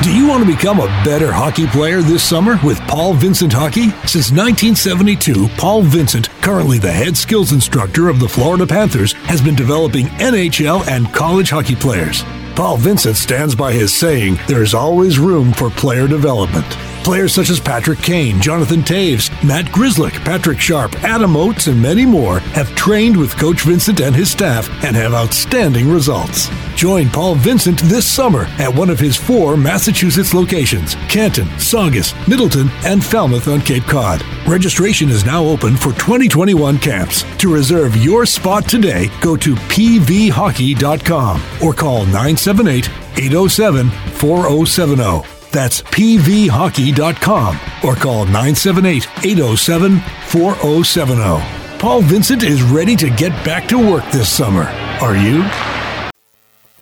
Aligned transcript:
Do 0.00 0.12
you 0.12 0.26
want 0.26 0.44
to 0.44 0.56
become 0.56 0.80
a 0.80 0.86
better 1.04 1.30
hockey 1.30 1.66
player 1.68 2.02
this 2.02 2.24
summer 2.24 2.58
with 2.64 2.80
Paul 2.88 3.14
Vincent 3.14 3.52
Hockey? 3.52 3.90
Since 4.06 4.32
1972, 4.32 5.48
Paul 5.56 5.82
Vincent, 5.82 6.28
currently 6.40 6.78
the 6.78 6.90
head 6.90 7.16
skills 7.16 7.52
instructor 7.52 8.08
of 8.08 8.18
the 8.18 8.28
Florida 8.28 8.66
Panthers, 8.66 9.12
has 9.12 9.40
been 9.40 9.54
developing 9.54 10.06
NHL 10.06 10.86
and 10.88 11.12
college 11.12 11.50
hockey 11.50 11.76
players. 11.76 12.24
Paul 12.56 12.78
Vincent 12.78 13.16
stands 13.16 13.54
by 13.54 13.72
his 13.72 13.92
saying, 13.92 14.38
there 14.48 14.62
is 14.62 14.74
always 14.74 15.20
room 15.20 15.52
for 15.52 15.70
player 15.70 16.08
development. 16.08 16.66
Players 17.02 17.34
such 17.34 17.50
as 17.50 17.58
Patrick 17.58 17.98
Kane, 17.98 18.40
Jonathan 18.40 18.82
Toews, 18.82 19.28
Matt 19.44 19.64
Grzelcyk, 19.66 20.24
Patrick 20.24 20.60
Sharp, 20.60 20.94
Adam 21.02 21.36
Oates, 21.36 21.66
and 21.66 21.82
many 21.82 22.06
more 22.06 22.38
have 22.54 22.72
trained 22.76 23.16
with 23.16 23.36
Coach 23.36 23.62
Vincent 23.62 24.00
and 24.00 24.14
his 24.14 24.30
staff 24.30 24.68
and 24.84 24.94
have 24.94 25.12
outstanding 25.12 25.90
results. 25.90 26.48
Join 26.76 27.08
Paul 27.10 27.34
Vincent 27.34 27.80
this 27.82 28.06
summer 28.06 28.44
at 28.58 28.72
one 28.72 28.88
of 28.88 29.00
his 29.00 29.16
four 29.16 29.56
Massachusetts 29.56 30.32
locations 30.32 30.94
Canton, 31.08 31.48
Saugus, 31.58 32.14
Middleton, 32.28 32.70
and 32.84 33.04
Falmouth 33.04 33.48
on 33.48 33.60
Cape 33.62 33.84
Cod. 33.84 34.22
Registration 34.46 35.08
is 35.08 35.26
now 35.26 35.44
open 35.44 35.76
for 35.76 35.92
2021 35.94 36.78
camps. 36.78 37.24
To 37.38 37.52
reserve 37.52 37.96
your 37.96 38.24
spot 38.26 38.68
today, 38.68 39.10
go 39.20 39.36
to 39.36 39.54
pvhockey.com 39.56 41.42
or 41.62 41.72
call 41.74 42.04
978 42.04 42.88
807 43.16 43.90
4070. 43.90 45.41
That's 45.52 45.82
pvhockey.com 45.82 47.60
or 47.84 47.94
call 47.94 48.24
978 48.24 49.06
807 49.24 50.00
4070. 50.26 51.78
Paul 51.78 52.02
Vincent 52.02 52.42
is 52.42 52.62
ready 52.62 52.96
to 52.96 53.10
get 53.10 53.32
back 53.44 53.68
to 53.68 53.76
work 53.76 54.04
this 54.10 54.28
summer. 54.28 54.64
Are 55.00 55.16
you? 55.16 55.44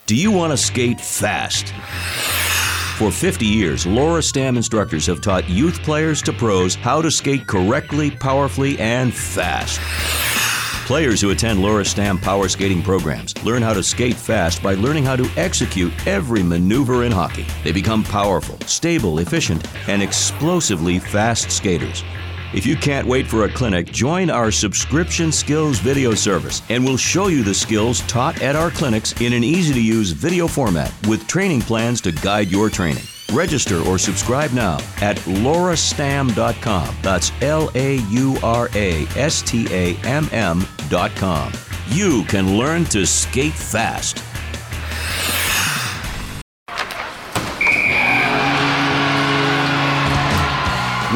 Do 0.07 0.15
you 0.15 0.31
want 0.31 0.53
to 0.53 0.57
skate 0.57 1.01
fast? 1.01 1.73
For 2.99 3.11
50 3.11 3.47
years, 3.47 3.87
Laura 3.87 4.21
Stamm 4.21 4.57
instructors 4.57 5.07
have 5.07 5.23
taught 5.23 5.49
youth 5.49 5.83
players 5.83 6.21
to 6.23 6.33
pros 6.35 6.75
how 6.75 7.01
to 7.01 7.11
skate 7.11 7.47
correctly, 7.47 8.11
powerfully, 8.11 8.79
and 8.79 9.15
fast. 9.15 9.81
Players 10.91 11.21
who 11.21 11.31
attend 11.31 11.63
Laura 11.63 11.85
Stamm 11.85 12.21
power 12.21 12.49
skating 12.49 12.83
programs 12.83 13.41
learn 13.45 13.63
how 13.63 13.73
to 13.73 13.81
skate 13.81 14.17
fast 14.17 14.61
by 14.61 14.75
learning 14.75 15.05
how 15.05 15.15
to 15.15 15.31
execute 15.37 15.93
every 16.05 16.43
maneuver 16.43 17.05
in 17.05 17.13
hockey. 17.13 17.47
They 17.63 17.71
become 17.71 18.03
powerful, 18.03 18.59
stable, 18.67 19.21
efficient, 19.21 19.65
and 19.87 20.03
explosively 20.03 20.99
fast 20.99 21.53
skaters. 21.53 22.03
If 22.53 22.67
you 22.67 22.75
can't 22.75 23.07
wait 23.07 23.29
for 23.29 23.45
a 23.45 23.53
clinic, 23.53 23.87
join 23.93 24.31
our 24.31 24.51
subscription 24.51 25.31
skills 25.31 25.79
video 25.79 26.13
service 26.13 26.61
and 26.71 26.85
we'll 26.85 26.97
show 26.97 27.29
you 27.29 27.45
the 27.45 27.55
skills 27.55 28.01
taught 28.09 28.43
at 28.43 28.57
our 28.57 28.73
clinics 28.73 29.13
in 29.21 29.33
an 29.33 29.45
easy 29.45 29.73
to 29.73 29.81
use 29.81 30.11
video 30.11 30.49
format 30.49 30.93
with 31.07 31.25
training 31.29 31.61
plans 31.61 32.01
to 32.01 32.11
guide 32.11 32.51
your 32.51 32.69
training. 32.69 33.05
Register 33.33 33.81
or 33.83 33.99
subscribe 33.99 34.53
now 34.53 34.79
at 35.01 35.17
laurastamm.com. 35.19 36.97
That's 37.03 37.33
L 37.43 37.71
A 37.75 37.97
U 37.97 38.37
R 38.43 38.69
A 38.75 39.07
S 39.17 39.43
T 39.43 39.67
A 39.71 39.97
M 40.05 40.29
M.com. 40.33 41.53
You 41.89 42.25
can 42.25 42.57
learn 42.57 42.85
to 42.87 43.07
skate 43.07 43.53
fast. 43.53 44.23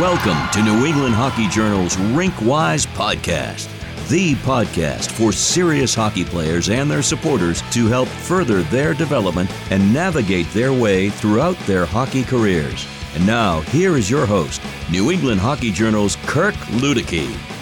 Welcome 0.00 0.50
to 0.52 0.62
New 0.62 0.84
England 0.84 1.14
Hockey 1.14 1.46
Journal's 1.48 1.94
Rinkwise 1.96 2.84
Podcast, 2.88 3.68
the 4.08 4.34
podcast 4.36 5.10
for 5.12 5.32
serious 5.32 5.94
hockey 5.94 6.24
players 6.24 6.68
and 6.68 6.90
their 6.90 7.02
supporters 7.02 7.62
to 7.72 7.86
help 7.86 8.08
further 8.08 8.62
their 8.64 8.94
development 8.94 9.50
and 9.70 9.92
navigate 9.92 10.48
their 10.50 10.72
way 10.72 11.10
throughout 11.10 11.58
their 11.60 11.86
hockey 11.86 12.22
careers. 12.22 12.86
And 13.14 13.26
now, 13.26 13.60
here 13.62 13.96
is 13.96 14.10
your 14.10 14.26
host, 14.26 14.60
New 14.90 15.10
England 15.10 15.40
Hockey 15.40 15.70
Journal's 15.70 16.16
Kirk 16.26 16.54
Luedeke. 16.54 17.53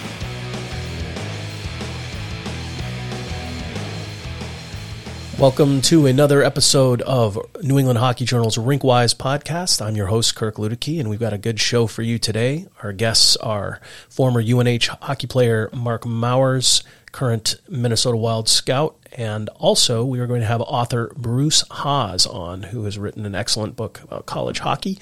Welcome 5.43 5.81
to 5.81 6.05
another 6.05 6.41
episode 6.41 7.01
of 7.01 7.37
New 7.61 7.77
England 7.77 7.99
Hockey 7.99 8.23
Journal's 8.23 8.55
Rinkwise 8.55 9.13
podcast. 9.13 9.85
I'm 9.85 9.93
your 9.93 10.07
host, 10.07 10.35
Kirk 10.35 10.55
Luedeke, 10.55 11.01
and 11.01 11.09
we've 11.09 11.19
got 11.19 11.33
a 11.33 11.37
good 11.37 11.59
show 11.59 11.85
for 11.85 12.01
you 12.01 12.17
today. 12.17 12.65
Our 12.81 12.93
guests 12.93 13.35
are 13.35 13.81
former 14.07 14.39
UNH 14.39 14.87
hockey 15.01 15.27
player 15.27 15.69
Mark 15.73 16.05
Mowers, 16.05 16.81
current 17.13 17.55
Minnesota 17.69 18.17
Wild 18.17 18.49
scout, 18.49 18.97
and 19.13 19.47
also 19.49 20.03
we 20.03 20.19
are 20.19 20.27
going 20.27 20.41
to 20.41 20.47
have 20.47 20.59
author 20.61 21.13
Bruce 21.15 21.63
Haas 21.69 22.25
on, 22.25 22.63
who 22.63 22.83
has 22.83 22.97
written 22.97 23.25
an 23.25 23.35
excellent 23.35 23.75
book 23.77 24.01
about 24.03 24.25
college 24.25 24.59
hockey. 24.59 24.99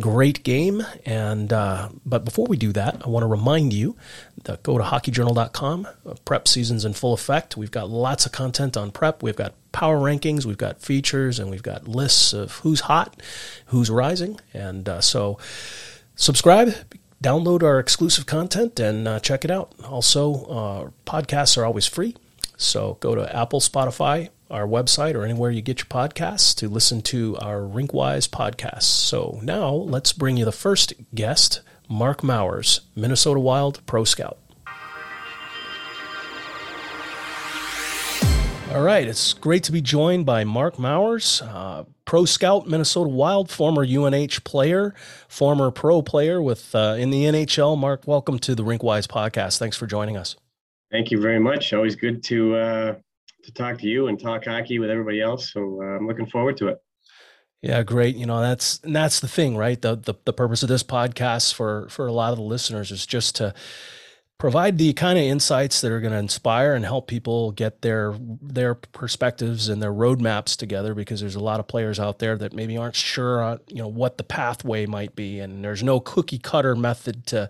Great 0.00 0.42
game, 0.42 0.84
and 1.06 1.52
uh, 1.52 1.88
but 2.04 2.24
before 2.24 2.46
we 2.46 2.58
do 2.58 2.72
that, 2.72 3.00
I 3.06 3.08
want 3.08 3.22
to 3.22 3.28
remind 3.28 3.72
you 3.72 3.96
that 4.42 4.62
go 4.62 4.76
to 4.76 4.84
hockeyjournal.com. 4.84 5.86
Prep 6.24 6.48
season's 6.48 6.84
in 6.84 6.92
full 6.92 7.14
effect. 7.14 7.56
We've 7.56 7.70
got 7.70 7.88
lots 7.88 8.26
of 8.26 8.32
content 8.32 8.76
on 8.76 8.90
prep. 8.90 9.22
We've 9.22 9.36
got 9.36 9.54
power 9.72 9.98
rankings, 9.98 10.44
we've 10.44 10.58
got 10.58 10.80
features, 10.80 11.38
and 11.38 11.50
we've 11.50 11.62
got 11.62 11.86
lists 11.86 12.32
of 12.32 12.58
who's 12.58 12.80
hot, 12.80 13.22
who's 13.66 13.88
rising, 13.88 14.40
and 14.52 14.88
uh, 14.88 15.00
so 15.00 15.38
subscribe 16.16 16.74
download 17.24 17.62
our 17.62 17.78
exclusive 17.78 18.26
content 18.26 18.78
and 18.78 19.08
uh, 19.08 19.18
check 19.18 19.46
it 19.46 19.50
out. 19.50 19.72
Also, 19.82 20.44
uh, 20.44 20.90
podcasts 21.06 21.56
are 21.56 21.64
always 21.64 21.86
free. 21.86 22.14
So 22.58 22.98
go 23.00 23.14
to 23.14 23.34
Apple, 23.34 23.60
Spotify, 23.60 24.28
our 24.50 24.66
website, 24.66 25.14
or 25.14 25.24
anywhere 25.24 25.50
you 25.50 25.62
get 25.62 25.78
your 25.78 25.86
podcasts 25.86 26.54
to 26.56 26.68
listen 26.68 27.00
to 27.02 27.36
our 27.38 27.60
Rinkwise 27.60 28.28
podcasts. 28.28 28.82
So 28.82 29.40
now 29.42 29.70
let's 29.70 30.12
bring 30.12 30.36
you 30.36 30.44
the 30.44 30.52
first 30.52 30.92
guest, 31.14 31.62
Mark 31.88 32.22
Mowers, 32.22 32.82
Minnesota 32.94 33.40
Wild 33.40 33.84
Pro 33.86 34.04
Scout. 34.04 34.38
All 38.70 38.82
right, 38.82 39.06
it's 39.06 39.32
great 39.32 39.62
to 39.64 39.72
be 39.72 39.80
joined 39.80 40.26
by 40.26 40.44
Mark 40.44 40.78
Mowers, 40.78 41.40
uh, 41.42 41.84
pro 42.04 42.24
scout, 42.24 42.68
Minnesota 42.68 43.08
Wild, 43.08 43.50
former 43.50 43.84
UNH 43.84 44.44
player, 44.44 44.94
former 45.28 45.70
pro 45.70 46.02
player 46.02 46.42
with 46.42 46.74
uh, 46.74 46.96
in 46.98 47.10
the 47.10 47.24
NHL. 47.24 47.78
Mark, 47.78 48.06
welcome 48.06 48.38
to 48.40 48.54
the 48.54 48.62
Rinkwise 48.62 49.06
podcast. 49.06 49.58
Thanks 49.58 49.76
for 49.76 49.86
joining 49.86 50.16
us. 50.16 50.36
Thank 50.90 51.10
you 51.10 51.20
very 51.20 51.40
much. 51.40 51.72
Always 51.72 51.96
good 51.96 52.22
to 52.24 52.56
uh, 52.56 52.94
to 53.42 53.52
talk 53.52 53.78
to 53.78 53.86
you 53.86 54.08
and 54.08 54.18
talk 54.18 54.44
hockey 54.44 54.78
with 54.78 54.90
everybody 54.90 55.20
else. 55.20 55.52
So 55.52 55.80
uh, 55.82 55.96
I'm 55.96 56.06
looking 56.06 56.26
forward 56.26 56.56
to 56.58 56.68
it. 56.68 56.78
Yeah, 57.62 57.82
great. 57.82 58.14
You 58.16 58.26
know, 58.26 58.40
that's 58.40 58.78
and 58.84 58.94
that's 58.94 59.20
the 59.20 59.28
thing, 59.28 59.56
right? 59.56 59.80
The, 59.80 59.96
the 59.96 60.14
the 60.24 60.32
purpose 60.34 60.62
of 60.62 60.68
this 60.68 60.82
podcast 60.82 61.54
for 61.54 61.88
for 61.88 62.06
a 62.06 62.12
lot 62.12 62.32
of 62.32 62.38
the 62.38 62.44
listeners 62.44 62.90
is 62.90 63.06
just 63.06 63.36
to 63.36 63.54
provide 64.38 64.78
the 64.78 64.92
kind 64.92 65.18
of 65.18 65.24
insights 65.24 65.80
that 65.80 65.92
are 65.92 66.00
going 66.00 66.12
to 66.12 66.18
inspire 66.18 66.74
and 66.74 66.84
help 66.84 67.06
people 67.06 67.52
get 67.52 67.82
their 67.82 68.14
their 68.42 68.74
perspectives 68.74 69.68
and 69.68 69.82
their 69.82 69.92
roadmaps 69.92 70.56
together 70.56 70.94
because 70.94 71.20
there's 71.20 71.36
a 71.36 71.40
lot 71.40 71.60
of 71.60 71.68
players 71.68 72.00
out 72.00 72.18
there 72.18 72.36
that 72.36 72.52
maybe 72.52 72.76
aren't 72.76 72.96
sure 72.96 73.42
uh, 73.42 73.58
you 73.68 73.76
know 73.76 73.88
what 73.88 74.18
the 74.18 74.24
pathway 74.24 74.86
might 74.86 75.14
be 75.14 75.38
and 75.38 75.64
there's 75.64 75.82
no 75.82 76.00
cookie 76.00 76.38
cutter 76.38 76.74
method 76.74 77.26
to 77.26 77.48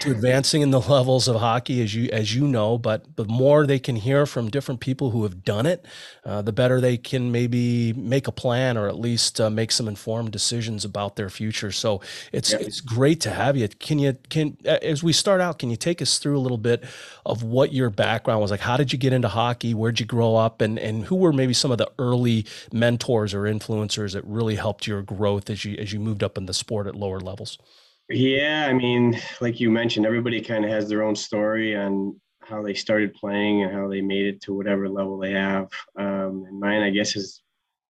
to 0.00 0.10
advancing 0.10 0.62
in 0.62 0.70
the 0.70 0.80
levels 0.88 1.28
of 1.28 1.36
hockey 1.36 1.82
as 1.82 1.94
you 1.94 2.08
as 2.12 2.34
you 2.34 2.46
know 2.46 2.78
but 2.78 3.16
the 3.16 3.24
more 3.24 3.66
they 3.66 3.78
can 3.78 3.96
hear 3.96 4.26
from 4.26 4.50
different 4.50 4.80
people 4.80 5.10
who 5.10 5.22
have 5.22 5.44
done 5.44 5.66
it 5.66 5.84
uh, 6.24 6.42
the 6.42 6.52
better 6.52 6.80
they 6.80 6.96
can 6.96 7.30
maybe 7.30 7.92
make 7.94 8.26
a 8.26 8.32
plan 8.32 8.76
or 8.76 8.88
at 8.88 8.98
least 8.98 9.40
uh, 9.40 9.50
make 9.50 9.70
some 9.70 9.88
informed 9.88 10.30
decisions 10.30 10.84
about 10.84 11.16
their 11.16 11.30
future 11.30 11.70
so 11.70 12.00
it's 12.32 12.52
yeah. 12.52 12.58
it's 12.60 12.80
great 12.80 13.20
to 13.20 13.30
have 13.30 13.56
you 13.56 13.68
can 13.68 13.98
you 13.98 14.16
can 14.28 14.56
as 14.64 15.02
we 15.02 15.12
start 15.12 15.40
out 15.40 15.58
can 15.58 15.70
you 15.70 15.76
take 15.76 16.02
us 16.02 16.18
through 16.18 16.36
a 16.36 16.40
little 16.40 16.58
bit 16.58 16.84
of 17.26 17.42
what 17.42 17.72
your 17.72 17.90
background 17.90 18.40
was 18.40 18.50
like. 18.50 18.60
How 18.60 18.76
did 18.76 18.92
you 18.92 18.98
get 18.98 19.12
into 19.12 19.28
hockey? 19.28 19.74
Where'd 19.74 20.00
you 20.00 20.06
grow 20.06 20.36
up? 20.36 20.60
And, 20.60 20.78
and 20.78 21.04
who 21.04 21.16
were 21.16 21.32
maybe 21.32 21.52
some 21.52 21.70
of 21.70 21.78
the 21.78 21.90
early 21.98 22.46
mentors 22.72 23.34
or 23.34 23.42
influencers 23.42 24.12
that 24.12 24.24
really 24.24 24.54
helped 24.54 24.86
your 24.86 25.02
growth 25.02 25.50
as 25.50 25.64
you, 25.64 25.76
as 25.76 25.92
you 25.92 26.00
moved 26.00 26.22
up 26.22 26.38
in 26.38 26.46
the 26.46 26.54
sport 26.54 26.86
at 26.86 26.94
lower 26.94 27.20
levels? 27.20 27.58
Yeah, 28.08 28.66
I 28.68 28.72
mean, 28.72 29.20
like 29.40 29.58
you 29.58 29.70
mentioned, 29.70 30.06
everybody 30.06 30.40
kind 30.40 30.64
of 30.64 30.70
has 30.70 30.88
their 30.88 31.02
own 31.02 31.16
story 31.16 31.74
on 31.74 32.20
how 32.40 32.62
they 32.62 32.74
started 32.74 33.14
playing 33.14 33.62
and 33.62 33.72
how 33.72 33.88
they 33.88 34.00
made 34.00 34.26
it 34.26 34.40
to 34.42 34.54
whatever 34.54 34.88
level 34.88 35.18
they 35.18 35.32
have. 35.32 35.68
Um, 35.98 36.44
and 36.46 36.60
mine, 36.60 36.82
I 36.82 36.90
guess, 36.90 37.16
is 37.16 37.42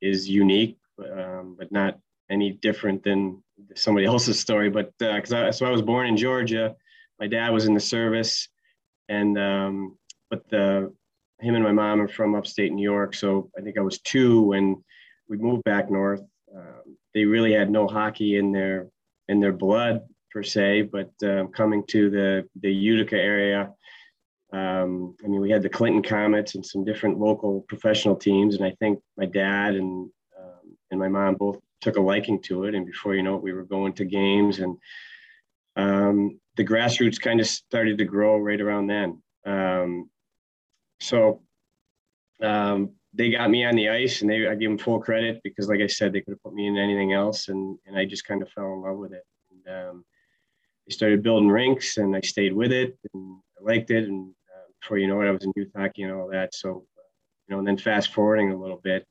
is 0.00 0.28
unique, 0.28 0.78
um, 0.98 1.56
but 1.58 1.70
not 1.70 1.98
any 2.30 2.52
different 2.52 3.02
than 3.02 3.42
somebody 3.74 4.06
else's 4.12 4.40
story. 4.40 4.70
But 4.70 4.92
because 4.98 5.32
uh, 5.32 5.46
I, 5.48 5.50
so 5.50 5.66
I 5.66 5.70
was 5.70 5.82
born 5.82 6.06
in 6.06 6.16
Georgia, 6.16 6.74
my 7.20 7.26
dad 7.26 7.50
was 7.50 7.66
in 7.66 7.74
the 7.74 7.80
service, 7.80 8.48
and 9.10 9.38
um, 9.38 9.98
but 10.30 10.48
the 10.48 10.90
him 11.40 11.54
and 11.54 11.64
my 11.64 11.72
mom 11.72 12.00
are 12.00 12.08
from 12.08 12.34
upstate 12.34 12.72
New 12.72 12.82
York, 12.82 13.14
so 13.14 13.50
I 13.58 13.60
think 13.60 13.76
I 13.76 13.82
was 13.82 14.00
two 14.00 14.40
when 14.40 14.82
we 15.28 15.36
moved 15.36 15.64
back 15.64 15.90
north. 15.90 16.22
Um, 16.56 16.96
they 17.12 17.26
really 17.26 17.52
had 17.52 17.70
no 17.70 17.86
hockey 17.86 18.36
in 18.36 18.52
their 18.52 18.88
in 19.28 19.40
their 19.40 19.52
blood 19.52 20.02
per 20.30 20.42
se, 20.42 20.82
but 20.82 21.10
um, 21.22 21.48
coming 21.48 21.84
to 21.88 22.10
the 22.10 22.48
the 22.60 22.72
Utica 22.72 23.16
area, 23.16 23.72
um, 24.52 25.14
I 25.24 25.28
mean, 25.28 25.40
we 25.40 25.50
had 25.50 25.62
the 25.62 25.68
Clinton 25.68 26.02
Comets 26.02 26.54
and 26.54 26.64
some 26.64 26.84
different 26.84 27.18
local 27.18 27.64
professional 27.68 28.16
teams, 28.16 28.56
and 28.56 28.64
I 28.64 28.74
think 28.78 29.00
my 29.16 29.26
dad 29.26 29.74
and 29.74 30.10
um, 30.38 30.76
and 30.90 31.00
my 31.00 31.08
mom 31.08 31.34
both 31.34 31.58
took 31.80 31.96
a 31.96 32.00
liking 32.00 32.40
to 32.42 32.64
it. 32.64 32.74
And 32.74 32.86
before 32.86 33.14
you 33.14 33.22
know 33.22 33.36
it, 33.36 33.42
we 33.42 33.52
were 33.52 33.64
going 33.64 33.92
to 33.94 34.04
games 34.04 34.58
and 34.58 34.76
um, 35.76 36.40
the 36.56 36.64
grassroots 36.64 37.20
kind 37.20 37.40
of 37.40 37.46
started 37.46 37.98
to 37.98 38.04
grow 38.04 38.36
right 38.36 38.60
around 38.60 38.88
then. 38.88 39.22
Um, 39.46 40.10
so 41.00 41.42
they 43.14 43.30
got 43.30 43.50
me 43.50 43.64
on 43.64 43.74
the 43.74 43.88
ice 43.88 44.20
and 44.20 44.30
they, 44.30 44.46
I 44.46 44.54
give 44.54 44.70
them 44.70 44.78
full 44.78 45.00
credit 45.00 45.40
because 45.42 45.68
like 45.68 45.80
I 45.80 45.86
said, 45.86 46.12
they 46.12 46.20
could 46.20 46.32
have 46.32 46.42
put 46.42 46.54
me 46.54 46.66
in 46.66 46.76
anything 46.76 47.12
else. 47.12 47.48
And, 47.48 47.78
and 47.86 47.96
I 47.96 48.04
just 48.04 48.26
kind 48.26 48.42
of 48.42 48.50
fell 48.50 48.72
in 48.74 48.82
love 48.82 48.98
with 48.98 49.12
it. 49.12 49.24
And, 49.50 49.90
um, 49.90 50.04
I 50.88 50.92
started 50.92 51.22
building 51.22 51.48
rinks 51.48 51.96
and 51.96 52.14
I 52.16 52.20
stayed 52.20 52.52
with 52.52 52.72
it 52.72 52.98
and 53.12 53.38
I 53.58 53.64
liked 53.64 53.90
it. 53.90 54.04
And 54.08 54.30
uh, 54.30 54.72
before 54.80 54.98
you 54.98 55.08
know 55.08 55.20
it, 55.20 55.28
I 55.28 55.32
was 55.32 55.44
in 55.44 55.52
youth 55.56 55.70
hockey 55.74 56.02
and 56.02 56.12
all 56.12 56.28
that. 56.28 56.54
So, 56.54 56.84
you 57.46 57.54
know, 57.54 57.58
and 57.58 57.66
then 57.66 57.76
fast 57.78 58.12
forwarding 58.12 58.52
a 58.52 58.56
little 58.56 58.80
bit, 58.82 59.06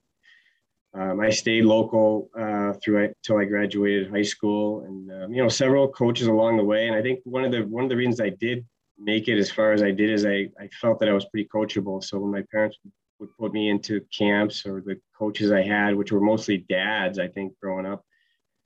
um, 0.94 1.20
I 1.20 1.30
stayed 1.30 1.66
local 1.66 2.30
uh, 2.38 2.74
through 2.74 3.04
until 3.06 3.38
I 3.38 3.46
graduated 3.46 4.10
high 4.10 4.24
school, 4.24 4.82
and 4.82 5.12
um, 5.12 5.34
you 5.34 5.44
know 5.44 5.50
several 5.50 5.88
coaches 5.90 6.28
along 6.28 6.58
the 6.58 6.64
way. 6.64 6.88
And 6.88 6.96
I 6.96 7.02
think 7.02 7.20
one 7.24 7.44
of 7.44 7.52
the 7.52 7.62
one 7.64 7.84
of 7.84 7.90
the 7.90 7.96
reasons 7.96 8.20
I 8.20 8.30
did 8.30 8.66
make 8.98 9.28
it 9.28 9.38
as 9.38 9.52
far 9.52 9.74
as 9.74 9.84
I 9.84 9.92
did 9.92 10.10
is 10.10 10.26
I 10.26 10.50
I 10.60 10.68
felt 10.82 11.00
that 11.00 11.10
I 11.10 11.14
was 11.14 11.26
pretty 11.26 11.48
coachable. 11.54 12.04
So 12.04 12.18
when 12.20 12.32
my 12.32 12.44
parents 12.52 12.78
would 13.20 13.36
put 13.38 13.54
me 13.54 13.70
into 13.70 14.02
camps 14.16 14.66
or 14.66 14.82
the 14.82 15.00
coaches 15.18 15.52
I 15.52 15.64
had, 15.64 15.96
which 15.96 16.12
were 16.12 16.22
mostly 16.22 16.58
dads, 16.70 17.20
I 17.20 17.28
think 17.28 17.54
growing 17.62 17.86
up, 17.86 18.04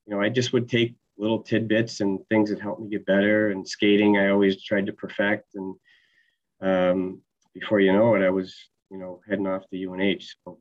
you 0.05 0.13
know, 0.13 0.21
I 0.21 0.29
just 0.29 0.53
would 0.53 0.69
take 0.69 0.95
little 1.17 1.41
tidbits 1.41 2.01
and 2.01 2.19
things 2.29 2.49
that 2.49 2.59
helped 2.59 2.81
me 2.81 2.89
get 2.89 3.05
better. 3.05 3.51
And 3.51 3.67
skating, 3.67 4.17
I 4.17 4.29
always 4.29 4.63
tried 4.63 4.87
to 4.87 4.93
perfect. 4.93 5.55
And 5.55 5.75
um, 6.61 7.21
before 7.53 7.79
you 7.79 7.93
know 7.93 8.15
it, 8.15 8.25
I 8.25 8.29
was 8.29 8.55
you 8.89 8.97
know 8.97 9.21
heading 9.27 9.47
off 9.47 9.67
to 9.69 9.85
UNH. 9.85 10.23
So 10.43 10.59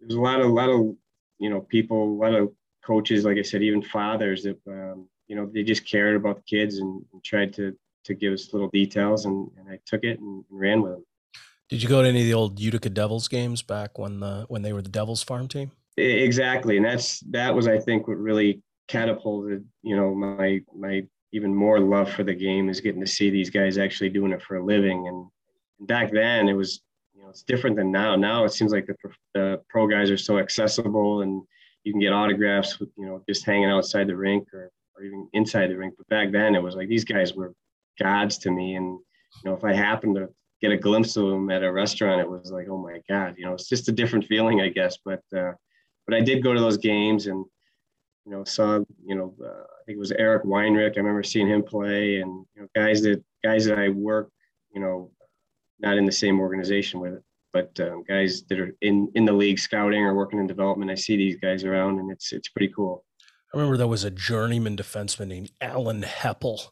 there's 0.00 0.14
a 0.14 0.20
lot 0.20 0.40
of 0.40 0.50
lot 0.50 0.70
of 0.70 0.94
you 1.38 1.50
know 1.50 1.60
people, 1.60 2.04
a 2.04 2.20
lot 2.22 2.34
of 2.34 2.52
coaches, 2.84 3.24
like 3.24 3.38
I 3.38 3.42
said, 3.42 3.62
even 3.62 3.82
fathers 3.82 4.44
that 4.44 4.58
um, 4.68 5.08
you 5.26 5.36
know 5.36 5.50
they 5.52 5.62
just 5.62 5.86
cared 5.86 6.16
about 6.16 6.36
the 6.36 6.42
kids 6.42 6.78
and, 6.78 7.04
and, 7.12 7.24
tried 7.24 7.52
to 7.54 7.76
to 8.04 8.14
give 8.14 8.32
us 8.32 8.52
little 8.52 8.68
details, 8.68 9.24
and, 9.24 9.50
and 9.58 9.68
I 9.68 9.78
took 9.86 10.04
it 10.04 10.20
and 10.20 10.44
ran 10.50 10.82
with 10.82 10.92
them. 10.92 11.04
Did 11.68 11.82
you 11.82 11.88
go 11.88 12.02
to 12.02 12.08
any 12.08 12.20
of 12.20 12.26
the 12.26 12.34
old 12.34 12.60
Utica 12.60 12.90
Devils 12.90 13.28
games 13.28 13.62
back 13.62 13.98
when 13.98 14.20
the 14.20 14.44
when 14.48 14.62
they 14.62 14.72
were 14.72 14.82
the 14.82 14.88
Devils 14.88 15.22
farm 15.22 15.48
team? 15.48 15.72
Exactly, 15.96 16.76
and 16.76 16.84
that's 16.84 17.20
that 17.30 17.54
was 17.54 17.66
I 17.66 17.78
think 17.78 18.08
what 18.08 18.18
really 18.18 18.62
catapulted 18.86 19.64
you 19.82 19.96
know 19.96 20.14
my 20.14 20.60
my 20.76 21.02
even 21.32 21.54
more 21.54 21.80
love 21.80 22.12
for 22.12 22.22
the 22.22 22.34
game 22.34 22.68
is 22.68 22.80
getting 22.80 23.00
to 23.00 23.06
see 23.06 23.30
these 23.30 23.50
guys 23.50 23.78
actually 23.78 24.10
doing 24.10 24.30
it 24.30 24.42
for 24.42 24.56
a 24.56 24.64
living 24.64 25.08
and 25.08 25.88
back 25.88 26.12
then 26.12 26.48
it 26.48 26.52
was 26.52 26.82
you 27.14 27.22
know, 27.22 27.28
it's 27.28 27.42
different 27.42 27.76
than 27.76 27.90
now. 27.90 28.16
Now 28.16 28.44
it 28.44 28.52
seems 28.52 28.72
like 28.72 28.86
the, 28.86 28.94
the 29.34 29.60
pro 29.68 29.86
guys 29.86 30.10
are 30.10 30.16
so 30.16 30.38
accessible 30.38 31.22
and 31.22 31.42
you 31.84 31.92
can 31.92 32.00
get 32.00 32.12
autographs 32.12 32.80
with, 32.80 32.90
you 32.96 33.06
know, 33.06 33.22
just 33.28 33.44
hanging 33.44 33.70
outside 33.70 34.08
the 34.08 34.16
rink 34.16 34.48
or, 34.52 34.70
or 34.96 35.04
even 35.04 35.28
inside 35.32 35.68
the 35.68 35.76
rink. 35.76 35.94
But 35.96 36.08
back 36.08 36.32
then 36.32 36.54
it 36.54 36.62
was 36.62 36.74
like 36.74 36.88
these 36.88 37.04
guys 37.04 37.34
were 37.34 37.54
gods 38.00 38.38
to 38.38 38.50
me. 38.50 38.74
And, 38.74 38.86
you 38.86 39.50
know, 39.50 39.54
if 39.54 39.64
I 39.64 39.74
happened 39.74 40.16
to 40.16 40.28
get 40.60 40.72
a 40.72 40.76
glimpse 40.76 41.16
of 41.16 41.28
them 41.28 41.50
at 41.50 41.62
a 41.62 41.72
restaurant, 41.72 42.20
it 42.20 42.28
was 42.28 42.50
like, 42.50 42.68
oh 42.68 42.78
my 42.78 43.00
God, 43.08 43.34
you 43.36 43.44
know, 43.44 43.52
it's 43.52 43.68
just 43.68 43.88
a 43.88 43.92
different 43.92 44.24
feeling, 44.24 44.60
I 44.60 44.68
guess. 44.68 44.98
But, 45.04 45.22
uh, 45.36 45.52
but 46.06 46.14
I 46.14 46.20
did 46.20 46.42
go 46.42 46.54
to 46.54 46.60
those 46.60 46.78
games 46.78 47.26
and, 47.26 47.44
you 48.24 48.32
know, 48.32 48.44
saw, 48.44 48.80
you 49.04 49.14
know, 49.14 49.34
uh, 49.42 49.48
I 49.48 49.84
think 49.84 49.96
it 49.96 49.98
was 49.98 50.12
Eric 50.12 50.44
Weinrich. 50.44 50.96
I 50.96 51.00
remember 51.00 51.22
seeing 51.22 51.48
him 51.48 51.62
play 51.62 52.20
and, 52.20 52.46
you 52.54 52.62
know, 52.62 52.68
guys 52.74 53.02
that, 53.02 53.22
guys 53.42 53.66
that 53.66 53.78
I 53.78 53.90
work, 53.90 54.30
you 54.72 54.80
know, 54.80 55.10
not 55.80 55.98
in 55.98 56.06
the 56.06 56.12
same 56.12 56.40
organization 56.40 57.00
with 57.00 57.22
but 57.54 57.78
um, 57.80 58.02
guys 58.02 58.42
that 58.48 58.58
are 58.58 58.74
in 58.82 59.10
in 59.14 59.24
the 59.24 59.32
league 59.32 59.60
scouting 59.60 60.02
or 60.02 60.12
working 60.12 60.40
in 60.40 60.46
development, 60.46 60.90
I 60.90 60.96
see 60.96 61.16
these 61.16 61.36
guys 61.36 61.62
around, 61.62 62.00
and 62.00 62.10
it's 62.10 62.32
it's 62.32 62.48
pretty 62.48 62.72
cool. 62.74 63.04
I 63.54 63.56
remember 63.56 63.76
there 63.76 63.86
was 63.86 64.02
a 64.02 64.10
journeyman 64.10 64.76
defenseman 64.76 65.28
named 65.28 65.52
Alan 65.60 66.02
Hepple, 66.02 66.70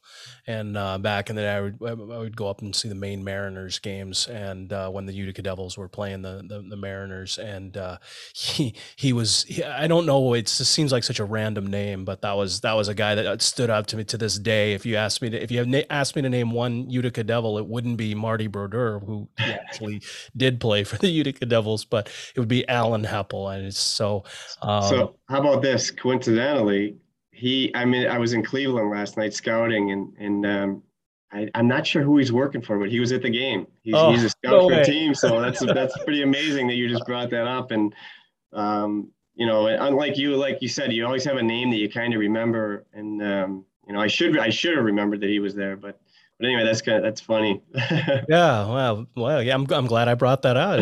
and 0.48 0.76
uh, 0.76 0.98
back 0.98 1.30
in 1.30 1.36
the 1.36 1.42
day, 1.42 1.54
I 1.54 1.60
would, 1.60 1.78
I 1.80 1.94
would 1.94 2.36
go 2.36 2.48
up 2.48 2.60
and 2.60 2.74
see 2.74 2.88
the 2.88 2.96
Maine 2.96 3.22
Mariners 3.22 3.78
games, 3.78 4.26
and 4.26 4.72
uh, 4.72 4.90
when 4.90 5.06
the 5.06 5.12
Utica 5.12 5.42
Devils 5.42 5.78
were 5.78 5.88
playing 5.88 6.22
the 6.22 6.42
the, 6.44 6.60
the 6.68 6.76
Mariners, 6.76 7.38
and 7.38 7.76
uh, 7.76 7.98
he 8.34 8.74
he 8.96 9.12
was 9.12 9.44
he, 9.44 9.62
I 9.62 9.86
don't 9.86 10.06
know 10.06 10.34
it 10.34 10.46
just 10.46 10.72
seems 10.72 10.90
like 10.90 11.04
such 11.04 11.20
a 11.20 11.24
random 11.24 11.68
name, 11.68 12.04
but 12.04 12.20
that 12.22 12.32
was 12.32 12.62
that 12.62 12.72
was 12.72 12.88
a 12.88 12.94
guy 12.94 13.14
that 13.14 13.26
uh, 13.26 13.38
stood 13.38 13.70
out 13.70 13.86
to 13.88 13.96
me 13.96 14.02
to 14.02 14.18
this 14.18 14.36
day. 14.36 14.72
If 14.72 14.84
you 14.84 14.96
asked 14.96 15.22
me 15.22 15.30
to 15.30 15.40
if 15.40 15.52
you 15.52 15.64
na- 15.64 15.82
asked 15.88 16.16
me 16.16 16.22
to 16.22 16.28
name 16.28 16.50
one 16.50 16.90
Utica 16.90 17.22
Devil, 17.22 17.58
it 17.58 17.66
wouldn't 17.68 17.96
be 17.96 18.12
Marty 18.12 18.48
Brodeur, 18.48 18.98
who 18.98 19.28
actually 19.38 20.02
did 20.36 20.60
play 20.60 20.82
for 20.82 20.96
the 20.96 21.08
Utica 21.08 21.46
Devils, 21.46 21.84
but 21.84 22.08
it 22.34 22.40
would 22.40 22.48
be 22.48 22.68
Alan 22.68 23.04
Hepple, 23.04 23.54
and 23.54 23.66
it's 23.66 23.78
so. 23.78 24.24
Um, 24.60 24.82
so 24.82 25.16
how 25.32 25.40
about 25.40 25.62
this? 25.62 25.90
Coincidentally, 25.90 26.96
he. 27.30 27.74
I 27.74 27.86
mean, 27.86 28.06
I 28.06 28.18
was 28.18 28.34
in 28.34 28.44
Cleveland 28.44 28.90
last 28.90 29.16
night 29.16 29.32
scouting, 29.32 29.90
and 29.90 30.14
and 30.18 30.46
um, 30.46 30.82
I, 31.32 31.48
am 31.54 31.66
not 31.66 31.86
sure 31.86 32.02
who 32.02 32.18
he's 32.18 32.30
working 32.30 32.60
for, 32.60 32.78
but 32.78 32.90
he 32.90 33.00
was 33.00 33.12
at 33.12 33.22
the 33.22 33.30
game. 33.30 33.66
He's, 33.80 33.94
oh, 33.96 34.12
he's 34.12 34.24
a 34.24 34.28
scout 34.28 34.52
no 34.52 34.68
for 34.68 34.76
the 34.76 34.84
team, 34.84 35.14
so 35.14 35.40
that's 35.40 35.60
that's 35.74 35.96
pretty 36.04 36.22
amazing 36.22 36.66
that 36.66 36.74
you 36.74 36.86
just 36.86 37.06
brought 37.06 37.30
that 37.30 37.46
up. 37.46 37.70
And 37.70 37.94
um, 38.52 39.10
you 39.34 39.46
know, 39.46 39.68
unlike 39.68 40.18
you, 40.18 40.36
like 40.36 40.60
you 40.60 40.68
said, 40.68 40.92
you 40.92 41.06
always 41.06 41.24
have 41.24 41.38
a 41.38 41.42
name 41.42 41.70
that 41.70 41.78
you 41.78 41.88
kind 41.88 42.12
of 42.12 42.20
remember. 42.20 42.84
And 42.92 43.22
um, 43.22 43.64
you 43.86 43.94
know, 43.94 44.00
I 44.00 44.08
should 44.08 44.38
I 44.38 44.50
should 44.50 44.76
have 44.76 44.84
remembered 44.84 45.22
that 45.22 45.30
he 45.30 45.38
was 45.38 45.54
there, 45.54 45.78
but 45.78 45.98
but 46.38 46.46
anyway, 46.46 46.64
that's 46.64 46.82
kind 46.82 46.98
of 46.98 47.04
that's 47.04 47.22
funny. 47.22 47.62
yeah, 47.74 48.66
well, 48.68 49.06
well, 49.16 49.42
yeah, 49.42 49.54
I'm 49.54 49.66
I'm 49.72 49.86
glad 49.86 50.08
I 50.08 50.14
brought 50.14 50.42
that 50.42 50.56
out. 50.58 50.80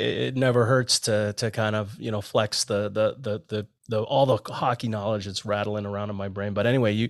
It, 0.00 0.36
never 0.36 0.66
hurts 0.66 1.00
to 1.00 1.32
to 1.34 1.50
kind 1.50 1.76
of 1.76 1.98
you 2.00 2.10
know 2.10 2.20
flex 2.20 2.64
the 2.64 2.88
the 2.88 3.16
the 3.18 3.42
the 3.48 3.66
the 3.88 4.02
all 4.02 4.24
the 4.24 4.38
hockey 4.52 4.88
knowledge 4.88 5.26
that's 5.26 5.44
rattling 5.44 5.84
around 5.84 6.10
in 6.10 6.16
my 6.16 6.28
brain. 6.28 6.54
But 6.54 6.66
anyway, 6.66 6.92
you 6.92 7.08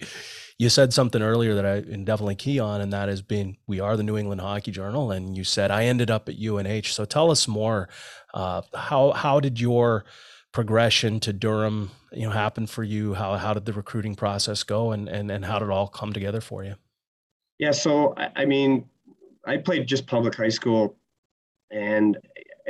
you 0.59 0.69
said 0.69 0.93
something 0.93 1.23
earlier 1.23 1.55
that 1.55 1.67
I 1.67 1.81
definitely 1.81 2.35
key 2.35 2.59
on, 2.59 2.81
and 2.81 2.93
that 2.93 3.09
has 3.09 3.23
been 3.23 3.57
we 3.67 3.81
are 3.81 3.97
the 3.97 4.03
New 4.03 4.17
England 4.17 4.41
Hockey 4.41 4.71
Journal, 4.71 5.11
and 5.11 5.37
you 5.37 5.45
said 5.45 5.71
I 5.71 5.85
ended 5.85 6.11
up 6.11 6.29
at 6.29 6.37
UNH. 6.37 6.87
So 6.87 7.05
tell 7.05 7.31
us 7.31 7.47
more. 7.47 7.89
Uh, 8.35 8.63
how 8.75 9.13
how 9.13 9.41
did 9.41 9.61
your 9.61 10.05
progression 10.53 11.21
to 11.21 11.33
Durham 11.33 11.91
you 12.13 12.27
know 12.27 12.33
happen 12.33 12.67
for 12.67 12.83
you? 12.83 13.15
How 13.15 13.37
how 13.37 13.55
did 13.55 13.67
the 13.67 13.73
recruiting 13.73 14.15
process 14.15 14.63
go, 14.63 14.93
and 14.93 15.09
and 15.09 15.31
and 15.31 15.45
how 15.45 15.59
did 15.59 15.67
it 15.67 15.71
all 15.71 15.89
come 15.89 16.13
together 16.13 16.41
for 16.41 16.65
you? 16.65 16.75
Yeah, 17.59 17.73
so 17.73 18.15
I 18.17 18.47
mean, 18.47 18.89
I 19.47 19.59
played 19.59 19.87
just 19.87 20.07
public 20.07 20.35
high 20.35 20.49
school, 20.49 20.97
and 21.71 22.17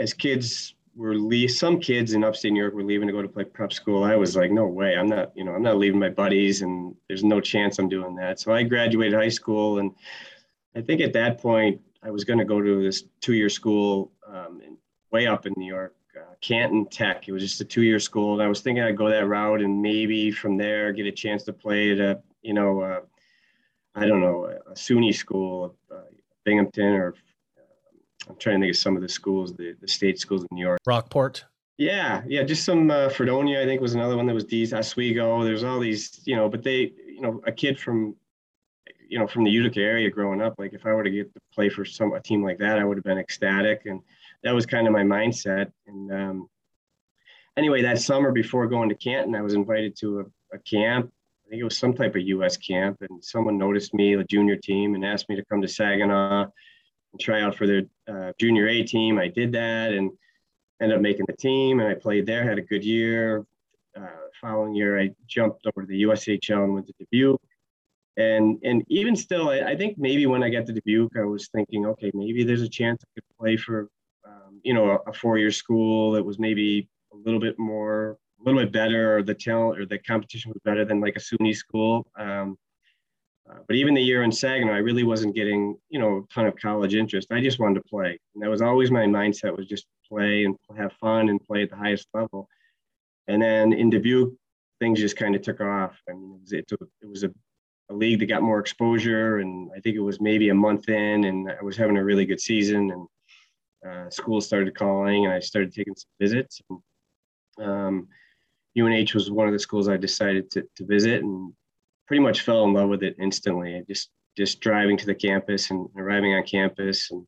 as 0.00 0.14
kids 0.14 0.74
were 0.96 1.14
leave 1.14 1.50
some 1.50 1.78
kids 1.78 2.14
in 2.14 2.24
upstate 2.24 2.52
New 2.52 2.60
York 2.60 2.74
were 2.74 2.82
leaving 2.82 3.06
to 3.06 3.12
go 3.12 3.22
to 3.22 3.28
play 3.28 3.44
prep 3.44 3.72
school. 3.72 4.02
I 4.02 4.16
was 4.16 4.34
like, 4.34 4.50
no 4.50 4.66
way, 4.66 4.96
I'm 4.96 5.06
not, 5.06 5.30
you 5.36 5.44
know, 5.44 5.52
I'm 5.54 5.62
not 5.62 5.76
leaving 5.78 6.00
my 6.00 6.08
buddies, 6.08 6.62
and 6.62 6.96
there's 7.06 7.22
no 7.22 7.40
chance 7.40 7.78
I'm 7.78 7.88
doing 7.88 8.16
that. 8.16 8.40
So 8.40 8.52
I 8.52 8.62
graduated 8.64 9.14
high 9.14 9.28
school, 9.28 9.78
and 9.78 9.92
I 10.74 10.80
think 10.80 11.00
at 11.00 11.12
that 11.12 11.38
point 11.38 11.80
I 12.02 12.10
was 12.10 12.24
going 12.24 12.38
to 12.38 12.44
go 12.44 12.60
to 12.60 12.82
this 12.82 13.04
two-year 13.20 13.50
school 13.50 14.10
um, 14.26 14.60
in, 14.64 14.76
way 15.12 15.26
up 15.26 15.46
in 15.46 15.52
New 15.56 15.66
York, 15.66 15.94
uh, 16.16 16.34
Canton 16.40 16.86
Tech. 16.86 17.28
It 17.28 17.32
was 17.32 17.42
just 17.42 17.60
a 17.60 17.64
two-year 17.64 18.00
school, 18.00 18.32
and 18.32 18.42
I 18.42 18.48
was 18.48 18.62
thinking 18.62 18.82
I'd 18.82 18.96
go 18.96 19.08
that 19.10 19.28
route, 19.28 19.60
and 19.60 19.80
maybe 19.80 20.30
from 20.30 20.56
there 20.56 20.92
get 20.92 21.06
a 21.06 21.12
chance 21.12 21.44
to 21.44 21.52
play 21.52 21.92
at 21.92 21.98
a, 21.98 22.20
you 22.42 22.54
know. 22.54 22.80
Uh, 22.80 23.00
I 23.92 24.06
don't 24.06 24.20
know, 24.20 24.44
a 24.44 24.72
SUNY 24.74 25.12
school, 25.12 25.74
uh, 25.90 26.02
Binghamton, 26.44 26.92
or 26.92 27.14
I'm 28.28 28.36
trying 28.36 28.60
to 28.60 28.66
think 28.66 28.74
of 28.74 28.80
some 28.80 28.96
of 28.96 29.02
the 29.02 29.08
schools, 29.08 29.54
the, 29.54 29.74
the 29.80 29.88
state 29.88 30.18
schools 30.18 30.42
in 30.42 30.48
New 30.52 30.62
York. 30.62 30.80
Brockport. 30.86 31.44
Yeah, 31.78 32.22
yeah, 32.26 32.42
just 32.42 32.64
some 32.64 32.90
uh, 32.90 33.08
Fredonia, 33.08 33.62
I 33.62 33.64
think 33.64 33.80
was 33.80 33.94
another 33.94 34.16
one 34.16 34.26
that 34.26 34.34
was 34.34 34.44
these 34.44 34.74
Oswego. 34.74 35.42
There's 35.42 35.64
all 35.64 35.80
these, 35.80 36.20
you 36.24 36.36
know, 36.36 36.48
but 36.48 36.62
they, 36.62 36.92
you 37.06 37.22
know, 37.22 37.40
a 37.46 37.52
kid 37.52 37.80
from, 37.80 38.14
you 39.08 39.18
know, 39.18 39.26
from 39.26 39.44
the 39.44 39.50
Utica 39.50 39.80
area 39.80 40.10
growing 40.10 40.42
up, 40.42 40.56
like 40.58 40.74
if 40.74 40.84
I 40.84 40.92
were 40.92 41.02
to 41.02 41.10
get 41.10 41.32
to 41.32 41.40
play 41.54 41.70
for 41.70 41.86
some 41.86 42.12
a 42.12 42.20
team 42.20 42.44
like 42.44 42.58
that, 42.58 42.78
I 42.78 42.84
would 42.84 42.98
have 42.98 43.04
been 43.04 43.18
ecstatic, 43.18 43.86
and 43.86 44.00
that 44.42 44.54
was 44.54 44.66
kind 44.66 44.86
of 44.86 44.92
my 44.92 45.02
mindset. 45.02 45.72
And 45.86 46.12
um, 46.12 46.50
anyway, 47.56 47.80
that 47.82 47.98
summer 47.98 48.30
before 48.30 48.66
going 48.66 48.90
to 48.90 48.94
Canton, 48.94 49.34
I 49.34 49.40
was 49.40 49.54
invited 49.54 49.96
to 50.00 50.20
a, 50.20 50.56
a 50.56 50.58
camp 50.58 51.10
I 51.50 51.54
think 51.54 51.62
it 51.62 51.64
was 51.64 51.78
some 51.78 51.94
type 51.94 52.14
of 52.14 52.22
U.S. 52.22 52.56
camp, 52.56 52.98
and 53.00 53.24
someone 53.24 53.58
noticed 53.58 53.92
me, 53.92 54.14
the 54.14 54.22
junior 54.22 54.54
team, 54.54 54.94
and 54.94 55.04
asked 55.04 55.28
me 55.28 55.34
to 55.34 55.44
come 55.46 55.60
to 55.60 55.66
Saginaw 55.66 56.46
try 57.18 57.42
out 57.42 57.56
for 57.56 57.66
their 57.66 57.82
uh, 58.08 58.32
junior 58.38 58.68
A 58.68 58.82
team. 58.82 59.18
I 59.18 59.28
did 59.28 59.52
that 59.52 59.92
and 59.92 60.10
ended 60.80 60.96
up 60.96 61.02
making 61.02 61.26
the 61.26 61.36
team, 61.36 61.80
and 61.80 61.88
I 61.88 61.94
played 61.94 62.26
there. 62.26 62.42
Had 62.44 62.58
a 62.58 62.62
good 62.62 62.84
year. 62.84 63.46
Uh, 63.96 64.06
following 64.40 64.74
year, 64.74 65.00
I 65.00 65.10
jumped 65.26 65.66
over 65.66 65.82
to 65.82 65.86
the 65.86 66.02
USHL 66.02 66.64
and 66.64 66.74
went 66.74 66.86
to 66.86 66.94
Dubuque. 66.98 67.40
And 68.16 68.58
and 68.64 68.84
even 68.88 69.16
still, 69.16 69.50
I, 69.50 69.60
I 69.60 69.76
think 69.76 69.98
maybe 69.98 70.26
when 70.26 70.42
I 70.42 70.50
got 70.50 70.66
to 70.66 70.72
Dubuque, 70.72 71.16
I 71.16 71.24
was 71.24 71.48
thinking, 71.48 71.86
okay, 71.86 72.10
maybe 72.14 72.44
there's 72.44 72.62
a 72.62 72.68
chance 72.68 73.02
I 73.04 73.08
could 73.14 73.24
play 73.38 73.56
for, 73.56 73.88
um, 74.26 74.60
you 74.62 74.74
know, 74.74 74.90
a, 74.90 75.10
a 75.10 75.12
four-year 75.12 75.50
school 75.50 76.12
that 76.12 76.24
was 76.24 76.38
maybe 76.38 76.88
a 77.12 77.16
little 77.16 77.40
bit 77.40 77.58
more 77.58 78.18
a 78.40 78.44
little 78.44 78.60
bit 78.60 78.72
better, 78.72 79.16
or 79.16 79.22
the 79.22 79.34
talent 79.34 79.78
or 79.78 79.86
the 79.86 79.98
competition 79.98 80.50
was 80.50 80.60
better 80.64 80.84
than 80.84 81.00
like 81.00 81.16
a 81.16 81.20
SUNY 81.20 81.54
school. 81.54 82.06
Um, 82.18 82.58
uh, 83.50 83.58
but 83.66 83.76
even 83.76 83.94
the 83.94 84.02
year 84.02 84.22
in 84.22 84.30
Saginaw, 84.30 84.72
I 84.72 84.78
really 84.78 85.02
wasn't 85.02 85.34
getting, 85.34 85.76
you 85.88 85.98
know, 85.98 86.18
a 86.18 86.34
ton 86.34 86.46
of 86.46 86.56
college 86.56 86.94
interest. 86.94 87.28
I 87.30 87.40
just 87.40 87.58
wanted 87.58 87.82
to 87.82 87.88
play, 87.88 88.18
and 88.34 88.42
that 88.42 88.50
was 88.50 88.62
always 88.62 88.90
my 88.90 89.06
mindset 89.06 89.56
was 89.56 89.66
just 89.66 89.86
play 90.08 90.44
and 90.44 90.56
have 90.76 90.92
fun 90.94 91.28
and 91.28 91.40
play 91.40 91.62
at 91.62 91.70
the 91.70 91.76
highest 91.76 92.06
level. 92.14 92.48
And 93.28 93.40
then 93.42 93.72
in 93.72 93.90
Dubuque, 93.90 94.34
things 94.78 95.00
just 95.00 95.16
kind 95.16 95.34
of 95.34 95.42
took 95.42 95.60
off. 95.60 96.00
I 96.08 96.12
mean, 96.12 96.34
it 96.34 96.40
was, 96.40 96.52
it, 96.52 96.68
took, 96.68 96.80
it 97.02 97.08
was 97.08 97.24
a, 97.24 97.30
a 97.90 97.94
league 97.94 98.20
that 98.20 98.26
got 98.26 98.42
more 98.42 98.60
exposure, 98.60 99.38
and 99.38 99.70
I 99.76 99.80
think 99.80 99.96
it 99.96 100.00
was 100.00 100.20
maybe 100.20 100.50
a 100.50 100.54
month 100.54 100.88
in, 100.88 101.24
and 101.24 101.50
I 101.50 101.62
was 101.62 101.76
having 101.76 101.96
a 101.96 102.04
really 102.04 102.26
good 102.26 102.40
season, 102.40 102.90
and 102.90 103.06
uh, 103.88 104.10
school 104.10 104.40
started 104.40 104.74
calling, 104.74 105.24
and 105.24 105.34
I 105.34 105.40
started 105.40 105.72
taking 105.72 105.94
some 105.96 106.10
visits. 106.20 106.60
And, 106.68 107.68
um, 107.68 108.08
UNH 108.78 109.14
was 109.14 109.30
one 109.30 109.48
of 109.48 109.52
the 109.52 109.58
schools 109.58 109.88
I 109.88 109.96
decided 109.96 110.50
to, 110.52 110.64
to 110.76 110.86
visit, 110.86 111.24
and 111.24 111.52
pretty 112.10 112.22
much 112.24 112.40
fell 112.40 112.64
in 112.64 112.72
love 112.72 112.88
with 112.88 113.04
it 113.04 113.14
instantly. 113.20 113.84
Just 113.86 114.10
just 114.36 114.58
driving 114.58 114.96
to 114.96 115.06
the 115.06 115.14
campus 115.14 115.70
and 115.70 115.88
arriving 115.96 116.34
on 116.34 116.42
campus 116.42 117.08
and 117.12 117.24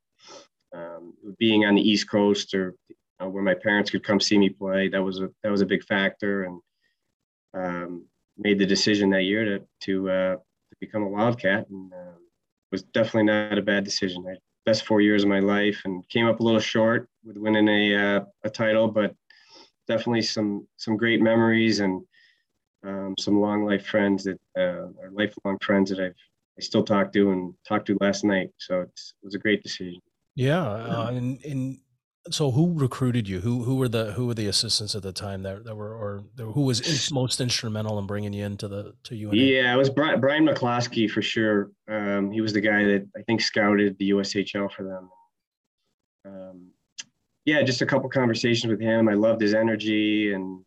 um, 0.74 1.14
being 1.38 1.64
on 1.64 1.76
the 1.76 1.88
East 1.88 2.10
Coast 2.10 2.52
or 2.52 2.74
uh, 3.22 3.28
where 3.28 3.44
my 3.44 3.54
parents 3.54 3.92
could 3.92 4.02
come 4.02 4.18
see 4.18 4.36
me 4.36 4.48
play. 4.48 4.88
That 4.88 5.00
was 5.00 5.20
a 5.20 5.30
that 5.44 5.52
was 5.52 5.60
a 5.60 5.66
big 5.66 5.84
factor, 5.84 6.46
and 6.46 6.60
um, 7.54 8.06
made 8.36 8.58
the 8.58 8.66
decision 8.66 9.08
that 9.10 9.22
year 9.22 9.44
to 9.44 9.64
to, 9.84 10.10
uh, 10.10 10.34
to 10.34 10.76
become 10.80 11.04
a 11.04 11.08
Wildcat, 11.08 11.68
and 11.70 11.92
uh, 11.92 12.18
was 12.72 12.82
definitely 12.82 13.26
not 13.32 13.58
a 13.58 13.62
bad 13.62 13.84
decision. 13.84 14.24
I, 14.28 14.34
best 14.66 14.84
four 14.84 15.00
years 15.00 15.22
of 15.22 15.28
my 15.28 15.38
life, 15.38 15.80
and 15.84 16.08
came 16.08 16.26
up 16.26 16.40
a 16.40 16.42
little 16.42 16.58
short 16.58 17.08
with 17.24 17.36
winning 17.36 17.68
a 17.68 17.94
uh, 17.94 18.20
a 18.42 18.50
title, 18.50 18.88
but 18.88 19.14
definitely 19.86 20.22
some 20.22 20.66
some 20.76 20.96
great 20.96 21.22
memories 21.22 21.78
and 21.78 22.02
um, 22.84 23.14
some 23.18 23.40
long 23.40 23.64
life 23.64 23.86
friends 23.86 24.24
that 24.24 24.40
uh, 24.58 24.88
are 25.02 25.10
lifelong 25.12 25.58
friends 25.60 25.90
that 25.90 26.00
I've 26.00 26.14
I 26.58 26.60
still 26.60 26.84
talk 26.84 27.12
to 27.12 27.30
and 27.30 27.54
talked 27.66 27.86
to 27.86 27.96
last 28.00 28.24
night. 28.24 28.50
So 28.58 28.80
it 28.80 29.00
was 29.22 29.34
a 29.34 29.38
great 29.38 29.62
decision. 29.62 30.00
Yeah, 30.34 30.62
uh, 30.62 31.10
and, 31.12 31.42
and 31.44 31.78
so 32.30 32.50
who 32.50 32.72
recruited 32.74 33.28
you? 33.28 33.40
Who 33.40 33.64
who 33.64 33.76
were 33.76 33.88
the 33.88 34.12
who 34.12 34.26
were 34.26 34.34
the 34.34 34.46
assistants 34.46 34.94
at 34.94 35.02
the 35.02 35.12
time 35.12 35.42
that, 35.42 35.64
that 35.64 35.74
were 35.74 35.94
or 35.94 36.24
who 36.38 36.62
was 36.62 36.80
in, 36.80 37.14
most 37.14 37.40
instrumental 37.40 37.98
in 37.98 38.06
bringing 38.06 38.32
you 38.32 38.44
into 38.44 38.68
the 38.68 38.94
to 39.04 39.16
you? 39.16 39.30
Yeah, 39.32 39.74
it 39.74 39.76
was 39.76 39.90
Brian, 39.90 40.20
Brian 40.20 40.46
McCloskey 40.46 41.10
for 41.10 41.20
sure. 41.20 41.70
Um, 41.88 42.30
he 42.30 42.40
was 42.40 42.52
the 42.52 42.60
guy 42.60 42.84
that 42.84 43.06
I 43.16 43.22
think 43.22 43.40
scouted 43.40 43.96
the 43.98 44.10
USHL 44.10 44.70
for 44.72 44.84
them. 44.84 45.10
Um, 46.24 46.70
yeah, 47.44 47.62
just 47.62 47.82
a 47.82 47.86
couple 47.86 48.08
conversations 48.08 48.70
with 48.70 48.80
him. 48.80 49.08
I 49.08 49.14
loved 49.14 49.40
his 49.40 49.52
energy, 49.52 50.32
and 50.32 50.64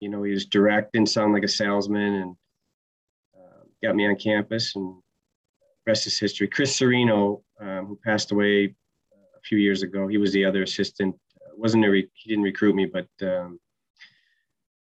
you 0.00 0.08
know 0.08 0.22
he 0.22 0.32
was 0.32 0.46
direct, 0.46 0.92
didn't 0.92 1.08
sound 1.08 1.32
like 1.32 1.44
a 1.44 1.48
salesman, 1.48 2.14
and 2.14 2.36
uh, 3.36 3.62
got 3.82 3.96
me 3.96 4.06
on 4.06 4.16
campus. 4.16 4.76
And 4.76 4.94
rest 5.86 6.06
is 6.06 6.18
history. 6.18 6.48
Chris 6.48 6.78
Serino, 6.78 7.42
um, 7.60 7.86
who 7.86 7.98
passed 8.04 8.32
away 8.32 8.74
a 9.14 9.40
few 9.44 9.58
years 9.58 9.82
ago. 9.82 10.08
He 10.08 10.18
was 10.18 10.32
the 10.32 10.44
other 10.44 10.62
assistant. 10.62 11.14
Uh, 11.36 11.50
wasn't 11.56 11.84
a 11.84 11.90
re- 11.90 12.10
he 12.14 12.30
didn't 12.30 12.44
recruit 12.44 12.74
me, 12.74 12.86
but 12.86 13.08
um, 13.22 13.58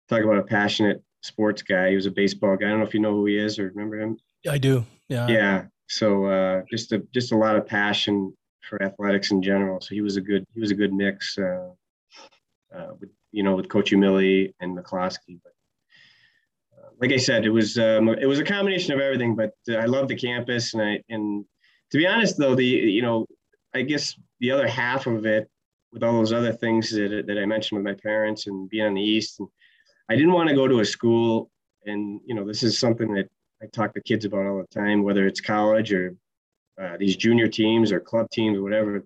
talk 0.10 0.24
about 0.24 0.38
a 0.38 0.44
passionate 0.44 1.04
sports 1.22 1.62
guy. 1.62 1.90
He 1.90 1.96
was 1.96 2.06
a 2.06 2.12
baseball 2.12 2.58
guy. 2.58 2.68
I 2.68 2.70
don't 2.70 2.80
know 2.80 2.86
if 2.86 2.94
you 2.94 3.00
know 3.00 3.14
who 3.14 3.26
he 3.26 3.38
is 3.38 3.60
or 3.60 3.68
remember 3.68 4.00
him. 4.00 4.18
I 4.50 4.58
do. 4.58 4.86
Yeah. 5.10 5.28
Yeah. 5.28 5.66
So 5.88 6.26
uh, 6.26 6.62
just 6.70 6.92
a 6.92 7.00
just 7.14 7.32
a 7.32 7.38
lot 7.38 7.56
of 7.56 7.68
passion 7.68 8.36
for 8.62 8.82
athletics 8.82 9.32
in 9.32 9.42
general. 9.42 9.80
So 9.82 9.90
he 9.94 10.02
was 10.02 10.18
a 10.18 10.22
good 10.22 10.46
he 10.54 10.60
was 10.60 10.72
a 10.72 10.76
good 10.76 10.94
mix. 10.94 11.38
Uh, 11.38 11.70
uh, 12.76 12.88
with 13.00 13.10
you 13.34 13.44
know 13.44 13.56
with 13.56 13.68
Coach 13.68 13.92
Umile 13.92 14.54
and 14.62 14.78
McCloskey, 14.78 15.40
but 15.44 15.54
uh, 16.78 16.90
like 17.02 17.12
I 17.12 17.18
said, 17.18 17.46
it 17.46 17.50
was 17.50 17.78
um, 17.78 18.08
it 18.10 18.26
was 18.26 18.40
a 18.40 18.46
combination 18.46 18.94
of 18.94 19.02
everything. 19.02 19.36
But 19.36 19.54
uh, 19.70 19.76
I 19.76 19.86
love 19.86 20.08
the 20.08 20.16
campus, 20.16 20.74
and 20.74 20.82
I 20.82 21.04
and 21.10 21.44
to 21.92 21.98
be 21.98 22.08
honest 22.08 22.38
though, 22.38 22.56
the 22.56 22.66
you 22.66 23.02
know 23.02 23.28
I 23.74 23.82
guess 23.82 24.16
the 24.40 24.52
other 24.52 24.68
half 24.68 25.08
of 25.08 25.26
it, 25.26 25.50
with 25.92 26.04
all 26.04 26.14
those 26.14 26.34
other 26.34 26.52
things 26.52 26.92
that, 26.92 27.26
that 27.28 27.38
I 27.38 27.46
mentioned 27.46 27.78
with 27.78 27.86
my 27.86 28.00
parents 28.02 28.48
and 28.48 28.70
being 28.70 28.86
on 28.86 28.94
the 28.94 29.02
East, 29.02 29.40
and 29.40 29.48
I 30.10 30.16
didn't 30.16 30.34
want 30.34 30.50
to 30.50 30.56
go 30.56 30.68
to 30.68 30.80
a 30.80 30.86
school. 30.86 31.50
And, 31.86 32.20
you 32.26 32.36
know, 32.36 32.46
this 32.46 32.64
is 32.64 32.78
something 32.78 33.14
that 33.14 33.30
I 33.62 33.68
talk 33.68 33.94
to 33.94 34.02
kids 34.02 34.26
about 34.26 34.46
all 34.46 34.58
the 34.58 34.80
time, 34.80 35.04
whether 35.04 35.28
it's 35.28 35.42
college 35.42 35.94
or 35.94 36.16
uh, 36.82 36.98
these 36.98 37.16
junior 37.16 37.48
teams 37.48 37.92
or 37.92 38.00
club 38.00 38.30
teams 38.32 38.58
or 38.58 38.64
whatever. 38.64 39.06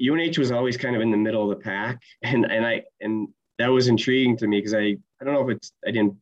UNH 0.00 0.38
was 0.38 0.50
always 0.50 0.76
kind 0.76 0.96
of 0.96 1.02
in 1.02 1.10
the 1.10 1.16
middle 1.16 1.50
of 1.50 1.56
the 1.56 1.62
pack. 1.62 2.00
And, 2.22 2.50
and 2.50 2.66
I, 2.66 2.82
and 3.00 3.28
that 3.58 3.68
was 3.68 3.88
intriguing 3.88 4.36
to 4.38 4.46
me 4.46 4.58
because 4.58 4.74
I, 4.74 4.96
I 5.20 5.24
don't 5.24 5.34
know 5.34 5.48
if 5.48 5.56
it's, 5.56 5.72
I 5.86 5.90
didn't 5.90 6.16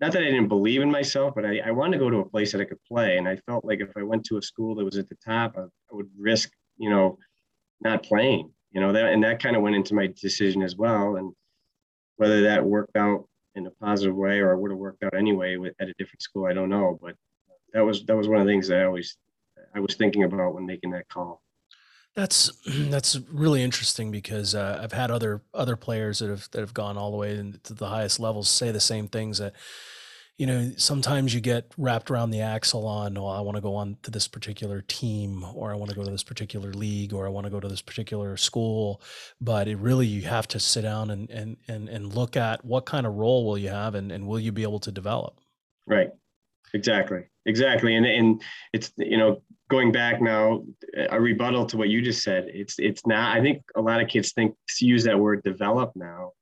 not 0.00 0.12
that 0.12 0.22
I 0.22 0.30
didn't 0.30 0.48
believe 0.48 0.80
in 0.80 0.90
myself, 0.90 1.34
but 1.34 1.44
I, 1.44 1.58
I 1.58 1.72
wanted 1.72 1.98
to 1.98 2.04
go 2.04 2.08
to 2.08 2.20
a 2.20 2.28
place 2.28 2.52
that 2.52 2.60
I 2.62 2.64
could 2.64 2.82
play. 2.84 3.18
And 3.18 3.28
I 3.28 3.36
felt 3.44 3.66
like 3.66 3.80
if 3.80 3.90
I 3.98 4.02
went 4.02 4.24
to 4.26 4.38
a 4.38 4.42
school 4.42 4.74
that 4.76 4.84
was 4.84 4.96
at 4.96 5.10
the 5.10 5.16
top, 5.16 5.58
I, 5.58 5.64
I 5.64 5.92
would 5.92 6.08
risk 6.18 6.50
you 6.80 6.88
know, 6.88 7.18
not 7.82 8.02
playing, 8.02 8.50
you 8.72 8.80
know, 8.80 8.92
that, 8.92 9.12
and 9.12 9.22
that 9.22 9.40
kind 9.40 9.54
of 9.54 9.62
went 9.62 9.76
into 9.76 9.94
my 9.94 10.08
decision 10.20 10.62
as 10.62 10.74
well. 10.74 11.16
And 11.16 11.32
whether 12.16 12.42
that 12.42 12.64
worked 12.64 12.96
out 12.96 13.28
in 13.54 13.66
a 13.66 13.70
positive 13.70 14.16
way 14.16 14.40
or 14.40 14.56
would 14.56 14.70
have 14.70 14.78
worked 14.78 15.04
out 15.04 15.14
anyway 15.14 15.56
with, 15.56 15.74
at 15.78 15.88
a 15.88 15.94
different 15.98 16.22
school, 16.22 16.46
I 16.46 16.54
don't 16.54 16.70
know. 16.70 16.98
But 17.00 17.14
that 17.74 17.82
was, 17.82 18.04
that 18.06 18.16
was 18.16 18.28
one 18.28 18.40
of 18.40 18.46
the 18.46 18.52
things 18.52 18.68
that 18.68 18.80
I 18.80 18.84
always, 18.84 19.16
I 19.74 19.80
was 19.80 19.94
thinking 19.94 20.24
about 20.24 20.54
when 20.54 20.66
making 20.66 20.90
that 20.92 21.08
call. 21.08 21.42
That's 22.14 22.50
that's 22.90 23.18
really 23.32 23.62
interesting 23.62 24.10
because 24.10 24.54
uh, 24.54 24.80
I've 24.82 24.92
had 24.92 25.10
other 25.10 25.42
other 25.54 25.76
players 25.76 26.18
that 26.20 26.30
have 26.30 26.48
that 26.52 26.60
have 26.60 26.74
gone 26.74 26.96
all 26.96 27.10
the 27.10 27.16
way 27.16 27.36
to 27.64 27.74
the 27.74 27.88
highest 27.88 28.20
levels 28.20 28.48
say 28.48 28.70
the 28.70 28.80
same 28.80 29.08
things 29.08 29.38
that 29.38 29.54
you 30.40 30.46
know, 30.46 30.72
sometimes 30.78 31.34
you 31.34 31.40
get 31.42 31.70
wrapped 31.76 32.10
around 32.10 32.30
the 32.30 32.40
axle 32.40 32.86
on, 32.86 33.18
oh, 33.18 33.26
I 33.26 33.42
want 33.42 33.56
to 33.56 33.60
go 33.60 33.74
on 33.74 33.98
to 34.04 34.10
this 34.10 34.26
particular 34.26 34.80
team, 34.80 35.44
or 35.54 35.70
I 35.70 35.74
want 35.74 35.90
to 35.90 35.94
go 35.94 36.02
to 36.02 36.10
this 36.10 36.22
particular 36.22 36.72
league, 36.72 37.12
or 37.12 37.26
I 37.26 37.28
want 37.28 37.44
to 37.44 37.50
go 37.50 37.60
to 37.60 37.68
this 37.68 37.82
particular 37.82 38.38
school. 38.38 39.02
But 39.38 39.68
it 39.68 39.76
really, 39.76 40.06
you 40.06 40.22
have 40.22 40.48
to 40.48 40.58
sit 40.58 40.80
down 40.80 41.10
and, 41.10 41.28
and, 41.28 41.58
and, 41.68 41.90
and 41.90 42.14
look 42.14 42.38
at 42.38 42.64
what 42.64 42.86
kind 42.86 43.06
of 43.06 43.16
role 43.16 43.44
will 43.44 43.58
you 43.58 43.68
have 43.68 43.94
and, 43.94 44.10
and 44.10 44.26
will 44.26 44.40
you 44.40 44.50
be 44.50 44.62
able 44.62 44.80
to 44.80 44.90
develop? 44.90 45.38
Right. 45.86 46.08
Exactly. 46.72 47.24
Exactly. 47.44 47.94
And, 47.94 48.06
and 48.06 48.42
it's, 48.72 48.92
you 48.96 49.18
know, 49.18 49.42
going 49.70 49.92
back 49.92 50.20
now, 50.20 50.62
a 51.10 51.20
rebuttal 51.20 51.64
to 51.66 51.76
what 51.76 51.88
you 51.88 52.02
just 52.02 52.22
said, 52.22 52.46
it's, 52.48 52.78
it's 52.78 53.06
not, 53.06 53.36
I 53.36 53.40
think 53.40 53.62
a 53.76 53.80
lot 53.80 54.02
of 54.02 54.08
kids 54.08 54.32
think, 54.32 54.54
use 54.80 55.04
that 55.04 55.18
word 55.18 55.42
develop 55.42 55.92
now 55.94 56.32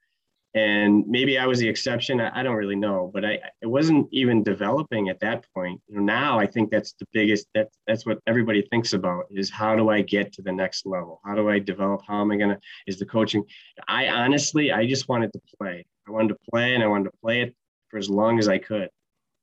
and 0.54 1.06
maybe 1.06 1.38
I 1.38 1.46
was 1.46 1.58
the 1.58 1.68
exception. 1.68 2.20
I, 2.20 2.40
I, 2.40 2.42
don't 2.42 2.56
really 2.56 2.76
know, 2.76 3.10
but 3.12 3.24
I 3.24 3.38
it 3.60 3.66
wasn't 3.66 4.08
even 4.12 4.42
developing 4.42 5.08
at 5.08 5.20
that 5.20 5.44
point. 5.54 5.80
Now 5.88 6.38
I 6.38 6.46
think 6.46 6.70
that's 6.70 6.94
the 6.98 7.06
biggest. 7.12 7.46
That 7.54 7.68
that's 7.86 8.06
what 8.06 8.18
everybody 8.26 8.62
thinks 8.62 8.92
about 8.94 9.26
is 9.30 9.50
how 9.50 9.76
do 9.76 9.90
I 9.90 10.00
get 10.00 10.32
to 10.34 10.42
the 10.42 10.52
next 10.52 10.86
level? 10.86 11.20
How 11.24 11.34
do 11.34 11.50
I 11.50 11.58
develop? 11.58 12.02
How 12.06 12.22
am 12.22 12.30
I 12.30 12.36
gonna? 12.36 12.58
Is 12.86 12.98
the 12.98 13.06
coaching? 13.06 13.44
I 13.86 14.08
honestly, 14.08 14.72
I 14.72 14.86
just 14.86 15.08
wanted 15.08 15.32
to 15.34 15.40
play. 15.58 15.84
I 16.06 16.10
wanted 16.10 16.28
to 16.28 16.38
play, 16.50 16.74
and 16.74 16.82
I 16.82 16.86
wanted 16.86 17.10
to 17.10 17.16
play 17.22 17.42
it 17.42 17.54
for 17.88 17.98
as 17.98 18.08
long 18.08 18.38
as 18.38 18.48
I 18.48 18.58
could. 18.58 18.88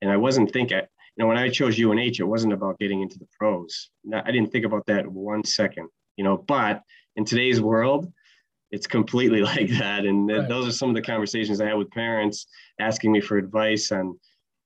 And 0.02 0.12
I 0.12 0.18
wasn't 0.18 0.52
thinking. 0.52 0.82
You 1.16 1.24
know, 1.24 1.28
when 1.28 1.38
I 1.38 1.50
chose 1.50 1.80
UNH, 1.80 2.20
it 2.20 2.28
wasn't 2.28 2.54
about 2.54 2.78
getting 2.78 3.02
into 3.02 3.18
the 3.18 3.28
pros. 3.38 3.90
I 4.14 4.32
didn't 4.32 4.52
think 4.52 4.66
about 4.66 4.86
that 4.88 5.08
one 5.08 5.44
second. 5.44 5.90
You 6.18 6.24
know, 6.24 6.38
but 6.38 6.82
in 7.16 7.26
today's 7.26 7.62
world 7.62 8.12
it's 8.72 8.88
completely 8.88 9.42
like 9.54 9.70
that. 9.80 10.06
And 10.06 10.28
right. 10.30 10.48
those 10.48 10.68
are 10.68 10.72
some 10.72 10.90
of 10.90 10.96
the 10.96 11.02
conversations 11.02 11.62
I 11.62 11.68
had 11.68 11.78
with 11.78 11.92
parents 11.92 12.48
asking 12.80 13.12
me 13.12 13.22
for 13.22 13.38
advice 13.38 13.92
on 13.92 14.20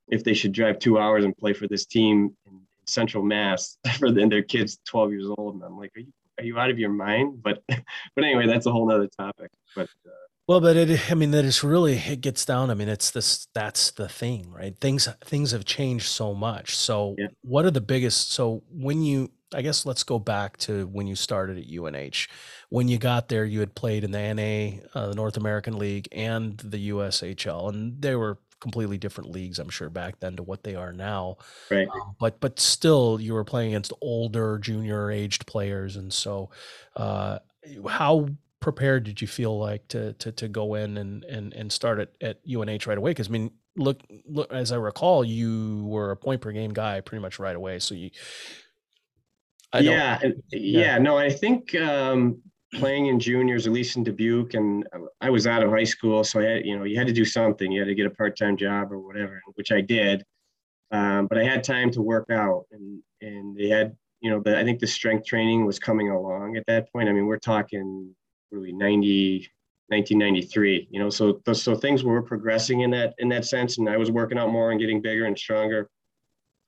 if 0.09 0.23
they 0.23 0.33
should 0.33 0.51
drive 0.51 0.79
two 0.79 0.97
hours 0.97 1.23
and 1.23 1.37
play 1.37 1.53
for 1.53 1.67
this 1.67 1.85
team 1.85 2.35
in 2.47 2.59
Central 2.87 3.23
Mass 3.23 3.77
for 3.97 4.11
the, 4.11 4.21
and 4.21 4.31
their 4.31 4.41
kids 4.41 4.79
12 4.87 5.11
years 5.11 5.27
old. 5.37 5.55
And 5.55 5.63
I'm 5.63 5.77
like, 5.77 5.91
are 5.95 6.01
you, 6.01 6.13
are 6.39 6.43
you 6.43 6.59
out 6.59 6.71
of 6.71 6.79
your 6.79 6.89
mind? 6.89 7.41
But, 7.43 7.63
but 7.67 8.23
anyway, 8.23 8.47
that's 8.47 8.65
a 8.65 8.71
whole 8.71 8.87
nother 8.87 9.07
topic. 9.07 9.51
But, 9.75 9.89
uh, 10.05 10.27
well, 10.49 10.61
but 10.61 10.75
it, 10.75 11.11
I 11.11 11.13
mean, 11.13 11.29
that 11.29 11.45
is 11.45 11.63
really, 11.63 11.95
it 11.95 12.21
gets 12.21 12.43
down. 12.43 12.71
I 12.71 12.73
mean, 12.73 12.89
it's 12.89 13.11
this, 13.11 13.47
that's 13.53 13.91
the 13.91 14.09
thing, 14.09 14.51
right? 14.51 14.75
Things, 14.75 15.07
things 15.23 15.51
have 15.51 15.63
changed 15.63 16.07
so 16.07 16.33
much. 16.33 16.75
So 16.75 17.13
yeah. 17.19 17.27
what 17.41 17.65
are 17.65 17.71
the 17.71 17.81
biggest, 17.81 18.31
so 18.31 18.63
when 18.71 19.03
you, 19.03 19.29
I 19.53 19.61
guess 19.61 19.85
let's 19.85 20.01
go 20.01 20.17
back 20.17 20.57
to 20.57 20.87
when 20.87 21.05
you 21.05 21.15
started 21.15 21.59
at 21.59 21.65
UNH. 21.71 22.27
When 22.69 22.87
you 22.87 22.97
got 22.97 23.29
there, 23.29 23.45
you 23.45 23.59
had 23.59 23.75
played 23.75 24.03
in 24.03 24.09
the 24.09 24.33
NA, 24.33 24.99
uh, 24.99 25.09
the 25.09 25.15
North 25.15 25.37
American 25.37 25.77
League, 25.77 26.07
and 26.11 26.57
the 26.57 26.89
USHL, 26.89 27.69
and 27.69 28.01
they 28.01 28.15
were 28.15 28.39
completely 28.59 28.97
different 28.97 29.29
leagues, 29.29 29.59
I'm 29.59 29.69
sure, 29.69 29.91
back 29.91 30.19
then 30.19 30.35
to 30.37 30.43
what 30.43 30.63
they 30.63 30.73
are 30.73 30.93
now. 30.93 31.37
Right. 31.69 31.87
Um, 31.87 32.15
but 32.19 32.39
but 32.39 32.59
still, 32.59 33.21
you 33.21 33.33
were 33.33 33.43
playing 33.43 33.73
against 33.73 33.93
older, 34.01 34.57
junior 34.57 35.11
aged 35.11 35.45
players, 35.45 35.95
and 35.95 36.11
so 36.11 36.49
uh, 36.95 37.37
how 37.87 38.29
prepared 38.59 39.03
did 39.03 39.21
you 39.21 39.27
feel 39.27 39.57
like 39.57 39.87
to 39.89 40.13
to 40.13 40.31
to 40.31 40.47
go 40.47 40.75
in 40.75 40.97
and 40.97 41.23
and 41.25 41.53
and 41.53 41.71
start 41.71 41.99
at, 41.99 42.09
at 42.21 42.39
UNH 42.47 42.87
right 42.87 42.97
away? 42.97 43.11
Because 43.11 43.27
I 43.27 43.31
mean, 43.31 43.51
look 43.75 44.01
look 44.25 44.51
as 44.51 44.71
I 44.71 44.75
recall, 44.75 45.23
you 45.23 45.85
were 45.85 46.11
a 46.11 46.17
point 46.17 46.41
per 46.41 46.51
game 46.51 46.71
guy 46.71 47.01
pretty 47.01 47.21
much 47.21 47.39
right 47.39 47.55
away. 47.55 47.79
So 47.79 47.95
you 47.95 48.11
yeah, 49.75 50.19
yeah, 50.23 50.29
yeah, 50.51 50.97
No, 50.97 51.17
I 51.17 51.29
think 51.29 51.75
um, 51.75 52.41
playing 52.73 53.07
in 53.07 53.19
juniors, 53.19 53.67
at 53.67 53.73
least 53.73 53.97
in 53.97 54.03
Dubuque, 54.03 54.55
and 54.55 54.85
I 55.21 55.29
was 55.29 55.47
out 55.47 55.63
of 55.63 55.69
high 55.69 55.83
school, 55.83 56.23
so 56.23 56.39
I 56.39 56.43
had, 56.43 56.65
you 56.65 56.77
know, 56.77 56.85
you 56.85 56.97
had 56.97 57.07
to 57.07 57.13
do 57.13 57.25
something. 57.25 57.71
You 57.71 57.81
had 57.81 57.87
to 57.87 57.95
get 57.95 58.07
a 58.07 58.11
part-time 58.11 58.57
job 58.57 58.91
or 58.91 58.99
whatever, 58.99 59.41
which 59.55 59.71
I 59.71 59.81
did. 59.81 60.23
Um, 60.91 61.27
but 61.27 61.37
I 61.37 61.43
had 61.43 61.63
time 61.63 61.91
to 61.91 62.01
work 62.01 62.29
out, 62.31 62.65
and 62.71 63.01
and 63.21 63.55
they 63.55 63.69
had, 63.69 63.95
you 64.21 64.31
know, 64.31 64.41
the, 64.43 64.57
I 64.57 64.63
think 64.63 64.79
the 64.79 64.87
strength 64.87 65.25
training 65.25 65.65
was 65.65 65.77
coming 65.77 66.09
along 66.09 66.57
at 66.57 66.63
that 66.65 66.91
point. 66.91 67.09
I 67.09 67.11
mean, 67.11 67.27
we're 67.27 67.37
talking 67.37 68.15
really 68.51 68.71
90, 68.71 69.49
1993. 69.87 70.87
You 70.91 70.99
know, 70.99 71.09
so 71.09 71.41
so 71.53 71.75
things 71.75 72.03
were 72.03 72.21
progressing 72.21 72.81
in 72.81 72.91
that 72.91 73.15
in 73.17 73.29
that 73.29 73.45
sense, 73.45 73.77
and 73.77 73.89
I 73.89 73.97
was 73.97 74.11
working 74.11 74.37
out 74.37 74.51
more 74.51 74.71
and 74.71 74.79
getting 74.79 75.01
bigger 75.01 75.25
and 75.25 75.37
stronger. 75.37 75.89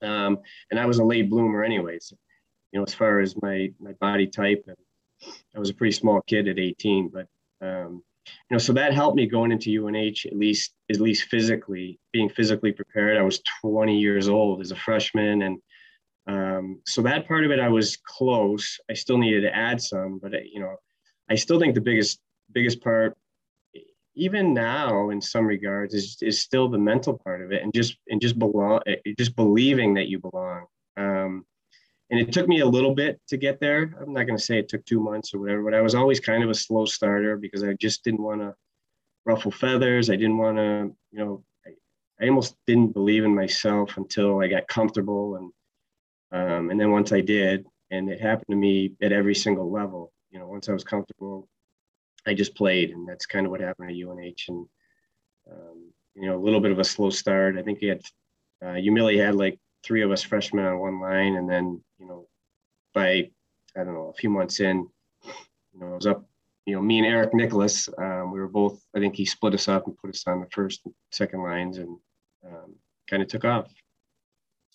Um, 0.02 0.40
and 0.72 0.80
I 0.80 0.86
was 0.86 1.00
a 1.00 1.04
late 1.04 1.30
bloomer, 1.30 1.64
anyways. 1.64 2.14
You 2.72 2.80
know, 2.80 2.86
as 2.86 2.94
far 2.94 3.20
as 3.20 3.40
my 3.42 3.72
my 3.80 3.94
body 3.94 4.28
type, 4.28 4.64
and 4.68 4.78
I 5.56 5.60
was 5.60 5.70
a 5.70 5.74
pretty 5.74 5.92
small 5.92 6.22
kid 6.22 6.48
at 6.48 6.60
18, 6.60 7.10
but 7.10 7.28
um, 7.62 8.04
you 8.26 8.56
know, 8.56 8.58
so 8.58 8.74
that 8.74 8.94
helped 8.94 9.16
me 9.16 9.26
going 9.28 9.52
into 9.52 9.86
UNH 9.86 10.26
at 10.26 10.36
least 10.36 10.74
at 10.90 11.00
least 11.00 11.26
physically 11.26 12.00
being 12.12 12.30
physically 12.30 12.72
prepared. 12.72 13.18
I 13.18 13.24
was 13.24 13.42
20 13.62 13.98
years 13.98 14.28
old 14.28 14.62
as 14.62 14.72
a 14.72 14.76
freshman, 14.76 15.44
and 15.44 15.62
um, 16.28 16.82
so 16.86 17.02
that 17.04 17.28
part 17.28 17.46
of 17.46 17.52
it 17.52 17.60
I 17.60 17.70
was 17.70 17.98
close. 17.98 18.80
I 18.90 18.94
still 18.94 19.18
needed 19.18 19.42
to 19.42 19.56
add 19.56 19.82
some, 19.82 20.20
but 20.20 20.34
you 20.46 20.60
know, 20.60 20.76
I 21.32 21.36
still 21.36 21.60
think 21.62 21.76
the 21.76 21.82
biggest 21.82 22.20
biggest 22.52 22.82
part, 22.82 23.18
even 24.16 24.54
now 24.54 25.12
in 25.12 25.22
some 25.22 25.46
regards, 25.46 25.94
is 25.94 26.18
is 26.22 26.42
still 26.42 26.68
the 26.68 26.78
mental 26.78 27.18
part 27.18 27.42
of 27.42 27.54
it, 27.54 27.64
and 27.64 27.74
just 27.74 27.96
and 28.10 28.20
just 28.20 28.38
belong, 28.38 28.82
eh, 28.86 28.98
just 29.18 29.38
believing 29.38 29.94
that 29.94 30.10
you 30.10 30.20
belong. 30.20 30.66
Um, 30.98 31.46
and 32.10 32.20
it 32.20 32.34
took 32.34 32.50
me 32.50 32.60
a 32.60 32.66
little 32.66 32.94
bit 32.94 33.22
to 33.30 33.38
get 33.38 33.62
there. 33.62 33.96
I'm 34.02 34.12
not 34.12 34.26
going 34.26 34.38
to 34.38 34.44
say 34.44 34.60
it 34.60 34.68
took 34.68 34.86
two 34.86 35.00
months 35.00 35.34
or 35.34 35.40
whatever, 35.40 35.64
but 35.64 35.74
I 35.74 35.80
was 35.80 35.96
always 35.96 36.20
kind 36.20 36.44
of 36.44 36.50
a 36.50 36.54
slow 36.54 36.84
starter 36.84 37.38
because 37.38 37.64
I 37.64 37.74
just 37.80 38.04
didn't 38.04 38.22
want 38.22 38.42
to 38.42 38.54
ruffle 39.26 39.52
feathers. 39.52 40.10
I 40.10 40.18
didn't 40.18 40.38
want 40.38 40.58
to, 40.58 40.94
you 41.12 41.20
know, 41.20 41.44
I, 41.66 41.70
I, 42.22 42.28
almost 42.28 42.58
didn't 42.68 42.92
believe 42.92 43.24
in 43.24 43.34
myself 43.34 43.96
until 43.96 44.42
I 44.42 44.50
got 44.50 44.68
comfortable, 44.68 45.38
and 45.38 45.48
um, 46.34 46.70
and 46.72 46.78
then 46.78 46.92
once 46.92 47.14
I 47.14 47.22
did, 47.22 47.66
and 47.90 48.10
it 48.10 48.20
happened 48.20 48.50
to 48.50 48.58
me 48.58 48.96
at 49.02 49.14
every 49.14 49.36
single 49.36 49.72
level. 49.72 50.12
You 50.32 50.40
know, 50.40 50.48
once 50.48 50.70
I 50.70 50.74
was 50.74 50.84
comfortable, 50.84 51.48
I 52.26 52.34
just 52.34 52.56
played, 52.56 52.92
and 52.92 53.08
that's 53.08 53.26
kind 53.26 53.46
of 53.46 53.52
what 53.52 53.62
happened 53.62 53.90
at 53.90 53.96
UNH. 53.96 54.46
And 54.48 54.66
um, 55.52 55.92
you 56.16 56.28
know, 56.28 56.38
a 56.38 56.44
little 56.44 56.60
bit 56.60 56.72
of 56.72 56.80
a 56.80 56.84
slow 56.84 57.10
start. 57.10 57.58
I 57.58 57.64
think 57.64 57.80
he 57.80 57.88
had 57.88 58.02
uh, 58.64 58.76
Umile 58.76 59.24
had 59.24 59.36
like 59.36 59.60
three 59.84 60.02
of 60.04 60.12
us 60.12 60.24
freshmen 60.24 60.66
on 60.66 60.80
one 60.80 61.00
line, 61.00 61.36
and 61.36 61.50
then 61.50 61.82
you 62.00 62.08
know, 62.08 62.28
by 62.94 63.30
I 63.78 63.84
don't 63.84 63.94
know 63.94 64.10
a 64.10 64.20
few 64.20 64.30
months 64.30 64.60
in, 64.60 64.88
you 65.74 65.80
know, 65.80 65.94
I 65.94 65.96
was 65.96 66.08
up. 66.08 66.26
You 66.68 66.76
know, 66.76 66.82
me 66.82 67.00
and 67.00 67.08
Eric 67.08 67.34
Nickulas, 67.34 67.90
um, 67.98 68.32
we 68.32 68.40
were 68.40 68.48
both. 68.48 68.80
I 68.96 69.00
think 69.00 69.16
he 69.16 69.26
split 69.26 69.56
us 69.56 69.68
up 69.68 69.88
and 69.88 69.98
put 69.98 70.12
us 70.12 70.24
on 70.28 70.42
the 70.42 70.48
first, 70.52 70.82
and 70.86 70.94
second 71.12 71.42
lines, 71.42 71.80
and 71.80 71.98
um, 72.46 72.76
kind 73.10 73.24
of 73.24 73.30
took 73.30 73.46
off. 73.46 73.68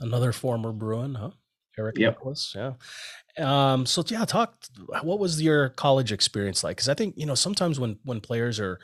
Another 0.01 0.33
former 0.33 0.73
Bruin, 0.73 1.15
huh? 1.15 1.31
Eric 1.79 1.99
yep. 1.99 2.19
Nickulas, 2.19 2.55
yeah. 2.55 2.73
Um, 3.39 3.87
so 3.87 4.03
yeah, 4.09 4.25
talk. 4.25 4.65
What 5.03 5.19
was 5.19 5.41
your 5.43 5.71
college 5.71 6.13
experience 6.13 6.65
like? 6.65 6.77
Because 6.77 6.89
I 6.89 6.95
think 6.95 7.15
you 7.17 7.27
know 7.27 7.35
sometimes 7.35 7.79
when 7.79 7.99
when 8.05 8.21
players 8.21 8.59
are 8.59 8.79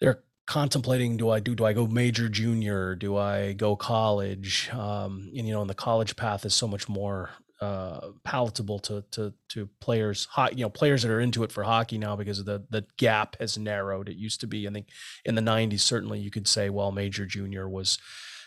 they're 0.00 0.22
contemplating 0.46 1.16
do 1.16 1.30
I 1.30 1.38
do 1.38 1.54
do 1.54 1.64
I 1.64 1.72
go 1.72 1.86
major 1.86 2.28
junior 2.28 2.96
do 2.96 3.16
I 3.16 3.52
go 3.52 3.76
college 3.76 4.68
um, 4.72 5.30
and 5.36 5.46
you 5.46 5.52
know 5.52 5.60
and 5.60 5.70
the 5.70 5.74
college 5.74 6.16
path 6.16 6.44
is 6.44 6.54
so 6.54 6.66
much 6.66 6.88
more 6.88 7.30
uh, 7.60 8.08
palatable 8.24 8.80
to 8.80 9.04
to 9.12 9.32
to 9.50 9.68
players 9.80 10.26
you 10.50 10.64
know 10.64 10.70
players 10.70 11.02
that 11.02 11.12
are 11.12 11.20
into 11.20 11.44
it 11.44 11.52
for 11.52 11.62
hockey 11.62 11.98
now 11.98 12.16
because 12.16 12.42
the 12.42 12.64
the 12.70 12.84
gap 12.96 13.36
has 13.38 13.58
narrowed 13.58 14.08
it 14.08 14.16
used 14.16 14.40
to 14.40 14.48
be 14.48 14.66
I 14.66 14.72
think 14.72 14.88
in 15.24 15.36
the 15.36 15.42
90s 15.42 15.80
certainly 15.80 16.18
you 16.18 16.32
could 16.32 16.48
say 16.48 16.68
well 16.68 16.90
major 16.90 17.26
junior 17.26 17.68
was 17.68 17.98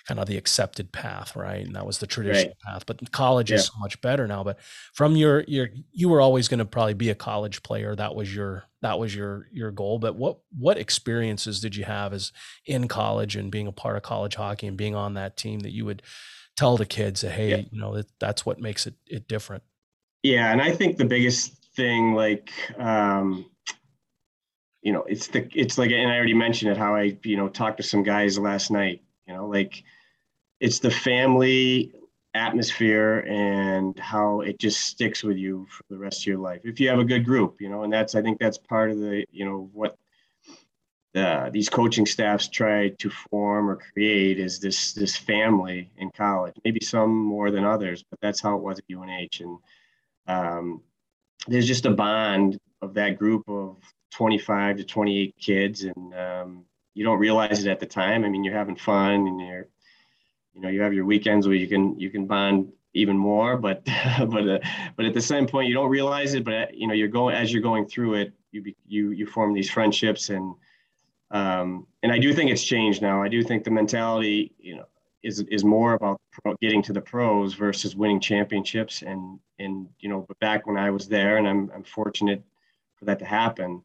kind 0.07 0.19
of 0.19 0.27
the 0.27 0.38
accepted 0.38 0.91
path, 0.91 1.36
right? 1.36 1.65
And 1.65 1.75
that 1.75 1.86
was 1.86 2.00
the 2.00 2.07
traditional 2.07 2.55
right. 2.65 2.74
path. 2.74 2.86
But 2.86 3.12
college 3.12 3.50
yeah. 3.50 3.57
is 3.57 3.67
so 3.67 3.74
much 3.79 4.00
better 4.01 4.27
now. 4.27 4.43
But 4.43 4.60
from 4.93 5.15
your 5.15 5.43
your 5.48 5.69
you 5.91 6.10
were 6.10 6.22
always 6.22 6.48
going 6.48 6.60
to 6.60 6.65
probably 6.65 6.93
be 6.93 7.10
a 7.10 7.15
college 7.15 7.63
player. 7.63 7.95
That 7.95 8.15
was 8.15 8.33
your 8.33 8.65
that 8.81 9.00
was 9.00 9.15
your 9.15 9.48
your 9.51 9.72
goal. 9.72 10.00
But 10.00 10.15
what 10.15 10.39
what 10.57 10.77
experiences 10.77 11.62
did 11.62 11.75
you 11.75 11.86
have 11.86 12.13
as 12.13 12.31
in 12.65 12.88
college 12.88 13.36
and 13.36 13.51
being 13.51 13.67
a 13.67 13.72
part 13.72 13.95
of 13.95 14.03
college 14.03 14.36
hockey 14.36 14.67
and 14.67 14.77
being 14.77 14.95
on 14.95 15.13
that 15.13 15.38
team 15.38 15.62
that 15.62 15.72
you 15.72 15.86
would 15.86 16.01
tell 16.57 16.75
the 16.77 16.86
kids 16.86 17.22
that 17.22 17.31
hey, 17.31 17.50
yeah. 17.50 17.57
you 17.72 17.79
know, 17.79 17.95
that, 17.95 18.08
that's 18.19 18.45
what 18.45 18.60
makes 18.60 18.86
it 18.86 18.95
it 19.08 19.27
different. 19.27 19.63
Yeah, 20.21 20.51
and 20.51 20.62
I 20.62 20.71
think 20.71 20.97
the 20.97 21.06
biggest 21.06 21.54
thing 21.75 22.13
like 22.13 22.51
um 22.77 23.45
you 24.82 24.91
know, 24.91 25.04
it's 25.04 25.27
the 25.27 25.47
it's 25.54 25.77
like 25.77 25.91
and 25.91 26.12
I 26.12 26.17
already 26.17 26.34
mentioned 26.34 26.71
it 26.71 26.77
how 26.77 26.93
I, 26.93 27.17
you 27.23 27.38
know, 27.38 27.47
talked 27.47 27.77
to 27.77 27.84
some 27.84 28.04
guys 28.04 28.38
last 28.38 28.69
night 28.69 29.01
you 29.27 29.34
know 29.34 29.47
like 29.47 29.84
it's 30.63 30.80
the 30.80 30.89
family 30.89 31.91
atmosphere 32.34 33.19
and 33.28 33.99
how 33.99 34.39
it 34.39 34.58
just 34.58 34.80
sticks 34.80 35.21
with 35.21 35.38
you 35.38 35.67
for 35.69 35.84
the 35.89 35.97
rest 35.97 36.21
of 36.21 36.26
your 36.26 36.39
life 36.39 36.62
if 36.63 36.80
you 36.80 36.88
have 36.89 36.97
a 36.97 37.04
good 37.04 37.26
group 37.26 37.58
you 37.60 37.69
know 37.69 37.84
and 37.84 37.93
that's 37.93 38.15
i 38.15 38.21
think 38.21 38.39
that's 38.39 38.58
part 38.58 38.89
of 38.89 38.97
the 38.97 39.23
you 39.30 39.45
know 39.45 39.69
what 39.73 39.97
uh, 41.15 41.52
these 41.52 41.69
coaching 41.69 42.08
staffs 42.08 42.47
try 42.47 42.89
to 42.97 43.08
form 43.30 43.69
or 43.69 43.76
create 43.76 44.39
is 44.39 44.60
this 44.60 44.93
this 44.93 45.15
family 45.15 45.91
in 45.97 46.10
college 46.10 46.56
maybe 46.65 46.80
some 46.84 47.15
more 47.15 47.52
than 47.52 47.63
others 47.63 48.04
but 48.10 48.19
that's 48.19 48.41
how 48.41 48.56
it 48.56 48.63
was 48.63 48.80
at 48.80 48.88
unh 48.88 49.41
and 49.41 49.60
um, 50.28 50.82
there's 51.47 51.67
just 51.67 51.86
a 51.86 51.91
bond 51.91 52.58
of 52.82 52.95
that 52.95 53.19
group 53.19 53.47
of 53.47 53.78
25 54.12 54.78
to 54.78 54.84
28 54.84 55.36
kids 55.38 55.84
and 55.84 56.13
um, 56.15 56.65
you 56.93 57.04
don't 57.04 57.19
realize 57.19 57.63
it 57.63 57.69
at 57.69 57.80
the 57.80 57.86
time. 57.86 58.23
I 58.23 58.30
mean, 58.30 58.43
you're 58.43 58.54
having 58.54 58.76
fun 58.76 59.28
and 59.28 59.39
you're, 59.39 59.67
you 60.53 60.61
know, 60.61 60.69
you 60.69 60.81
have 60.81 60.93
your 60.93 61.05
weekends 61.05 61.47
where 61.47 61.55
you 61.55 61.67
can 61.67 61.99
you 61.99 62.09
can 62.09 62.25
bond 62.25 62.71
even 62.93 63.17
more, 63.17 63.57
but 63.57 63.83
but 64.19 64.47
uh, 64.47 64.59
but 64.95 65.05
at 65.05 65.13
the 65.13 65.21
same 65.21 65.47
point, 65.47 65.67
you 65.67 65.73
don't 65.73 65.89
realize 65.89 66.33
it. 66.33 66.43
But 66.43 66.53
uh, 66.53 66.65
you 66.73 66.87
know, 66.87 66.93
you're 66.93 67.07
going 67.07 67.35
as 67.35 67.51
you're 67.51 67.61
going 67.61 67.85
through 67.85 68.15
it, 68.15 68.33
you 68.51 68.61
be, 68.61 68.75
you 68.87 69.11
you 69.11 69.25
form 69.25 69.53
these 69.53 69.69
friendships 69.69 70.29
and 70.29 70.55
um, 71.33 71.87
and 72.03 72.11
I 72.11 72.19
do 72.19 72.31
think 72.33 72.51
it's 72.51 72.63
changed 72.63 73.01
now. 73.01 73.21
I 73.21 73.27
do 73.27 73.43
think 73.43 73.63
the 73.63 73.71
mentality, 73.71 74.53
you 74.59 74.75
know, 74.75 74.85
is 75.23 75.39
is 75.49 75.63
more 75.63 75.93
about 75.93 76.21
getting 76.61 76.83
to 76.83 76.93
the 76.93 77.01
pros 77.01 77.55
versus 77.55 77.95
winning 77.95 78.19
championships. 78.19 79.01
And 79.01 79.39
and 79.59 79.87
you 79.99 80.09
know, 80.09 80.25
but 80.27 80.39
back 80.39 80.67
when 80.67 80.77
I 80.77 80.91
was 80.91 81.07
there, 81.07 81.37
and 81.37 81.47
I'm 81.47 81.71
I'm 81.73 81.83
fortunate 81.83 82.43
for 82.95 83.05
that 83.05 83.19
to 83.19 83.25
happen. 83.25 83.83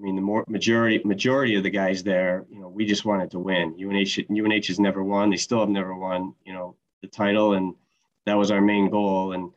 I 0.00 0.02
mean, 0.02 0.16
the 0.16 0.22
more 0.22 0.44
majority 0.48 1.02
majority 1.04 1.56
of 1.56 1.62
the 1.62 1.70
guys 1.70 2.02
there, 2.02 2.46
you 2.50 2.58
know, 2.58 2.68
we 2.68 2.86
just 2.86 3.04
wanted 3.04 3.30
to 3.32 3.38
win. 3.38 3.76
UNH 3.78 4.18
UNH 4.30 4.66
has 4.68 4.80
never 4.80 5.04
won. 5.04 5.28
They 5.28 5.36
still 5.36 5.60
have 5.60 5.68
never 5.68 5.94
won, 5.94 6.34
you 6.42 6.54
know, 6.54 6.74
the 7.02 7.08
title, 7.08 7.52
and 7.52 7.74
that 8.24 8.38
was 8.38 8.50
our 8.50 8.62
main 8.62 8.88
goal. 8.88 9.32
And 9.32 9.52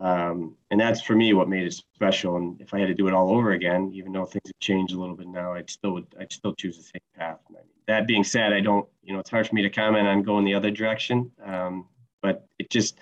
um, 0.00 0.56
and 0.70 0.78
that's 0.78 1.00
for 1.00 1.14
me 1.14 1.32
what 1.32 1.48
made 1.48 1.66
it 1.66 1.72
special. 1.72 2.36
And 2.36 2.60
if 2.60 2.74
I 2.74 2.78
had 2.78 2.88
to 2.88 2.94
do 2.94 3.08
it 3.08 3.14
all 3.14 3.30
over 3.30 3.52
again, 3.52 3.90
even 3.94 4.12
though 4.12 4.26
things 4.26 4.46
have 4.46 4.58
changed 4.60 4.92
a 4.92 5.00
little 5.00 5.16
bit 5.16 5.28
now, 5.28 5.54
I'd 5.54 5.70
still 5.70 5.92
would 5.92 6.06
I'd 6.20 6.32
still 6.32 6.54
choose 6.54 6.76
the 6.76 6.82
same 6.82 7.00
path. 7.16 7.38
I 7.48 7.52
mean, 7.54 7.62
that 7.86 8.06
being 8.06 8.24
said, 8.24 8.52
I 8.52 8.60
don't, 8.60 8.86
you 9.02 9.14
know, 9.14 9.20
it's 9.20 9.30
hard 9.30 9.48
for 9.48 9.54
me 9.54 9.62
to 9.62 9.70
comment 9.70 10.06
on 10.06 10.22
going 10.22 10.44
the 10.44 10.54
other 10.54 10.70
direction. 10.70 11.30
Um, 11.42 11.88
but 12.20 12.46
it 12.58 12.68
just 12.68 12.98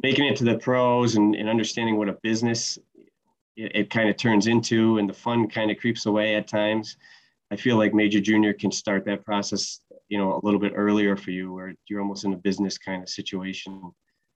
making 0.00 0.26
it 0.26 0.36
to 0.36 0.44
the 0.44 0.58
pros 0.58 1.16
and, 1.16 1.34
and 1.34 1.48
understanding 1.48 1.96
what 1.96 2.08
a 2.08 2.18
business 2.22 2.78
it, 3.56 3.72
it 3.74 3.90
kind 3.90 4.08
of 4.08 4.16
turns 4.16 4.46
into 4.46 4.98
and 4.98 5.08
the 5.08 5.14
fun 5.14 5.48
kind 5.48 5.70
of 5.70 5.78
creeps 5.78 6.06
away 6.06 6.36
at 6.36 6.48
times. 6.48 6.96
I 7.50 7.56
feel 7.56 7.76
like 7.76 7.94
major 7.94 8.20
junior 8.20 8.52
can 8.52 8.72
start 8.72 9.04
that 9.06 9.24
process, 9.24 9.80
you 10.08 10.18
know, 10.18 10.34
a 10.34 10.40
little 10.44 10.60
bit 10.60 10.72
earlier 10.74 11.16
for 11.16 11.30
you 11.30 11.52
where 11.52 11.74
you're 11.88 12.00
almost 12.00 12.24
in 12.24 12.32
a 12.32 12.36
business 12.36 12.78
kind 12.78 13.02
of 13.02 13.08
situation 13.08 13.92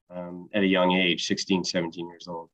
um, 0.09 0.47
at 0.53 0.63
a 0.63 0.67
young 0.67 0.93
age, 0.93 1.25
16, 1.25 1.63
17 1.63 2.07
years 2.07 2.27
old. 2.27 2.49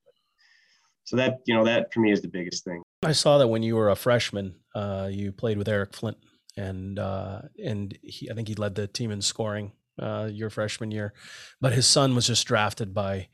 So 1.03 1.15
that, 1.17 1.39
you 1.45 1.53
know, 1.53 1.63
that 1.65 1.93
for 1.93 1.99
me 1.99 2.11
is 2.11 2.21
the 2.21 2.27
biggest 2.27 2.63
thing. 2.63 2.81
I 3.03 3.11
saw 3.11 3.37
that 3.37 3.47
when 3.47 3.61
you 3.61 3.75
were 3.75 3.89
a 3.89 3.95
freshman, 3.95 4.55
uh, 4.73 5.09
you 5.11 5.31
played 5.31 5.57
with 5.57 5.67
Eric 5.67 5.93
Flinton 5.93 6.23
and, 6.57 6.97
uh, 6.97 7.41
and 7.63 7.95
he, 8.01 8.31
I 8.31 8.33
think 8.33 8.47
he 8.47 8.55
led 8.55 8.73
the 8.73 8.87
team 8.87 9.11
in 9.11 9.21
scoring 9.21 9.73
uh, 10.01 10.29
your 10.31 10.49
freshman 10.49 10.89
year, 10.89 11.13
but 11.61 11.73
his 11.73 11.85
son 11.85 12.15
was 12.15 12.25
just 12.27 12.47
drafted 12.47 12.93
by 12.93 13.27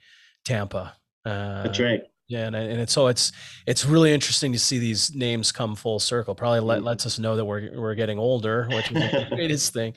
Tampa. 0.44 0.96
Uh, 1.26 1.64
That's 1.64 1.80
right. 1.80 2.02
Yeah, 2.32 2.48
and, 2.48 2.56
and 2.56 2.80
it's 2.80 2.94
so 2.94 3.08
it's 3.08 3.34
it's 3.68 3.86
really 3.86 4.14
interesting 4.14 4.54
to 4.54 4.60
see 4.60 4.80
these 4.80 5.14
names 5.14 5.52
come 5.52 5.76
full 5.76 6.00
circle. 6.00 6.34
Probably 6.34 6.62
let, 6.62 6.78
mm-hmm. 6.78 6.88
lets 6.88 7.06
us 7.06 7.20
know 7.20 7.36
that 7.36 7.44
we're 7.44 7.78
we're 7.78 7.94
getting 7.94 8.18
older, 8.18 8.70
which 8.72 8.90
is 8.90 8.94
the 8.94 9.28
greatest 9.36 9.74
thing. 9.74 9.96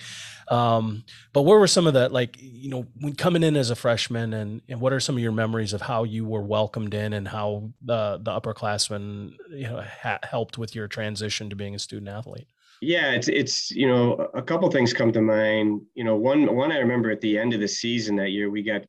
Um, 0.49 1.05
but 1.33 1.43
what 1.43 1.61
were 1.61 1.69
some 1.69 1.87
of 1.87 1.95
the 1.95 2.09
like 2.09 2.37
you 2.41 2.71
know 2.71 2.87
when 2.99 3.15
coming 3.15 3.45
in 3.45 3.55
as 3.55 3.71
a 3.71 3.77
freshman, 3.77 4.35
and 4.35 4.63
and 4.69 4.81
what 4.81 4.93
are 4.93 4.99
some 4.99 5.15
of 5.15 5.23
your 5.23 5.31
memories 5.31 5.73
of 5.73 5.83
how 5.83 6.03
you 6.03 6.25
were 6.25 6.43
welcomed 6.43 6.93
in, 6.93 7.13
and 7.13 7.29
how 7.29 7.71
the 7.85 8.19
the 8.21 8.33
upperclassmen 8.33 9.35
you 9.51 9.69
know 9.69 9.85
ha- 10.03 10.19
helped 10.25 10.59
with 10.59 10.75
your 10.75 10.89
transition 10.89 11.49
to 11.51 11.55
being 11.55 11.77
a 11.77 11.79
student 11.79 12.09
athlete? 12.09 12.49
Yeah, 12.81 13.13
it's 13.13 13.29
it's 13.29 13.71
you 13.71 13.87
know 13.87 14.29
a 14.35 14.43
couple 14.43 14.69
things 14.73 14.93
come 14.93 15.13
to 15.13 15.21
mind. 15.21 15.83
You 15.95 16.03
know, 16.03 16.17
one 16.17 16.53
one 16.53 16.73
I 16.73 16.79
remember 16.79 17.13
at 17.13 17.21
the 17.21 17.39
end 17.39 17.55
of 17.55 17.61
the 17.61 17.69
season 17.69 18.17
that 18.17 18.31
year 18.31 18.51
we 18.51 18.65
got 18.65 18.83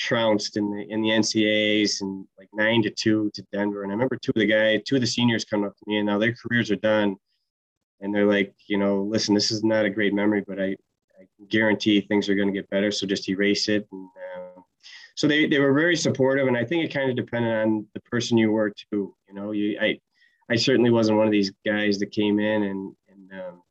trounced 0.00 0.56
in 0.56 0.70
the 0.70 0.86
in 0.88 1.02
the 1.02 1.10
NCAAs 1.10 2.00
and 2.00 2.26
like 2.38 2.48
nine 2.54 2.82
to 2.82 2.90
two 2.90 3.30
to 3.34 3.42
Denver. 3.52 3.82
And 3.82 3.92
I 3.92 3.94
remember 3.94 4.16
two 4.16 4.32
of 4.34 4.40
the 4.40 4.46
guys, 4.46 4.80
two 4.86 4.96
of 4.96 5.00
the 5.00 5.06
seniors 5.06 5.44
come 5.44 5.64
up 5.64 5.76
to 5.76 5.84
me, 5.86 5.98
and 5.98 6.06
now 6.06 6.18
their 6.18 6.34
careers 6.34 6.70
are 6.70 6.76
done, 6.76 7.16
and 8.00 8.14
they're 8.14 8.26
like, 8.26 8.54
you 8.66 8.78
know, 8.78 9.02
listen, 9.02 9.34
this 9.34 9.50
is 9.50 9.62
not 9.62 9.84
a 9.84 9.90
great 9.90 10.14
memory, 10.14 10.42
but 10.46 10.58
I, 10.58 10.68
I 11.20 11.26
guarantee 11.48 12.00
things 12.00 12.28
are 12.28 12.34
going 12.34 12.48
to 12.48 12.54
get 12.54 12.70
better. 12.70 12.90
So 12.90 13.06
just 13.06 13.28
erase 13.28 13.68
it. 13.68 13.86
And 13.92 14.08
uh, 14.36 14.60
so 15.16 15.28
they 15.28 15.46
they 15.46 15.58
were 15.58 15.74
very 15.74 15.96
supportive, 15.96 16.48
and 16.48 16.56
I 16.56 16.64
think 16.64 16.84
it 16.84 16.94
kind 16.94 17.10
of 17.10 17.16
depended 17.16 17.52
on 17.52 17.86
the 17.94 18.00
person 18.00 18.38
you 18.38 18.52
were 18.52 18.72
too. 18.90 19.14
You 19.28 19.34
know, 19.34 19.52
you 19.52 19.78
I. 19.80 19.98
I 20.52 20.56
certainly 20.56 20.90
wasn't 20.90 21.16
one 21.16 21.28
of 21.28 21.30
these 21.30 21.52
guys 21.64 22.00
that 22.00 22.10
came 22.10 22.40
in 22.40 22.64
and, 22.64 22.92
and 23.08 23.40
um, 23.40 23.62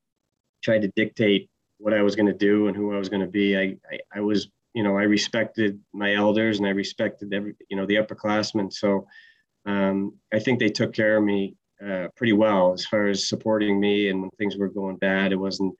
tried 0.63 0.81
to 0.83 0.87
dictate 0.95 1.49
what 1.77 1.93
I 1.93 2.01
was 2.01 2.15
going 2.15 2.27
to 2.27 2.33
do 2.33 2.67
and 2.67 2.75
who 2.75 2.95
I 2.95 2.97
was 2.97 3.09
going 3.09 3.21
to 3.21 3.27
be. 3.27 3.57
I, 3.57 3.75
I, 3.91 3.99
I, 4.15 4.21
was, 4.21 4.49
you 4.73 4.83
know, 4.83 4.97
I 4.97 5.03
respected 5.03 5.79
my 5.93 6.13
elders 6.13 6.59
and 6.59 6.67
I 6.67 6.71
respected 6.71 7.33
every, 7.33 7.55
you 7.69 7.77
know, 7.77 7.85
the 7.85 7.95
upperclassmen. 7.95 8.71
So 8.71 9.07
um, 9.65 10.17
I 10.33 10.39
think 10.39 10.59
they 10.59 10.69
took 10.69 10.93
care 10.93 11.17
of 11.17 11.23
me 11.23 11.55
uh, 11.85 12.07
pretty 12.15 12.33
well 12.33 12.73
as 12.73 12.85
far 12.85 13.07
as 13.07 13.27
supporting 13.27 13.79
me. 13.79 14.09
And 14.09 14.21
when 14.21 14.29
things 14.31 14.57
were 14.57 14.69
going 14.69 14.97
bad, 14.97 15.31
it 15.31 15.37
wasn't, 15.37 15.73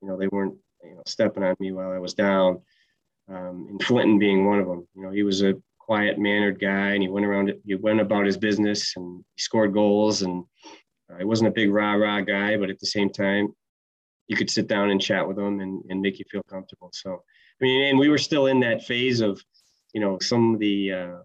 you 0.00 0.08
know, 0.08 0.16
they 0.16 0.28
weren't, 0.28 0.54
you 0.82 0.94
know, 0.94 1.02
stepping 1.06 1.42
on 1.42 1.56
me 1.60 1.72
while 1.72 1.90
I 1.90 1.98
was 1.98 2.14
down. 2.14 2.60
Um, 3.28 3.66
and 3.68 3.82
Flinton 3.82 4.18
being 4.18 4.46
one 4.46 4.58
of 4.58 4.66
them. 4.66 4.86
You 4.94 5.02
know, 5.02 5.10
he 5.10 5.22
was 5.22 5.42
a 5.42 5.54
quiet 5.78 6.18
mannered 6.18 6.60
guy 6.60 6.92
and 6.92 7.02
he 7.02 7.08
went 7.08 7.26
around, 7.26 7.52
he 7.64 7.74
went 7.74 8.00
about 8.00 8.26
his 8.26 8.36
business 8.36 8.94
and 8.96 9.24
he 9.36 9.42
scored 9.42 9.72
goals. 9.74 10.22
And 10.22 10.44
uh, 11.12 11.18
he 11.18 11.24
wasn't 11.24 11.48
a 11.48 11.52
big 11.52 11.70
rah 11.70 11.94
rah 11.94 12.20
guy, 12.20 12.56
but 12.56 12.70
at 12.70 12.78
the 12.78 12.86
same 12.86 13.10
time, 13.10 13.54
you 14.28 14.36
could 14.36 14.50
sit 14.50 14.68
down 14.68 14.90
and 14.90 15.00
chat 15.00 15.26
with 15.26 15.38
him 15.38 15.60
and, 15.60 15.82
and 15.90 16.00
make 16.00 16.18
you 16.18 16.24
feel 16.30 16.42
comfortable. 16.44 16.90
So, 16.92 17.22
I 17.60 17.64
mean, 17.64 17.82
and 17.84 17.98
we 17.98 18.08
were 18.08 18.18
still 18.18 18.46
in 18.46 18.60
that 18.60 18.84
phase 18.84 19.20
of, 19.20 19.42
you 19.92 20.00
know, 20.00 20.18
some 20.20 20.54
of 20.54 20.60
the, 20.60 20.92
uh, 20.92 21.16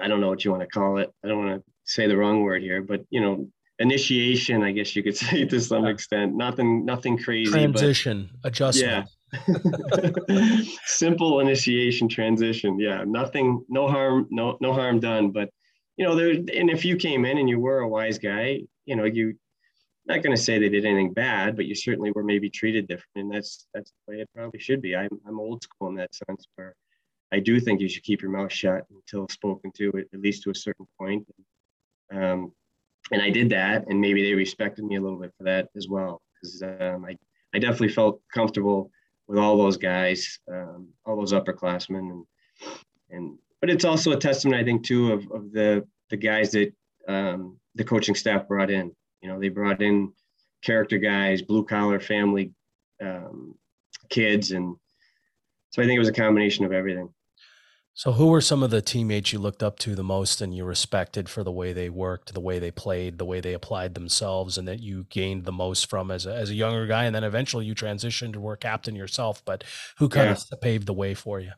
I 0.00 0.08
don't 0.08 0.20
know 0.20 0.28
what 0.28 0.44
you 0.44 0.50
want 0.50 0.62
to 0.62 0.68
call 0.68 0.98
it. 0.98 1.10
I 1.24 1.28
don't 1.28 1.46
want 1.46 1.64
to 1.64 1.72
say 1.84 2.06
the 2.06 2.16
wrong 2.16 2.42
word 2.42 2.62
here, 2.62 2.82
but 2.82 3.04
you 3.10 3.20
know, 3.20 3.48
initiation, 3.78 4.62
I 4.62 4.72
guess 4.72 4.96
you 4.96 5.02
could 5.02 5.16
say 5.24 5.44
to 5.44 5.60
some 5.60 5.86
extent. 5.86 6.34
Nothing, 6.34 6.84
nothing 6.84 7.18
crazy. 7.18 7.50
Transition, 7.50 8.30
but, 8.42 8.48
adjustment. 8.48 9.08
Yeah. 9.38 10.60
Simple 10.84 11.40
initiation 11.40 12.08
transition. 12.08 12.78
Yeah. 12.78 13.04
Nothing, 13.06 13.64
no 13.68 13.88
harm, 13.88 14.26
no, 14.30 14.56
no 14.60 14.72
harm 14.72 15.00
done. 15.00 15.30
But 15.30 15.50
you 15.96 16.04
know, 16.04 16.14
there 16.14 16.30
and 16.30 16.70
if 16.70 16.84
you 16.84 16.96
came 16.96 17.24
in 17.24 17.38
and 17.38 17.48
you 17.48 17.58
were 17.58 17.80
a 17.80 17.88
wise 17.88 18.18
guy, 18.18 18.62
you 18.84 18.96
know, 18.96 19.04
you 19.04 19.34
not 20.06 20.22
going 20.22 20.36
to 20.36 20.42
say 20.42 20.58
they 20.58 20.68
did 20.68 20.84
anything 20.84 21.12
bad, 21.12 21.56
but 21.56 21.66
you 21.66 21.74
certainly 21.74 22.12
were 22.12 22.22
maybe 22.22 22.48
treated 22.48 22.86
different, 22.86 23.16
and 23.16 23.32
that's 23.32 23.66
that's 23.74 23.90
the 23.90 24.12
way 24.12 24.20
it 24.20 24.30
probably 24.34 24.60
should 24.60 24.80
be. 24.80 24.94
I'm 24.94 25.08
I'm 25.26 25.40
old 25.40 25.62
school 25.62 25.88
in 25.88 25.96
that 25.96 26.14
sense, 26.14 26.46
where 26.54 26.74
I 27.32 27.40
do 27.40 27.58
think 27.60 27.80
you 27.80 27.88
should 27.88 28.04
keep 28.04 28.22
your 28.22 28.30
mouth 28.30 28.52
shut 28.52 28.84
until 28.90 29.28
spoken 29.28 29.72
to, 29.78 29.92
at 30.12 30.20
least 30.20 30.44
to 30.44 30.50
a 30.50 30.54
certain 30.54 30.86
point. 30.98 31.26
Um, 32.12 32.52
and 33.10 33.20
I 33.22 33.30
did 33.30 33.50
that, 33.50 33.86
and 33.88 34.00
maybe 34.00 34.22
they 34.22 34.34
respected 34.34 34.84
me 34.84 34.96
a 34.96 35.00
little 35.00 35.18
bit 35.18 35.32
for 35.36 35.44
that 35.44 35.68
as 35.76 35.88
well, 35.88 36.22
because 36.34 36.62
um, 36.62 37.04
I 37.04 37.16
I 37.54 37.58
definitely 37.58 37.88
felt 37.88 38.20
comfortable 38.32 38.90
with 39.26 39.38
all 39.38 39.56
those 39.56 39.76
guys, 39.76 40.38
um, 40.52 40.88
all 41.04 41.16
those 41.16 41.32
upperclassmen, 41.32 42.10
and 42.10 42.24
and 43.10 43.38
but 43.60 43.70
it's 43.70 43.84
also 43.84 44.12
a 44.12 44.16
testament, 44.16 44.60
I 44.60 44.64
think, 44.64 44.84
too, 44.84 45.12
of 45.12 45.30
of 45.32 45.52
the 45.52 45.86
the 46.10 46.16
guys 46.16 46.52
that 46.52 46.72
um, 47.08 47.58
the 47.74 47.84
coaching 47.84 48.14
staff 48.14 48.46
brought 48.46 48.70
in. 48.70 48.92
You 49.20 49.28
know, 49.28 49.40
they 49.40 49.48
brought 49.48 49.82
in 49.82 50.12
character 50.62 50.98
guys, 50.98 51.42
blue 51.42 51.64
collar 51.64 52.00
family 52.00 52.52
um, 53.02 53.54
kids, 54.08 54.52
and 54.52 54.76
so 55.70 55.82
I 55.82 55.86
think 55.86 55.96
it 55.96 56.00
was 56.00 56.08
a 56.08 56.12
combination 56.12 56.64
of 56.64 56.72
everything. 56.72 57.08
So, 57.98 58.12
who 58.12 58.26
were 58.26 58.42
some 58.42 58.62
of 58.62 58.68
the 58.68 58.82
teammates 58.82 59.32
you 59.32 59.38
looked 59.38 59.62
up 59.62 59.78
to 59.78 59.94
the 59.94 60.04
most 60.04 60.42
and 60.42 60.54
you 60.54 60.66
respected 60.66 61.30
for 61.30 61.42
the 61.42 61.50
way 61.50 61.72
they 61.72 61.88
worked, 61.88 62.34
the 62.34 62.40
way 62.40 62.58
they 62.58 62.70
played, 62.70 63.16
the 63.16 63.24
way 63.24 63.40
they 63.40 63.54
applied 63.54 63.94
themselves, 63.94 64.58
and 64.58 64.68
that 64.68 64.80
you 64.80 65.06
gained 65.08 65.46
the 65.46 65.52
most 65.52 65.88
from 65.88 66.10
as 66.10 66.26
a, 66.26 66.34
as 66.34 66.50
a 66.50 66.54
younger 66.54 66.86
guy? 66.86 67.06
And 67.06 67.14
then 67.14 67.24
eventually 67.24 67.64
you 67.64 67.74
transitioned 67.74 68.34
to 68.34 68.40
work 68.40 68.60
captain 68.60 68.94
yourself, 68.94 69.42
but 69.46 69.64
who 69.96 70.10
kind 70.10 70.26
yeah. 70.26 70.36
of 70.52 70.60
paved 70.60 70.86
the 70.86 70.92
way 70.92 71.14
for 71.14 71.40
you? 71.40 71.52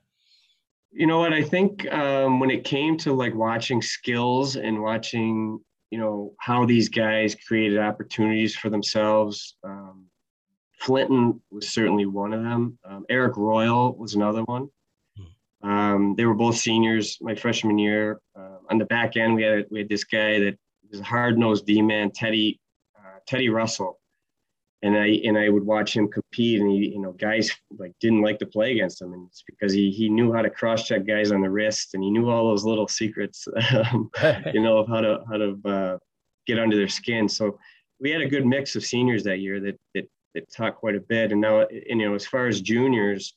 You 0.93 1.09
know 1.09 1.19
what? 1.19 1.33
I 1.33 1.43
think 1.43 1.93
um, 1.93 2.39
when 2.39 2.51
it 2.51 2.63
came 2.63 2.97
to 2.99 3.13
like 3.13 3.35
watching 3.35 3.83
skills 3.83 4.55
and 4.55 4.81
watching, 4.81 5.59
you 5.91 5.99
know, 5.99 6.35
how 6.39 6.65
these 6.65 6.89
guys 6.89 7.35
created 7.35 7.79
opportunities 7.79 8.55
for 8.55 8.71
themselves, 8.71 9.57
um, 9.65 10.07
Flinton 10.79 11.41
was 11.51 11.69
certainly 11.69 12.07
one 12.07 12.33
of 12.33 12.43
them. 12.43 12.79
Um, 12.85 13.05
Eric 13.09 13.37
Royal 13.37 13.97
was 13.97 14.15
another 14.15 14.43
one. 14.45 14.69
Um, 15.63 16.15
they 16.17 16.25
were 16.25 16.35
both 16.35 16.57
seniors 16.57 17.19
my 17.21 17.35
freshman 17.35 17.79
year. 17.79 18.21
Uh, 18.39 18.59
on 18.71 18.79
the 18.79 18.85
back 18.85 19.17
end, 19.17 19.35
we 19.35 19.43
had 19.43 19.67
we 19.71 19.81
had 19.81 19.89
this 19.89 20.05
guy 20.05 20.39
that 20.39 20.57
was 20.91 21.01
a 21.01 21.05
hard 21.05 21.37
nosed 21.37 21.67
D 21.67 21.83
man, 21.83 22.11
Teddy 22.11 22.61
uh, 22.97 23.19
Teddy 23.27 23.49
Russell, 23.49 23.98
and 24.83 24.97
I 24.97 25.07
and 25.25 25.37
I 25.37 25.49
would 25.49 25.65
watch 25.65 25.97
him 25.97 26.09
compete, 26.09 26.61
and 26.61 26.71
he 26.71 26.89
you 26.89 27.01
know 27.01 27.13
guys 27.13 27.51
like 27.79 27.93
didn't 28.01 28.23
like 28.23 28.39
to 28.41 28.47
play 28.47 28.73
against 28.73 29.03
him, 29.03 29.13
and 29.13 29.27
it's 29.29 29.43
because 29.47 29.73
he 29.73 29.91
he 29.91 30.09
knew 30.09 30.33
how 30.33 30.43
to 30.43 30.51
cross 30.51 30.87
check 30.87 31.07
guys 31.07 31.33
on 31.33 31.41
the 31.41 31.51
wrist, 31.51 31.95
and 31.95 32.03
he 32.03 32.11
knew 32.11 32.29
all 32.29 32.49
those 32.49 32.65
little 32.65 32.89
secrets, 32.89 33.49
um, 33.75 34.11
you 34.55 34.61
know, 34.61 34.79
of 34.79 34.89
how 34.89 35.01
to 35.01 35.21
how 35.29 35.37
to 35.37 35.61
uh, 35.65 35.99
get 36.47 36.59
under 36.59 36.77
their 36.77 36.89
skin. 36.89 37.29
So 37.29 37.59
we 38.01 38.11
had 38.11 38.21
a 38.21 38.29
good 38.29 38.47
mix 38.47 38.77
of 38.77 38.85
seniors 38.85 39.25
that 39.25 39.41
year 39.41 39.61
that 39.61 39.79
that 39.95 40.09
that 40.35 40.53
taught 40.53 40.77
quite 40.77 40.95
a 40.95 41.01
bit, 41.01 41.33
and 41.33 41.41
now 41.41 41.67
you 41.71 41.97
know 41.97 42.15
as 42.15 42.27
far 42.27 42.47
as 42.47 42.61
juniors. 42.61 43.35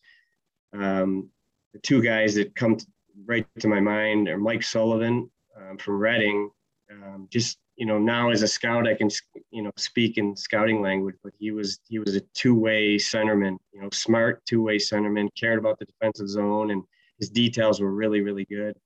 Um, 0.74 1.30
the 1.74 1.80
two 1.80 2.02
guys 2.02 2.36
that 2.36 2.56
come 2.56 2.78
right 3.26 3.48
to 3.60 3.68
my 3.68 3.80
mind 3.80 4.28
are 4.28 4.38
Mike 4.38 4.64
Sullivan 4.64 5.30
um, 5.58 5.78
from 5.78 6.00
Reading. 6.00 6.50
Um, 6.92 7.28
just 7.30 7.58
you 7.82 7.88
know, 7.88 7.98
now 7.98 8.30
as 8.30 8.44
a 8.44 8.48
scout, 8.48 8.88
I 8.88 8.94
can 8.94 9.10
you 9.50 9.63
know 9.63 9.72
speak 9.76 10.20
in 10.20 10.36
scouting 10.36 10.84
language, 10.84 11.15
but 11.24 11.34
he 11.39 11.50
was 11.50 11.80
he 11.89 11.98
was 11.98 12.15
a 12.15 12.22
two-way 12.36 12.98
centerman. 12.98 13.58
You 13.74 13.82
know, 13.82 13.89
smart 13.91 14.46
two-way 14.46 14.78
centerman, 14.78 15.30
cared 15.36 15.58
about 15.58 15.80
the 15.80 15.86
defensive 15.86 16.30
zone, 16.30 16.70
and 16.70 16.84
his 17.17 17.32
details 17.32 17.82
were 17.82 17.89
really 17.91 18.22
really 18.22 18.46
good. 18.46 18.78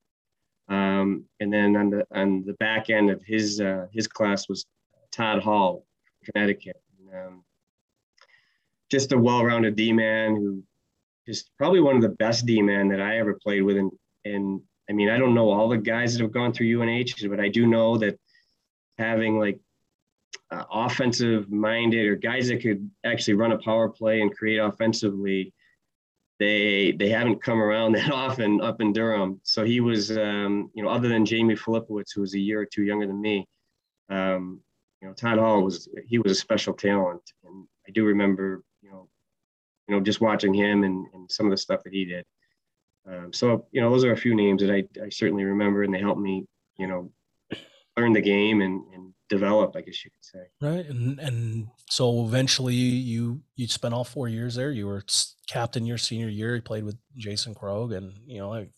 Um, 0.69 1.25
and 1.41 1.51
then 1.51 1.75
on 1.75 1.89
the 1.89 2.07
on 2.11 2.45
the 2.45 2.53
back 2.53 2.89
end 2.89 3.09
of 3.09 3.21
his 3.21 3.59
uh, 3.59 3.87
his 3.91 4.07
class 4.07 4.47
was 4.47 4.65
Todd 5.11 5.43
Hall, 5.43 5.85
Connecticut. 6.23 6.81
And, 6.97 7.27
um, 7.27 7.43
just 8.89 9.11
a 9.11 9.17
well-rounded 9.17 9.75
D 9.75 9.91
man 9.91 10.37
who 10.37 10.63
is 11.27 11.49
probably 11.57 11.81
one 11.81 11.97
of 11.97 12.01
the 12.01 12.15
best 12.23 12.45
D 12.45 12.61
men 12.61 12.87
that 12.87 13.01
I 13.01 13.19
ever 13.19 13.33
played 13.33 13.63
with. 13.63 13.75
And, 13.75 13.91
and 14.23 14.61
I 14.89 14.93
mean, 14.93 15.09
I 15.09 15.17
don't 15.17 15.35
know 15.35 15.49
all 15.49 15.67
the 15.67 15.77
guys 15.77 16.13
that 16.13 16.21
have 16.21 16.31
gone 16.31 16.53
through 16.53 16.81
UNH, 16.81 17.27
but 17.29 17.41
I 17.41 17.49
do 17.49 17.65
know 17.65 17.97
that 17.97 18.17
having 18.97 19.39
like 19.39 19.59
uh, 20.51 20.63
offensive 20.71 21.51
minded 21.51 22.05
or 22.05 22.15
guys 22.15 22.47
that 22.47 22.61
could 22.61 22.89
actually 23.03 23.33
run 23.33 23.51
a 23.51 23.57
power 23.59 23.89
play 23.89 24.21
and 24.21 24.35
create 24.35 24.57
offensively, 24.57 25.53
they 26.39 26.91
they 26.93 27.09
haven't 27.09 27.43
come 27.43 27.61
around 27.61 27.91
that 27.95 28.11
often 28.11 28.61
up 28.61 28.81
in 28.81 28.93
Durham. 28.93 29.39
So 29.43 29.63
he 29.63 29.81
was, 29.81 30.11
um, 30.17 30.69
you 30.73 30.83
know, 30.83 30.89
other 30.89 31.07
than 31.07 31.25
Jamie 31.25 31.55
Filipowicz, 31.55 32.13
who 32.13 32.21
was 32.21 32.33
a 32.33 32.39
year 32.39 32.61
or 32.61 32.65
two 32.65 32.83
younger 32.83 33.07
than 33.07 33.21
me, 33.21 33.47
um, 34.09 34.61
you 35.01 35.07
know, 35.07 35.13
Todd 35.13 35.39
Hall 35.39 35.61
was 35.61 35.89
he 36.07 36.19
was 36.19 36.31
a 36.31 36.35
special 36.35 36.73
talent, 36.73 37.21
and 37.43 37.67
I 37.87 37.91
do 37.91 38.05
remember 38.05 38.63
you 38.85 38.91
know, 38.91 39.07
you 39.87 39.95
know, 39.95 40.01
just 40.01 40.21
watching 40.21 40.53
him 40.53 40.83
and, 40.83 41.07
and 41.13 41.29
some 41.31 41.47
of 41.47 41.51
the 41.51 41.57
stuff 41.57 41.83
that 41.83 41.93
he 41.93 42.05
did. 42.05 42.25
Um, 43.07 43.33
so, 43.33 43.67
you 43.71 43.81
know, 43.81 43.91
those 43.91 44.03
are 44.03 44.13
a 44.13 44.17
few 44.17 44.35
names 44.35 44.61
that 44.61 44.71
I, 44.71 44.83
I 45.03 45.09
certainly 45.09 45.43
remember 45.43 45.83
and 45.83 45.93
they 45.93 45.99
helped 45.99 46.21
me, 46.21 46.45
you 46.77 46.87
know, 46.87 47.11
learn 47.97 48.13
the 48.13 48.21
game 48.21 48.61
and, 48.61 48.83
and 48.93 49.13
develop, 49.29 49.75
I 49.75 49.81
guess 49.81 50.03
you 50.03 50.11
could 50.11 50.25
say. 50.25 50.45
Right. 50.61 50.85
And, 50.85 51.19
and 51.19 51.67
so 51.89 52.25
eventually 52.25 52.75
you, 52.75 53.41
you 53.55 53.67
spent 53.67 53.93
all 53.93 54.03
four 54.03 54.27
years 54.27 54.55
there. 54.55 54.71
You 54.71 54.87
were 54.87 55.03
captain 55.49 55.85
your 55.85 55.97
senior 55.97 56.29
year. 56.29 56.55
You 56.55 56.61
played 56.61 56.83
with 56.83 56.97
Jason 57.15 57.55
Krog 57.55 57.95
and, 57.95 58.13
you 58.25 58.39
know, 58.39 58.49
like, 58.49 58.71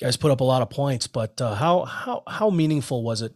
guys 0.00 0.16
put 0.16 0.30
up 0.30 0.40
a 0.40 0.44
lot 0.44 0.62
of 0.62 0.68
points, 0.68 1.06
but 1.06 1.40
uh, 1.40 1.54
how, 1.54 1.84
how, 1.84 2.22
how 2.28 2.50
meaningful 2.50 3.02
was 3.02 3.22
it 3.22 3.32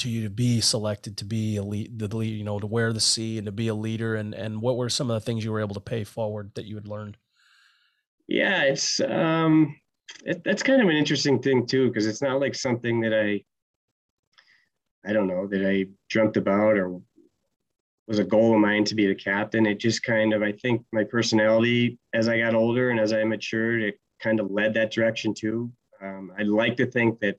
to 0.00 0.08
you 0.08 0.24
to 0.24 0.30
be 0.30 0.60
selected 0.60 1.16
to 1.16 1.24
be 1.24 1.56
a 1.58 1.62
lead, 1.62 1.96
the 1.96 2.08
lead, 2.08 2.36
you 2.36 2.42
know, 2.42 2.58
to 2.58 2.66
wear 2.66 2.92
the 2.92 2.98
C 2.98 3.38
and 3.38 3.46
to 3.46 3.52
be 3.52 3.68
a 3.68 3.74
leader? 3.74 4.16
And 4.16 4.34
and 4.34 4.60
what 4.60 4.76
were 4.76 4.88
some 4.88 5.08
of 5.08 5.14
the 5.14 5.24
things 5.24 5.44
you 5.44 5.52
were 5.52 5.60
able 5.60 5.74
to 5.74 5.80
pay 5.80 6.02
forward 6.02 6.50
that 6.56 6.64
you 6.64 6.74
had 6.74 6.88
learned? 6.88 7.16
Yeah, 8.26 8.62
it's 8.62 8.98
um, 8.98 9.76
it, 10.24 10.42
that's 10.44 10.64
kind 10.64 10.82
of 10.82 10.88
an 10.88 10.96
interesting 10.96 11.40
thing 11.40 11.68
too, 11.68 11.86
because 11.86 12.08
it's 12.08 12.20
not 12.20 12.40
like 12.40 12.56
something 12.56 13.00
that 13.02 13.14
I, 13.14 13.44
I 15.04 15.12
don't 15.12 15.26
know, 15.26 15.46
that 15.48 15.66
I 15.66 15.86
dreamt 16.08 16.36
about 16.36 16.76
or 16.76 17.00
was 18.06 18.18
a 18.18 18.24
goal 18.24 18.54
of 18.54 18.60
mine 18.60 18.84
to 18.84 18.94
be 18.94 19.06
the 19.06 19.14
captain. 19.14 19.66
It 19.66 19.78
just 19.78 20.02
kind 20.02 20.32
of, 20.32 20.42
I 20.42 20.52
think, 20.52 20.84
my 20.92 21.04
personality 21.04 21.98
as 22.12 22.28
I 22.28 22.38
got 22.38 22.54
older 22.54 22.90
and 22.90 23.00
as 23.00 23.12
I 23.12 23.24
matured, 23.24 23.82
it 23.82 24.00
kind 24.20 24.40
of 24.40 24.50
led 24.50 24.74
that 24.74 24.92
direction 24.92 25.34
too. 25.34 25.72
Um, 26.00 26.32
I'd 26.36 26.48
like 26.48 26.76
to 26.76 26.86
think 26.86 27.20
that 27.20 27.38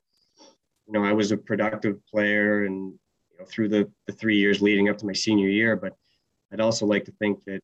you 0.87 0.93
know, 0.93 1.03
I 1.03 1.13
was 1.13 1.31
a 1.31 1.37
productive 1.37 2.05
player 2.07 2.65
and 2.65 2.93
you 3.31 3.39
know, 3.39 3.45
through 3.45 3.69
the, 3.69 3.89
the 4.07 4.13
three 4.13 4.37
years 4.37 4.61
leading 4.61 4.89
up 4.89 4.97
to 4.99 5.05
my 5.05 5.13
senior 5.13 5.47
year, 5.47 5.75
but 5.75 5.95
I'd 6.51 6.59
also 6.59 6.85
like 6.85 7.05
to 7.05 7.11
think 7.13 7.43
that, 7.45 7.61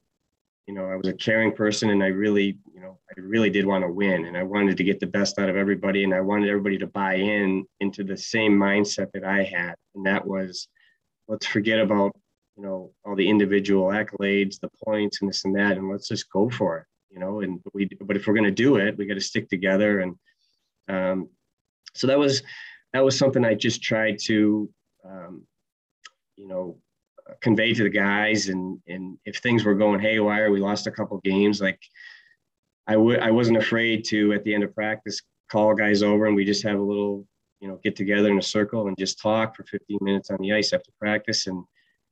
you 0.70 0.76
know, 0.76 0.86
I 0.86 0.96
was 0.96 1.08
a 1.08 1.14
caring 1.14 1.52
person 1.52 1.90
and 1.90 2.04
I 2.04 2.10
really, 2.10 2.56
you 2.72 2.80
know, 2.80 3.00
I 3.10 3.20
really 3.22 3.50
did 3.50 3.66
want 3.66 3.84
to 3.84 3.90
win 3.92 4.26
and 4.26 4.38
I 4.38 4.44
wanted 4.44 4.78
to 4.78 4.84
get 4.84 5.00
the 5.00 5.08
best 5.08 5.40
out 5.40 5.50
of 5.50 5.56
everybody 5.56 6.04
and 6.04 6.14
I 6.14 6.22
wanted 6.22 6.48
everybody 6.48 6.78
to 6.78 6.86
buy 6.86 7.16
in 7.16 7.66
into 7.80 8.04
the 8.04 8.16
same 8.16 8.56
mindset 8.56 9.12
that 9.14 9.24
I 9.24 9.42
had. 9.42 9.74
And 9.96 10.06
that 10.06 10.28
was, 10.28 10.68
let's 11.28 11.48
forget 11.48 11.80
about, 11.80 12.16
you 12.56 12.62
know, 12.62 12.92
all 13.04 13.16
the 13.16 13.28
individual 13.28 13.88
accolades, 13.88 14.60
the 14.60 14.70
points 14.86 15.22
and 15.22 15.30
this 15.30 15.44
and 15.44 15.56
that, 15.56 15.78
and 15.78 15.90
let's 15.90 16.08
just 16.08 16.30
go 16.30 16.52
for 16.52 16.78
it, 16.78 16.86
you 17.10 17.20
know, 17.20 17.40
and 17.40 17.60
we, 17.74 17.90
but 18.02 18.16
if 18.16 18.28
we're 18.28 18.36
going 18.36 18.44
to 18.44 18.52
do 18.52 18.76
it, 18.76 18.96
we 18.96 19.08
got 19.08 19.16
to 19.16 19.22
stick 19.22 19.50
together. 19.50 20.02
And 20.02 20.16
um, 20.88 21.30
so 21.96 22.06
that 22.06 22.20
was, 22.20 22.44
that 22.94 23.04
was 23.04 23.18
something 23.18 23.44
I 23.44 23.56
just 23.56 23.82
tried 23.82 24.20
to 24.26 24.70
um, 25.04 25.48
you 26.40 26.48
know, 26.48 26.78
convey 27.42 27.74
to 27.74 27.84
the 27.84 27.90
guys. 27.90 28.50
And 28.50 28.80
and 28.88 29.18
if 29.26 29.38
things 29.38 29.64
were 29.64 29.76
going 29.76 30.00
haywire, 30.00 30.52
we 30.52 30.60
lost 30.60 30.88
a 30.88 30.92
couple 30.92 31.20
games. 31.24 31.62
Like 31.62 31.80
I 32.88 32.98
would, 32.98 33.20
I 33.20 33.32
wasn't 33.32 33.58
afraid 33.58 34.06
to 34.06 34.34
at 34.34 34.44
the 34.44 34.54
end 34.54 34.64
of 34.64 34.74
practice 34.74 35.22
call 35.50 35.74
guys 35.74 36.04
over 36.04 36.28
and 36.28 36.36
we 36.36 36.46
just 36.46 36.64
have 36.64 36.80
a 36.80 36.84
little, 36.84 37.28
you 37.60 37.68
know, 37.68 37.80
get 37.84 37.96
together 37.96 38.30
in 38.30 38.38
a 38.38 38.42
circle 38.42 38.88
and 38.88 38.98
just 38.98 39.20
talk 39.20 39.56
for 39.56 39.64
15 39.64 39.98
minutes 40.02 40.30
on 40.30 40.38
the 40.40 40.54
ice 40.54 40.74
after 40.74 40.92
practice. 41.00 41.48
And 41.48 41.64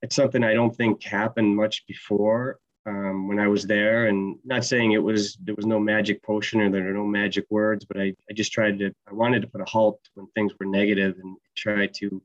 it's 0.01 0.15
something 0.15 0.43
I 0.43 0.53
don't 0.53 0.75
think 0.75 1.03
happened 1.03 1.55
much 1.55 1.85
before 1.87 2.59
um, 2.85 3.27
when 3.27 3.39
I 3.39 3.47
was 3.47 3.65
there. 3.65 4.07
And 4.07 4.37
not 4.43 4.65
saying 4.65 4.91
it 4.91 5.03
was 5.03 5.37
there 5.43 5.55
was 5.55 5.65
no 5.65 5.79
magic 5.79 6.23
potion 6.23 6.61
or 6.61 6.69
there 6.69 6.89
are 6.89 6.93
no 6.93 7.05
magic 7.05 7.45
words, 7.49 7.85
but 7.85 7.99
I, 7.99 8.13
I 8.29 8.33
just 8.33 8.51
tried 8.51 8.79
to 8.79 8.91
I 9.09 9.13
wanted 9.13 9.41
to 9.43 9.47
put 9.47 9.61
a 9.61 9.65
halt 9.65 9.99
when 10.15 10.27
things 10.35 10.53
were 10.59 10.65
negative 10.65 11.15
and 11.21 11.37
try 11.55 11.87
to 11.87 12.21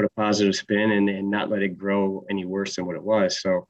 put 0.00 0.06
a 0.06 0.20
positive 0.20 0.56
spin 0.56 0.92
and, 0.92 1.08
and 1.08 1.30
not 1.30 1.50
let 1.50 1.62
it 1.62 1.76
grow 1.76 2.24
any 2.30 2.44
worse 2.44 2.76
than 2.76 2.86
what 2.86 2.96
it 2.96 3.02
was. 3.02 3.40
So 3.40 3.66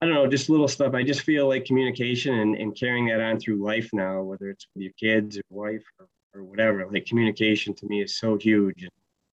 I 0.00 0.06
don't 0.06 0.14
know, 0.14 0.26
just 0.26 0.48
little 0.48 0.68
stuff. 0.68 0.94
I 0.94 1.02
just 1.02 1.22
feel 1.22 1.48
like 1.48 1.64
communication 1.64 2.38
and, 2.38 2.54
and 2.54 2.76
carrying 2.76 3.06
that 3.06 3.20
on 3.20 3.38
through 3.38 3.62
life 3.62 3.90
now, 3.92 4.22
whether 4.22 4.48
it's 4.50 4.66
with 4.74 4.84
your 4.84 4.92
kids 4.98 5.38
or 5.38 5.42
wife 5.50 5.84
or, 5.98 6.06
or 6.34 6.44
whatever, 6.44 6.86
like 6.90 7.06
communication 7.06 7.74
to 7.74 7.86
me 7.86 8.02
is 8.02 8.18
so 8.18 8.36
huge. 8.36 8.82
And, 8.82 8.90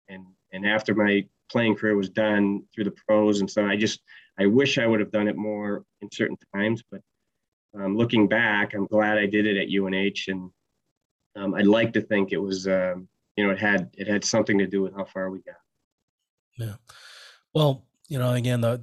and, 0.10 0.26
and 0.54 0.66
after 0.68 0.96
my 0.96 1.26
playing 1.52 1.76
career 1.76 1.96
was 1.96 2.10
done 2.10 2.64
through 2.74 2.86
the 2.86 2.96
pros 3.08 3.42
and 3.42 3.50
so 3.50 3.66
I 3.66 3.76
just, 3.76 4.02
I 4.40 4.46
wish 4.48 4.78
I 4.78 4.88
would 4.88 5.00
have 5.00 5.12
done 5.12 5.28
it 5.28 5.36
more 5.36 5.84
in 6.02 6.10
certain 6.12 6.38
times, 6.56 6.84
but 6.90 7.02
um, 7.78 7.96
looking 7.96 8.28
back, 8.28 8.74
I'm 8.74 8.86
glad 8.86 9.18
I 9.18 9.26
did 9.26 9.46
it 9.46 9.58
at 9.58 9.70
UNH. 9.70 10.26
And 10.28 10.50
um, 11.36 11.54
I'd 11.54 11.68
like 11.68 11.94
to 11.94 12.02
think 12.02 12.32
it 12.32 12.42
was, 12.42 12.68
um, 12.68 13.08
you 13.36 13.46
know, 13.46 13.52
it 13.52 13.60
had, 13.60 13.90
it 13.98 14.08
had 14.08 14.26
something 14.26 14.58
to 14.58 14.68
do 14.68 14.82
with 14.82 14.96
how 14.96 15.06
far 15.06 15.30
we 15.30 15.40
got. 15.42 15.56
Yeah. 16.62 16.76
Well, 17.54 17.86
you 18.08 18.20
know, 18.20 18.34
again, 18.34 18.62
the, 18.62 18.82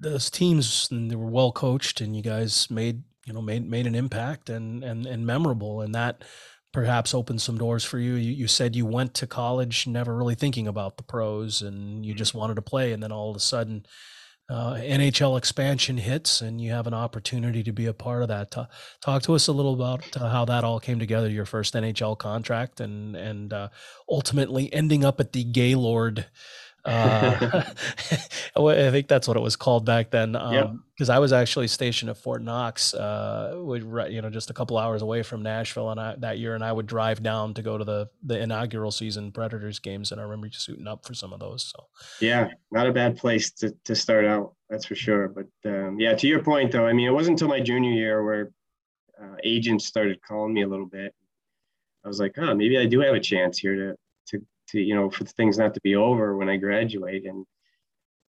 those 0.00 0.30
teams 0.30 0.88
they 0.90 1.16
were 1.16 1.30
well 1.30 1.52
coached 1.52 2.00
and 2.00 2.14
you 2.14 2.22
guys 2.22 2.70
made 2.70 3.02
you 3.26 3.32
know 3.32 3.42
made 3.42 3.68
made 3.68 3.86
an 3.86 3.94
impact 3.94 4.48
and 4.48 4.84
and 4.84 5.06
and 5.06 5.26
memorable 5.26 5.80
and 5.80 5.94
that 5.94 6.22
perhaps 6.72 7.14
opened 7.14 7.40
some 7.40 7.58
doors 7.58 7.84
for 7.84 7.98
you. 7.98 8.14
you. 8.14 8.32
you 8.32 8.46
said 8.46 8.76
you 8.76 8.86
went 8.86 9.14
to 9.14 9.26
college 9.26 9.86
never 9.86 10.16
really 10.16 10.34
thinking 10.34 10.68
about 10.68 10.96
the 10.96 11.02
pros 11.02 11.62
and 11.62 12.04
you 12.04 12.14
just 12.14 12.34
wanted 12.34 12.54
to 12.54 12.62
play 12.62 12.92
and 12.92 13.02
then 13.02 13.10
all 13.10 13.30
of 13.30 13.36
a 13.36 13.40
sudden 13.40 13.84
uh, 14.50 14.74
NHL 14.74 15.36
expansion 15.36 15.98
hits 15.98 16.40
and 16.40 16.60
you 16.60 16.70
have 16.70 16.86
an 16.86 16.94
opportunity 16.94 17.62
to 17.62 17.72
be 17.72 17.84
a 17.84 17.92
part 17.92 18.22
of 18.22 18.28
that. 18.28 18.50
Talk, 18.50 18.70
talk 19.02 19.22
to 19.24 19.34
us 19.34 19.46
a 19.46 19.52
little 19.52 19.74
about 19.74 20.16
uh, 20.16 20.30
how 20.30 20.46
that 20.46 20.64
all 20.64 20.80
came 20.80 20.98
together, 20.98 21.28
your 21.28 21.44
first 21.44 21.74
NHL 21.74 22.16
contract 22.16 22.80
and 22.80 23.14
and 23.14 23.52
uh, 23.52 23.68
ultimately 24.08 24.72
ending 24.72 25.04
up 25.04 25.20
at 25.20 25.34
the 25.34 25.44
Gaylord 25.44 26.26
uh, 26.84 27.62
I 28.56 28.90
think 28.90 29.08
that's 29.08 29.28
what 29.28 29.36
it 29.36 29.40
was 29.40 29.56
called 29.56 29.84
back 29.84 30.10
then. 30.10 30.36
Um, 30.36 30.54
yeah. 30.54 30.72
Because 30.94 31.10
I 31.10 31.20
was 31.20 31.32
actually 31.32 31.68
stationed 31.68 32.10
at 32.10 32.16
Fort 32.16 32.42
Knox, 32.42 32.92
uh, 32.92 33.54
you 34.10 34.20
know, 34.20 34.30
just 34.30 34.50
a 34.50 34.52
couple 34.52 34.76
hours 34.78 35.00
away 35.00 35.22
from 35.22 35.42
Nashville, 35.44 35.90
and 35.90 36.00
I, 36.00 36.16
that 36.18 36.38
year, 36.38 36.56
and 36.56 36.64
I 36.64 36.72
would 36.72 36.88
drive 36.88 37.22
down 37.22 37.54
to 37.54 37.62
go 37.62 37.78
to 37.78 37.84
the 37.84 38.08
the 38.24 38.40
inaugural 38.40 38.90
season 38.90 39.30
Predators 39.30 39.78
games, 39.78 40.10
and 40.10 40.20
I 40.20 40.24
remember 40.24 40.48
suiting 40.50 40.88
up 40.88 41.06
for 41.06 41.14
some 41.14 41.32
of 41.32 41.38
those. 41.38 41.72
So 41.72 41.84
yeah, 42.20 42.48
not 42.72 42.88
a 42.88 42.92
bad 42.92 43.16
place 43.16 43.52
to 43.52 43.72
to 43.84 43.94
start 43.94 44.24
out, 44.24 44.54
that's 44.68 44.86
for 44.86 44.96
sure. 44.96 45.28
But 45.28 45.70
um, 45.70 46.00
yeah, 46.00 46.14
to 46.14 46.26
your 46.26 46.42
point 46.42 46.72
though, 46.72 46.86
I 46.86 46.92
mean, 46.92 47.06
it 47.06 47.12
wasn't 47.12 47.34
until 47.34 47.48
my 47.48 47.60
junior 47.60 47.92
year 47.92 48.24
where 48.24 48.50
uh, 49.22 49.36
agents 49.44 49.86
started 49.86 50.18
calling 50.26 50.52
me 50.52 50.62
a 50.62 50.68
little 50.68 50.86
bit. 50.86 51.14
I 52.04 52.08
was 52.08 52.18
like, 52.18 52.34
oh, 52.38 52.54
maybe 52.56 52.76
I 52.76 52.86
do 52.86 52.98
have 53.00 53.14
a 53.14 53.20
chance 53.20 53.58
here 53.58 53.76
to 53.76 53.96
to 54.68 54.80
you 54.80 54.94
know 54.94 55.10
for 55.10 55.24
things 55.24 55.58
not 55.58 55.74
to 55.74 55.80
be 55.80 55.96
over 55.96 56.36
when 56.36 56.48
I 56.48 56.56
graduate. 56.56 57.24
And 57.26 57.46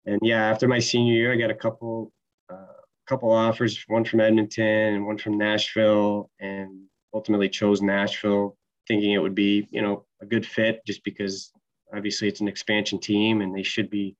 and 0.07 0.21
yeah 0.23 0.45
after 0.45 0.69
my 0.69 0.79
senior 0.79 1.15
year 1.15 1.33
I 1.33 1.37
got 1.37 1.51
a 1.51 1.55
couple 1.55 2.13
uh, 2.51 2.81
couple 3.07 3.33
offers 3.33 3.85
one 3.89 4.05
from 4.05 4.21
Edmonton 4.21 4.95
and 4.95 5.07
one 5.07 5.19
from 5.19 5.39
Nashville 5.39 6.31
and 6.41 6.85
ultimately 7.15 7.49
chose 7.49 7.83
Nashville 7.83 8.57
thinking 8.89 9.13
it 9.13 9.19
would 9.19 9.35
be 9.35 9.67
you 9.71 9.83
know 9.83 10.05
a 10.21 10.27
good 10.27 10.47
fit 10.47 10.81
just 10.87 11.03
because 11.05 11.53
obviously 11.95 12.29
it's 12.29 12.41
an 12.41 12.49
expansion 12.49 12.99
team 12.99 13.41
and 13.41 13.55
they 13.55 13.63
should 13.63 13.91
be 13.91 14.17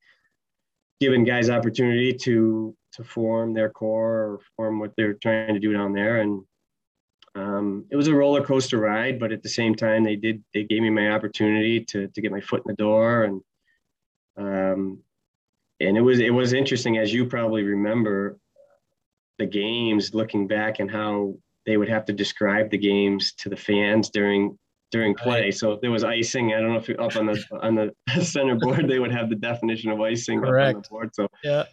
giving 0.99 1.23
guys 1.23 1.49
opportunity 1.49 2.13
to 2.13 2.75
to 2.93 3.03
form 3.03 3.53
their 3.53 3.69
core 3.69 4.15
or 4.15 4.39
form 4.55 4.79
what 4.79 4.91
they're 4.97 5.13
trying 5.13 5.53
to 5.53 5.59
do 5.59 5.73
down 5.73 5.93
there. 5.93 6.17
And 6.17 6.43
um, 7.37 7.85
it 7.91 7.95
was 7.95 8.07
a 8.07 8.15
roller 8.15 8.43
coaster 8.43 8.79
ride, 8.79 9.19
but 9.19 9.31
at 9.31 9.43
the 9.43 9.49
same 9.49 9.75
time, 9.75 10.03
they 10.03 10.15
did 10.15 10.43
they 10.53 10.63
gave 10.63 10.81
me 10.81 10.89
my 10.89 11.11
opportunity 11.11 11.83
to 11.85 12.07
to 12.07 12.21
get 12.21 12.31
my 12.31 12.41
foot 12.41 12.63
in 12.65 12.71
the 12.71 12.75
door, 12.75 13.25
and 13.25 13.41
um, 14.37 14.99
and 15.79 15.97
it 15.97 16.01
was 16.01 16.19
it 16.19 16.33
was 16.33 16.53
interesting 16.53 16.97
as 16.97 17.13
you 17.13 17.25
probably 17.25 17.63
remember 17.63 18.39
the 19.37 19.45
games 19.45 20.15
looking 20.15 20.47
back 20.47 20.79
and 20.79 20.89
how 20.89 21.35
they 21.67 21.77
would 21.77 21.89
have 21.89 22.05
to 22.05 22.13
describe 22.13 22.71
the 22.71 22.77
games 22.77 23.33
to 23.33 23.49
the 23.49 23.55
fans 23.55 24.09
during 24.09 24.57
during 24.91 25.13
play. 25.13 25.41
Right. 25.41 25.53
So 25.53 25.73
if 25.73 25.81
there 25.81 25.91
was 25.91 26.03
icing, 26.03 26.53
I 26.53 26.59
don't 26.59 26.71
know 26.71 26.79
if 26.79 26.87
you're 26.87 26.99
up 26.99 27.15
on 27.17 27.27
the 27.27 27.43
on 27.61 27.75
the 27.75 27.93
center 28.23 28.55
board 28.55 28.87
they 28.87 28.97
would 28.97 29.11
have 29.11 29.29
the 29.29 29.35
definition 29.35 29.91
of 29.91 30.01
icing 30.01 30.39
Correct. 30.39 30.69
up 30.69 30.75
on 30.75 30.81
the 30.81 30.89
board. 30.89 31.09
So 31.13 31.27
yeah, 31.43 31.65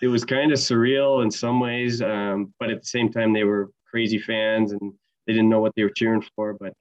it 0.00 0.08
was 0.08 0.24
kind 0.24 0.50
of 0.50 0.58
surreal 0.58 1.22
in 1.22 1.30
some 1.30 1.60
ways, 1.60 2.02
um, 2.02 2.52
but 2.58 2.70
at 2.70 2.80
the 2.80 2.86
same 2.86 3.12
time 3.12 3.32
they 3.32 3.44
were 3.44 3.70
crazy 3.88 4.18
fans 4.18 4.72
and 4.72 4.92
they 5.26 5.32
didn't 5.32 5.48
know 5.48 5.60
what 5.60 5.72
they 5.76 5.82
were 5.82 5.90
cheering 5.90 6.24
for. 6.36 6.54
But 6.54 6.74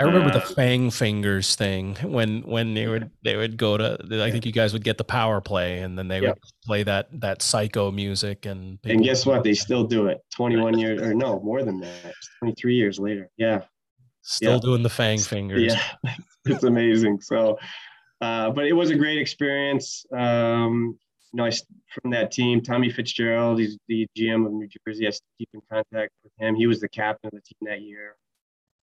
I 0.00 0.04
remember 0.04 0.30
uh, 0.30 0.34
the 0.34 0.40
Fang 0.40 0.90
Fingers 0.90 1.54
thing 1.54 1.94
when 2.02 2.42
when 2.42 2.74
they 2.74 2.86
would 2.86 3.10
they 3.22 3.36
would 3.36 3.56
go 3.56 3.76
to 3.76 3.98
I 4.22 4.30
think 4.30 4.44
you 4.44 4.52
guys 4.52 4.72
would 4.72 4.84
get 4.84 4.98
the 4.98 5.04
power 5.04 5.40
play 5.40 5.80
and 5.80 5.98
then 5.98 6.08
they 6.08 6.20
yep. 6.20 6.30
would 6.30 6.38
play 6.64 6.82
that 6.82 7.08
that 7.20 7.42
psycho 7.42 7.90
music 7.90 8.46
and 8.46 8.78
and 8.84 9.04
guess 9.04 9.24
what? 9.24 9.44
They 9.44 9.54
still 9.54 9.84
do 9.84 10.06
it. 10.08 10.20
21 10.34 10.78
years 10.78 11.00
or 11.00 11.14
no 11.14 11.40
more 11.40 11.62
than 11.62 11.80
that. 11.80 12.14
23 12.40 12.74
years 12.74 12.98
later. 12.98 13.30
Yeah. 13.36 13.62
Still 14.22 14.54
yeah. 14.54 14.60
doing 14.60 14.82
the 14.82 14.90
Fang 14.90 15.18
Fingers. 15.18 15.74
Yeah. 15.74 16.14
It's 16.46 16.64
amazing. 16.64 17.22
So 17.22 17.58
uh, 18.20 18.50
but 18.50 18.66
it 18.66 18.72
was 18.72 18.90
a 18.90 18.94
great 18.94 19.18
experience. 19.18 20.06
Um, 20.12 20.98
you 21.34 21.38
know, 21.38 21.46
I, 21.46 21.50
from 22.00 22.12
that 22.12 22.30
team, 22.30 22.60
Tommy 22.60 22.88
Fitzgerald, 22.88 23.58
he's 23.58 23.76
the 23.88 24.06
GM 24.16 24.46
of 24.46 24.52
New 24.52 24.68
Jersey. 24.86 25.08
I 25.08 25.10
keep 25.36 25.48
in 25.52 25.60
contact 25.68 26.12
with 26.22 26.32
him. 26.38 26.54
He 26.54 26.68
was 26.68 26.78
the 26.78 26.88
captain 26.88 27.26
of 27.26 27.32
the 27.32 27.40
team 27.40 27.68
that 27.68 27.82
year. 27.82 28.14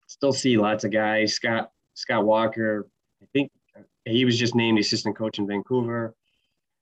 Still 0.09 0.33
see 0.33 0.57
lots 0.57 0.83
of 0.83 0.91
guys. 0.91 1.33
Scott 1.33 1.71
Scott 1.95 2.25
Walker, 2.25 2.89
I 3.23 3.27
think 3.33 3.53
he 4.05 4.25
was 4.25 4.37
just 4.37 4.57
named 4.57 4.81
assistant 4.81 5.17
coach 5.17 5.39
in 5.39 5.47
Vancouver. 5.47 6.13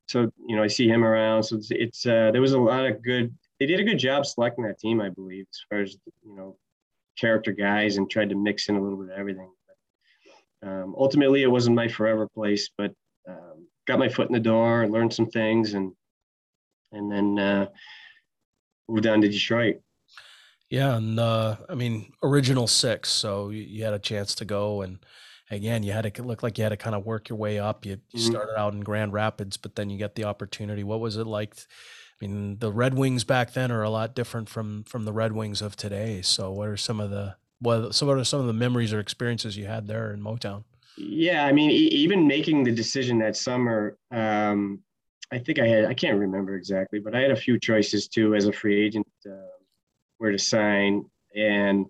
So 0.06 0.32
you 0.46 0.56
know, 0.56 0.62
I 0.62 0.68
see 0.68 0.88
him 0.88 1.04
around. 1.04 1.42
So 1.42 1.56
it's, 1.56 1.68
it's 1.70 2.06
uh, 2.06 2.30
there 2.32 2.40
was 2.40 2.52
a 2.52 2.58
lot 2.58 2.86
of 2.86 3.02
good. 3.02 3.36
They 3.60 3.66
did 3.66 3.78
a 3.78 3.84
good 3.84 3.98
job 3.98 4.24
selecting 4.24 4.64
that 4.64 4.78
team, 4.78 5.02
I 5.02 5.10
believe, 5.10 5.44
as 5.52 5.60
far 5.68 5.80
as 5.80 5.98
you 6.24 6.34
know, 6.34 6.56
character 7.20 7.52
guys, 7.52 7.98
and 7.98 8.10
tried 8.10 8.30
to 8.30 8.36
mix 8.36 8.70
in 8.70 8.76
a 8.76 8.82
little 8.82 8.96
bit 8.96 9.12
of 9.12 9.18
everything. 9.18 9.50
But, 10.62 10.68
um, 10.70 10.94
ultimately, 10.96 11.42
it 11.42 11.50
wasn't 11.50 11.76
my 11.76 11.88
forever 11.88 12.26
place, 12.26 12.70
but 12.78 12.94
got 13.88 13.98
my 13.98 14.08
foot 14.08 14.28
in 14.28 14.34
the 14.34 14.40
door, 14.40 14.82
and 14.82 14.92
learned 14.92 15.12
some 15.12 15.26
things, 15.26 15.74
and 15.74 15.92
and 16.92 17.10
then 17.10 17.38
uh, 17.38 17.66
moved 18.88 19.06
on 19.06 19.20
to 19.22 19.28
Detroit. 19.28 19.80
Yeah, 20.70 20.96
and 20.96 21.18
uh, 21.18 21.56
I 21.68 21.74
mean, 21.74 22.12
original 22.22 22.66
six, 22.66 23.08
so 23.08 23.48
you, 23.48 23.62
you, 23.62 23.84
had 23.84 23.94
a 23.94 23.98
chance 23.98 24.34
to 24.36 24.44
go, 24.44 24.82
and 24.82 24.98
again, 25.50 25.82
you 25.82 25.92
had 25.92 26.12
to 26.12 26.22
look 26.22 26.42
like 26.42 26.58
you 26.58 26.64
had 26.64 26.70
to 26.70 26.76
kind 26.76 26.94
of 26.94 27.06
work 27.06 27.30
your 27.30 27.38
way 27.38 27.58
up. 27.58 27.86
You, 27.86 27.92
you 28.12 28.20
mm-hmm. 28.20 28.30
started 28.30 28.58
out 28.58 28.74
in 28.74 28.80
Grand 28.80 29.14
Rapids, 29.14 29.56
but 29.56 29.76
then 29.76 29.88
you 29.88 29.96
get 29.96 30.14
the 30.14 30.24
opportunity. 30.24 30.84
What 30.84 31.00
was 31.00 31.16
it 31.16 31.26
like? 31.26 31.56
I 32.20 32.26
mean, 32.26 32.58
the 32.58 32.70
Red 32.70 32.94
Wings 32.94 33.24
back 33.24 33.54
then 33.54 33.72
are 33.72 33.82
a 33.82 33.90
lot 33.90 34.14
different 34.14 34.48
from 34.50 34.84
from 34.84 35.06
the 35.06 35.12
Red 35.12 35.32
Wings 35.32 35.62
of 35.62 35.74
today. 35.74 36.20
So, 36.20 36.52
what 36.52 36.68
are 36.68 36.76
some 36.76 37.00
of 37.00 37.10
the 37.10 37.36
what 37.60 37.94
some 37.94 38.10
are 38.10 38.22
some 38.24 38.40
of 38.40 38.46
the 38.46 38.52
memories 38.52 38.92
or 38.92 39.00
experiences 39.00 39.56
you 39.56 39.66
had 39.66 39.86
there 39.86 40.12
in 40.12 40.20
Motown? 40.20 40.64
Yeah, 40.98 41.44
I 41.44 41.52
mean, 41.52 41.70
e- 41.70 41.74
even 41.74 42.26
making 42.26 42.64
the 42.64 42.72
decision 42.72 43.18
that 43.18 43.36
summer, 43.36 43.96
um, 44.10 44.80
I 45.30 45.38
think 45.38 45.58
I 45.58 45.66
had, 45.66 45.84
I 45.84 45.94
can't 45.94 46.18
remember 46.18 46.56
exactly, 46.56 46.98
but 46.98 47.14
I 47.14 47.20
had 47.20 47.30
a 47.30 47.36
few 47.36 47.58
choices 47.58 48.08
too 48.08 48.34
as 48.34 48.46
a 48.46 48.52
free 48.52 48.84
agent 48.84 49.06
uh, 49.26 49.56
where 50.18 50.32
to 50.32 50.38
sign. 50.38 51.04
And 51.36 51.86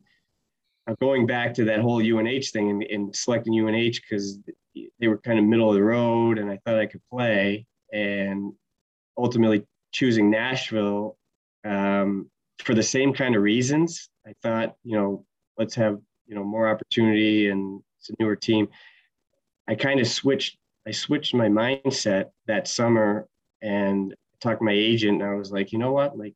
uh, 0.87 0.95
going 1.01 1.27
back 1.27 1.55
to 1.55 1.65
that 1.65 1.81
whole 1.81 2.01
UNH 2.01 2.51
thing 2.53 2.71
and, 2.71 2.83
and 2.83 3.17
selecting 3.17 3.55
UNH 3.55 4.01
because 4.03 4.39
they 5.01 5.09
were 5.09 5.19
kind 5.19 5.39
of 5.39 5.45
middle 5.45 5.71
of 5.71 5.75
the 5.75 5.83
road 5.83 6.39
and 6.39 6.51
I 6.51 6.59
thought 6.65 6.79
I 6.79 6.87
could 6.87 7.03
play. 7.11 7.67
And 7.93 8.53
ultimately 9.17 9.65
choosing 9.93 10.31
Nashville 10.31 11.17
um, 11.65 12.31
for 12.59 12.75
the 12.75 12.83
same 12.83 13.15
kind 13.15 13.35
of 13.35 13.43
reasons. 13.43 14.11
I 14.27 14.35
thought, 14.43 14.77
you 14.85 14.97
know, 14.97 15.25
let's 15.57 15.75
have, 15.77 15.99
you 16.27 16.35
know, 16.35 16.45
more 16.45 16.69
opportunity 16.69 17.49
and 17.49 17.81
it's 17.99 18.11
a 18.11 18.15
newer 18.21 18.37
team. 18.37 18.69
I 19.69 19.75
kind 19.75 20.01
of 20.01 20.09
switched. 20.09 20.57
I 20.87 20.91
switched 20.91 21.35
my 21.35 21.49
mindset 21.49 22.31
that 22.47 22.67
summer 22.67 23.29
and 23.61 24.15
talked 24.41 24.61
to 24.61 24.65
my 24.65 24.73
agent. 24.73 25.21
And 25.21 25.31
I 25.31 25.35
was 25.35 25.53
like, 25.53 25.73
you 25.73 25.79
know 25.79 25.93
what? 25.93 26.17
Like, 26.17 26.35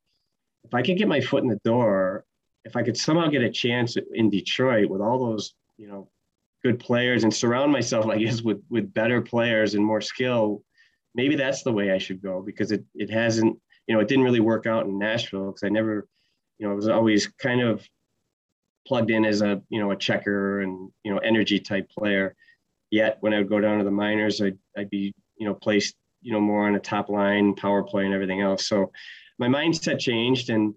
if 0.64 0.75
I 0.75 0.83
could 0.83 0.99
get 0.99 1.09
my 1.09 1.21
foot 1.21 1.42
in 1.42 1.49
the 1.49 1.61
door, 1.64 2.25
if 2.64 2.77
I 2.77 2.83
could 2.83 2.97
somehow 2.97 3.29
get 3.29 3.42
a 3.42 3.51
chance 3.51 3.97
in 4.12 4.31
Detroit 4.31 4.90
with 4.90 5.01
all 5.01 5.18
those, 5.18 5.55
you 5.79 5.88
know, 5.88 6.09
good 6.62 6.79
players 6.79 7.25
and 7.25 7.35
surround 7.35 7.73
myself, 7.73 8.07
I 8.07 8.18
guess, 8.18 8.42
with 8.42 8.62
with 8.71 8.92
better 8.95 9.21
players 9.21 9.75
and 9.75 9.85
more 9.85 10.01
skill, 10.01 10.62
maybe 11.14 11.37
that's 11.37 11.62
the 11.62 11.73
way 11.73 11.90
I 11.90 11.99
should 11.99 12.23
go 12.23 12.42
because 12.42 12.73
it 12.73 12.85
it 12.95 13.11
hasn't 13.11 13.59
you 13.87 13.95
know 13.95 14.01
it 14.01 14.09
didn't 14.09 14.25
really 14.25 14.40
work 14.40 14.66
out 14.66 14.87
in 14.87 14.99
Nashville 14.99 15.47
because 15.47 15.64
I 15.64 15.68
never 15.68 16.07
you 16.59 16.66
know 16.66 16.73
I 16.73 16.77
was 16.77 16.88
always 16.88 17.27
kind 17.27 17.61
of 17.61 17.87
plugged 18.87 19.11
in 19.11 19.25
as 19.25 19.42
a 19.42 19.61
you 19.68 19.81
know 19.81 19.90
a 19.90 19.97
checker 19.97 20.61
and 20.61 20.90
you 21.05 21.12
know 21.12 21.18
energy 21.18 21.59
type 21.59 21.90
player. 21.90 22.35
Yet 22.92 23.16
when 23.20 23.33
I 23.33 23.38
would 23.38 23.48
go 23.48 23.59
down 23.59 23.78
to 23.78 23.85
the 23.85 23.90
minors, 23.90 24.40
I'd, 24.40 24.59
I'd 24.76 24.90
be 24.90 25.14
you 25.37 25.46
know 25.48 25.55
placed 25.55 25.96
you 26.20 26.33
know 26.33 26.40
more 26.40 26.68
on 26.68 26.76
a 26.76 26.81
top 26.81 27.09
line 27.09 27.55
power 27.55 27.83
play 27.83 28.05
and 28.05 28.14
everything 28.14 28.42
else. 28.42 28.68
So 28.68 28.92
my 29.38 29.48
mindset 29.48 29.98
changed 29.98 30.50
and 30.50 30.74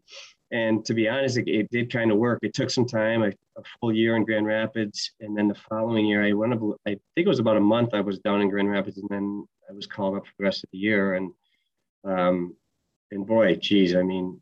and 0.51 0.85
to 0.85 0.93
be 0.93 1.09
honest, 1.09 1.37
it, 1.37 1.49
it 1.49 1.69
did 1.69 1.91
kind 1.91 2.11
of 2.11 2.17
work. 2.17 2.39
It 2.41 2.53
took 2.53 2.69
some 2.69 2.85
time, 2.85 3.23
a, 3.23 3.31
full 3.79 3.93
year 3.93 4.15
in 4.15 4.23
Grand 4.23 4.45
Rapids, 4.45 5.11
and 5.19 5.35
then 5.35 5.47
the 5.47 5.55
following 5.55 6.05
year, 6.05 6.23
I 6.23 6.31
went. 6.33 6.53
Up, 6.53 6.61
I 6.87 6.91
think 6.91 7.25
it 7.25 7.27
was 7.27 7.39
about 7.39 7.57
a 7.57 7.61
month. 7.61 7.93
I 7.93 8.01
was 8.01 8.19
down 8.19 8.41
in 8.41 8.49
Grand 8.49 8.69
Rapids, 8.69 8.97
and 8.97 9.09
then 9.09 9.45
I 9.69 9.73
was 9.73 9.87
called 9.87 10.15
up 10.15 10.25
for 10.25 10.33
the 10.37 10.43
rest 10.45 10.63
of 10.63 10.69
the 10.71 10.77
year. 10.77 11.15
And 11.15 11.31
um, 12.05 12.55
and 13.11 13.25
boy, 13.25 13.55
geez, 13.55 13.95
I 13.95 14.03
mean, 14.03 14.41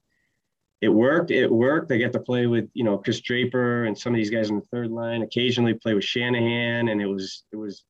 it 0.83 0.89
worked. 0.89 1.31
It 1.31 1.49
worked. 1.49 1.93
I 1.93 1.97
got 1.97 2.11
to 2.11 2.19
play 2.19 2.45
with 2.45 2.69
you 2.73 2.83
know 2.83 2.97
Chris 2.97 3.21
Draper 3.21 3.85
and 3.85 3.97
some 3.97 4.13
of 4.13 4.17
these 4.17 4.29
guys 4.29 4.49
in 4.49 4.57
the 4.57 4.65
third 4.65 4.91
line. 4.91 5.21
Occasionally 5.21 5.75
play 5.75 5.93
with 5.93 6.03
Shanahan, 6.03 6.89
and 6.89 7.01
it 7.01 7.05
was 7.05 7.45
it 7.53 7.55
was 7.55 7.85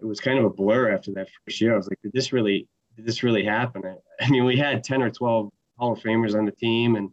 it 0.00 0.04
was 0.04 0.18
kind 0.18 0.38
of 0.38 0.46
a 0.46 0.50
blur 0.50 0.94
after 0.94 1.12
that 1.12 1.28
first 1.44 1.60
year. 1.60 1.74
I 1.74 1.76
was 1.76 1.88
like, 1.88 2.00
did 2.02 2.14
this 2.14 2.32
really 2.32 2.66
did 2.96 3.04
this 3.04 3.22
really 3.22 3.44
happen? 3.44 3.82
I, 3.84 4.24
I 4.24 4.30
mean, 4.30 4.46
we 4.46 4.56
had 4.56 4.82
ten 4.82 5.02
or 5.02 5.10
twelve 5.10 5.50
Hall 5.78 5.92
of 5.92 5.98
Famers 5.98 6.34
on 6.34 6.46
the 6.46 6.52
team, 6.52 6.96
and 6.96 7.10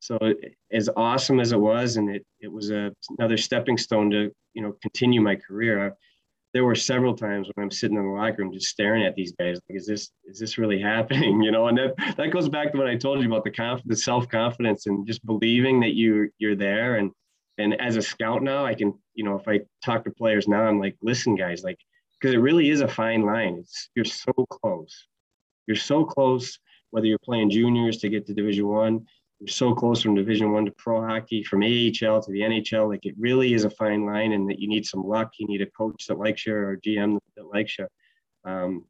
so 0.00 0.18
as 0.72 0.90
awesome 0.96 1.38
as 1.38 1.52
it 1.52 1.60
was, 1.60 1.96
and 1.96 2.10
it 2.10 2.26
it 2.40 2.50
was 2.50 2.70
a, 2.70 2.92
another 3.18 3.36
stepping 3.36 3.78
stone 3.78 4.10
to 4.10 4.32
you 4.54 4.62
know 4.62 4.74
continue 4.82 5.20
my 5.20 5.36
career. 5.36 5.86
I, 5.86 5.90
there 6.56 6.64
were 6.64 6.74
several 6.74 7.14
times 7.14 7.50
when 7.52 7.64
I'm 7.64 7.70
sitting 7.70 7.98
in 7.98 8.02
the 8.02 8.08
locker 8.08 8.36
room 8.38 8.50
just 8.50 8.68
staring 8.68 9.04
at 9.04 9.14
these 9.14 9.30
guys 9.38 9.60
like 9.68 9.76
is 9.78 9.86
this 9.86 10.10
is 10.24 10.38
this 10.38 10.56
really 10.56 10.80
happening 10.92 11.42
you 11.42 11.50
know? 11.50 11.68
And 11.68 11.76
that 11.76 12.16
that 12.16 12.30
goes 12.30 12.48
back 12.48 12.72
to 12.72 12.78
what 12.78 12.86
I 12.86 12.96
told 12.96 13.20
you 13.20 13.26
about 13.26 13.44
the 13.44 13.50
conf 13.50 13.82
the 13.84 13.94
self 13.94 14.26
confidence 14.30 14.86
and 14.86 15.06
just 15.06 15.24
believing 15.26 15.80
that 15.80 15.92
you 15.92 16.30
you're 16.38 16.56
there. 16.56 16.96
And 16.96 17.10
and 17.58 17.78
as 17.78 17.96
a 17.96 18.02
scout 18.02 18.42
now 18.42 18.64
I 18.64 18.72
can 18.72 18.94
you 19.12 19.22
know 19.22 19.36
if 19.36 19.46
I 19.46 19.60
talk 19.84 20.04
to 20.04 20.10
players 20.10 20.48
now 20.48 20.62
I'm 20.62 20.80
like 20.80 20.96
listen 21.02 21.34
guys 21.36 21.62
like 21.62 21.78
because 22.18 22.34
it 22.34 22.38
really 22.38 22.70
is 22.70 22.80
a 22.80 22.88
fine 22.88 23.20
line. 23.20 23.58
It's 23.60 23.90
you're 23.94 24.06
so 24.06 24.32
close. 24.48 25.06
You're 25.66 25.76
so 25.76 26.06
close 26.06 26.58
whether 26.90 27.06
you're 27.06 27.18
playing 27.18 27.50
juniors 27.50 27.98
to 27.98 28.08
get 28.08 28.26
to 28.28 28.32
division 28.32 28.66
1 28.66 29.06
we're 29.40 29.46
so 29.48 29.74
close 29.74 30.02
from 30.02 30.14
division 30.14 30.52
one 30.52 30.64
to 30.64 30.72
pro 30.72 31.06
hockey 31.06 31.42
from 31.42 31.62
ahl 31.62 32.20
to 32.22 32.32
the 32.32 32.40
nhl 32.40 32.88
like 32.88 33.04
it 33.04 33.14
really 33.18 33.52
is 33.52 33.64
a 33.64 33.70
fine 33.70 34.06
line 34.06 34.32
and 34.32 34.48
that 34.48 34.58
you 34.58 34.68
need 34.68 34.86
some 34.86 35.02
luck. 35.02 35.32
You 35.38 35.46
need 35.46 35.62
a 35.62 35.66
coach 35.66 36.06
that 36.06 36.18
likes 36.18 36.46
you 36.46 36.54
or 36.54 36.72
a 36.72 36.80
gm 36.80 37.18
that 37.36 37.46
likes 37.46 37.78
you. 37.78 37.86
Um, 38.44 38.84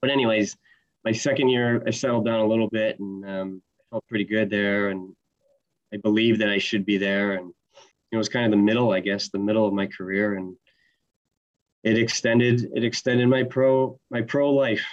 but 0.00 0.10
anyways 0.10 0.56
my 1.04 1.12
second 1.12 1.48
year 1.48 1.82
i 1.86 1.90
settled 1.90 2.24
down 2.24 2.40
a 2.40 2.46
little 2.46 2.68
bit 2.68 2.98
and 3.00 3.28
um, 3.28 3.62
felt 3.90 4.06
pretty 4.06 4.24
good 4.24 4.50
there 4.50 4.90
and 4.90 5.14
i 5.92 5.96
believe 5.96 6.38
that 6.38 6.48
i 6.48 6.58
should 6.58 6.86
be 6.86 6.98
there. 6.98 7.32
And 7.32 7.52
it 8.12 8.16
was 8.16 8.28
kind 8.28 8.44
of 8.44 8.50
the 8.50 8.64
middle 8.64 8.92
i 8.92 9.00
guess 9.00 9.28
the 9.28 9.38
middle 9.38 9.66
of 9.66 9.74
my 9.74 9.86
career. 9.86 10.34
And 10.34 10.56
it 11.82 11.98
extended 11.98 12.70
it 12.74 12.84
extended 12.84 13.28
my 13.28 13.42
pro 13.42 13.98
my 14.10 14.22
pro 14.22 14.52
life. 14.52 14.84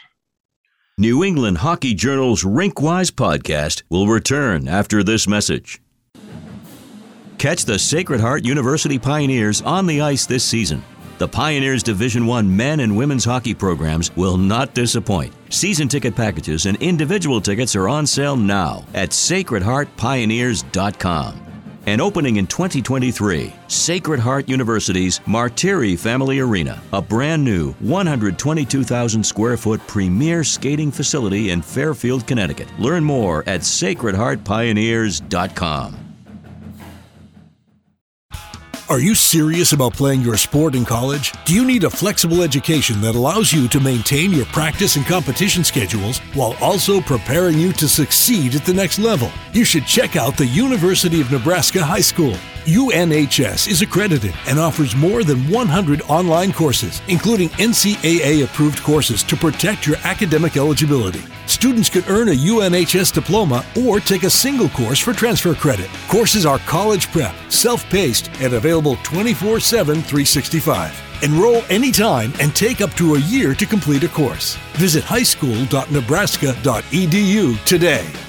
New 1.00 1.24
England 1.24 1.60
Hockey 1.60 1.94
Journal's 1.94 2.44
Rinkwise 2.44 3.12
podcast 3.12 3.84
will 3.88 4.08
return 4.08 4.68
after 4.68 5.04
this 5.04 5.28
message. 5.28 5.80
Catch 7.38 7.66
the 7.66 7.78
Sacred 7.78 8.20
Heart 8.20 8.46
University 8.46 8.98
Pioneers 8.98 9.62
on 9.62 9.86
the 9.86 10.02
ice 10.02 10.26
this 10.26 10.44
season. 10.44 10.84
The 11.20 11.28
Pioneers 11.28 11.84
Division 11.84 12.26
1 12.26 12.58
men 12.58 12.80
and 12.80 12.98
women's 12.98 13.26
hockey 13.26 13.54
programs 13.54 14.10
will 14.16 14.38
not 14.38 14.74
disappoint. 14.74 15.36
Season 15.50 15.88
ticket 15.88 16.16
packages 16.16 16.66
and 16.66 16.82
individual 16.82 17.42
tickets 17.42 17.76
are 17.76 17.88
on 17.88 18.08
sale 18.08 18.36
now 18.36 18.84
at 18.96 19.12
sacredheartpioneers.com 19.12 21.47
and 21.88 22.00
opening 22.00 22.36
in 22.36 22.46
2023, 22.46 23.52
Sacred 23.68 24.20
Heart 24.20 24.48
University's 24.48 25.18
Martire 25.20 25.98
Family 25.98 26.40
Arena, 26.40 26.80
a 26.94 27.02
brand 27.02 27.44
new 27.44 27.72
122,000 27.80 29.24
square 29.24 29.58
foot 29.58 29.82
premier 29.88 30.44
skating 30.44 30.92
facility 30.92 31.50
in 31.50 31.64
Fairfield, 31.64 32.28
Connecticut. 32.28 32.68
Learn 32.78 33.04
more 33.04 33.44
at 33.48 33.62
sacredheartpioneers.com. 33.62 36.07
Are 38.90 39.02
you 39.02 39.16
serious 39.16 39.74
about 39.74 39.96
playing 39.96 40.22
your 40.22 40.38
sport 40.38 40.74
in 40.74 40.86
college? 40.86 41.34
Do 41.44 41.54
you 41.54 41.66
need 41.66 41.84
a 41.84 41.90
flexible 41.90 42.42
education 42.42 43.02
that 43.02 43.16
allows 43.16 43.52
you 43.52 43.68
to 43.68 43.82
maintain 43.82 44.32
your 44.32 44.46
practice 44.46 44.96
and 44.96 45.06
competition 45.06 45.66
schedules 45.66 46.20
while 46.36 46.56
also 46.62 47.02
preparing 47.02 47.60
you 47.60 47.74
to 47.74 47.88
succeed 47.90 48.56
at 48.56 48.64
the 48.64 48.74
next 48.74 48.98
level? 48.98 49.30
You 49.52 49.66
should 49.66 49.86
check 49.86 50.16
out 50.16 50.38
the 50.38 50.46
University 50.46 51.20
of 51.20 51.30
Nebraska 51.30 51.84
High 51.84 52.00
School. 52.00 52.38
UNHS 52.68 53.68
is 53.70 53.82
accredited 53.82 54.36
and 54.46 54.60
offers 54.60 54.94
more 54.94 55.24
than 55.24 55.50
100 55.50 56.02
online 56.10 56.52
courses, 56.52 57.02
including 57.08 57.48
NCAA 57.52 58.44
approved 58.44 58.84
courses 58.84 59.24
to 59.24 59.38
protect 59.38 59.88
your 59.88 59.96
academic 60.04 60.58
eligibility. 60.58 61.22
Students 61.46 61.90
could 61.90 62.10
earn 62.10 62.28
a 62.28 62.36
UNHS 62.36 63.14
diploma 63.14 63.64
or 63.88 64.02
take 64.02 64.24
a 64.24 64.30
single 64.30 64.68
course 64.68 65.00
for 65.00 65.14
transfer 65.14 65.56
credit. 65.56 65.90
Courses 66.10 66.46
are 66.46 66.60
college 66.60 67.10
prep, 67.14 67.34
self 67.48 67.86
paced, 67.86 68.30
and 68.42 68.54
available 68.54 68.98
24 68.98 69.62
7 69.62 69.96
365. 69.96 71.24
Enroll 71.24 71.64
anytime 71.70 72.34
and 72.42 72.54
take 72.54 72.82
up 72.82 72.94
to 72.96 73.16
a 73.16 73.20
year 73.20 73.56
to 73.56 73.66
complete 73.66 74.04
a 74.04 74.10
course. 74.10 74.58
Visit 74.74 75.06
highschool.nebraska.edu 75.06 77.64
today. 77.64 78.27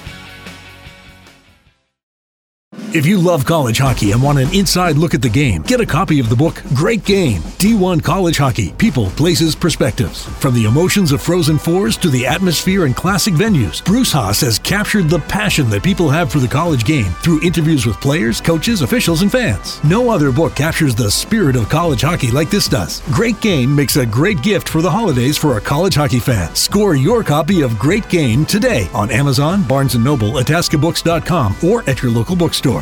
If 2.91 3.05
you 3.05 3.19
love 3.19 3.45
college 3.45 3.77
hockey 3.77 4.13
and 4.13 4.23
want 4.23 4.39
an 4.39 4.51
inside 4.51 4.97
look 4.97 5.13
at 5.13 5.21
the 5.21 5.29
game, 5.29 5.61
get 5.61 5.79
a 5.79 5.85
copy 5.85 6.19
of 6.19 6.27
the 6.27 6.35
book 6.35 6.63
Great 6.73 7.05
Game 7.05 7.39
D1 7.59 8.03
College 8.03 8.37
Hockey 8.37 8.71
People, 8.71 9.11
Places, 9.11 9.55
Perspectives. 9.55 10.25
From 10.39 10.55
the 10.55 10.65
emotions 10.65 11.11
of 11.11 11.21
Frozen 11.21 11.59
Fours 11.59 11.97
to 11.97 12.09
the 12.09 12.25
atmosphere 12.25 12.85
and 12.85 12.95
classic 12.95 13.35
venues, 13.35 13.85
Bruce 13.85 14.11
Haas 14.11 14.41
has 14.41 14.57
captured 14.57 15.07
the 15.07 15.19
passion 15.19 15.69
that 15.69 15.83
people 15.83 16.09
have 16.09 16.31
for 16.31 16.39
the 16.39 16.47
college 16.47 16.83
game 16.83 17.11
through 17.21 17.43
interviews 17.43 17.85
with 17.85 18.01
players, 18.01 18.41
coaches, 18.41 18.81
officials, 18.81 19.21
and 19.21 19.31
fans. 19.31 19.83
No 19.83 20.09
other 20.09 20.31
book 20.31 20.55
captures 20.55 20.95
the 20.95 21.11
spirit 21.11 21.55
of 21.55 21.69
college 21.69 22.01
hockey 22.01 22.31
like 22.31 22.49
this 22.49 22.67
does. 22.67 23.01
Great 23.11 23.39
Game 23.39 23.75
makes 23.75 23.97
a 23.97 24.05
great 24.05 24.41
gift 24.41 24.67
for 24.67 24.81
the 24.81 24.89
holidays 24.89 25.37
for 25.37 25.57
a 25.57 25.61
college 25.61 25.93
hockey 25.93 26.19
fan. 26.19 26.55
Score 26.55 26.95
your 26.95 27.23
copy 27.23 27.61
of 27.61 27.77
Great 27.77 28.09
Game 28.09 28.47
today 28.47 28.89
on 28.95 29.11
Amazon, 29.11 29.61
Barnes 29.67 29.95
& 29.95 29.99
Noble, 29.99 30.33
AtascaBooks.com, 30.33 31.57
or 31.63 31.87
at 31.87 32.01
your 32.01 32.11
local 32.11 32.35
bookstore. 32.35 32.78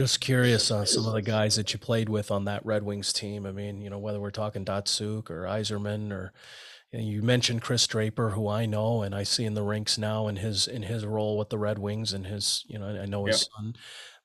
Just 0.00 0.22
curious 0.22 0.70
on 0.70 0.86
some 0.86 1.04
of 1.04 1.12
the 1.12 1.20
guys 1.20 1.56
that 1.56 1.74
you 1.74 1.78
played 1.78 2.08
with 2.08 2.30
on 2.30 2.46
that 2.46 2.64
Red 2.64 2.82
Wings 2.84 3.12
team. 3.12 3.44
I 3.44 3.52
mean, 3.52 3.82
you 3.82 3.90
know, 3.90 3.98
whether 3.98 4.18
we're 4.18 4.30
talking 4.30 4.64
Datsyuk 4.64 5.28
or 5.28 5.42
Yzerman 5.42 6.10
or 6.10 6.32
you, 6.90 6.98
know, 6.98 7.04
you 7.04 7.20
mentioned 7.20 7.60
Chris 7.60 7.86
Draper, 7.86 8.30
who 8.30 8.48
I 8.48 8.64
know 8.64 9.02
and 9.02 9.14
I 9.14 9.24
see 9.24 9.44
in 9.44 9.52
the 9.52 9.62
rinks 9.62 9.98
now 9.98 10.26
in 10.26 10.36
his 10.36 10.66
in 10.66 10.84
his 10.84 11.04
role 11.04 11.36
with 11.36 11.50
the 11.50 11.58
Red 11.58 11.78
Wings 11.78 12.14
and 12.14 12.26
his, 12.26 12.64
you 12.66 12.78
know, 12.78 12.86
I 12.86 13.04
know 13.04 13.26
his 13.26 13.42
yep. 13.42 13.48
son. 13.54 13.74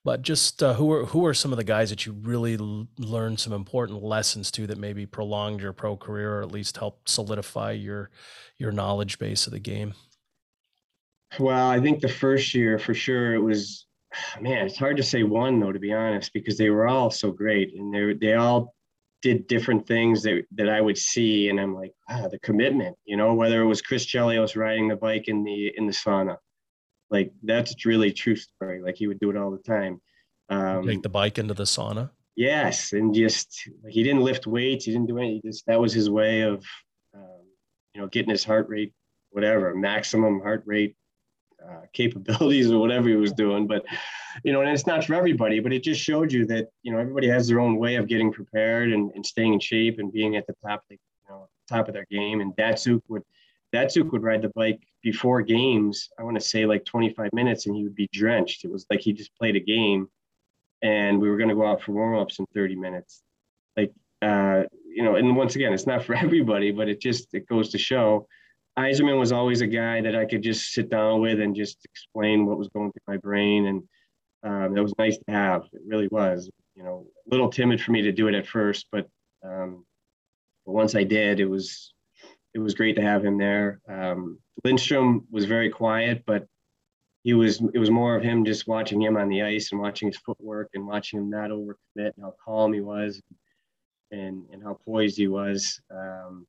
But 0.02 0.22
just 0.22 0.62
uh, 0.62 0.72
who 0.72 0.90
are 0.92 1.04
who 1.04 1.26
are 1.26 1.34
some 1.34 1.52
of 1.52 1.58
the 1.58 1.62
guys 1.62 1.90
that 1.90 2.06
you 2.06 2.14
really 2.22 2.54
l- 2.54 2.88
learned 2.96 3.38
some 3.38 3.52
important 3.52 4.02
lessons 4.02 4.50
to 4.52 4.66
that 4.68 4.78
maybe 4.78 5.04
prolonged 5.04 5.60
your 5.60 5.74
pro 5.74 5.94
career 5.98 6.38
or 6.38 6.42
at 6.42 6.50
least 6.50 6.78
helped 6.78 7.10
solidify 7.10 7.72
your 7.72 8.08
your 8.56 8.72
knowledge 8.72 9.18
base 9.18 9.46
of 9.46 9.52
the 9.52 9.60
game? 9.60 9.92
Well, 11.38 11.68
I 11.68 11.80
think 11.80 12.00
the 12.00 12.08
first 12.08 12.54
year 12.54 12.78
for 12.78 12.94
sure 12.94 13.34
it 13.34 13.42
was 13.42 13.85
man, 14.40 14.66
it's 14.66 14.78
hard 14.78 14.96
to 14.96 15.02
say 15.02 15.22
one 15.22 15.60
though, 15.60 15.72
to 15.72 15.78
be 15.78 15.92
honest, 15.92 16.32
because 16.32 16.58
they 16.58 16.70
were 16.70 16.88
all 16.88 17.10
so 17.10 17.30
great 17.30 17.74
and 17.74 17.92
they 17.92 18.14
they 18.14 18.34
all 18.34 18.74
did 19.22 19.46
different 19.46 19.86
things 19.86 20.22
that, 20.22 20.44
that 20.52 20.68
I 20.68 20.80
would 20.80 20.98
see, 20.98 21.48
and 21.48 21.58
I'm 21.58 21.74
like, 21.74 21.92
ah, 22.08 22.28
the 22.28 22.38
commitment, 22.40 22.96
you 23.04 23.16
know, 23.16 23.34
whether 23.34 23.62
it 23.62 23.66
was 23.66 23.82
Chris 23.82 24.06
Chelios 24.06 24.56
riding 24.56 24.88
the 24.88 24.96
bike 24.96 25.28
in 25.28 25.42
the 25.42 25.72
in 25.76 25.86
the 25.86 25.92
sauna, 25.92 26.36
like 27.10 27.32
that's 27.42 27.84
really 27.84 28.12
true 28.12 28.36
story. 28.36 28.80
Like 28.82 28.96
he 28.96 29.06
would 29.06 29.20
do 29.20 29.30
it 29.30 29.36
all 29.36 29.50
the 29.50 29.58
time. 29.58 30.00
Um, 30.48 30.86
Take 30.86 31.02
the 31.02 31.08
bike 31.08 31.38
into 31.38 31.54
the 31.54 31.64
sauna. 31.64 32.10
Yes, 32.36 32.92
and 32.92 33.14
just 33.14 33.68
like 33.82 33.92
he 33.92 34.02
didn't 34.02 34.22
lift 34.22 34.46
weights, 34.46 34.84
he 34.84 34.92
didn't 34.92 35.08
do 35.08 35.18
anything. 35.18 35.40
Just 35.44 35.66
that 35.66 35.80
was 35.80 35.92
his 35.92 36.10
way 36.10 36.42
of, 36.42 36.64
um, 37.14 37.42
you 37.94 38.00
know, 38.00 38.08
getting 38.08 38.30
his 38.30 38.44
heart 38.44 38.68
rate, 38.68 38.92
whatever, 39.30 39.74
maximum 39.74 40.40
heart 40.40 40.62
rate 40.66 40.96
uh, 41.68 41.86
capabilities 41.92 42.70
or 42.70 42.78
whatever 42.78 43.08
he 43.08 43.16
was 43.16 43.32
doing. 43.32 43.66
But 43.66 43.84
you 44.44 44.52
know, 44.52 44.60
and 44.60 44.70
it's 44.70 44.86
not 44.86 45.04
for 45.04 45.14
everybody, 45.14 45.60
but 45.60 45.72
it 45.72 45.82
just 45.82 46.00
showed 46.00 46.32
you 46.32 46.44
that 46.46 46.68
you 46.82 46.92
know 46.92 46.98
everybody 46.98 47.28
has 47.28 47.48
their 47.48 47.60
own 47.60 47.76
way 47.76 47.96
of 47.96 48.06
getting 48.06 48.32
prepared 48.32 48.92
and, 48.92 49.10
and 49.14 49.24
staying 49.24 49.54
in 49.54 49.60
shape 49.60 49.98
and 49.98 50.12
being 50.12 50.36
at 50.36 50.46
the 50.46 50.54
top, 50.64 50.80
of 50.90 50.90
you 50.90 50.98
know, 51.28 51.48
top 51.68 51.88
of 51.88 51.94
their 51.94 52.06
game. 52.10 52.40
And 52.40 52.54
Datsyuk 52.56 53.02
would 53.08 53.22
Datsyuk 53.74 54.10
would 54.12 54.22
ride 54.22 54.42
the 54.42 54.50
bike 54.50 54.80
before 55.02 55.42
games. 55.42 56.08
I 56.18 56.22
want 56.22 56.36
to 56.36 56.44
say 56.44 56.66
like 56.66 56.84
25 56.84 57.32
minutes, 57.32 57.66
and 57.66 57.76
he 57.76 57.84
would 57.84 57.94
be 57.94 58.08
drenched. 58.12 58.64
It 58.64 58.70
was 58.70 58.86
like 58.90 59.00
he 59.00 59.12
just 59.12 59.34
played 59.36 59.56
a 59.56 59.60
game, 59.60 60.08
and 60.82 61.20
we 61.20 61.28
were 61.28 61.36
going 61.36 61.48
to 61.48 61.54
go 61.54 61.66
out 61.66 61.82
for 61.82 61.92
warm 61.92 62.16
ups 62.16 62.38
in 62.38 62.46
30 62.54 62.76
minutes. 62.76 63.22
Like, 63.76 63.92
uh, 64.22 64.64
you 64.84 65.02
know, 65.02 65.16
and 65.16 65.36
once 65.36 65.56
again, 65.56 65.72
it's 65.72 65.86
not 65.86 66.04
for 66.04 66.14
everybody, 66.26 66.70
but 66.70 66.88
it 66.88 67.00
just 67.00 67.34
it 67.34 67.46
goes 67.46 67.70
to 67.70 67.78
show. 67.78 68.26
Yzerman 68.78 69.18
was 69.18 69.32
always 69.32 69.62
a 69.62 69.66
guy 69.66 70.02
that 70.02 70.14
I 70.14 70.26
could 70.26 70.42
just 70.42 70.72
sit 70.72 70.90
down 70.90 71.20
with 71.20 71.40
and 71.40 71.56
just 71.56 71.78
explain 71.84 72.44
what 72.44 72.58
was 72.58 72.68
going 72.68 72.92
through 72.92 73.14
my 73.14 73.16
brain, 73.16 73.66
and 73.66 73.82
um, 74.42 74.74
that 74.74 74.82
was 74.82 74.94
nice 74.98 75.16
to 75.16 75.24
have. 75.28 75.62
It 75.72 75.82
really 75.86 76.08
was. 76.08 76.50
You 76.74 76.84
know, 76.84 77.06
a 77.26 77.30
little 77.30 77.48
timid 77.48 77.80
for 77.80 77.92
me 77.92 78.02
to 78.02 78.12
do 78.12 78.28
it 78.28 78.34
at 78.34 78.46
first, 78.46 78.86
but 78.92 79.08
um, 79.42 79.84
but 80.66 80.72
once 80.72 80.94
I 80.94 81.04
did, 81.04 81.40
it 81.40 81.46
was 81.46 81.94
it 82.54 82.58
was 82.58 82.74
great 82.74 82.96
to 82.96 83.02
have 83.02 83.24
him 83.24 83.38
there. 83.38 83.80
Um, 83.88 84.38
Lidstrom 84.64 85.24
was 85.30 85.46
very 85.46 85.70
quiet, 85.70 86.24
but 86.26 86.46
he 87.22 87.34
was 87.34 87.62
it 87.72 87.78
was 87.78 87.90
more 87.90 88.14
of 88.14 88.22
him 88.22 88.44
just 88.44 88.68
watching 88.68 89.00
him 89.00 89.16
on 89.16 89.28
the 89.28 89.42
ice 89.42 89.72
and 89.72 89.80
watching 89.80 90.08
his 90.08 90.18
footwork 90.18 90.70
and 90.74 90.86
watching 90.86 91.18
him 91.18 91.30
not 91.30 91.50
overcommit 91.50 92.12
and 92.14 92.22
how 92.22 92.34
calm 92.44 92.72
he 92.72 92.80
was 92.80 93.22
and 94.10 94.44
and 94.52 94.62
how 94.62 94.78
poised 94.84 95.16
he 95.16 95.28
was. 95.28 95.80
Um, 95.90 96.46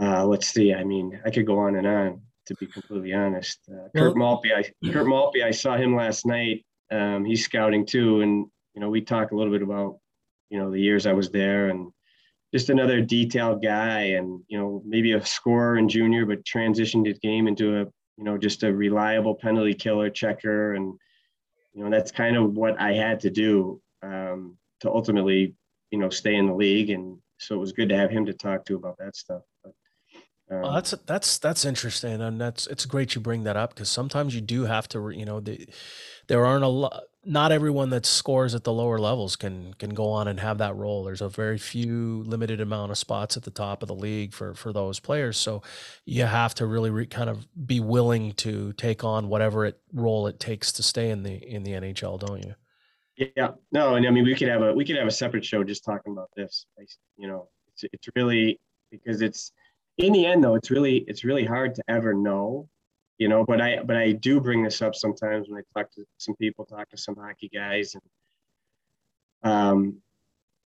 uh, 0.00 0.24
let's 0.24 0.48
see. 0.48 0.74
I 0.74 0.84
mean, 0.84 1.20
I 1.24 1.30
could 1.30 1.46
go 1.46 1.58
on 1.58 1.76
and 1.76 1.86
on. 1.86 2.22
To 2.46 2.54
be 2.54 2.66
completely 2.66 3.12
honest, 3.12 3.58
uh, 3.70 3.88
Kirk 3.94 4.16
Maltby, 4.16 4.54
I 4.54 4.64
Kirk 4.90 5.06
Maltby, 5.06 5.42
I 5.42 5.50
saw 5.50 5.76
him 5.76 5.94
last 5.94 6.24
night. 6.24 6.64
Um, 6.90 7.22
he's 7.26 7.44
scouting 7.44 7.84
too, 7.84 8.22
and 8.22 8.46
you 8.74 8.80
know 8.80 8.88
we 8.88 9.02
talk 9.02 9.32
a 9.32 9.36
little 9.36 9.52
bit 9.52 9.60
about 9.60 9.98
you 10.48 10.58
know 10.58 10.70
the 10.70 10.80
years 10.80 11.04
I 11.04 11.12
was 11.12 11.30
there 11.30 11.68
and 11.68 11.92
just 12.52 12.70
another 12.70 13.00
detailed 13.00 13.62
guy 13.62 14.00
and 14.00 14.40
you 14.48 14.58
know 14.58 14.82
maybe 14.84 15.12
a 15.12 15.24
scorer 15.24 15.78
in 15.78 15.88
junior 15.88 16.24
but 16.24 16.44
transitioned 16.44 17.06
his 17.06 17.18
game 17.18 17.46
into 17.46 17.80
a 17.80 17.84
you 18.16 18.24
know 18.24 18.38
just 18.38 18.62
a 18.62 18.72
reliable 18.72 19.34
penalty 19.34 19.74
killer 19.74 20.10
checker 20.10 20.74
and 20.74 20.94
you 21.74 21.84
know 21.84 21.90
that's 21.90 22.10
kind 22.10 22.36
of 22.36 22.56
what 22.56 22.78
i 22.80 22.92
had 22.92 23.20
to 23.20 23.30
do 23.30 23.80
um, 24.02 24.56
to 24.80 24.90
ultimately 24.90 25.54
you 25.90 25.98
know 25.98 26.08
stay 26.08 26.36
in 26.36 26.46
the 26.46 26.54
league 26.54 26.90
and 26.90 27.18
so 27.38 27.54
it 27.54 27.58
was 27.58 27.72
good 27.72 27.88
to 27.88 27.96
have 27.96 28.10
him 28.10 28.26
to 28.26 28.32
talk 28.32 28.64
to 28.64 28.76
about 28.76 28.96
that 28.98 29.14
stuff 29.14 29.42
um, 30.50 30.62
well, 30.62 30.72
that's 30.72 30.92
that's 31.06 31.38
that's 31.38 31.64
interesting, 31.64 32.20
and 32.20 32.40
that's 32.40 32.66
it's 32.66 32.86
great 32.86 33.14
you 33.14 33.20
bring 33.20 33.44
that 33.44 33.56
up 33.56 33.74
because 33.74 33.88
sometimes 33.88 34.34
you 34.34 34.40
do 34.40 34.64
have 34.64 34.88
to, 34.88 35.10
you 35.10 35.24
know, 35.24 35.40
the, 35.40 35.68
there 36.26 36.44
aren't 36.46 36.64
a 36.64 36.68
lot 36.68 37.02
not 37.28 37.52
everyone 37.52 37.90
that 37.90 38.06
scores 38.06 38.54
at 38.54 38.64
the 38.64 38.72
lower 38.72 38.98
levels 38.98 39.36
can 39.36 39.74
can 39.74 39.90
go 39.90 40.08
on 40.08 40.28
and 40.28 40.40
have 40.40 40.58
that 40.58 40.74
role. 40.74 41.04
There's 41.04 41.20
a 41.20 41.28
very 41.28 41.58
few 41.58 42.22
limited 42.26 42.60
amount 42.60 42.90
of 42.90 42.98
spots 42.98 43.36
at 43.36 43.42
the 43.42 43.50
top 43.50 43.82
of 43.82 43.88
the 43.88 43.94
league 43.94 44.32
for 44.32 44.54
for 44.54 44.72
those 44.72 44.98
players. 44.98 45.36
So 45.36 45.62
you 46.06 46.24
have 46.24 46.54
to 46.54 46.66
really 46.66 46.90
re, 46.90 47.06
kind 47.06 47.28
of 47.28 47.46
be 47.66 47.80
willing 47.80 48.32
to 48.34 48.72
take 48.74 49.04
on 49.04 49.28
whatever 49.28 49.66
it 49.66 49.78
role 49.92 50.26
it 50.26 50.40
takes 50.40 50.72
to 50.72 50.82
stay 50.82 51.10
in 51.10 51.22
the 51.22 51.34
in 51.34 51.64
the 51.64 51.72
NHL, 51.72 52.18
don't 52.18 52.42
you? 52.42 52.54
Yeah, 53.36 53.50
no, 53.72 53.96
and 53.96 54.06
I 54.06 54.10
mean 54.10 54.24
we 54.24 54.34
could 54.34 54.48
have 54.48 54.62
a 54.62 54.72
we 54.72 54.84
could 54.84 54.96
have 54.96 55.08
a 55.08 55.12
separate 55.12 55.44
show 55.44 55.62
just 55.64 55.84
talking 55.84 56.12
about 56.12 56.30
this. 56.34 56.64
You 57.18 57.28
know, 57.28 57.48
it's 57.72 57.84
it's 57.92 58.08
really 58.14 58.58
because 58.90 59.20
it's 59.20 59.52
in 59.98 60.12
the 60.12 60.26
end 60.26 60.42
though 60.42 60.54
it's 60.54 60.70
really 60.70 60.98
it's 61.08 61.24
really 61.24 61.44
hard 61.44 61.74
to 61.74 61.82
ever 61.88 62.14
know 62.14 62.68
you 63.18 63.28
know 63.28 63.44
but 63.44 63.60
i 63.60 63.82
but 63.82 63.96
i 63.96 64.12
do 64.12 64.40
bring 64.40 64.62
this 64.62 64.80
up 64.80 64.94
sometimes 64.94 65.48
when 65.48 65.58
i 65.60 65.78
talk 65.78 65.90
to 65.92 66.04
some 66.16 66.34
people 66.36 66.64
talk 66.64 66.88
to 66.88 66.96
some 66.96 67.16
hockey 67.16 67.50
guys 67.52 67.94
and 67.94 69.52
um 69.52 70.00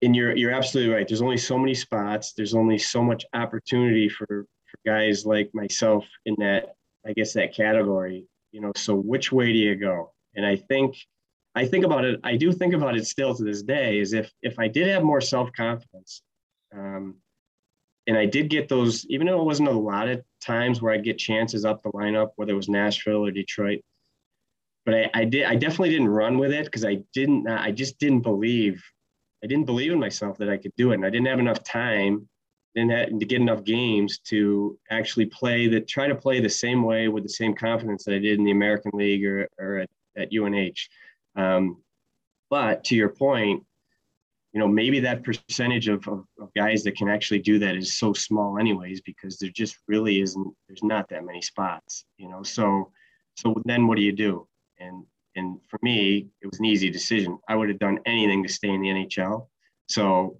and 0.03 0.17
you're 0.17 0.37
you're 0.37 0.51
absolutely 0.51 0.93
right. 0.93 1.07
There's 1.07 1.23
only 1.23 1.37
so 1.37 1.57
many 1.57 1.75
spots. 1.75 2.33
There's 2.33 2.55
only 2.55 2.77
so 2.77 3.03
much 3.03 3.25
opportunity 3.35 4.09
for 4.09 4.27
for 4.27 4.79
guys 4.85 5.25
like 5.25 5.51
myself 5.55 6.07
in 6.25 6.35
that 6.39 6.75
i 7.07 7.13
guess 7.13 7.35
that 7.35 7.55
category 7.55 8.27
you 8.53 8.61
know 8.61 8.73
so 8.75 8.95
which 8.95 9.31
way 9.31 9.53
do 9.53 9.59
you 9.59 9.77
go? 9.77 10.13
And 10.35 10.47
i 10.47 10.57
think 10.57 10.97
i 11.55 11.67
think 11.67 11.85
about 11.85 12.05
it 12.05 12.19
i 12.25 12.37
do 12.37 12.53
think 12.53 12.73
about 12.73 12.97
it 12.97 13.07
still 13.07 13.35
to 13.35 13.45
this 13.45 13.63
day 13.63 13.99
is 13.99 14.15
if 14.15 14.33
if 14.43 14.59
i 14.59 14.69
did 14.69 14.89
have 14.89 15.03
more 15.03 15.21
self-confidence 15.21 16.23
um, 16.75 17.17
and 18.13 18.19
I 18.19 18.27
did 18.27 18.51
get 18.51 18.69
those, 18.69 19.07
even 19.07 19.27
though 19.27 19.41
it 19.41 19.47
wasn't 19.47 19.71
a 19.71 19.73
lot 19.73 20.07
of 20.07 20.23
times 20.39 20.83
where 20.83 20.93
I'd 20.93 21.03
get 21.03 21.17
chances 21.17 21.65
up 21.65 21.83
the 21.83 21.91
lineup, 21.93 22.33
whether 22.37 22.53
it 22.53 22.57
was 22.57 22.69
Nashville 22.69 23.25
or 23.25 23.31
Detroit. 23.31 23.81
But 24.85 24.95
I, 24.95 25.11
I 25.15 25.25
did, 25.25 25.45
I 25.47 25.55
definitely 25.55 25.89
didn't 25.89 26.11
run 26.11 26.37
with 26.37 26.53
it 26.53 26.67
because 26.67 26.85
I 26.85 26.99
didn't, 27.15 27.49
I 27.49 27.71
just 27.71 27.99
didn't 27.99 28.21
believe, 28.21 28.85
I 29.43 29.47
didn't 29.47 29.65
believe 29.65 29.93
in 29.93 29.99
myself 29.99 30.37
that 30.39 30.51
I 30.51 30.59
could 30.59 30.73
do 30.77 30.93
it, 30.93 30.97
and 30.97 31.07
I 31.07 31.09
didn't 31.09 31.29
have 31.29 31.39
enough 31.39 31.65
time, 31.65 32.29
didn't 32.75 32.91
have 32.91 33.19
to 33.19 33.25
get 33.25 33.41
enough 33.41 33.65
games 33.65 34.19
to 34.27 34.79
actually 34.91 35.25
play 35.25 35.67
that, 35.69 35.89
try 35.89 36.07
to 36.07 36.15
play 36.15 36.39
the 36.39 36.51
same 36.51 36.83
way 36.83 37.09
with 37.09 37.23
the 37.23 37.31
same 37.31 37.55
confidence 37.55 38.05
that 38.05 38.15
I 38.15 38.19
did 38.19 38.39
in 38.39 38.45
the 38.45 38.51
American 38.51 38.91
League 38.93 39.25
or, 39.25 39.49
or 39.59 39.79
at, 39.79 39.91
at 40.19 40.29
UNH. 40.35 40.87
Um, 41.35 41.79
but 42.51 42.85
to 42.85 42.95
your 42.95 43.09
point, 43.09 43.65
you 44.53 44.61
know 44.61 44.69
maybe 44.69 45.01
that 45.01 45.25
percentage 45.25 45.89
of, 45.89 46.07
of, 46.09 46.25
of, 46.41 46.53
guys 46.55 46.83
that 46.83 46.97
can 46.97 47.09
actually 47.09 47.39
do 47.39 47.59
that 47.59 47.77
is 47.77 47.97
so 47.97 48.13
small 48.13 48.59
anyways 48.59 49.01
because 49.01 49.39
there 49.39 49.51
just 49.51 49.79
really 49.89 50.21
isn't 50.21 50.55
there's 50.69 50.83
not 50.83 51.09
that 51.09 51.25
many 51.25 51.43
spots 51.43 52.05
you 52.17 52.29
know? 52.29 52.43
So 52.43 52.91
so 53.37 53.55
then 53.65 53.87
what 53.87 53.97
do 53.97 54.03
you 54.03 54.13
do? 54.13 54.47
And 54.79 55.05
and 55.37 55.59
for 55.69 55.79
me 55.83 56.29
it 56.41 56.47
was 56.47 56.59
an 56.59 56.67
easy 56.67 56.91
decision. 56.91 57.39
I 57.49 57.57
would 57.57 57.69
have 57.69 57.79
done 57.79 57.99
anything 58.07 58.43
to 58.43 58.49
stay 58.49 58.69
in 58.69 58.83
the 58.83 58.89
nhl 58.89 59.47
so 59.89 60.39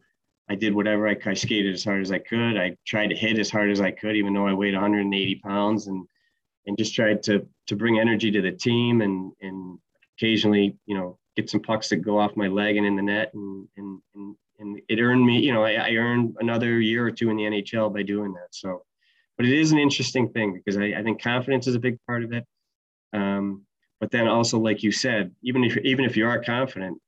i 0.49 0.55
did 0.55 0.75
whatever 0.75 1.09
I, 1.09 1.17
I 1.27 1.35
skated 1.35 1.75
as 1.75 1.85
hard 1.85 2.03
as 2.03 2.13
i 2.13 2.19
could. 2.19 2.57
I 2.57 2.77
tried 2.87 3.09
to 3.09 3.17
hit 3.17 3.39
as 3.39 3.51
hard 3.51 3.71
as 3.71 3.81
i 3.81 3.91
could 3.91 4.17
even 4.17 4.35
though 4.35 4.47
i 4.47 4.53
weighed 4.53 4.75
180 4.75 5.37
pounds 5.37 5.87
and 5.87 6.07
and 6.67 6.79
just 6.79 6.95
tried 6.95 7.23
to 7.25 7.47
to 7.67 7.77
bring 7.77 7.99
energy 7.99 8.31
to 8.31 8.43
the 8.43 8.53
team 8.53 9.01
and 9.01 9.33
and 9.41 9.79
occasionally 10.17 10.77
you 10.87 10.97
know 10.97 11.19
get 11.37 11.51
some 11.51 11.61
pucks 11.61 11.89
that 11.89 11.97
go 11.97 12.19
off 12.19 12.37
my 12.37 12.49
leg 12.49 12.77
and 12.77 12.87
in 12.87 12.97
the 12.97 13.03
net 13.03 13.33
and 13.35 13.69
and 13.77 14.01
and, 14.15 14.37
and 14.59 14.81
it 14.89 15.01
earned 15.01 15.25
me 15.25 15.39
you 15.39 15.53
know 15.53 15.65
I, 15.65 15.73
I, 15.73 15.91
earned 15.93 16.37
another 16.41 16.81
year 16.81 17.07
or 17.07 17.11
two 17.11 17.31
in 17.31 17.37
the 17.37 17.45
nhl 17.45 17.93
by 17.93 18.03
doing 18.03 18.33
that. 18.35 18.49
So 18.51 18.85
but 19.37 19.47
it 19.47 19.53
is 19.53 19.73
an 19.73 19.79
interesting 19.79 20.29
thing 20.31 20.53
because 20.55 20.77
i, 20.79 20.99
I 20.99 21.03
think 21.03 21.23
confidence 21.23 21.67
is 21.67 21.75
a 21.75 21.81
big 21.81 21.99
part 22.07 22.23
of 22.23 22.33
it. 22.33 22.47
Um, 23.13 23.67
but 24.01 24.11
then 24.11 24.27
also 24.27 24.59
like 24.59 24.83
you 24.83 24.93
said 24.93 25.33
even 25.43 25.65
if 25.65 25.77
even 25.79 26.05
if 26.05 26.17
you 26.17 26.27
are 26.27 26.43
confident 26.43 26.99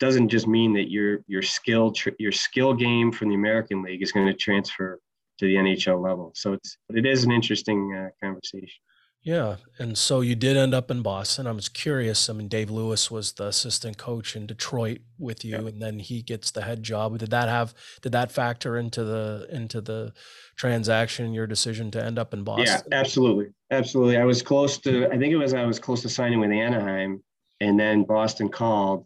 doesn't 0.00 0.28
just 0.28 0.46
mean 0.46 0.72
that 0.74 0.90
your 0.90 1.20
your 1.26 1.42
skill 1.42 1.92
your 2.18 2.32
skill 2.32 2.72
game 2.72 3.10
from 3.10 3.28
the 3.28 3.34
american 3.34 3.82
league 3.82 4.00
is 4.02 4.12
going 4.12 4.26
to 4.26 4.32
transfer 4.32 5.00
to 5.38 5.46
the 5.46 5.54
nhl 5.54 6.02
level. 6.02 6.32
So 6.34 6.52
it's 6.52 6.76
it 6.90 7.06
is 7.06 7.24
an 7.24 7.32
interesting 7.32 7.94
uh, 7.94 8.08
conversation 8.22 8.80
yeah. 9.28 9.56
And 9.78 9.98
so 9.98 10.22
you 10.22 10.34
did 10.34 10.56
end 10.56 10.72
up 10.72 10.90
in 10.90 11.02
Boston. 11.02 11.46
I 11.46 11.52
was 11.52 11.68
curious. 11.68 12.30
I 12.30 12.32
mean, 12.32 12.48
Dave 12.48 12.70
Lewis 12.70 13.10
was 13.10 13.32
the 13.32 13.48
assistant 13.48 13.98
coach 13.98 14.34
in 14.34 14.46
Detroit 14.46 15.00
with 15.18 15.44
you, 15.44 15.52
yeah. 15.52 15.68
and 15.68 15.82
then 15.82 15.98
he 15.98 16.22
gets 16.22 16.50
the 16.50 16.62
head 16.62 16.82
job. 16.82 17.18
Did 17.18 17.28
that 17.28 17.46
have 17.46 17.74
did 18.00 18.12
that 18.12 18.32
factor 18.32 18.78
into 18.78 19.04
the 19.04 19.46
into 19.50 19.82
the 19.82 20.14
transaction, 20.56 21.34
your 21.34 21.46
decision 21.46 21.90
to 21.90 22.02
end 22.02 22.18
up 22.18 22.32
in 22.32 22.42
Boston? 22.42 22.80
Yeah, 22.90 22.98
absolutely. 22.98 23.48
Absolutely. 23.70 24.16
I 24.16 24.24
was 24.24 24.40
close 24.40 24.78
to 24.78 25.08
I 25.08 25.18
think 25.18 25.34
it 25.34 25.36
was 25.36 25.52
I 25.52 25.66
was 25.66 25.78
close 25.78 26.00
to 26.02 26.08
signing 26.08 26.40
with 26.40 26.50
Anaheim 26.50 27.22
and 27.60 27.78
then 27.78 28.04
Boston 28.04 28.48
called 28.48 29.04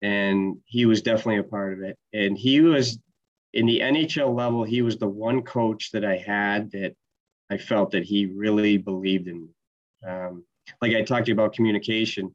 and 0.00 0.56
he 0.64 0.86
was 0.86 1.02
definitely 1.02 1.40
a 1.40 1.42
part 1.42 1.74
of 1.74 1.80
it. 1.80 1.98
And 2.14 2.38
he 2.38 2.62
was 2.62 2.98
in 3.52 3.66
the 3.66 3.80
NHL 3.80 4.34
level, 4.34 4.64
he 4.64 4.80
was 4.80 4.96
the 4.96 5.08
one 5.08 5.42
coach 5.42 5.90
that 5.90 6.06
I 6.06 6.16
had 6.16 6.70
that 6.70 6.94
I 7.50 7.56
felt 7.56 7.90
that 7.92 8.04
he 8.04 8.26
really 8.26 8.76
believed 8.76 9.28
in 9.28 9.42
me. 9.42 9.48
Um, 10.06 10.44
like 10.82 10.94
I 10.94 11.02
talked 11.02 11.26
to 11.26 11.30
you 11.30 11.34
about 11.34 11.54
communication, 11.54 12.34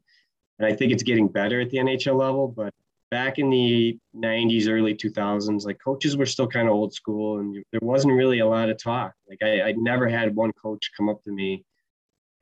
and 0.58 0.66
I 0.66 0.74
think 0.74 0.92
it's 0.92 1.02
getting 1.02 1.28
better 1.28 1.60
at 1.60 1.70
the 1.70 1.78
NHL 1.78 2.18
level. 2.18 2.48
But 2.48 2.72
back 3.10 3.38
in 3.38 3.48
the 3.48 3.98
90s, 4.16 4.68
early 4.68 4.94
2000s, 4.94 5.64
like 5.64 5.78
coaches 5.82 6.16
were 6.16 6.26
still 6.26 6.48
kind 6.48 6.68
of 6.68 6.74
old 6.74 6.92
school, 6.92 7.38
and 7.38 7.64
there 7.70 7.80
wasn't 7.82 8.14
really 8.14 8.40
a 8.40 8.46
lot 8.46 8.70
of 8.70 8.82
talk. 8.82 9.14
Like 9.28 9.38
I, 9.42 9.62
I 9.62 9.72
never 9.72 10.08
had 10.08 10.34
one 10.34 10.52
coach 10.52 10.90
come 10.96 11.08
up 11.08 11.22
to 11.24 11.30
me 11.30 11.64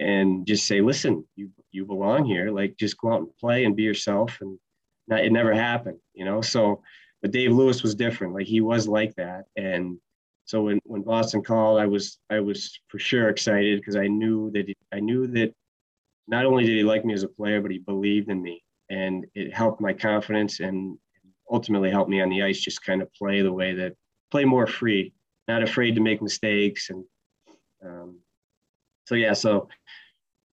and 0.00 0.46
just 0.46 0.66
say, 0.66 0.80
"Listen, 0.80 1.24
you 1.36 1.50
you 1.70 1.84
belong 1.84 2.24
here. 2.24 2.50
Like 2.50 2.76
just 2.78 2.98
go 2.98 3.12
out 3.12 3.20
and 3.20 3.36
play 3.36 3.64
and 3.64 3.76
be 3.76 3.82
yourself." 3.82 4.38
And 4.40 4.58
not, 5.08 5.24
it 5.24 5.32
never 5.32 5.52
happened, 5.52 5.98
you 6.14 6.24
know. 6.24 6.40
So, 6.40 6.82
but 7.20 7.32
Dave 7.32 7.52
Lewis 7.52 7.82
was 7.82 7.94
different. 7.94 8.34
Like 8.34 8.46
he 8.46 8.60
was 8.60 8.88
like 8.88 9.14
that, 9.16 9.44
and 9.56 9.98
so 10.52 10.60
when, 10.60 10.80
when 10.84 11.00
Boston 11.00 11.42
called, 11.42 11.80
I 11.80 11.86
was 11.86 12.18
I 12.28 12.40
was 12.40 12.78
for 12.88 12.98
sure 12.98 13.30
excited 13.30 13.80
because 13.80 13.96
I 13.96 14.06
knew 14.06 14.50
that 14.50 14.68
he, 14.68 14.76
I 14.92 15.00
knew 15.00 15.26
that 15.28 15.50
not 16.28 16.44
only 16.44 16.64
did 16.66 16.76
he 16.76 16.82
like 16.82 17.06
me 17.06 17.14
as 17.14 17.22
a 17.22 17.28
player, 17.28 17.62
but 17.62 17.70
he 17.70 17.78
believed 17.78 18.28
in 18.28 18.42
me, 18.42 18.62
and 18.90 19.24
it 19.34 19.54
helped 19.54 19.80
my 19.80 19.94
confidence 19.94 20.60
and 20.60 20.98
ultimately 21.50 21.90
helped 21.90 22.10
me 22.10 22.20
on 22.20 22.28
the 22.28 22.42
ice 22.42 22.60
just 22.60 22.84
kind 22.84 23.00
of 23.00 23.10
play 23.14 23.40
the 23.40 23.50
way 23.50 23.72
that 23.72 23.94
play 24.30 24.44
more 24.44 24.66
free, 24.66 25.14
not 25.48 25.62
afraid 25.62 25.94
to 25.94 26.02
make 26.02 26.20
mistakes, 26.20 26.90
and 26.90 27.02
um, 27.82 28.18
so 29.06 29.14
yeah, 29.14 29.32
so 29.32 29.70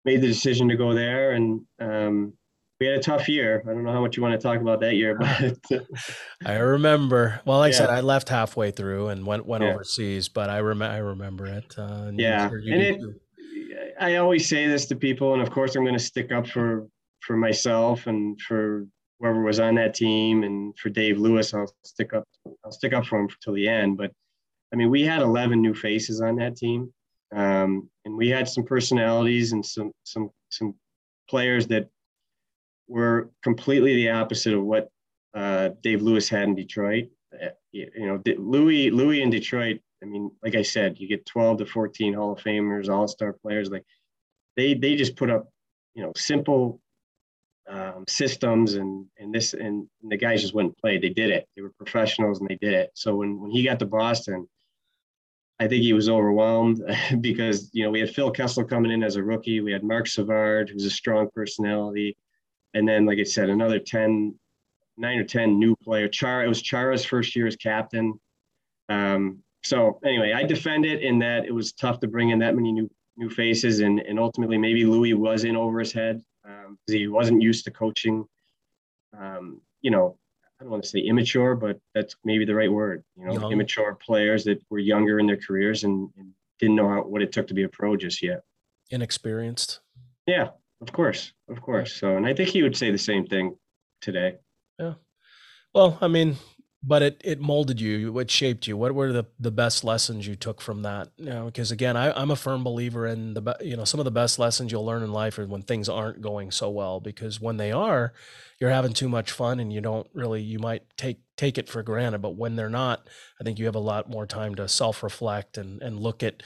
made 0.05 0.21
the 0.21 0.27
decision 0.27 0.69
to 0.69 0.77
go 0.77 0.93
there, 0.93 1.31
and 1.31 1.61
um, 1.79 2.33
we 2.79 2.85
had 2.85 2.95
a 2.97 3.01
tough 3.01 3.27
year. 3.27 3.63
I 3.65 3.69
don't 3.73 3.83
know 3.83 3.91
how 3.91 4.01
much 4.01 4.17
you 4.17 4.23
want 4.23 4.39
to 4.39 4.43
talk 4.45 4.61
about 4.61 4.79
that 4.81 4.95
year, 4.95 5.17
but 5.19 5.87
I 6.45 6.55
remember. 6.55 7.41
Well, 7.45 7.57
like 7.59 7.73
yeah. 7.73 7.77
I 7.77 7.79
said, 7.79 7.89
I 7.89 8.01
left 8.01 8.29
halfway 8.29 8.71
through 8.71 9.09
and 9.09 9.25
went 9.25 9.45
went 9.45 9.63
yeah. 9.63 9.73
overseas, 9.73 10.27
but 10.29 10.49
I 10.49 10.57
remember 10.57 10.93
I 10.93 10.97
remember 10.97 11.47
it. 11.47 11.75
Uh, 11.77 12.05
and 12.07 12.19
yeah, 12.19 12.47
and 12.49 12.81
it. 12.81 12.99
Too. 12.99 13.15
I 13.99 14.17
always 14.17 14.47
say 14.47 14.67
this 14.67 14.85
to 14.87 14.95
people, 14.95 15.33
and 15.33 15.41
of 15.41 15.49
course, 15.49 15.75
I'm 15.75 15.83
going 15.83 15.97
to 15.97 16.03
stick 16.03 16.31
up 16.31 16.47
for 16.47 16.87
for 17.21 17.35
myself 17.35 18.07
and 18.07 18.39
for 18.41 18.85
whoever 19.19 19.41
was 19.41 19.59
on 19.59 19.75
that 19.75 19.95
team, 19.95 20.43
and 20.43 20.77
for 20.77 20.89
Dave 20.89 21.17
Lewis. 21.17 21.53
I'll 21.53 21.73
stick 21.83 22.13
up. 22.13 22.25
I'll 22.63 22.71
stick 22.71 22.93
up 22.93 23.05
for 23.05 23.19
him 23.19 23.29
till 23.43 23.53
the 23.53 23.67
end. 23.67 23.97
But 23.97 24.11
I 24.71 24.75
mean, 24.75 24.91
we 24.91 25.01
had 25.03 25.21
11 25.21 25.61
new 25.61 25.73
faces 25.73 26.21
on 26.21 26.35
that 26.35 26.57
team, 26.57 26.93
um, 27.35 27.89
and 28.05 28.15
we 28.15 28.29
had 28.29 28.47
some 28.47 28.65
personalities 28.65 29.53
and 29.53 29.65
some 29.65 29.91
some 30.03 30.29
some 30.49 30.75
players 31.27 31.65
that 31.67 31.89
were 32.87 33.29
completely 33.43 33.95
the 33.95 34.09
opposite 34.09 34.53
of 34.53 34.63
what 34.63 34.89
uh, 35.33 35.69
Dave 35.83 36.01
Lewis 36.01 36.29
had 36.29 36.43
in 36.43 36.55
Detroit. 36.55 37.09
Uh, 37.33 37.49
you 37.71 37.89
know, 37.95 38.21
Lewis 38.37 38.91
Lewis 38.91 39.19
in 39.19 39.29
Detroit. 39.29 39.79
I 40.01 40.05
mean, 40.05 40.31
like 40.43 40.55
I 40.55 40.61
said, 40.61 40.99
you 40.99 41.07
get 41.07 41.25
12 41.25 41.59
to 41.59 41.65
14 41.65 42.13
Hall 42.13 42.33
of 42.33 42.39
Famers, 42.39 42.89
All 42.89 43.07
Star 43.07 43.33
players. 43.33 43.69
Like 43.69 43.85
they 44.55 44.73
they 44.73 44.95
just 44.95 45.15
put 45.15 45.29
up, 45.29 45.49
you 45.93 46.03
know, 46.03 46.11
simple 46.15 46.81
um, 47.69 48.05
systems 48.07 48.75
and 48.75 49.05
and 49.19 49.33
this 49.33 49.53
and 49.53 49.87
the 50.03 50.17
guys 50.17 50.41
just 50.41 50.53
went 50.53 50.67
and 50.67 50.77
played. 50.77 51.01
They 51.01 51.09
did 51.09 51.29
it. 51.29 51.47
They 51.55 51.61
were 51.61 51.73
professionals 51.77 52.39
and 52.39 52.49
they 52.49 52.57
did 52.59 52.73
it. 52.73 52.91
So 52.93 53.17
when 53.17 53.39
when 53.39 53.51
he 53.51 53.63
got 53.63 53.79
to 53.79 53.85
Boston, 53.85 54.47
I 55.59 55.67
think 55.67 55.83
he 55.83 55.93
was 55.93 56.09
overwhelmed 56.09 56.81
because 57.21 57.69
you 57.73 57.83
know 57.83 57.91
we 57.91 57.99
had 57.99 58.09
Phil 58.09 58.31
Kessel 58.31 58.63
coming 58.63 58.91
in 58.91 59.03
as 59.03 59.17
a 59.17 59.23
rookie. 59.23 59.59
We 59.59 59.73
had 59.73 59.83
Marc 59.83 60.07
Savard, 60.07 60.69
who's 60.69 60.85
a 60.85 60.89
strong 60.89 61.29
personality 61.35 62.15
and 62.73 62.87
then 62.87 63.05
like 63.05 63.19
I 63.19 63.23
said, 63.23 63.49
another 63.49 63.79
10, 63.79 64.35
nine 64.97 65.17
or 65.17 65.23
10 65.23 65.59
new 65.59 65.75
player. 65.77 66.07
Chara, 66.07 66.45
it 66.45 66.49
was 66.49 66.61
Chara's 66.61 67.05
first 67.05 67.35
year 67.35 67.47
as 67.47 67.55
captain. 67.55 68.19
Um, 68.89 69.43
so 69.63 69.99
anyway, 70.05 70.33
I 70.33 70.43
defend 70.43 70.85
it 70.85 71.01
in 71.01 71.19
that 71.19 71.45
it 71.45 71.51
was 71.51 71.73
tough 71.73 71.99
to 72.01 72.07
bring 72.07 72.29
in 72.29 72.39
that 72.39 72.55
many 72.55 72.71
new 72.71 72.89
new 73.17 73.29
faces, 73.29 73.79
and 73.79 73.99
and 73.99 74.19
ultimately 74.19 74.57
maybe 74.57 74.85
Lewis 74.85 75.15
was 75.15 75.43
in 75.43 75.55
over 75.57 75.79
his 75.79 75.91
head 75.91 76.23
because 76.43 76.65
um, 76.67 76.77
he 76.87 77.07
wasn't 77.07 77.41
used 77.41 77.65
to 77.65 77.71
coaching. 77.71 78.25
Um, 79.17 79.61
you 79.81 79.91
know, 79.91 80.17
I 80.59 80.63
don't 80.63 80.71
want 80.71 80.83
to 80.83 80.89
say 80.89 80.99
immature, 80.99 81.55
but 81.55 81.79
that's 81.93 82.15
maybe 82.23 82.45
the 82.45 82.55
right 82.55 82.71
word. 82.71 83.03
You 83.17 83.25
know, 83.25 83.33
Young. 83.33 83.51
immature 83.51 83.95
players 83.95 84.43
that 84.45 84.63
were 84.69 84.79
younger 84.79 85.19
in 85.19 85.27
their 85.27 85.37
careers 85.37 85.83
and, 85.83 86.09
and 86.17 86.31
didn't 86.59 86.75
know 86.75 86.87
how, 86.87 87.01
what 87.01 87.21
it 87.21 87.31
took 87.31 87.47
to 87.47 87.53
be 87.53 87.63
a 87.63 87.69
pro 87.69 87.95
just 87.97 88.23
yet. 88.23 88.43
Inexperienced. 88.89 89.81
Yeah, 90.25 90.49
of 90.81 90.91
course, 90.91 91.33
of 91.49 91.61
course. 91.61 91.93
So, 91.93 92.15
and 92.17 92.25
I 92.25 92.33
think 92.33 92.49
he 92.49 92.63
would 92.63 92.77
say 92.77 92.91
the 92.91 92.97
same 92.97 93.25
thing 93.25 93.55
today. 94.01 94.35
Yeah. 94.79 94.93
Well, 95.73 95.97
I 96.01 96.07
mean, 96.07 96.37
but 96.83 97.01
it 97.01 97.21
it 97.23 97.41
molded 97.41 97.81
you. 97.81 98.17
It 98.19 98.29
shaped 98.29 98.67
you. 98.67 98.77
What 98.77 98.93
were 98.93 99.11
the 99.11 99.25
the 99.39 99.51
best 99.51 99.83
lessons 99.83 100.27
you 100.27 100.35
took 100.35 100.61
from 100.61 100.83
that? 100.83 101.09
You 101.17 101.29
know, 101.29 101.45
because 101.45 101.71
again, 101.71 101.97
I, 101.97 102.11
I'm 102.11 102.31
a 102.31 102.35
firm 102.35 102.63
believer 102.63 103.07
in 103.07 103.33
the 103.33 103.57
you 103.61 103.75
know 103.75 103.83
some 103.83 103.99
of 103.99 104.05
the 104.05 104.11
best 104.11 104.39
lessons 104.39 104.71
you'll 104.71 104.85
learn 104.85 105.03
in 105.03 105.11
life 105.11 105.39
are 105.39 105.45
when 105.45 105.63
things 105.63 105.89
aren't 105.89 106.21
going 106.21 106.51
so 106.51 106.69
well. 106.69 106.99
Because 106.99 107.41
when 107.41 107.57
they 107.57 107.71
are, 107.71 108.13
you're 108.59 108.69
having 108.69 108.93
too 108.93 109.09
much 109.09 109.31
fun 109.31 109.59
and 109.59 109.73
you 109.73 109.81
don't 109.81 110.07
really 110.13 110.41
you 110.41 110.59
might 110.59 110.83
take 110.97 111.19
take 111.35 111.57
it 111.57 111.67
for 111.67 111.81
granted. 111.83 112.21
But 112.21 112.35
when 112.35 112.55
they're 112.55 112.69
not, 112.69 113.07
I 113.41 113.43
think 113.43 113.59
you 113.59 113.65
have 113.65 113.75
a 113.75 113.79
lot 113.79 114.09
more 114.09 114.27
time 114.27 114.55
to 114.55 114.67
self 114.67 115.03
reflect 115.03 115.57
and 115.57 115.81
and 115.81 115.99
look 115.99 116.21
at 116.21 116.43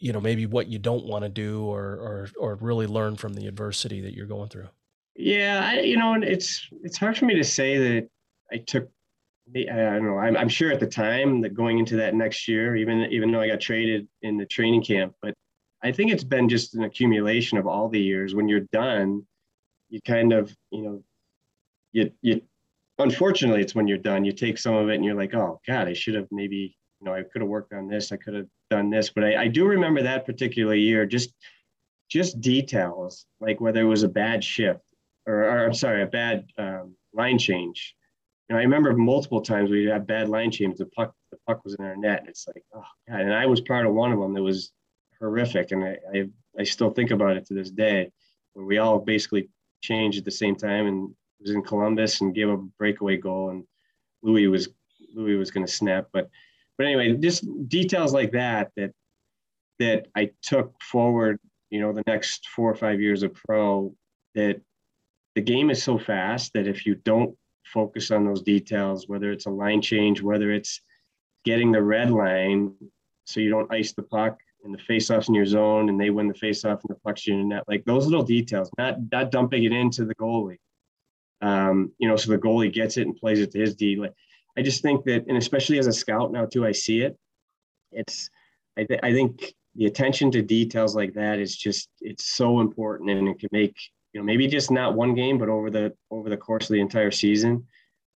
you 0.00 0.12
know 0.12 0.20
maybe 0.20 0.46
what 0.46 0.66
you 0.66 0.78
don't 0.78 1.04
want 1.04 1.24
to 1.24 1.28
do 1.28 1.64
or 1.64 1.82
or 1.82 2.28
or 2.38 2.54
really 2.56 2.86
learn 2.86 3.16
from 3.16 3.34
the 3.34 3.46
adversity 3.46 4.00
that 4.00 4.14
you're 4.14 4.26
going 4.26 4.48
through? 4.48 4.68
Yeah 5.14 5.60
I, 5.62 5.80
you 5.80 5.96
know 5.96 6.14
it's 6.14 6.66
it's 6.82 6.96
hard 6.96 7.16
for 7.16 7.26
me 7.26 7.34
to 7.34 7.44
say 7.44 7.76
that 7.76 8.08
i 8.50 8.56
took 8.56 8.88
i 9.54 9.62
don't 9.64 10.06
know 10.06 10.18
I'm, 10.18 10.36
I'm 10.36 10.48
sure 10.48 10.72
at 10.72 10.80
the 10.80 10.86
time 10.86 11.40
that 11.42 11.54
going 11.54 11.78
into 11.78 11.96
that 11.96 12.14
next 12.14 12.48
year 12.48 12.76
even 12.76 13.02
even 13.10 13.30
though 13.30 13.40
i 13.40 13.48
got 13.48 13.60
traded 13.60 14.08
in 14.22 14.38
the 14.38 14.46
training 14.46 14.82
camp 14.82 15.14
but 15.20 15.34
i 15.82 15.92
think 15.92 16.10
it's 16.10 16.24
been 16.24 16.48
just 16.48 16.74
an 16.74 16.84
accumulation 16.84 17.58
of 17.58 17.66
all 17.66 17.88
the 17.88 18.00
years. 18.00 18.34
When 18.34 18.48
you're 18.48 18.66
done 18.72 19.26
you 19.90 20.00
kind 20.00 20.32
of 20.32 20.54
you 20.70 20.82
know 20.82 21.02
you 21.92 22.10
you 22.22 22.40
unfortunately 22.98 23.60
it's 23.60 23.74
when 23.74 23.86
you're 23.86 23.98
done 23.98 24.24
you 24.24 24.32
take 24.32 24.56
some 24.56 24.74
of 24.74 24.88
it 24.88 24.94
and 24.94 25.04
you're 25.04 25.14
like 25.14 25.34
oh 25.34 25.60
god 25.66 25.88
i 25.88 25.92
should 25.92 26.14
have 26.14 26.28
maybe 26.30 26.76
you 27.00 27.06
know, 27.06 27.14
I 27.14 27.22
could 27.22 27.42
have 27.42 27.48
worked 27.48 27.72
on 27.72 27.88
this, 27.88 28.12
I 28.12 28.16
could 28.16 28.34
have 28.34 28.46
done 28.70 28.90
this, 28.90 29.10
but 29.10 29.24
I, 29.24 29.42
I 29.42 29.48
do 29.48 29.64
remember 29.64 30.02
that 30.02 30.26
particular 30.26 30.74
year, 30.74 31.06
just 31.06 31.34
just 32.08 32.40
details 32.40 33.26
like 33.40 33.60
whether 33.60 33.80
it 33.80 33.84
was 33.84 34.02
a 34.02 34.08
bad 34.08 34.42
shift 34.42 34.80
or, 35.26 35.44
or 35.44 35.64
I'm 35.64 35.74
sorry, 35.74 36.02
a 36.02 36.06
bad 36.06 36.46
um, 36.58 36.94
line 37.14 37.38
change. 37.38 37.94
You 38.48 38.54
know, 38.54 38.60
I 38.60 38.64
remember 38.64 38.92
multiple 38.96 39.40
times 39.40 39.70
we'd 39.70 39.88
have 39.88 40.06
bad 40.06 40.28
line 40.28 40.50
change. 40.50 40.76
The 40.76 40.86
puck, 40.86 41.14
the 41.30 41.38
puck 41.46 41.64
was 41.64 41.74
in 41.74 41.84
our 41.84 41.96
net. 41.96 42.24
It's 42.26 42.46
like, 42.48 42.64
oh 42.74 42.84
god! 43.08 43.20
And 43.20 43.32
I 43.32 43.46
was 43.46 43.60
part 43.60 43.86
of 43.86 43.94
one 43.94 44.12
of 44.12 44.18
them 44.18 44.34
that 44.34 44.42
was 44.42 44.72
horrific, 45.20 45.70
and 45.70 45.84
I, 45.84 45.98
I, 46.14 46.28
I 46.58 46.64
still 46.64 46.90
think 46.90 47.12
about 47.12 47.36
it 47.36 47.46
to 47.46 47.54
this 47.54 47.70
day, 47.70 48.10
where 48.54 48.66
we 48.66 48.78
all 48.78 48.98
basically 48.98 49.48
changed 49.82 50.18
at 50.18 50.24
the 50.24 50.30
same 50.30 50.56
time, 50.56 50.86
and 50.86 51.14
was 51.40 51.52
in 51.52 51.62
Columbus 51.62 52.20
and 52.20 52.34
gave 52.34 52.48
a 52.48 52.56
breakaway 52.56 53.16
goal, 53.16 53.50
and 53.50 53.64
Lewis 54.22 54.50
was 54.50 54.68
Lewis 55.14 55.38
was 55.38 55.50
going 55.50 55.66
to 55.66 55.72
snap, 55.72 56.08
but 56.12 56.28
but 56.80 56.86
anyway, 56.86 57.12
just 57.12 57.44
details 57.68 58.14
like 58.14 58.32
that 58.32 58.70
that 58.74 58.92
that 59.80 60.06
I 60.16 60.30
took 60.40 60.72
forward, 60.80 61.38
you 61.68 61.78
know, 61.78 61.92
the 61.92 62.02
next 62.06 62.48
four 62.48 62.70
or 62.70 62.74
five 62.74 63.02
years 63.02 63.22
of 63.22 63.34
pro. 63.34 63.94
That 64.34 64.62
the 65.34 65.42
game 65.42 65.68
is 65.68 65.82
so 65.82 65.98
fast 65.98 66.54
that 66.54 66.66
if 66.66 66.86
you 66.86 66.94
don't 66.94 67.36
focus 67.66 68.10
on 68.10 68.24
those 68.24 68.40
details, 68.40 69.06
whether 69.08 69.30
it's 69.30 69.44
a 69.44 69.50
line 69.50 69.82
change, 69.82 70.22
whether 70.22 70.50
it's 70.50 70.80
getting 71.44 71.70
the 71.70 71.82
red 71.82 72.10
line 72.10 72.72
so 73.24 73.40
you 73.40 73.50
don't 73.50 73.70
ice 73.70 73.92
the 73.92 74.02
puck 74.02 74.38
and 74.64 74.72
the 74.72 74.78
face-offs 74.78 75.28
in 75.28 75.34
your 75.34 75.44
zone 75.44 75.90
and 75.90 76.00
they 76.00 76.08
win 76.08 76.28
the 76.28 76.34
face-off 76.34 76.80
and 76.82 76.96
the 76.96 77.00
puck's 77.00 77.28
in 77.28 77.50
net, 77.50 77.64
like 77.68 77.84
those 77.84 78.06
little 78.06 78.24
details, 78.24 78.70
not 78.78 78.96
not 79.12 79.30
dumping 79.30 79.64
it 79.64 79.72
into 79.72 80.06
the 80.06 80.14
goalie. 80.14 80.60
Um, 81.42 81.92
you 81.98 82.08
know, 82.08 82.16
so 82.16 82.30
the 82.30 82.38
goalie 82.38 82.72
gets 82.72 82.96
it 82.96 83.06
and 83.06 83.14
plays 83.14 83.40
it 83.40 83.50
to 83.50 83.58
his 83.58 83.74
D. 83.74 83.96
Like 83.96 84.14
I 84.56 84.62
just 84.62 84.82
think 84.82 85.04
that, 85.04 85.26
and 85.28 85.36
especially 85.36 85.78
as 85.78 85.86
a 85.86 85.92
scout 85.92 86.32
now 86.32 86.46
too, 86.46 86.66
I 86.66 86.72
see 86.72 87.00
it. 87.02 87.16
It's, 87.92 88.28
I, 88.76 88.84
th- 88.84 89.00
I 89.02 89.12
think 89.12 89.54
the 89.74 89.86
attention 89.86 90.30
to 90.32 90.42
details 90.42 90.96
like 90.96 91.14
that 91.14 91.38
is 91.38 91.56
just, 91.56 91.88
it's 92.00 92.26
so 92.26 92.60
important 92.60 93.10
and 93.10 93.28
it 93.28 93.38
can 93.38 93.48
make, 93.52 93.76
you 94.12 94.20
know, 94.20 94.24
maybe 94.24 94.46
just 94.48 94.70
not 94.70 94.94
one 94.94 95.14
game, 95.14 95.38
but 95.38 95.48
over 95.48 95.70
the, 95.70 95.92
over 96.10 96.28
the 96.28 96.36
course 96.36 96.68
of 96.68 96.74
the 96.74 96.80
entire 96.80 97.10
season, 97.10 97.66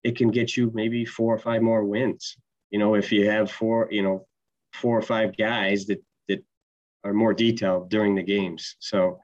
it 0.03 0.17
can 0.17 0.29
get 0.29 0.55
you 0.57 0.71
maybe 0.73 1.05
four 1.05 1.33
or 1.33 1.39
five 1.39 1.61
more 1.61 1.83
wins. 1.83 2.35
You 2.69 2.79
know, 2.79 2.95
if 2.95 3.11
you 3.11 3.29
have 3.29 3.49
four, 3.49 3.87
you 3.89 4.03
know, 4.03 4.27
four 4.73 4.97
or 4.97 5.01
five 5.01 5.37
guys 5.37 5.85
that, 5.85 6.03
that 6.27 6.43
are 7.03 7.13
more 7.13 7.33
detailed 7.33 7.89
during 7.89 8.15
the 8.15 8.23
games. 8.23 8.75
So 8.79 9.19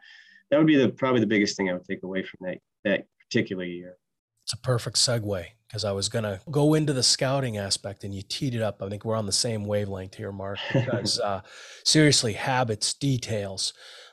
that 0.49 0.57
would 0.57 0.67
be 0.67 0.77
the, 0.77 0.89
probably 0.89 1.19
the 1.19 1.27
biggest 1.27 1.57
thing 1.57 1.69
I 1.69 1.73
would 1.73 1.85
take 1.85 2.03
away 2.03 2.23
from 2.23 2.47
that, 2.47 2.57
that 2.85 3.05
particular 3.19 3.65
year. 3.65 3.97
It's 4.43 4.53
a 4.53 4.57
perfect 4.57 4.95
segue 4.95 5.45
because 5.71 5.85
I 5.85 5.93
was 5.93 6.09
going 6.09 6.23
to 6.23 6.41
go 6.51 6.73
into 6.73 6.91
the 6.91 7.01
scouting 7.01 7.57
aspect 7.57 8.03
and 8.03 8.13
you 8.13 8.21
teed 8.21 8.55
it 8.55 8.61
up. 8.61 8.81
I 8.81 8.89
think 8.89 9.05
we're 9.05 9.15
on 9.15 9.25
the 9.25 9.31
same 9.31 9.63
wavelength 9.63 10.15
here, 10.15 10.33
Mark, 10.33 10.59
because 10.73 11.17
uh, 11.17 11.41
seriously, 11.85 12.33
habits, 12.33 12.93
details. 12.93 13.71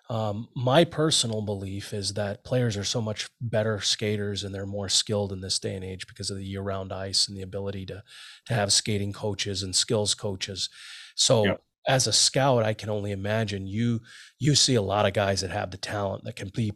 Um, 0.08 0.48
my 0.54 0.84
personal 0.84 1.42
belief 1.42 1.92
is 1.92 2.14
that 2.14 2.44
players 2.44 2.76
are 2.76 2.84
so 2.84 3.00
much 3.00 3.28
better 3.40 3.80
skaters 3.80 4.44
and 4.44 4.54
they're 4.54 4.66
more 4.66 4.88
skilled 4.88 5.32
in 5.32 5.40
this 5.40 5.58
day 5.58 5.74
and 5.74 5.84
age 5.84 6.06
because 6.06 6.30
of 6.30 6.36
the 6.36 6.44
year 6.44 6.62
round 6.62 6.92
ice 6.92 7.26
and 7.26 7.36
the 7.36 7.42
ability 7.42 7.84
to, 7.86 8.04
to 8.46 8.54
have 8.54 8.72
skating 8.72 9.12
coaches 9.12 9.64
and 9.64 9.74
skills 9.74 10.14
coaches. 10.14 10.70
So, 11.16 11.44
yep. 11.44 11.62
as 11.88 12.06
a 12.06 12.12
scout, 12.12 12.62
I 12.62 12.72
can 12.72 12.88
only 12.88 13.10
imagine 13.10 13.66
you 13.66 14.00
you 14.38 14.54
see 14.54 14.76
a 14.76 14.82
lot 14.82 15.06
of 15.06 15.12
guys 15.12 15.40
that 15.40 15.50
have 15.50 15.72
the 15.72 15.76
talent 15.76 16.22
that 16.24 16.36
can 16.36 16.52
be 16.54 16.72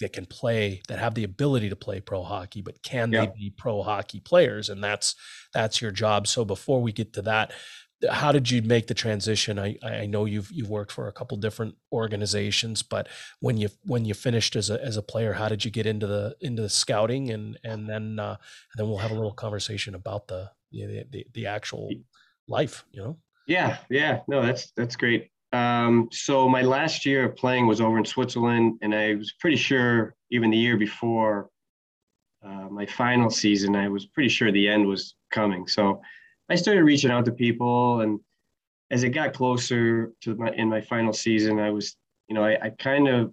that 0.00 0.12
can 0.12 0.26
play 0.26 0.82
that 0.88 0.98
have 0.98 1.14
the 1.14 1.24
ability 1.24 1.68
to 1.68 1.76
play 1.76 2.00
pro 2.00 2.22
hockey 2.22 2.60
but 2.60 2.82
can 2.82 3.12
yeah. 3.12 3.26
they 3.26 3.32
be 3.36 3.50
pro 3.50 3.82
hockey 3.82 4.20
players? 4.20 4.68
And 4.68 4.82
that's 4.82 5.14
that's 5.52 5.80
your 5.80 5.90
job. 5.90 6.26
So 6.26 6.44
before 6.44 6.80
we 6.80 6.92
get 6.92 7.12
to 7.14 7.22
that 7.22 7.52
how 8.10 8.30
did 8.30 8.50
you 8.50 8.60
make 8.62 8.86
the 8.86 8.94
transition? 8.94 9.58
I 9.58 9.78
i 9.82 10.06
know 10.06 10.26
you've 10.26 10.50
you've 10.52 10.68
worked 10.68 10.92
for 10.92 11.08
a 11.08 11.12
couple 11.12 11.36
different 11.38 11.76
organizations 11.92 12.82
but 12.82 13.08
when 13.40 13.56
you 13.56 13.68
when 13.84 14.04
you 14.04 14.14
finished 14.14 14.54
as 14.54 14.68
a 14.70 14.82
as 14.84 14.96
a 14.96 15.02
player 15.02 15.32
how 15.32 15.48
did 15.48 15.64
you 15.64 15.70
get 15.70 15.86
into 15.86 16.06
the 16.06 16.36
into 16.40 16.62
the 16.62 16.68
scouting? 16.68 17.30
And 17.30 17.58
and 17.64 17.88
then 17.88 18.18
uh 18.18 18.36
and 18.72 18.78
then 18.78 18.88
we'll 18.88 18.98
have 18.98 19.12
a 19.12 19.14
little 19.14 19.32
conversation 19.32 19.94
about 19.94 20.28
the 20.28 20.50
the 20.72 21.04
the, 21.10 21.26
the 21.32 21.46
actual 21.46 21.90
life 22.48 22.84
you 22.92 23.02
know? 23.02 23.18
Yeah 23.46 23.78
yeah. 23.88 24.20
No 24.28 24.42
that's 24.42 24.72
that's 24.76 24.96
great 24.96 25.30
um, 25.56 26.08
so 26.12 26.48
my 26.48 26.62
last 26.62 27.06
year 27.06 27.24
of 27.24 27.36
playing 27.36 27.66
was 27.66 27.80
over 27.80 27.98
in 27.98 28.04
Switzerland, 28.04 28.78
and 28.82 28.94
I 28.94 29.14
was 29.14 29.32
pretty 29.40 29.56
sure 29.56 30.14
even 30.30 30.50
the 30.50 30.56
year 30.56 30.76
before 30.76 31.48
uh, 32.44 32.68
my 32.70 32.84
final 32.84 33.30
season, 33.30 33.74
I 33.74 33.88
was 33.88 34.06
pretty 34.06 34.28
sure 34.28 34.52
the 34.52 34.68
end 34.68 34.86
was 34.86 35.14
coming. 35.30 35.66
So 35.66 36.02
I 36.50 36.56
started 36.56 36.84
reaching 36.84 37.10
out 37.10 37.24
to 37.24 37.32
people, 37.32 38.00
and 38.02 38.20
as 38.90 39.02
it 39.02 39.10
got 39.10 39.32
closer 39.32 40.12
to 40.22 40.34
my 40.34 40.50
in 40.50 40.68
my 40.68 40.80
final 40.80 41.12
season, 41.12 41.58
I 41.58 41.70
was, 41.70 41.96
you 42.28 42.34
know, 42.34 42.44
I, 42.44 42.58
I 42.66 42.70
kind 42.70 43.08
of 43.08 43.32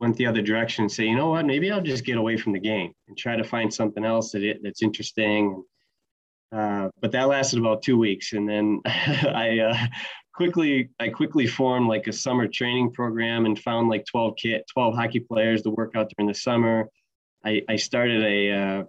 went 0.00 0.16
the 0.16 0.26
other 0.26 0.42
direction 0.42 0.84
and 0.84 0.92
say, 0.92 1.04
you 1.04 1.16
know 1.16 1.30
what, 1.30 1.46
maybe 1.46 1.70
I'll 1.70 1.80
just 1.80 2.04
get 2.04 2.16
away 2.16 2.36
from 2.36 2.52
the 2.52 2.58
game 2.58 2.92
and 3.06 3.16
try 3.16 3.36
to 3.36 3.44
find 3.44 3.72
something 3.72 4.04
else 4.04 4.32
that 4.32 4.42
it, 4.42 4.60
that's 4.62 4.82
interesting. 4.82 5.62
Uh, 6.52 6.88
but 7.00 7.12
that 7.12 7.28
lasted 7.28 7.60
about 7.60 7.82
two 7.82 7.96
weeks, 7.96 8.32
and 8.32 8.48
then 8.48 8.80
I 8.86 9.60
uh, 9.60 9.86
quickly 10.40 10.88
I 10.98 11.10
quickly 11.10 11.46
formed 11.46 11.86
like 11.86 12.06
a 12.06 12.12
summer 12.12 12.48
training 12.48 12.92
program 12.92 13.44
and 13.44 13.58
found 13.58 13.90
like 13.90 14.06
12 14.06 14.36
kit 14.36 14.64
12 14.72 14.94
hockey 14.94 15.20
players 15.20 15.60
to 15.60 15.70
work 15.70 15.94
out 15.94 16.10
during 16.16 16.28
the 16.28 16.34
summer. 16.34 16.88
I, 17.44 17.62
I 17.68 17.76
started 17.76 18.24
a, 18.24 18.50
uh, 18.50 18.84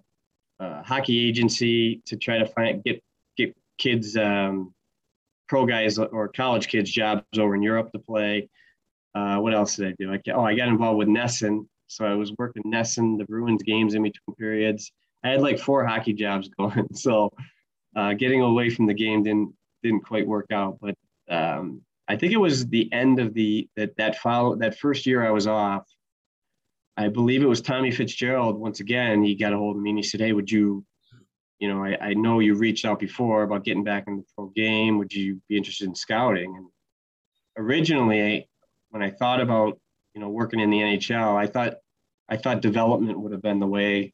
a, 0.62 0.84
hockey 0.84 1.28
agency 1.28 2.02
to 2.06 2.16
try 2.16 2.38
to 2.38 2.46
find 2.46 2.82
get 2.86 3.04
get 3.36 3.54
kids 3.78 4.16
um, 4.16 4.74
pro 5.50 5.66
guys 5.66 5.98
or 5.98 6.30
college 6.30 6.70
kids 6.70 6.90
jobs 6.90 7.26
over 7.38 7.54
in 7.54 7.62
Europe 7.62 7.92
to 7.92 8.00
play. 8.00 8.48
Uh, 9.14 9.40
what 9.40 9.54
else 9.54 9.76
did 9.76 9.90
I 9.90 9.96
do? 10.00 10.14
I, 10.14 10.22
oh, 10.34 10.46
I 10.46 10.56
got 10.56 10.70
involved 10.70 11.00
with 11.00 11.10
NESN. 11.10 11.68
So 11.88 12.06
I 12.06 12.14
was 12.14 12.32
working 12.38 12.64
NESN, 12.64 13.18
the 13.18 13.26
Bruins 13.26 13.62
games 13.62 13.94
in 13.94 14.04
between 14.04 14.36
periods. 14.38 14.90
I 15.26 15.32
had 15.32 15.42
like 15.42 15.60
four 15.60 15.86
hockey 15.86 16.14
jobs 16.14 16.50
going. 16.58 16.88
So 16.94 17.30
uh, 17.94 18.14
getting 18.14 18.42
away 18.42 18.70
from 18.70 18.86
the 18.88 18.94
game 18.94 19.24
didn't 19.24 19.54
didn't 19.84 20.06
quite 20.06 20.26
work 20.26 20.46
out. 20.54 20.78
But 20.80 20.96
um, 21.32 21.82
I 22.08 22.18
think 22.18 22.34
it 22.34 22.38
was 22.38 22.68
the 22.68 22.92
end 22.92 23.20
of 23.20 23.34
the 23.34 23.70
that 23.78 23.96
that 23.98 24.18
follow 24.18 24.56
that 24.58 24.78
first 24.78 25.06
year 25.06 25.26
I 25.26 25.32
was 25.32 25.48
off. 25.48 25.88
I 26.98 27.08
believe 27.08 27.42
it 27.42 27.48
was 27.48 27.62
Tommy 27.62 27.90
Fitzgerald. 27.90 28.60
Once 28.60 28.82
again, 28.82 29.24
he 29.24 29.34
got 29.34 29.54
a 29.54 29.58
hold 29.58 29.78
of 29.78 29.82
me 29.82 29.92
and 29.92 30.00
he 30.00 30.04
said, 30.04 30.20
"Hey, 30.20 30.34
would 30.34 30.52
you, 30.52 30.86
you 31.60 31.70
know, 31.70 31.84
I, 31.84 31.98
I 32.10 32.14
know 32.14 32.40
you 32.40 32.56
reached 32.56 32.86
out 32.86 33.00
before 33.00 33.44
about 33.44 33.64
getting 33.64 33.86
back 33.86 34.04
in 34.08 34.18
the 34.18 34.26
pro 34.36 34.48
game. 34.48 34.98
Would 34.98 35.14
you 35.14 35.42
be 35.48 35.56
interested 35.56 35.88
in 35.88 35.96
scouting?" 35.96 36.54
And 36.58 36.68
originally, 37.58 38.50
when 38.90 39.02
I 39.02 39.10
thought 39.10 39.40
about 39.40 39.80
you 40.14 40.20
know 40.20 40.30
working 40.30 40.60
in 40.60 40.70
the 40.70 40.80
NHL, 40.80 41.38
I 41.38 41.48
thought 41.48 41.76
I 42.28 42.36
thought 42.36 42.62
development 42.62 43.20
would 43.22 43.32
have 43.32 43.42
been 43.42 43.62
the 43.62 43.68
way 43.68 44.14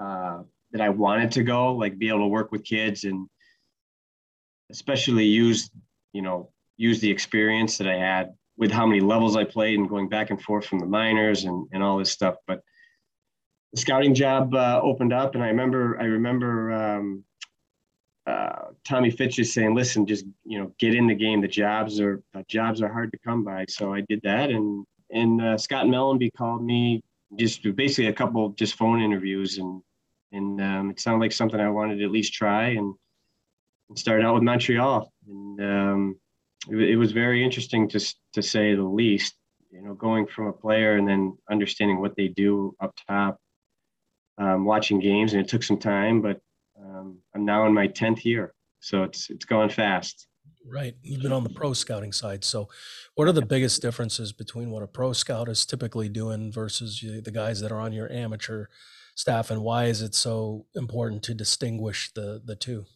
uh, 0.00 0.42
that 0.72 0.80
I 0.80 0.88
wanted 0.88 1.30
to 1.32 1.44
go, 1.44 1.74
like 1.74 1.96
be 1.96 2.08
able 2.08 2.20
to 2.20 2.26
work 2.26 2.50
with 2.50 2.64
kids 2.64 3.04
and 3.04 3.28
especially 4.70 5.24
use 5.24 5.70
you 6.12 6.22
know 6.22 6.50
use 6.76 7.00
the 7.00 7.10
experience 7.10 7.78
that 7.78 7.88
I 7.88 7.96
had 7.96 8.34
with 8.56 8.70
how 8.70 8.86
many 8.86 9.00
levels 9.00 9.36
I 9.36 9.44
played 9.44 9.78
and 9.78 9.88
going 9.88 10.08
back 10.08 10.30
and 10.30 10.40
forth 10.42 10.66
from 10.66 10.80
the 10.80 10.86
minors 10.86 11.44
and, 11.44 11.66
and 11.72 11.82
all 11.82 11.96
this 11.96 12.10
stuff. 12.10 12.36
But 12.46 12.62
the 13.72 13.80
scouting 13.80 14.14
job 14.14 14.54
uh, 14.54 14.80
opened 14.82 15.12
up, 15.12 15.34
and 15.34 15.44
I 15.44 15.48
remember 15.48 15.98
I 16.00 16.04
remember 16.04 16.72
um, 16.72 17.24
uh, 18.26 18.70
Tommy 18.84 19.10
Fitz 19.10 19.36
just 19.36 19.54
saying, 19.54 19.74
"Listen, 19.74 20.06
just 20.06 20.24
you 20.44 20.58
know, 20.58 20.72
get 20.78 20.94
in 20.94 21.06
the 21.06 21.14
game. 21.14 21.40
The 21.40 21.48
jobs 21.48 22.00
are 22.00 22.22
jobs 22.48 22.82
are 22.82 22.92
hard 22.92 23.12
to 23.12 23.18
come 23.18 23.44
by." 23.44 23.66
So 23.68 23.92
I 23.92 24.02
did 24.08 24.20
that, 24.22 24.50
and 24.50 24.86
and 25.10 25.40
uh, 25.40 25.58
Scott 25.58 25.86
Mellanby 25.86 26.30
called 26.36 26.64
me 26.64 27.02
just 27.36 27.62
basically 27.76 28.06
a 28.06 28.12
couple 28.12 28.48
just 28.50 28.74
phone 28.74 29.02
interviews, 29.02 29.58
and 29.58 29.82
and 30.32 30.60
um, 30.60 30.90
it 30.90 31.00
sounded 31.00 31.20
like 31.20 31.32
something 31.32 31.60
I 31.60 31.70
wanted 31.70 31.96
to 31.98 32.04
at 32.04 32.10
least 32.10 32.32
try, 32.32 32.70
and 32.70 32.94
started 33.96 34.24
out 34.24 34.34
with 34.34 34.42
Montreal, 34.42 35.12
and 35.26 35.60
um, 35.60 36.20
it, 36.68 36.76
it 36.76 36.96
was 36.96 37.12
very 37.12 37.44
interesting 37.44 37.88
to 37.90 38.14
to 38.34 38.42
say 38.42 38.74
the 38.74 38.82
least. 38.82 39.34
You 39.70 39.82
know, 39.82 39.94
going 39.94 40.26
from 40.26 40.46
a 40.46 40.52
player 40.52 40.96
and 40.96 41.06
then 41.06 41.36
understanding 41.50 42.00
what 42.00 42.16
they 42.16 42.28
do 42.28 42.74
up 42.80 42.94
top, 43.06 43.38
um, 44.38 44.64
watching 44.64 44.98
games, 44.98 45.34
and 45.34 45.42
it 45.42 45.48
took 45.48 45.62
some 45.62 45.78
time, 45.78 46.22
but 46.22 46.40
um, 46.80 47.18
I'm 47.34 47.44
now 47.44 47.66
in 47.66 47.74
my 47.74 47.86
tenth 47.86 48.24
year, 48.24 48.54
so 48.80 49.02
it's 49.02 49.30
it's 49.30 49.44
going 49.44 49.70
fast. 49.70 50.26
Right. 50.66 50.94
You've 51.02 51.22
been 51.22 51.32
on 51.32 51.44
the 51.44 51.50
pro 51.50 51.72
scouting 51.72 52.12
side. 52.12 52.44
So, 52.44 52.68
what 53.14 53.26
are 53.26 53.32
the 53.32 53.44
biggest 53.44 53.80
differences 53.80 54.32
between 54.32 54.70
what 54.70 54.82
a 54.82 54.86
pro 54.86 55.12
scout 55.12 55.48
is 55.48 55.64
typically 55.64 56.08
doing 56.08 56.52
versus 56.52 57.00
the 57.00 57.30
guys 57.30 57.60
that 57.60 57.72
are 57.72 57.80
on 57.80 57.92
your 57.92 58.10
amateur 58.12 58.66
staff, 59.14 59.50
and 59.50 59.62
why 59.62 59.86
is 59.86 60.02
it 60.02 60.14
so 60.14 60.66
important 60.74 61.22
to 61.24 61.34
distinguish 61.34 62.12
the 62.12 62.40
the 62.44 62.56
two? 62.56 62.86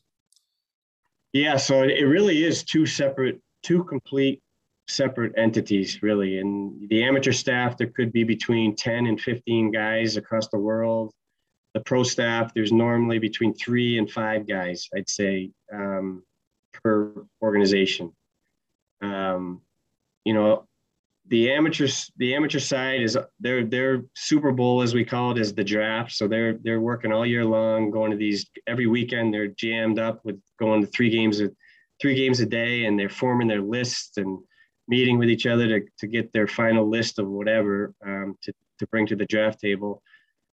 Yeah, 1.33 1.57
so 1.57 1.83
it 1.83 2.03
really 2.03 2.45
is 2.45 2.63
two 2.63 2.87
separate, 2.87 3.41
two 3.63 3.85
complete 3.85 4.43
separate 4.89 5.33
entities, 5.37 6.03
really. 6.03 6.39
And 6.39 6.89
the 6.89 7.05
amateur 7.05 7.33
staff, 7.33 7.77
there 7.77 7.87
could 7.87 8.13
be 8.13 8.25
between 8.25 8.77
10 8.77 9.07
and 9.07 9.21
15 9.21 9.71
guys 9.71 10.17
across 10.17 10.49
the 10.49 10.59
world 10.59 11.13
the 11.75 11.81
pro 11.81 12.03
staff, 12.03 12.53
there's 12.55 12.73
normally 12.73 13.19
between 13.19 13.55
three 13.55 13.99
and 13.99 14.11
five 14.11 14.47
guys, 14.47 14.89
I'd 14.95 15.09
say, 15.09 15.51
um, 15.73 16.23
per 16.83 17.13
organization. 17.41 18.13
Um, 19.01 19.63
you 20.25 20.35
know, 20.35 20.67
the 21.33 21.51
amateurs, 21.51 22.13
the 22.19 22.35
amateur 22.35 22.59
side 22.59 23.01
is 23.01 23.17
their 23.41 23.65
their 23.65 24.03
Super 24.15 24.53
Bowl, 24.53 24.83
as 24.83 24.93
we 24.93 25.03
call 25.03 25.31
it, 25.31 25.39
is 25.39 25.55
the 25.55 25.65
draft. 25.65 26.13
So 26.13 26.29
they're 26.29 26.59
they're 26.63 26.83
working 26.83 27.11
all 27.11 27.25
year 27.25 27.43
long, 27.43 27.91
going 27.91 28.11
to 28.11 28.19
these 28.19 28.51
every 28.67 28.87
weekend. 28.87 29.33
They're 29.33 29.47
jammed 29.47 29.99
up 29.99 30.21
with 30.25 30.39
going 30.59 30.83
to 30.83 30.87
three 30.89 31.09
games 31.09 31.41
a 31.41 31.49
three 32.03 32.17
games 32.17 32.41
a 32.41 32.47
day, 32.47 32.85
and 32.85 32.99
they're 32.99 33.09
forming 33.09 33.49
their 33.49 33.63
lists 33.63 34.19
and 34.19 34.41
meeting 34.89 35.19
with 35.19 35.31
each 35.31 35.47
other 35.47 35.67
to, 35.69 35.81
to 36.01 36.07
get 36.07 36.31
their 36.35 36.47
final 36.47 36.87
list 36.87 37.19
of 37.19 37.27
whatever 37.27 37.95
um, 38.05 38.37
to, 38.43 38.53
to 38.79 38.87
bring 38.89 39.07
to 39.07 39.17
the 39.17 39.25
draft 39.25 39.59
table. 39.59 40.03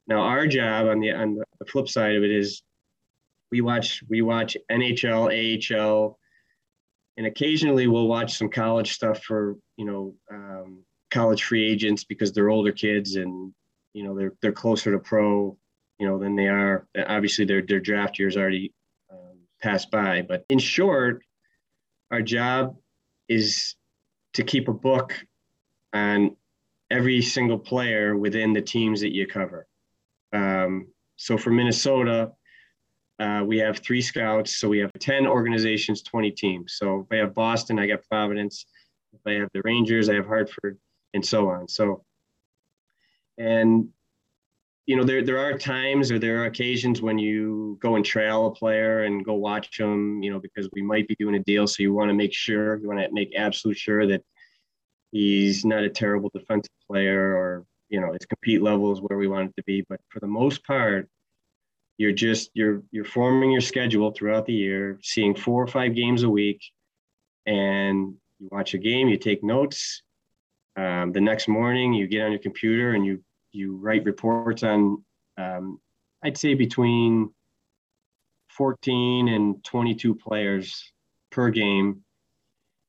Now 0.08 0.22
our 0.22 0.48
job 0.48 0.88
on 0.88 1.02
the 1.02 1.12
on 1.12 1.36
the 1.60 1.66
flip 1.66 1.90
side 1.90 2.16
of 2.16 2.24
it 2.24 2.32
is 2.32 2.64
we 3.52 3.60
watch 3.60 4.02
we 4.08 4.22
watch 4.22 4.56
NHL, 4.72 5.28
AHL, 5.76 6.18
and 7.20 7.28
occasionally 7.28 7.86
we'll 7.86 8.08
watch 8.08 8.38
some 8.38 8.50
college 8.50 8.94
stuff 8.94 9.22
for 9.22 9.58
you 9.76 9.86
know 9.86 10.16
um, 10.32 10.84
college 11.12 11.44
free 11.44 11.70
agents 11.70 12.06
because 12.06 12.32
they're 12.32 12.50
older 12.50 12.72
kids 12.72 13.18
and 13.18 13.54
you 13.94 14.04
know 14.04 14.18
they're 14.18 14.34
they're 14.42 14.54
closer 14.54 14.94
to 14.94 15.00
pro 15.00 15.56
you 16.00 16.08
know 16.08 16.18
than 16.18 16.36
they 16.36 16.48
are. 16.48 16.88
Obviously, 17.08 17.44
their 17.44 17.62
their 17.62 17.82
draft 17.82 18.18
years 18.18 18.38
already 18.38 18.74
um, 19.12 19.38
passed 19.62 19.92
by. 19.92 20.22
But 20.22 20.46
in 20.50 20.60
short, 20.60 21.22
our 22.10 22.22
job 22.22 22.78
is 23.28 23.76
to 24.34 24.44
keep 24.44 24.70
a 24.70 24.74
book 24.74 25.14
on 25.92 26.38
every 26.90 27.22
single 27.22 27.60
player 27.60 28.16
within 28.18 28.54
the 28.54 28.62
teams 28.62 29.02
that 29.02 29.14
you 29.14 29.28
cover. 29.28 29.68
Um, 30.32 30.88
so 31.18 31.38
for 31.38 31.52
Minnesota, 31.52 32.32
uh, 33.20 33.44
we 33.46 33.58
have 33.58 33.80
three 33.80 34.02
scouts. 34.02 34.58
So 34.58 34.70
we 34.70 34.80
have 34.80 34.92
10 34.98 35.28
organizations, 35.28 36.02
20 36.02 36.32
teams. 36.32 36.76
So 36.78 37.02
if 37.02 37.08
I 37.12 37.18
have 37.18 37.34
Boston, 37.34 37.80
I 37.80 37.88
got 37.88 38.08
Providence. 38.10 38.66
If 39.14 39.20
I 39.26 39.34
have 39.34 39.50
the 39.54 39.62
Rangers, 39.64 40.10
I 40.10 40.16
have 40.16 40.28
Hartford, 40.28 40.78
and 41.14 41.26
so 41.26 41.50
on. 41.50 41.68
So, 41.68 42.04
and 43.38 43.90
you 44.86 44.96
know, 44.96 45.04
there 45.04 45.24
there 45.24 45.40
are 45.40 45.58
times 45.58 46.12
or 46.12 46.18
there 46.18 46.42
are 46.42 46.46
occasions 46.46 47.02
when 47.02 47.20
you 47.20 47.78
go 47.82 47.96
and 47.96 48.06
trail 48.06 48.48
a 48.48 48.52
player 48.52 49.04
and 49.04 49.26
go 49.26 49.34
watch 49.34 49.78
them, 49.78 50.24
you 50.24 50.32
know, 50.32 50.40
because 50.40 50.70
we 50.74 50.82
might 50.82 51.08
be 51.08 51.16
doing 51.20 51.36
a 51.36 51.40
deal. 51.40 51.68
So 51.68 51.84
you 51.84 51.94
want 51.94 52.10
to 52.10 52.16
make 52.16 52.34
sure, 52.34 52.78
you 52.78 52.88
want 52.88 53.00
to 53.00 53.12
make 53.12 53.36
absolute 53.36 53.78
sure 53.78 54.08
that 54.08 54.24
he's 55.12 55.66
not 55.66 55.84
a 55.84 55.90
terrible 55.90 56.32
defensive 56.34 56.72
player 56.88 57.36
or 57.36 57.66
you 57.90 58.00
know, 58.00 58.14
his 58.14 58.26
compete 58.26 58.62
level 58.62 58.92
is 58.94 59.02
where 59.02 59.18
we 59.18 59.28
want 59.28 59.50
it 59.50 59.56
to 59.58 59.64
be. 59.64 59.84
But 59.90 60.00
for 60.10 60.20
the 60.20 60.28
most 60.28 60.64
part, 60.66 61.10
you're 62.00 62.14
just 62.14 62.50
you're 62.54 62.82
you're 62.92 63.04
forming 63.04 63.52
your 63.52 63.62
schedule 63.62 64.12
throughout 64.12 64.46
the 64.46 64.54
year, 64.54 64.98
seeing 65.04 65.36
four 65.36 65.62
or 65.62 65.68
five 65.68 65.94
games 65.94 66.24
a 66.24 66.30
week, 66.30 66.64
and 67.46 68.16
you 68.40 68.48
watch 68.52 68.74
a 68.74 68.78
game, 68.78 69.10
you 69.10 69.18
take 69.18 69.44
notes. 69.44 70.02
Um, 70.78 71.12
the 71.12 71.20
next 71.20 71.50
morning, 71.50 71.94
you 71.94 72.08
get 72.08 72.24
on 72.24 72.32
your 72.32 72.40
computer 72.40 72.94
and 72.94 73.06
you 73.06 73.22
you 73.52 73.76
write 73.76 74.06
reports 74.06 74.64
on. 74.64 75.04
Um, 75.38 75.82
I'd 76.24 76.38
say 76.38 76.54
between 76.54 77.32
14 78.50 79.28
and 79.28 79.64
22 79.64 80.16
players 80.16 80.92
per 81.32 81.50
game 81.50 82.04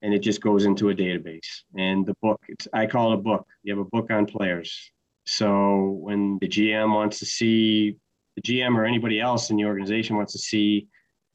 and 0.02 0.14
it 0.14 0.20
just 0.20 0.40
goes 0.40 0.64
into 0.64 0.88
a 0.88 0.94
database. 0.94 1.62
And 1.76 2.04
the 2.04 2.14
book, 2.22 2.40
it's, 2.48 2.66
I 2.72 2.86
call 2.86 3.12
it 3.12 3.16
a 3.16 3.22
book. 3.22 3.46
You 3.62 3.76
have 3.76 3.86
a 3.86 3.88
book 3.88 4.11
on 4.11 4.26
players. 4.26 4.90
So 5.26 5.98
when 6.00 6.38
the 6.40 6.48
GM 6.48 6.92
wants 6.92 7.20
to 7.20 7.26
see 7.26 7.98
the 8.36 8.42
GM 8.42 8.76
or 8.76 8.84
anybody 8.84 9.20
else 9.20 9.50
in 9.50 9.56
the 9.56 9.64
organization 9.64 10.16
wants 10.16 10.32
to 10.32 10.38
see 10.38 10.88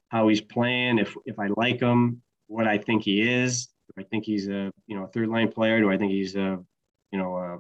how 0.10 0.28
he's 0.28 0.42
playing, 0.42 1.00
if 1.00 1.16
if 1.26 1.40
I 1.40 1.48
like 1.56 1.80
him, 1.80 2.22
what 2.48 2.68
I 2.68 2.78
think 2.78 3.04
he 3.04 3.22
is, 3.22 3.68
do 3.88 4.02
I 4.02 4.04
think 4.04 4.26
he's 4.26 4.48
a 4.48 4.72
you 4.88 4.96
know 4.96 5.04
a 5.04 5.08
third 5.08 5.30
line 5.30 5.52
player? 5.52 5.80
Do 5.80 5.92
I 5.92 5.98
think 5.98 6.12
he's 6.12 6.36
a 6.36 6.60
you 7.12 7.20
know 7.20 7.36
a, 7.36 7.56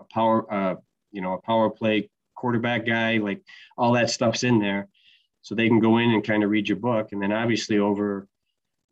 a 0.00 0.04
power 0.12 0.52
uh, 0.52 0.76
you 1.12 1.20
know 1.20 1.34
a 1.34 1.42
power 1.42 1.70
play 1.70 2.08
quarterback 2.36 2.86
guy? 2.86 3.18
Like 3.18 3.42
all 3.76 3.92
that 3.92 4.10
stuff's 4.10 4.44
in 4.44 4.58
there, 4.58 4.88
so 5.42 5.54
they 5.54 5.68
can 5.68 5.80
go 5.80 5.98
in 5.98 6.10
and 6.10 6.24
kind 6.24 6.44
of 6.44 6.50
read 6.50 6.68
your 6.68 6.78
book, 6.78 7.08
and 7.12 7.22
then 7.22 7.32
obviously 7.32 7.78
over 7.78 8.26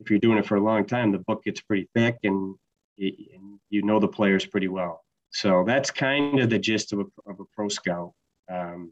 if 0.00 0.10
you're 0.10 0.18
doing 0.18 0.38
it 0.38 0.46
for 0.46 0.56
a 0.56 0.62
long 0.62 0.84
time, 0.84 1.10
the 1.10 1.18
book 1.18 1.44
gets 1.44 1.60
pretty 1.60 1.88
thick 1.94 2.18
and, 2.22 2.54
you 2.98 3.82
know 3.82 4.00
the 4.00 4.08
players 4.08 4.46
pretty 4.46 4.68
well. 4.68 5.04
So 5.30 5.64
that's 5.66 5.90
kind 5.90 6.40
of 6.40 6.48
the 6.48 6.58
gist 6.58 6.94
of 6.94 7.00
a, 7.00 7.30
of 7.30 7.40
a 7.40 7.44
pro 7.54 7.68
scout 7.68 8.12
um, 8.50 8.90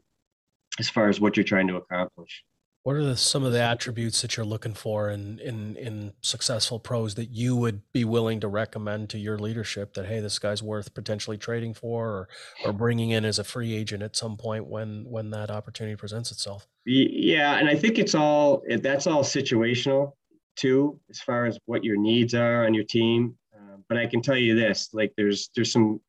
as 0.79 0.89
far 0.89 1.09
as 1.09 1.19
what 1.19 1.37
you're 1.37 1.43
trying 1.43 1.67
to 1.67 1.75
accomplish. 1.77 2.43
What 2.83 2.97
are 2.97 3.03
the, 3.03 3.17
some 3.17 3.43
of 3.43 3.51
the 3.51 3.63
attributes 3.63 4.21
that 4.21 4.37
you're 4.37 4.45
looking 4.45 4.75
for 4.75 5.09
in, 5.09 5.39
in 5.39 5.75
in 5.75 6.13
successful 6.21 6.79
pros 6.79 7.15
that 7.15 7.31
you 7.31 7.55
would 7.55 7.81
be 7.93 8.05
willing 8.05 8.39
to 8.41 8.47
recommend 8.47 9.09
to 9.09 9.17
your 9.17 9.39
leadership 9.39 9.95
that 9.95 10.05
hey, 10.05 10.19
this 10.19 10.37
guy's 10.37 10.61
worth 10.61 10.93
potentially 10.93 11.35
trading 11.35 11.73
for 11.73 12.07
or 12.07 12.29
or 12.63 12.73
bringing 12.73 13.09
in 13.09 13.25
as 13.25 13.39
a 13.39 13.43
free 13.43 13.73
agent 13.73 14.03
at 14.03 14.15
some 14.15 14.37
point 14.37 14.67
when 14.67 15.03
when 15.09 15.31
that 15.31 15.49
opportunity 15.49 15.95
presents 15.95 16.31
itself? 16.31 16.67
Yeah, 16.85 17.57
and 17.57 17.67
I 17.67 17.75
think 17.75 17.97
it's 17.97 18.13
all 18.13 18.61
that's 18.81 19.07
all 19.07 19.23
situational 19.23 20.11
too, 20.55 20.99
as 21.09 21.19
far 21.19 21.47
as 21.47 21.57
what 21.65 21.83
your 21.83 21.97
needs 21.97 22.35
are 22.35 22.67
on 22.67 22.75
your 22.75 22.83
team. 22.83 23.35
Uh, 23.51 23.77
but 23.89 23.97
I 23.97 24.05
can 24.05 24.21
tell 24.21 24.37
you 24.37 24.55
this: 24.55 24.89
like 24.93 25.11
there's 25.17 25.49
there's 25.55 25.71
some 25.71 26.01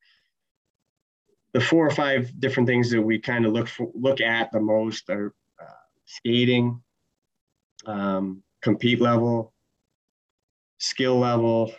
the 1.57 1.63
four 1.63 1.87
or 1.87 1.89
five 1.89 2.31
different 2.39 2.69
things 2.69 2.91
that 2.91 3.01
we 3.01 3.17
kind 3.17 3.43
of 3.43 3.51
look 3.51 3.67
for, 3.67 3.89
look 3.95 4.21
at 4.21 4.51
the 4.51 4.59
most 4.59 5.09
are 5.09 5.33
skating, 6.05 6.79
um, 7.87 8.43
compete 8.61 9.01
level, 9.01 9.51
skill 10.77 11.17
level, 11.17 11.73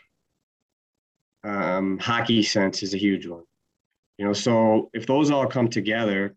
um, 1.44 1.96
hockey 1.98 2.42
sense 2.42 2.82
is 2.82 2.92
a 2.92 2.98
huge 2.98 3.24
one. 3.28 3.44
You 4.16 4.24
know, 4.24 4.32
so 4.32 4.90
if 4.94 5.06
those 5.06 5.30
all 5.30 5.46
come 5.46 5.68
together, 5.68 6.34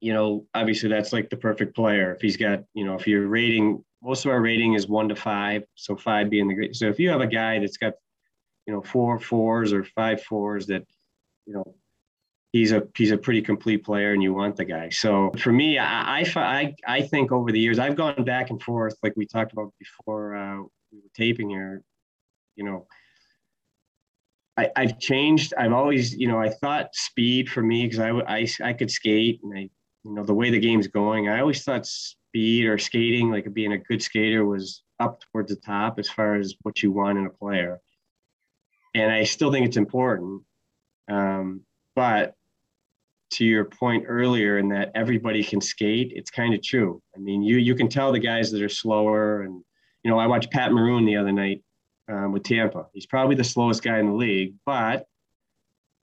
you 0.00 0.14
know, 0.14 0.46
obviously 0.54 0.88
that's 0.88 1.12
like 1.12 1.28
the 1.28 1.36
perfect 1.36 1.76
player. 1.76 2.14
If 2.14 2.22
he's 2.22 2.38
got, 2.38 2.64
you 2.72 2.86
know, 2.86 2.94
if 2.94 3.06
you're 3.06 3.28
rating, 3.28 3.84
most 4.02 4.24
of 4.24 4.30
our 4.30 4.40
rating 4.40 4.72
is 4.72 4.88
one 4.88 5.10
to 5.10 5.14
five, 5.14 5.64
so 5.74 5.94
five 5.94 6.30
being 6.30 6.48
the 6.48 6.54
great. 6.54 6.74
So 6.74 6.88
if 6.88 6.98
you 6.98 7.10
have 7.10 7.20
a 7.20 7.26
guy 7.26 7.58
that's 7.58 7.76
got, 7.76 7.92
you 8.66 8.72
know, 8.72 8.80
four 8.80 9.20
fours 9.20 9.74
or 9.74 9.84
five 9.84 10.22
fours 10.22 10.66
that, 10.68 10.86
you 11.44 11.52
know, 11.52 11.74
he's 12.52 12.72
a 12.72 12.82
he's 12.96 13.10
a 13.10 13.18
pretty 13.18 13.42
complete 13.42 13.84
player 13.84 14.12
and 14.12 14.22
you 14.22 14.32
want 14.32 14.56
the 14.56 14.64
guy. 14.64 14.88
So 14.90 15.32
for 15.38 15.52
me, 15.52 15.78
I 15.78 16.24
I 16.36 16.74
I 16.86 17.02
think 17.02 17.32
over 17.32 17.52
the 17.52 17.60
years 17.60 17.78
I've 17.78 17.96
gone 17.96 18.24
back 18.24 18.50
and 18.50 18.62
forth 18.62 18.96
like 19.02 19.14
we 19.16 19.26
talked 19.26 19.52
about 19.52 19.72
before 19.78 20.34
uh, 20.34 20.56
we 20.92 20.98
were 20.98 21.10
taping 21.14 21.50
here. 21.50 21.82
You 22.56 22.64
know, 22.64 22.86
I, 24.56 24.70
I've 24.74 24.98
changed. 24.98 25.54
I've 25.58 25.72
always 25.72 26.14
you 26.14 26.28
know 26.28 26.40
I 26.40 26.50
thought 26.50 26.94
speed 26.94 27.50
for 27.50 27.62
me 27.62 27.84
because 27.84 28.00
I, 28.00 28.10
I 28.10 28.46
I 28.62 28.72
could 28.72 28.90
skate 28.90 29.40
and 29.42 29.56
I 29.56 29.70
you 30.04 30.14
know 30.14 30.24
the 30.24 30.34
way 30.34 30.50
the 30.50 30.60
game's 30.60 30.88
going. 30.88 31.28
I 31.28 31.40
always 31.40 31.62
thought 31.62 31.86
speed 31.86 32.66
or 32.66 32.78
skating 32.78 33.30
like 33.30 33.52
being 33.52 33.72
a 33.72 33.78
good 33.78 34.02
skater 34.02 34.44
was 34.44 34.82
up 34.98 35.20
towards 35.20 35.50
the 35.50 35.60
top 35.60 35.98
as 35.98 36.08
far 36.08 36.36
as 36.36 36.54
what 36.62 36.82
you 36.82 36.90
want 36.90 37.18
in 37.18 37.26
a 37.26 37.30
player. 37.30 37.80
And 38.94 39.12
I 39.12 39.24
still 39.24 39.52
think 39.52 39.66
it's 39.66 39.76
important. 39.76 40.42
Um, 41.08 41.62
but 41.96 42.36
to 43.30 43.44
your 43.44 43.64
point 43.64 44.04
earlier 44.06 44.58
in 44.58 44.68
that 44.68 44.92
everybody 44.94 45.42
can 45.42 45.60
skate, 45.60 46.12
it's 46.14 46.30
kind 46.30 46.54
of 46.54 46.62
true. 46.62 47.02
I 47.16 47.18
mean, 47.18 47.42
you 47.42 47.56
you 47.56 47.74
can 47.74 47.88
tell 47.88 48.12
the 48.12 48.20
guys 48.20 48.52
that 48.52 48.62
are 48.62 48.68
slower, 48.68 49.42
and 49.42 49.64
you 50.04 50.10
know, 50.10 50.18
I 50.18 50.26
watched 50.26 50.52
Pat 50.52 50.72
Maroon 50.72 51.04
the 51.04 51.16
other 51.16 51.32
night 51.32 51.62
um, 52.08 52.32
with 52.32 52.44
Tampa. 52.44 52.86
He's 52.92 53.06
probably 53.06 53.34
the 53.34 53.44
slowest 53.44 53.82
guy 53.82 53.98
in 53.98 54.06
the 54.06 54.14
league, 54.14 54.54
but 54.64 55.06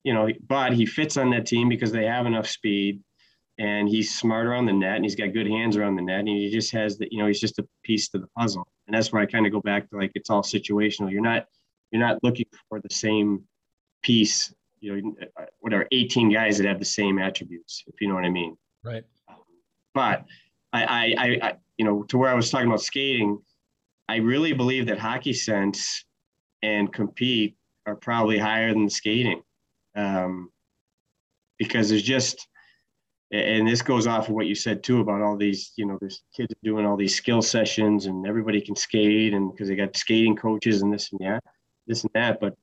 you 0.04 0.14
know, 0.14 0.28
but 0.48 0.74
he 0.74 0.86
fits 0.86 1.16
on 1.16 1.30
that 1.30 1.46
team 1.46 1.70
because 1.70 1.94
they 1.94 2.06
have 2.06 2.26
enough 2.26 2.48
speed, 2.48 3.02
and 3.58 3.88
he's 3.88 4.14
smart 4.14 4.46
around 4.46 4.66
the 4.66 4.74
net, 4.74 4.98
and 4.98 5.06
he's 5.06 5.16
got 5.16 5.34
good 5.34 5.48
hands 5.48 5.78
around 5.78 5.96
the 5.96 6.02
net, 6.02 6.20
and 6.20 6.28
he 6.28 6.52
just 6.52 6.72
has 6.72 6.98
the 6.98 7.08
you 7.10 7.20
know, 7.20 7.28
he's 7.28 7.40
just 7.40 7.60
a 7.60 7.68
piece 7.84 8.10
to 8.10 8.20
the 8.20 8.28
puzzle, 8.38 8.68
and 8.88 8.96
that's 8.96 9.14
where 9.14 9.22
I 9.22 9.28
kind 9.28 9.46
of 9.46 9.54
go 9.54 9.62
back 9.62 9.90
to 9.90 9.98
like 9.98 10.12
it's 10.16 10.30
all 10.30 10.44
situational. 10.44 11.10
You're 11.10 11.22
not 11.22 11.46
you're 11.92 12.02
not 12.02 12.22
looking 12.22 12.48
for 12.68 12.82
the 12.82 12.94
same 12.94 13.44
piece 14.02 14.54
you 14.84 15.02
know, 15.02 15.14
whatever, 15.60 15.88
18 15.92 16.32
guys 16.32 16.58
that 16.58 16.68
have 16.68 16.78
the 16.78 16.86
same 16.86 17.18
attributes, 17.18 17.84
if 17.88 17.96
you 18.02 18.08
know 18.10 18.16
what 18.16 18.26
I 18.26 18.30
mean. 18.30 18.58
Right. 18.84 19.06
But 19.94 20.26
I, 20.74 20.84
I, 20.84 21.40
I, 21.42 21.54
you 21.78 21.86
know, 21.86 22.04
to 22.04 22.18
where 22.18 22.30
I 22.30 22.34
was 22.34 22.52
talking 22.52 22.68
about 22.68 22.82
skating, 22.82 23.40
I 24.10 24.18
really 24.18 24.52
believe 24.52 24.88
that 24.88 25.00
hockey 25.00 25.32
sense 25.32 26.04
and 26.62 26.92
compete 26.92 27.56
are 27.86 27.96
probably 27.96 28.38
higher 28.38 28.74
than 28.74 28.90
skating. 28.90 29.42
Um, 29.96 30.50
because 31.58 31.90
there's 31.90 32.04
just, 32.04 32.46
and 33.32 33.66
this 33.66 33.82
goes 33.82 34.06
off 34.06 34.28
of 34.28 34.36
what 34.36 34.48
you 34.48 34.56
said 34.56 34.84
too 34.84 35.00
about 35.00 35.22
all 35.22 35.38
these, 35.38 35.72
you 35.78 35.86
know, 35.86 35.98
there's 36.02 36.24
kids 36.36 36.54
doing 36.62 36.86
all 36.86 36.98
these 36.98 37.16
skill 37.16 37.42
sessions 37.42 38.06
and 38.06 38.28
everybody 38.28 38.60
can 38.60 38.76
skate 38.76 39.34
and 39.34 39.50
because 39.50 39.70
they 39.70 39.76
got 39.76 39.96
skating 39.96 40.36
coaches 40.36 40.82
and 40.82 40.92
this 40.92 41.10
and 41.14 41.22
that, 41.22 41.42
this 41.88 42.04
and 42.04 42.12
that. 42.16 42.42
But 42.42 42.56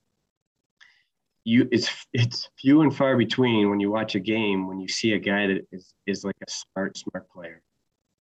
you 1.51 1.69
it's 1.73 1.91
it's 2.13 2.49
few 2.59 2.83
and 2.83 2.95
far 2.95 3.17
between 3.17 3.71
when 3.71 3.81
you 3.81 3.91
watch 3.91 4.15
a 4.15 4.21
game 4.21 4.69
when 4.69 4.81
you 4.81 4.89
see 4.89 5.13
a 5.13 5.19
guy 5.19 5.49
that 5.49 5.67
is 5.73 5.93
is 6.07 6.25
like 6.25 6.37
a 6.47 6.51
smart 6.51 6.97
smart 6.97 7.29
player. 7.31 7.63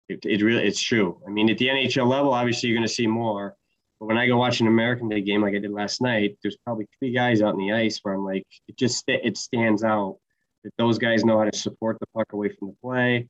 It, 0.09 0.25
it 0.25 0.41
really 0.41 0.63
it's 0.63 0.81
true. 0.81 1.21
I 1.25 1.29
mean, 1.29 1.49
at 1.49 1.57
the 1.57 1.67
NHL 1.67 2.07
level, 2.07 2.33
obviously 2.33 2.69
you're 2.69 2.77
going 2.77 2.87
to 2.87 2.93
see 2.93 3.07
more. 3.07 3.55
But 3.99 4.07
when 4.07 4.17
I 4.17 4.25
go 4.25 4.37
watch 4.37 4.59
an 4.59 4.67
American 4.67 5.09
League 5.09 5.27
game 5.27 5.41
like 5.43 5.53
I 5.53 5.59
did 5.59 5.71
last 5.71 6.01
night, 6.01 6.37
there's 6.41 6.57
probably 6.65 6.87
three 6.97 7.13
guys 7.13 7.41
out 7.41 7.53
in 7.53 7.59
the 7.59 7.71
ice 7.71 7.99
where 8.01 8.15
I'm 8.15 8.25
like, 8.25 8.43
it 8.67 8.75
just 8.77 9.03
it 9.07 9.37
stands 9.37 9.83
out 9.83 10.17
that 10.63 10.73
those 10.77 10.97
guys 10.97 11.23
know 11.23 11.37
how 11.37 11.45
to 11.45 11.57
support 11.57 11.97
the 11.99 12.07
puck 12.15 12.33
away 12.33 12.49
from 12.49 12.69
the 12.69 12.75
play. 12.83 13.29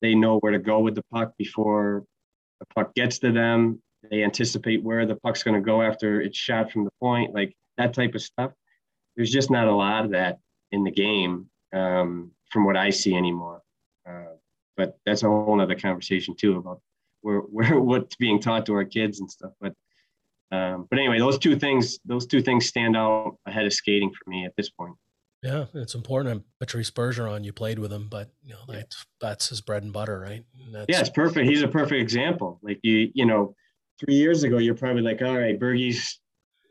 They 0.00 0.14
know 0.14 0.38
where 0.38 0.52
to 0.52 0.58
go 0.58 0.80
with 0.80 0.94
the 0.94 1.04
puck 1.12 1.34
before 1.36 2.04
the 2.60 2.66
puck 2.74 2.94
gets 2.94 3.18
to 3.20 3.32
them. 3.32 3.82
They 4.10 4.24
anticipate 4.24 4.82
where 4.82 5.04
the 5.04 5.16
puck's 5.16 5.42
going 5.42 5.60
to 5.60 5.64
go 5.64 5.82
after 5.82 6.20
it's 6.20 6.38
shot 6.38 6.72
from 6.72 6.84
the 6.84 6.92
point, 7.00 7.34
like 7.34 7.54
that 7.76 7.92
type 7.92 8.14
of 8.14 8.22
stuff 8.22 8.52
there's 9.16 9.30
just 9.30 9.50
not 9.50 9.68
a 9.68 9.74
lot 9.74 10.04
of 10.04 10.10
that 10.12 10.38
in 10.72 10.84
the 10.84 10.90
game 10.90 11.48
um, 11.72 12.30
from 12.50 12.64
what 12.64 12.76
I 12.76 12.90
see 12.90 13.14
anymore. 13.14 13.62
Uh, 14.08 14.36
but 14.76 14.98
that's 15.06 15.22
a 15.22 15.26
whole 15.26 15.60
other 15.60 15.74
conversation 15.74 16.34
too 16.36 16.58
about 16.58 16.80
where, 17.22 17.40
where 17.40 17.80
what's 17.80 18.16
being 18.16 18.40
taught 18.40 18.66
to 18.66 18.74
our 18.74 18.84
kids 18.84 19.20
and 19.20 19.30
stuff. 19.30 19.52
But 19.60 19.74
um, 20.52 20.86
but 20.88 20.98
anyway, 20.98 21.18
those 21.18 21.38
two 21.38 21.56
things 21.56 21.98
those 22.04 22.26
two 22.26 22.40
things 22.40 22.66
stand 22.66 22.96
out 22.96 23.36
ahead 23.46 23.66
of 23.66 23.72
skating 23.72 24.12
for 24.12 24.30
me 24.30 24.44
at 24.44 24.54
this 24.56 24.70
point. 24.70 24.94
Yeah, 25.42 25.66
it's 25.74 25.94
important. 25.94 26.44
Patrice 26.60 26.90
Bergeron, 26.90 27.44
you 27.44 27.52
played 27.52 27.78
with 27.78 27.92
him, 27.92 28.08
but 28.08 28.30
you 28.42 28.54
know 28.54 28.60
that's 28.68 29.06
that's 29.20 29.48
his 29.48 29.60
bread 29.60 29.82
and 29.82 29.92
butter, 29.92 30.18
right? 30.20 30.44
And 30.64 30.86
yeah, 30.88 31.00
it's 31.00 31.10
perfect. 31.10 31.48
He's 31.48 31.62
a 31.62 31.68
perfect 31.68 32.00
example. 32.00 32.60
Like 32.62 32.78
you, 32.82 33.10
you 33.12 33.26
know, 33.26 33.54
three 33.98 34.14
years 34.14 34.44
ago, 34.44 34.58
you're 34.58 34.74
probably 34.74 35.02
like, 35.02 35.20
all 35.22 35.36
right, 35.36 35.58
Bergie's 35.58 36.20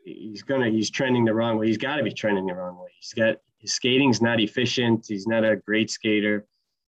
he's 0.06 0.42
gonna 0.42 0.70
he's 0.70 0.90
trending 0.90 1.24
the 1.24 1.34
wrong 1.34 1.58
way. 1.58 1.66
He's 1.66 1.76
got 1.76 1.96
to 1.96 2.02
be 2.02 2.12
trending 2.12 2.46
the 2.46 2.54
wrong 2.54 2.78
way. 2.78 2.90
He's 2.98 3.12
got 3.12 3.36
his 3.58 3.74
skating's 3.74 4.22
not 4.22 4.40
efficient. 4.40 5.04
He's 5.08 5.26
not 5.26 5.44
a 5.44 5.56
great 5.56 5.90
skater, 5.90 6.46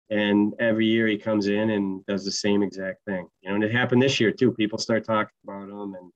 and 0.10 0.54
every 0.60 0.88
year 0.88 1.08
he 1.08 1.18
comes 1.18 1.48
in 1.48 1.70
and 1.70 2.06
does 2.06 2.26
the 2.26 2.32
same 2.32 2.64
exact 2.64 3.06
thing. 3.06 3.28
You 3.42 3.50
know, 3.50 3.56
and 3.56 3.64
it 3.64 3.72
happened 3.72 4.02
this 4.02 4.20
year 4.20 4.32
too. 4.32 4.52
People 4.52 4.80
start 4.80 5.06
talking 5.06 5.34
about 5.44 5.70
him, 5.70 5.94
and 5.94 6.12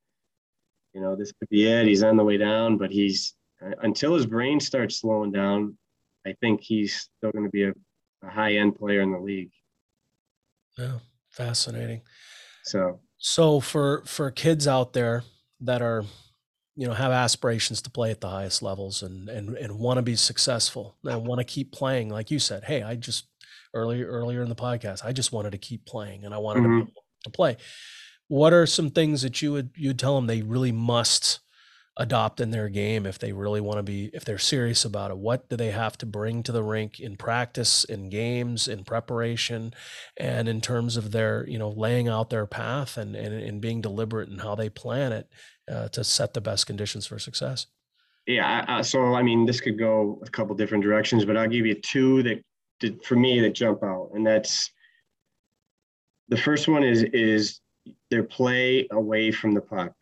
you 0.93 1.01
know 1.01 1.15
this 1.15 1.31
could 1.31 1.49
be 1.49 1.67
it. 1.67 1.87
He's 1.87 2.03
on 2.03 2.17
the 2.17 2.23
way 2.23 2.37
down, 2.37 2.77
but 2.77 2.91
he's 2.91 3.35
uh, 3.63 3.71
until 3.83 4.15
his 4.15 4.25
brain 4.25 4.59
starts 4.59 5.01
slowing 5.01 5.31
down. 5.31 5.77
I 6.25 6.33
think 6.41 6.61
he's 6.61 7.09
still 7.17 7.31
going 7.31 7.45
to 7.45 7.51
be 7.51 7.63
a, 7.63 7.73
a 8.23 8.29
high 8.29 8.55
end 8.55 8.75
player 8.75 9.01
in 9.01 9.13
the 9.13 9.19
league. 9.19 9.51
Yeah, 10.77 10.99
fascinating. 11.29 12.01
So, 12.63 12.99
so 13.17 13.59
for 13.59 14.03
for 14.05 14.29
kids 14.31 14.67
out 14.67 14.93
there 14.93 15.23
that 15.61 15.81
are 15.81 16.03
you 16.77 16.87
know 16.87 16.93
have 16.93 17.11
aspirations 17.11 17.81
to 17.81 17.89
play 17.89 18.11
at 18.11 18.21
the 18.21 18.29
highest 18.29 18.61
levels 18.61 19.01
and 19.01 19.27
and 19.27 19.57
and 19.57 19.79
want 19.79 19.97
to 19.97 20.03
be 20.03 20.15
successful. 20.15 20.95
And 21.03 21.25
want 21.25 21.39
to 21.39 21.43
keep 21.43 21.71
playing. 21.71 22.09
Like 22.09 22.31
you 22.31 22.39
said 22.39 22.63
hey 22.63 22.83
i 22.83 22.95
just 22.95 23.25
earlier 23.73 24.07
earlier 24.07 24.41
in 24.43 24.49
the 24.49 24.55
podcast 24.55 25.03
i 25.03 25.11
just 25.11 25.33
wanted 25.33 25.51
to 25.51 25.57
keep 25.57 25.85
playing 25.85 26.23
and 26.23 26.33
i 26.33 26.37
wanted 26.37 26.63
mm-hmm. 26.63 26.85
to, 26.85 26.91
to 27.25 27.29
play. 27.31 27.57
What 28.29 28.53
are 28.53 28.65
some 28.65 28.91
things 28.91 29.23
that 29.23 29.41
you 29.41 29.51
would 29.53 29.71
you 29.75 29.89
would 29.89 29.99
tell 29.99 30.15
them 30.15 30.27
they 30.27 30.41
really 30.41 30.71
must 30.71 31.39
adopt 31.97 32.39
in 32.39 32.51
their 32.51 32.69
game 32.69 33.05
if 33.05 33.17
they 33.17 33.31
really 33.31 33.59
want 33.59 33.77
to 33.77 33.83
be 33.83 34.09
if 34.13 34.23
they're 34.23 34.37
serious 34.37 34.85
about 34.85 35.09
it 35.09 35.17
what 35.17 35.49
do 35.49 35.55
they 35.55 35.71
have 35.71 35.97
to 35.97 36.05
bring 36.05 36.43
to 36.43 36.51
the 36.51 36.61
rink 36.61 36.99
in 36.99 37.17
practice 37.17 37.83
in 37.83 38.09
games 38.09 38.67
in 38.67 38.83
preparation 38.83 39.73
and 40.15 40.47
in 40.47 40.61
terms 40.61 40.95
of 40.95 41.11
their 41.11 41.47
you 41.47 41.57
know 41.57 41.69
laying 41.69 42.07
out 42.07 42.29
their 42.29 42.45
path 42.45 42.97
and 42.97 43.15
and, 43.15 43.33
and 43.33 43.61
being 43.61 43.81
deliberate 43.81 44.29
in 44.29 44.37
how 44.37 44.53
they 44.53 44.69
plan 44.69 45.11
it 45.11 45.27
uh, 45.69 45.87
to 45.89 46.03
set 46.03 46.33
the 46.33 46.41
best 46.41 46.65
conditions 46.65 47.05
for 47.05 47.19
success? 47.19 47.67
Yeah, 48.25 48.81
so 48.81 49.15
I 49.15 49.23
mean, 49.23 49.45
this 49.45 49.61
could 49.61 49.79
go 49.79 50.21
a 50.25 50.29
couple 50.29 50.53
different 50.55 50.83
directions, 50.83 51.23
but 51.23 51.37
I'll 51.37 51.47
give 51.47 51.65
you 51.65 51.75
two 51.75 52.23
that 52.23 52.43
did 52.79 53.03
for 53.03 53.15
me 53.15 53.39
that 53.39 53.55
jump 53.55 53.83
out, 53.83 54.11
and 54.13 54.25
that's 54.25 54.69
the 56.27 56.37
first 56.37 56.67
one 56.67 56.83
is 56.83 57.03
is 57.03 57.61
their 58.11 58.23
play 58.23 58.85
away 58.91 59.31
from 59.31 59.53
the 59.53 59.61
puck. 59.61 59.93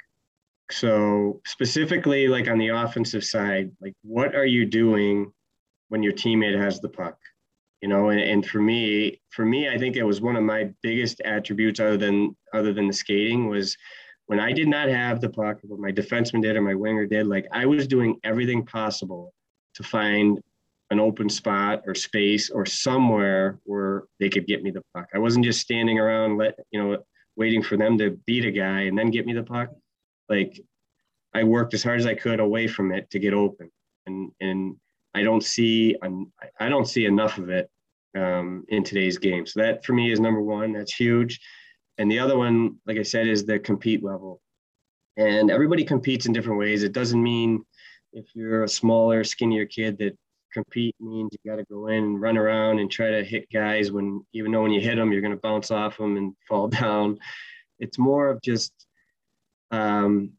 So 0.72 1.42
specifically, 1.46 2.28
like 2.28 2.48
on 2.48 2.58
the 2.58 2.70
offensive 2.70 3.24
side, 3.24 3.72
like 3.82 3.94
what 4.02 4.36
are 4.36 4.46
you 4.46 4.66
doing 4.66 5.32
when 5.90 6.02
your 6.02 6.14
teammate 6.14 6.60
has 6.60 6.80
the 6.80 6.90
puck? 6.90 7.18
You 7.82 7.90
know, 7.90 8.10
and, 8.10 8.20
and 8.20 8.46
for 8.46 8.60
me, 8.60 9.22
for 9.30 9.46
me, 9.46 9.70
I 9.70 9.78
think 9.78 9.96
it 9.96 10.04
was 10.04 10.22
one 10.22 10.36
of 10.36 10.44
my 10.44 10.72
biggest 10.82 11.22
attributes, 11.24 11.80
other 11.80 11.98
than 11.98 12.36
other 12.54 12.74
than 12.74 12.88
the 12.88 12.94
skating, 12.94 13.48
was 13.48 13.78
when 14.26 14.40
I 14.40 14.54
did 14.54 14.68
not 14.68 14.90
have 14.90 15.22
the 15.22 15.30
puck, 15.30 15.60
what 15.62 15.80
my 15.80 15.92
defenseman 15.92 16.42
did 16.42 16.56
or 16.56 16.62
my 16.62 16.74
winger 16.74 17.06
did, 17.06 17.28
like 17.28 17.46
I 17.52 17.66
was 17.66 17.88
doing 17.88 18.18
everything 18.24 18.66
possible 18.66 19.34
to 19.76 19.84
find 19.84 20.42
an 20.90 21.00
open 21.00 21.30
spot 21.30 21.84
or 21.86 21.94
space 21.94 22.50
or 22.50 22.66
somewhere 22.66 23.60
where 23.66 24.04
they 24.20 24.30
could 24.30 24.48
get 24.48 24.64
me 24.64 24.72
the 24.72 24.84
puck. 24.96 25.08
I 25.14 25.20
wasn't 25.20 25.46
just 25.46 25.62
standing 25.62 26.00
around 26.00 26.38
let 26.38 26.58
you 26.72 26.82
know 26.82 26.98
waiting 27.36 27.62
for 27.62 27.78
them 27.78 27.98
to 27.98 28.12
beat 28.26 28.46
a 28.46 28.52
guy 28.52 28.82
and 28.82 28.98
then 28.98 29.12
get 29.12 29.26
me 29.26 29.34
the 29.34 29.44
puck. 29.44 29.70
Like 30.30 30.60
I 31.34 31.44
worked 31.44 31.74
as 31.74 31.84
hard 31.84 32.00
as 32.00 32.06
I 32.06 32.16
could 32.16 32.40
away 32.40 32.68
from 32.68 32.92
it 32.92 33.10
to 33.12 33.20
get 33.20 33.34
open, 33.34 33.72
and 34.06 34.32
and 34.40 34.76
I 35.14 35.24
don't 35.24 35.44
see 35.44 35.96
I 36.60 36.70
don't 36.70 36.88
see 36.88 37.06
enough 37.06 37.38
of 37.38 37.50
it 37.50 37.70
um, 38.16 38.66
in 38.70 38.84
today's 38.84 39.18
game. 39.18 39.46
So 39.46 39.62
that 39.62 39.86
for 39.86 39.94
me 39.94 40.12
is 40.12 40.20
number 40.20 40.42
one. 40.42 40.74
That's 40.74 40.94
huge. 40.94 41.40
And 41.98 42.12
the 42.12 42.20
other 42.20 42.38
one, 42.38 42.78
like 42.86 42.98
I 42.98 43.04
said, 43.04 43.28
is 43.28 43.46
the 43.46 43.60
compete 43.60 44.04
level. 44.04 44.42
And 45.18 45.50
everybody 45.50 45.86
competes 45.86 46.26
in 46.26 46.34
different 46.34 46.60
ways. 46.60 46.84
It 46.84 46.92
doesn't 46.92 47.22
mean 47.22 47.64
if 48.12 48.26
you're 48.34 48.64
a 48.64 48.68
smaller, 48.68 49.24
skinnier 49.24 49.66
kid 49.66 49.98
that 50.00 50.18
compete 50.56 50.96
means 51.00 51.30
you 51.32 51.52
got 51.52 51.58
to 51.58 51.66
go 51.66 51.88
in 51.88 52.04
and 52.04 52.22
run 52.22 52.38
around 52.38 52.80
and 52.80 52.90
try 52.90 53.12
to 53.12 53.24
hit 53.24 53.46
guys 53.52 53.92
when 53.92 54.26
even 54.34 54.52
though 54.52 54.62
when 54.62 54.72
you 54.72 54.80
hit 54.80 54.96
them 54.96 55.12
you're 55.12 55.22
going 55.22 55.34
to 55.34 55.42
bounce 55.42 55.70
off 55.70 55.98
them 55.98 56.16
and 56.16 56.34
fall 56.48 56.68
down 56.82 57.18
it's 57.80 58.00
more 58.00 58.30
of 58.30 58.42
just 58.42 58.72
um, 59.72 60.32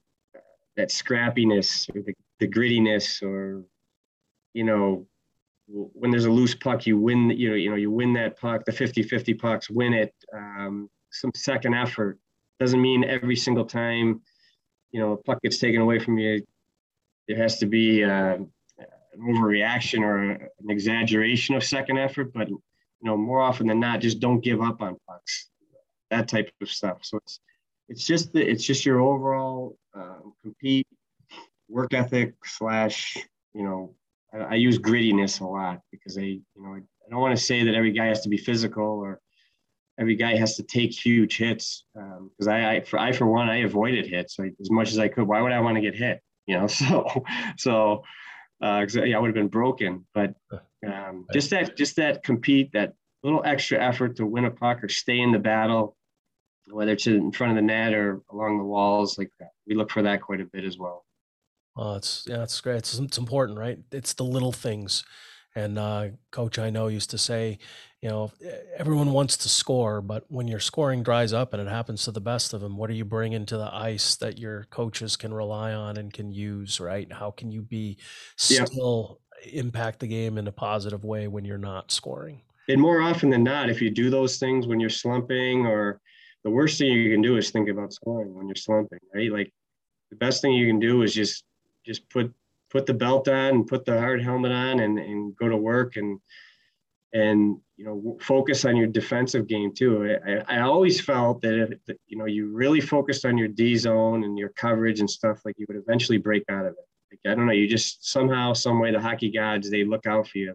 that 0.77 0.91
scrappiness 0.91 1.89
or 1.95 2.03
the, 2.03 2.15
the 2.41 2.49
grittiness 2.49 3.23
or 3.23 3.65
you 4.55 4.65
know 4.65 5.07
when 5.69 6.11
there's 6.11 6.27
a 6.27 6.31
loose 6.31 6.55
puck 6.55 6.87
you 6.87 6.97
win 6.97 7.31
you 7.31 7.51
know 7.51 7.57
you 7.57 7.71
know 7.71 7.77
you 7.77 7.91
win 7.91 8.13
that 8.13 8.39
puck 8.39 8.65
the 8.65 8.73
50-50 8.73 9.39
pucks 9.39 9.69
win 9.69 9.93
it 9.93 10.15
um, 10.35 10.89
some 11.11 11.33
second 11.35 11.75
effort 11.75 12.19
doesn't 12.61 12.81
mean 12.81 13.05
every 13.05 13.37
single 13.37 13.65
time 13.65 14.21
you 14.93 15.01
know 15.01 15.13
a 15.13 15.17
puck 15.17 15.41
gets 15.43 15.59
taken 15.59 15.81
away 15.81 15.99
from 15.99 16.19
you 16.19 16.41
there 17.29 17.37
has 17.37 17.59
to 17.59 17.67
be 17.67 18.05
uh, 18.05 18.39
an 19.17 19.35
overreaction 19.35 20.01
or 20.01 20.19
an 20.33 20.49
exaggeration 20.69 21.55
of 21.55 21.65
second 21.65 21.99
effort, 21.99 22.33
but 22.33 22.49
you 22.49 22.61
know, 23.03 23.17
more 23.17 23.41
often 23.41 23.67
than 23.67 23.81
not, 23.81 24.01
just 24.01 24.21
don't 24.21 24.41
give 24.41 24.61
up 24.61 24.83
on 24.83 24.97
pucks, 25.09 25.49
that 26.11 26.29
type 26.29 26.51
of 26.61 26.71
stuff. 26.71 26.99
So 27.03 27.19
it's 27.19 27.41
it's 27.89 28.07
just 28.07 28.33
the, 28.33 28.41
it's 28.49 28.65
just 28.65 28.85
your 28.85 29.01
overall 29.01 29.77
um, 29.95 30.33
compete 30.43 30.87
work 31.69 31.95
ethic 31.95 32.35
slash 32.45 33.17
you 33.55 33.63
know 33.63 33.95
I, 34.33 34.39
I, 34.39 34.55
use 34.55 34.79
grittiness 34.79 35.41
a 35.41 35.47
lot 35.47 35.81
because 35.91 36.17
I 36.17 36.23
you 36.23 36.43
know 36.57 36.75
I, 36.75 36.79
I 36.79 37.11
don't 37.11 37.21
want 37.21 37.37
to 37.37 37.43
say 37.43 37.65
that 37.65 37.75
every 37.75 37.93
guy 37.93 38.07
has 38.07 38.21
to 38.23 38.29
be 38.29 38.37
physical 38.37 38.85
or 38.85 39.21
every 39.99 40.17
guy 40.17 40.37
has 40.37 40.57
to 40.57 40.63
take 40.63 40.93
huge 40.93 41.39
hits 41.39 41.85
because 41.95 42.49
um, 42.49 42.53
I, 42.53 42.77
I 42.77 42.81
for 42.83 42.99
I 42.99 43.13
for 43.13 43.27
one 43.27 43.49
I 43.49 43.59
avoided 43.59 44.07
hits 44.07 44.39
like, 44.39 44.55
as 44.61 44.71
much 44.71 44.91
as 44.91 44.99
I 44.99 45.09
could. 45.09 45.27
Why 45.27 45.41
would 45.41 45.53
I 45.53 45.61
want 45.61 45.77
to 45.77 45.81
get 45.81 45.95
hit? 45.95 46.21
You 46.47 46.59
know, 46.59 46.67
so 46.69 47.25
so 47.57 48.05
uh, 48.63 48.87
yeah, 49.05 49.17
I 49.17 49.21
would 49.21 49.29
have 49.29 49.35
been 49.35 49.49
broken. 49.49 50.07
But 50.15 50.35
um, 50.87 51.27
just 51.33 51.51
that, 51.51 51.77
just 51.77 51.97
that 51.97 52.23
compete, 52.23 52.73
that 52.73 52.95
little 53.23 53.43
extra 53.45 53.83
effort 53.83 54.17
to 54.17 54.27
win 54.27 54.45
a 54.45 54.51
puck 54.51 54.83
or 54.83 54.89
stay 54.89 55.21
in 55.21 55.33
the 55.33 55.39
battle, 55.39 55.97
whether 56.69 56.93
it's 56.93 57.07
in 57.07 57.33
front 57.33 57.53
of 57.53 57.57
the 57.57 57.63
net 57.63 57.95
or 57.95 58.23
along 58.31 58.59
the 58.59 58.65
walls, 58.65 59.19
like 59.19 59.31
that. 59.41 59.51
We 59.67 59.75
look 59.75 59.91
for 59.91 60.03
that 60.03 60.21
quite 60.21 60.41
a 60.41 60.45
bit 60.45 60.65
as 60.65 60.79
well. 60.79 61.05
Oh, 61.77 61.97
it's 61.97 62.25
yeah, 62.27 62.43
it's 62.43 62.61
great. 62.61 62.79
It's, 62.79 62.99
it's 62.99 63.19
important, 63.19 63.59
right? 63.59 63.79
It's 63.93 64.15
the 64.15 64.25
little 64.25 64.53
things. 64.53 65.05
And 65.55 65.79
uh, 65.79 66.09
coach 66.31 66.59
I 66.59 66.69
know 66.69 66.89
used 66.89 67.11
to 67.11 67.19
say, 67.19 67.59
you 68.03 68.11
know, 68.11 68.31
everyone 68.77 69.13
wants 69.13 69.39
to 69.39 69.49
score, 69.49 70.03
but 70.03 70.25
when 70.29 70.49
your 70.49 70.61
scoring 70.61 71.03
dries 71.03 71.33
up 71.33 71.55
and 71.55 71.63
it 71.63 71.69
happens 71.69 72.05
to 72.05 72.13
the 72.13 72.21
best 72.21 72.53
of 72.53 72.61
them, 72.61 72.77
what 72.77 72.91
are 72.91 72.95
you 72.95 73.07
bringing 73.07 73.47
to 73.47 73.57
the 73.57 73.75
ice 73.75 74.17
that 74.17 74.39
your 74.39 74.65
coaches 74.65 75.17
can 75.17 75.33
rely 75.33 75.73
on 75.73 75.97
and 75.97 76.13
can 76.13 76.31
use, 76.31 76.79
right? 76.79 77.11
How 77.11 77.31
can 77.31 77.51
you 77.51 77.63
be 77.63 77.97
still 78.37 79.21
yeah. 79.45 79.61
impact 79.61 80.01
the 80.01 80.07
game 80.07 80.37
in 80.37 80.47
a 80.47 80.53
positive 80.53 81.05
way 81.05 81.27
when 81.27 81.47
you're 81.47 81.57
not 81.57 81.91
scoring? 81.91 82.43
And 82.69 82.81
more 82.81 83.01
often 83.01 83.31
than 83.31 83.43
not, 83.43 83.71
if 83.71 83.81
you 83.81 83.91
do 83.91 84.11
those 84.11 84.39
things 84.39 84.67
when 84.67 84.79
you're 84.79 84.91
slumping 84.91 85.65
or 85.65 86.01
the 86.47 86.51
worst 86.51 86.79
thing 86.79 86.93
you 86.93 87.11
can 87.11 87.23
do 87.23 87.37
is 87.39 87.51
think 87.51 87.69
about 87.69 87.93
scoring 87.93 88.33
when 88.33 88.47
you're 88.47 88.55
slumping, 88.55 89.01
right? 89.13 89.33
Like 89.33 89.53
the 90.11 90.17
best 90.17 90.41
thing 90.41 90.53
you 90.53 90.69
can 90.69 90.79
do 90.79 91.03
is 91.03 91.13
just 91.13 91.43
just 91.85 92.09
put 92.09 92.33
put 92.71 92.87
the 92.87 92.95
belt 92.95 93.27
on 93.27 93.55
and 93.57 93.67
put 93.67 93.85
the 93.85 93.99
hard 93.99 94.23
helmet 94.23 94.53
on 94.53 94.79
and, 94.79 94.97
and 94.97 95.37
go 95.37 95.49
to 95.49 95.57
work 95.57 95.97
and 95.97 96.21
and 97.13 97.57
you 97.77 97.85
know 97.85 98.17
focus 98.21 98.65
on 98.65 98.77
your 98.77 98.87
defensive 98.87 99.49
game 99.49 99.75
too. 99.75 100.17
I, 100.25 100.59
I 100.59 100.61
always 100.61 101.01
felt 101.01 101.43
that 101.43 101.81
if 101.89 101.97
you 102.07 102.17
know 102.17 102.27
you 102.27 102.53
really 102.53 102.81
focused 102.81 103.25
on 103.25 103.37
your 103.37 103.49
D 103.49 103.77
zone 103.77 104.23
and 104.23 104.39
your 104.39 104.51
coverage 104.51 105.01
and 105.01 105.11
stuff, 105.11 105.41
like 105.45 105.57
you 105.59 105.67
would 105.69 105.79
eventually 105.79 106.19
break 106.19 106.45
out 106.49 106.65
of 106.65 106.75
it. 106.75 106.89
Like 107.11 107.33
I 107.33 107.35
don't 107.35 107.47
know, 107.47 107.55
you 107.55 107.67
just 107.67 108.09
somehow, 108.09 108.53
some 108.53 108.79
way, 108.79 108.93
the 108.93 109.01
hockey 109.01 109.33
gods 109.33 109.69
they 109.69 109.83
look 109.83 110.07
out 110.07 110.29
for 110.29 110.39
you. 110.39 110.55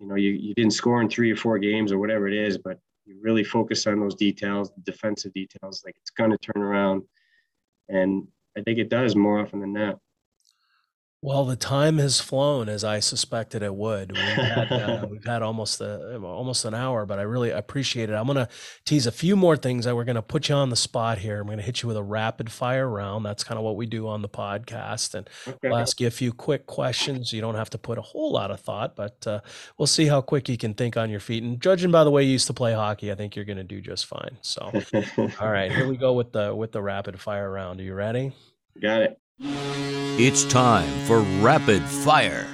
You 0.00 0.08
know, 0.08 0.16
you, 0.16 0.30
you 0.30 0.54
didn't 0.54 0.72
score 0.72 1.00
in 1.00 1.08
three 1.08 1.30
or 1.30 1.36
four 1.36 1.60
games 1.60 1.92
or 1.92 1.98
whatever 2.00 2.26
it 2.26 2.34
is, 2.34 2.58
but 2.58 2.80
you 3.08 3.18
really 3.22 3.42
focus 3.42 3.86
on 3.86 4.00
those 4.00 4.14
details, 4.14 4.70
defensive 4.84 5.32
details. 5.32 5.82
Like 5.84 5.96
it's 5.96 6.10
going 6.10 6.30
to 6.30 6.38
turn 6.38 6.62
around, 6.62 7.02
and 7.88 8.28
I 8.56 8.60
think 8.62 8.78
it 8.78 8.90
does 8.90 9.16
more 9.16 9.40
often 9.40 9.60
than 9.60 9.72
not. 9.72 9.98
Well, 11.20 11.44
the 11.44 11.56
time 11.56 11.98
has 11.98 12.20
flown 12.20 12.68
as 12.68 12.84
I 12.84 13.00
suspected 13.00 13.60
it 13.60 13.74
would. 13.74 14.12
We've 14.12 14.20
had, 14.20 14.70
uh, 14.70 15.06
we've 15.10 15.24
had 15.24 15.42
almost 15.42 15.80
a, 15.80 16.16
almost 16.22 16.64
an 16.64 16.74
hour, 16.74 17.06
but 17.06 17.18
I 17.18 17.22
really 17.22 17.50
appreciate 17.50 18.08
it. 18.08 18.12
I'm 18.12 18.26
going 18.26 18.36
to 18.36 18.48
tease 18.84 19.04
a 19.04 19.10
few 19.10 19.34
more 19.34 19.56
things 19.56 19.84
that 19.84 19.96
we're 19.96 20.04
going 20.04 20.14
to 20.14 20.22
put 20.22 20.48
you 20.48 20.54
on 20.54 20.70
the 20.70 20.76
spot 20.76 21.18
here. 21.18 21.40
I'm 21.40 21.46
going 21.46 21.58
to 21.58 21.64
hit 21.64 21.82
you 21.82 21.88
with 21.88 21.96
a 21.96 22.04
rapid 22.04 22.52
fire 22.52 22.88
round. 22.88 23.26
That's 23.26 23.42
kind 23.42 23.58
of 23.58 23.64
what 23.64 23.74
we 23.74 23.84
do 23.84 24.06
on 24.06 24.22
the 24.22 24.28
podcast, 24.28 25.14
and 25.14 25.28
okay. 25.48 25.68
we'll 25.68 25.78
ask 25.78 26.00
you 26.00 26.06
a 26.06 26.12
few 26.12 26.32
quick 26.32 26.66
questions. 26.66 27.32
You 27.32 27.40
don't 27.40 27.56
have 27.56 27.70
to 27.70 27.78
put 27.78 27.98
a 27.98 28.02
whole 28.02 28.30
lot 28.30 28.52
of 28.52 28.60
thought, 28.60 28.94
but 28.94 29.26
uh, 29.26 29.40
we'll 29.76 29.88
see 29.88 30.06
how 30.06 30.20
quick 30.20 30.48
you 30.48 30.56
can 30.56 30.72
think 30.72 30.96
on 30.96 31.10
your 31.10 31.20
feet. 31.20 31.42
And 31.42 31.60
judging 31.60 31.90
by 31.90 32.04
the 32.04 32.12
way 32.12 32.22
you 32.22 32.30
used 32.30 32.46
to 32.46 32.54
play 32.54 32.74
hockey, 32.74 33.10
I 33.10 33.16
think 33.16 33.34
you're 33.34 33.44
going 33.44 33.58
to 33.58 33.64
do 33.64 33.80
just 33.80 34.06
fine. 34.06 34.38
So, 34.42 34.70
all 35.40 35.50
right, 35.50 35.72
here 35.72 35.88
we 35.88 35.96
go 35.96 36.12
with 36.12 36.30
the 36.30 36.54
with 36.54 36.70
the 36.70 36.80
rapid 36.80 37.18
fire 37.18 37.50
round. 37.50 37.80
Are 37.80 37.82
you 37.82 37.94
ready? 37.94 38.34
Got 38.80 39.02
it. 39.02 39.20
It's 39.40 40.44
time 40.44 40.88
for 41.06 41.20
rapid 41.40 41.82
fire. 41.82 42.44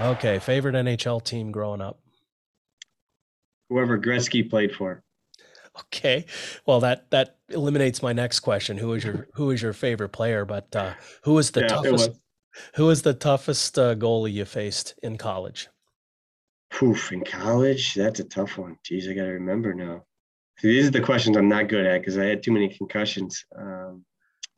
Okay, 0.00 0.38
favorite 0.38 0.74
NHL 0.74 1.24
team 1.24 1.50
growing 1.50 1.80
up? 1.80 1.98
Whoever 3.70 3.98
Gretzky 3.98 4.48
played 4.48 4.72
for. 4.72 5.02
Okay, 5.80 6.26
well 6.66 6.80
that 6.80 7.10
that 7.10 7.38
eliminates 7.48 8.02
my 8.02 8.12
next 8.12 8.40
question. 8.40 8.76
Who 8.76 8.92
is 8.92 9.02
your 9.02 9.28
who 9.32 9.50
is 9.50 9.62
your 9.62 9.72
favorite 9.72 10.10
player? 10.10 10.44
But 10.44 10.76
uh, 10.76 10.92
who 11.22 11.38
is 11.38 11.52
the 11.52 11.62
yeah, 11.62 11.68
toughest? 11.68 12.10
Who 12.74 12.90
is 12.90 13.00
the 13.00 13.14
toughest 13.14 13.78
uh, 13.78 13.94
goalie 13.94 14.32
you 14.32 14.44
faced 14.44 14.94
in 15.02 15.16
college? 15.16 15.68
Poof, 16.70 17.12
in 17.12 17.24
college, 17.24 17.94
that's 17.94 18.20
a 18.20 18.24
tough 18.24 18.58
one. 18.58 18.76
Geez, 18.84 19.08
I 19.08 19.14
got 19.14 19.24
to 19.24 19.30
remember 19.30 19.72
now. 19.72 20.04
these 20.62 20.88
are 20.88 20.90
the 20.90 21.00
questions 21.00 21.38
I'm 21.38 21.48
not 21.48 21.68
good 21.68 21.86
at 21.86 22.00
because 22.00 22.18
I 22.18 22.26
had 22.26 22.42
too 22.42 22.52
many 22.52 22.68
concussions. 22.68 23.42
Um, 23.56 24.04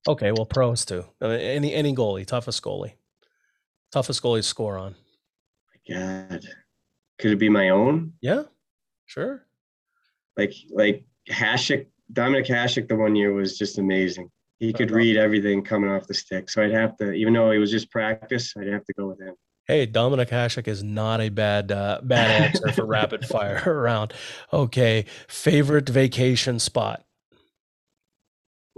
Okay, 0.07 0.33
well, 0.33 0.47
pros 0.47 0.85
too. 0.85 1.05
I 1.21 1.29
mean, 1.29 1.41
any 1.41 1.75
any 1.75 1.95
goalie, 1.95 2.27
toughest 2.27 2.63
goalie, 2.63 2.93
toughest 3.91 4.23
goalie 4.23 4.41
to 4.41 4.43
score 4.43 4.77
on. 4.77 4.95
My 5.89 5.95
God, 5.97 6.45
could 7.19 7.33
it 7.33 7.39
be 7.39 7.49
my 7.49 7.71
own? 7.71 8.13
Yeah, 8.21 8.43
sure. 9.07 9.47
Like 10.37 10.53
like 10.71 11.05
Hasek, 11.31 11.87
Dominik 12.13 12.47
Hasek, 12.47 12.89
the 12.89 12.97
one 12.97 13.17
year 13.17 13.33
was 13.33 13.57
just 13.57 13.79
amazing. 13.79 14.31
He 14.59 14.73
could 14.73 14.91
read 14.91 15.17
everything 15.17 15.63
coming 15.63 15.91
off 15.91 16.07
the 16.07 16.15
stick. 16.15 16.49
So 16.49 16.63
I'd 16.63 16.73
have 16.73 16.97
to, 16.99 17.13
even 17.13 17.33
though 17.35 17.51
it 17.51 17.59
was 17.59 17.71
just 17.71 17.91
practice, 17.91 18.55
I'd 18.57 18.69
have 18.69 18.85
to 18.85 18.93
go 18.95 19.09
with 19.09 19.21
him. 19.21 19.35
Hey, 19.67 19.87
Dominik 19.87 20.29
Hasek 20.29 20.69
is 20.69 20.83
not 20.83 21.21
a 21.21 21.31
bad 21.31 21.73
uh, 21.73 22.01
bad 22.03 22.43
answer 22.43 22.73
for 22.73 22.85
rapid 22.85 23.25
fire 23.29 23.63
around. 23.67 24.13
Okay, 24.53 25.07
favorite 25.27 25.89
vacation 25.89 26.59
spot. 26.59 27.05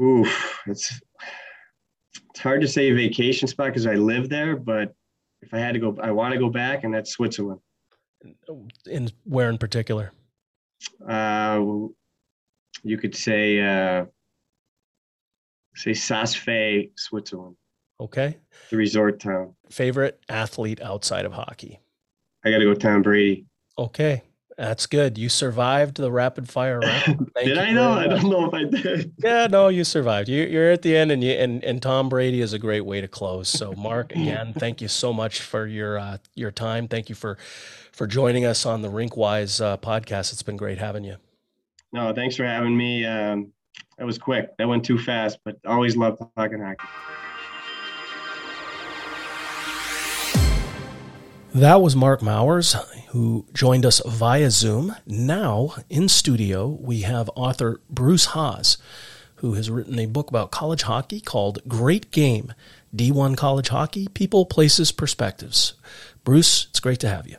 Ooh, 0.00 0.26
it's 0.66 1.00
it's 2.36 2.42
hard 2.42 2.60
to 2.60 2.68
say 2.68 2.92
vacation 2.92 3.48
spot 3.48 3.68
because 3.68 3.86
I 3.86 3.94
live 3.94 4.28
there, 4.28 4.56
but 4.56 4.94
if 5.40 5.54
I 5.54 5.58
had 5.58 5.72
to 5.72 5.78
go, 5.78 5.96
I 6.02 6.10
want 6.10 6.34
to 6.34 6.38
go 6.38 6.50
back, 6.50 6.84
and 6.84 6.92
that's 6.92 7.10
Switzerland. 7.10 7.60
In 8.84 9.10
where 9.24 9.48
in 9.48 9.56
particular? 9.56 10.12
Uh, 11.08 11.64
you 12.82 12.98
could 12.98 13.16
say 13.16 13.62
uh, 13.62 14.04
say 15.76 15.94
Saas-Fee, 15.94 16.90
Switzerland. 16.94 17.56
Okay. 18.00 18.36
The 18.68 18.76
resort 18.76 19.18
town. 19.18 19.54
Favorite 19.70 20.20
athlete 20.28 20.82
outside 20.82 21.24
of 21.24 21.32
hockey? 21.32 21.80
I 22.44 22.50
got 22.50 22.58
to 22.58 22.64
go 22.64 22.74
Tom 22.74 23.00
Brady. 23.00 23.46
Okay. 23.78 24.24
That's 24.56 24.86
good. 24.86 25.18
You 25.18 25.28
survived 25.28 25.98
the 25.98 26.10
rapid 26.10 26.48
fire 26.48 26.80
round. 26.80 27.30
did 27.44 27.58
I 27.58 27.72
know? 27.72 27.92
I 27.92 28.06
don't 28.06 28.30
know 28.30 28.46
if 28.46 28.54
I 28.54 28.64
did. 28.64 29.12
Yeah, 29.18 29.48
no, 29.48 29.68
you 29.68 29.84
survived. 29.84 30.30
You, 30.30 30.44
you're 30.44 30.70
at 30.70 30.80
the 30.80 30.96
end, 30.96 31.12
and 31.12 31.22
you 31.22 31.32
and, 31.32 31.62
and 31.62 31.82
Tom 31.82 32.08
Brady 32.08 32.40
is 32.40 32.54
a 32.54 32.58
great 32.58 32.80
way 32.80 33.02
to 33.02 33.08
close. 33.08 33.50
So, 33.50 33.74
Mark, 33.74 34.12
again, 34.16 34.54
thank 34.54 34.80
you 34.80 34.88
so 34.88 35.12
much 35.12 35.42
for 35.42 35.66
your 35.66 35.98
uh, 35.98 36.18
your 36.34 36.50
time. 36.50 36.88
Thank 36.88 37.10
you 37.10 37.14
for 37.14 37.36
for 37.92 38.06
joining 38.06 38.46
us 38.46 38.64
on 38.64 38.80
the 38.80 38.88
Rinkwise 38.88 39.62
uh, 39.62 39.76
podcast. 39.76 40.32
It's 40.32 40.42
been 40.42 40.56
great 40.56 40.78
having 40.78 41.04
you. 41.04 41.16
No, 41.92 42.14
thanks 42.14 42.36
for 42.36 42.44
having 42.44 42.74
me. 42.74 43.04
Um, 43.04 43.52
that 43.98 44.06
was 44.06 44.16
quick. 44.16 44.56
That 44.56 44.68
went 44.68 44.86
too 44.86 44.98
fast, 44.98 45.38
but 45.44 45.58
always 45.66 45.98
love 45.98 46.18
talking 46.34 46.60
hockey. 46.60 46.86
That 51.56 51.80
was 51.80 51.96
Mark 51.96 52.20
Mowers, 52.20 52.76
who 53.08 53.46
joined 53.54 53.86
us 53.86 54.02
via 54.04 54.50
Zoom. 54.50 54.94
Now, 55.06 55.74
in 55.88 56.06
studio, 56.10 56.66
we 56.68 57.00
have 57.00 57.30
author 57.34 57.80
Bruce 57.88 58.26
Haas, 58.26 58.76
who 59.36 59.54
has 59.54 59.70
written 59.70 59.98
a 59.98 60.04
book 60.04 60.28
about 60.28 60.50
college 60.50 60.82
hockey 60.82 61.18
called 61.18 61.66
Great 61.66 62.10
Game 62.10 62.52
D1 62.94 63.38
College 63.38 63.70
Hockey 63.70 64.06
People, 64.08 64.44
Places, 64.44 64.92
Perspectives. 64.92 65.72
Bruce, 66.24 66.66
it's 66.68 66.80
great 66.80 67.00
to 67.00 67.08
have 67.08 67.26
you. 67.26 67.38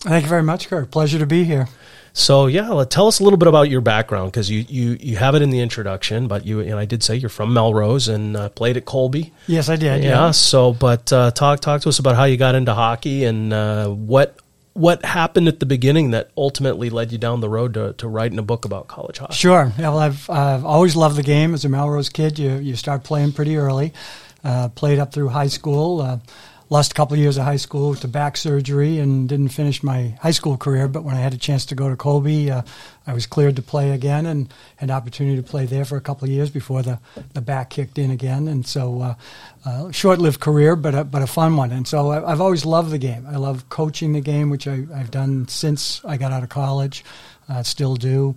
Thank 0.00 0.24
you 0.24 0.30
very 0.30 0.42
much, 0.42 0.68
Kirk. 0.68 0.90
Pleasure 0.90 1.18
to 1.18 1.26
be 1.26 1.44
here. 1.44 1.68
So 2.16 2.46
yeah, 2.46 2.84
tell 2.88 3.08
us 3.08 3.18
a 3.18 3.24
little 3.24 3.36
bit 3.36 3.48
about 3.48 3.68
your 3.68 3.80
background 3.80 4.30
because 4.30 4.48
you, 4.48 4.64
you 4.68 4.96
you 5.00 5.16
have 5.16 5.34
it 5.34 5.42
in 5.42 5.50
the 5.50 5.58
introduction, 5.58 6.28
but 6.28 6.46
you 6.46 6.60
and 6.60 6.74
I 6.76 6.84
did 6.84 7.02
say 7.02 7.16
you're 7.16 7.28
from 7.28 7.52
Melrose 7.52 8.06
and 8.06 8.36
uh, 8.36 8.48
played 8.50 8.76
at 8.76 8.84
Colby. 8.84 9.32
Yes, 9.48 9.68
I 9.68 9.74
did. 9.74 10.04
Yeah. 10.04 10.10
yeah. 10.10 10.30
So, 10.30 10.72
but 10.72 11.12
uh, 11.12 11.32
talk 11.32 11.58
talk 11.58 11.80
to 11.82 11.88
us 11.88 11.98
about 11.98 12.14
how 12.14 12.24
you 12.24 12.36
got 12.36 12.54
into 12.54 12.72
hockey 12.72 13.24
and 13.24 13.52
uh, 13.52 13.88
what 13.88 14.38
what 14.74 15.04
happened 15.04 15.48
at 15.48 15.58
the 15.58 15.66
beginning 15.66 16.12
that 16.12 16.30
ultimately 16.36 16.88
led 16.88 17.10
you 17.10 17.18
down 17.18 17.40
the 17.40 17.48
road 17.48 17.74
to, 17.74 17.94
to 17.94 18.06
writing 18.06 18.38
a 18.38 18.42
book 18.42 18.64
about 18.64 18.86
college 18.86 19.18
hockey. 19.18 19.34
Sure. 19.34 19.72
Well, 19.76 19.98
I've 19.98 20.30
I've 20.30 20.64
always 20.64 20.94
loved 20.94 21.16
the 21.16 21.24
game 21.24 21.52
as 21.52 21.64
a 21.64 21.68
Melrose 21.68 22.10
kid. 22.10 22.38
You 22.38 22.58
you 22.58 22.76
start 22.76 23.02
playing 23.02 23.32
pretty 23.32 23.56
early. 23.56 23.92
Uh, 24.44 24.68
played 24.68 25.00
up 25.00 25.10
through 25.10 25.30
high 25.30 25.48
school 25.48 26.00
uh, 26.00 26.18
lost 26.70 26.92
a 26.92 26.94
couple 26.94 27.14
of 27.14 27.20
years 27.20 27.36
of 27.36 27.44
high 27.44 27.56
school 27.56 27.94
to 27.94 28.08
back 28.08 28.36
surgery 28.36 28.98
and 28.98 29.28
didn't 29.28 29.48
finish 29.48 29.82
my 29.82 30.16
high 30.20 30.30
school 30.30 30.56
career. 30.56 30.88
But 30.88 31.04
when 31.04 31.14
I 31.14 31.20
had 31.20 31.34
a 31.34 31.38
chance 31.38 31.66
to 31.66 31.74
go 31.74 31.88
to 31.88 31.96
Colby, 31.96 32.50
uh, 32.50 32.62
I 33.06 33.12
was 33.12 33.26
cleared 33.26 33.56
to 33.56 33.62
play 33.62 33.90
again 33.90 34.26
and 34.26 34.52
had 34.76 34.88
an 34.88 34.96
opportunity 34.96 35.36
to 35.36 35.42
play 35.42 35.66
there 35.66 35.84
for 35.84 35.96
a 35.96 36.00
couple 36.00 36.24
of 36.24 36.30
years 36.30 36.50
before 36.50 36.82
the, 36.82 36.98
the 37.34 37.40
back 37.40 37.70
kicked 37.70 37.98
in 37.98 38.10
again. 38.10 38.48
And 38.48 38.66
so, 38.66 39.02
uh, 39.02 39.14
uh, 39.64 39.90
short-lived 39.90 40.40
career, 40.40 40.76
but 40.76 40.94
a, 40.94 41.04
but 41.04 41.22
a 41.22 41.26
fun 41.26 41.56
one. 41.56 41.70
And 41.70 41.86
so, 41.86 42.10
I, 42.10 42.30
have 42.30 42.40
always 42.40 42.64
loved 42.64 42.90
the 42.90 42.98
game. 42.98 43.26
I 43.28 43.36
love 43.36 43.68
coaching 43.68 44.12
the 44.12 44.20
game, 44.20 44.50
which 44.50 44.66
I, 44.66 44.86
have 44.96 45.10
done 45.10 45.48
since 45.48 46.04
I 46.04 46.16
got 46.16 46.32
out 46.32 46.42
of 46.42 46.48
college. 46.48 47.04
Still 47.62 47.96
do. 47.96 48.34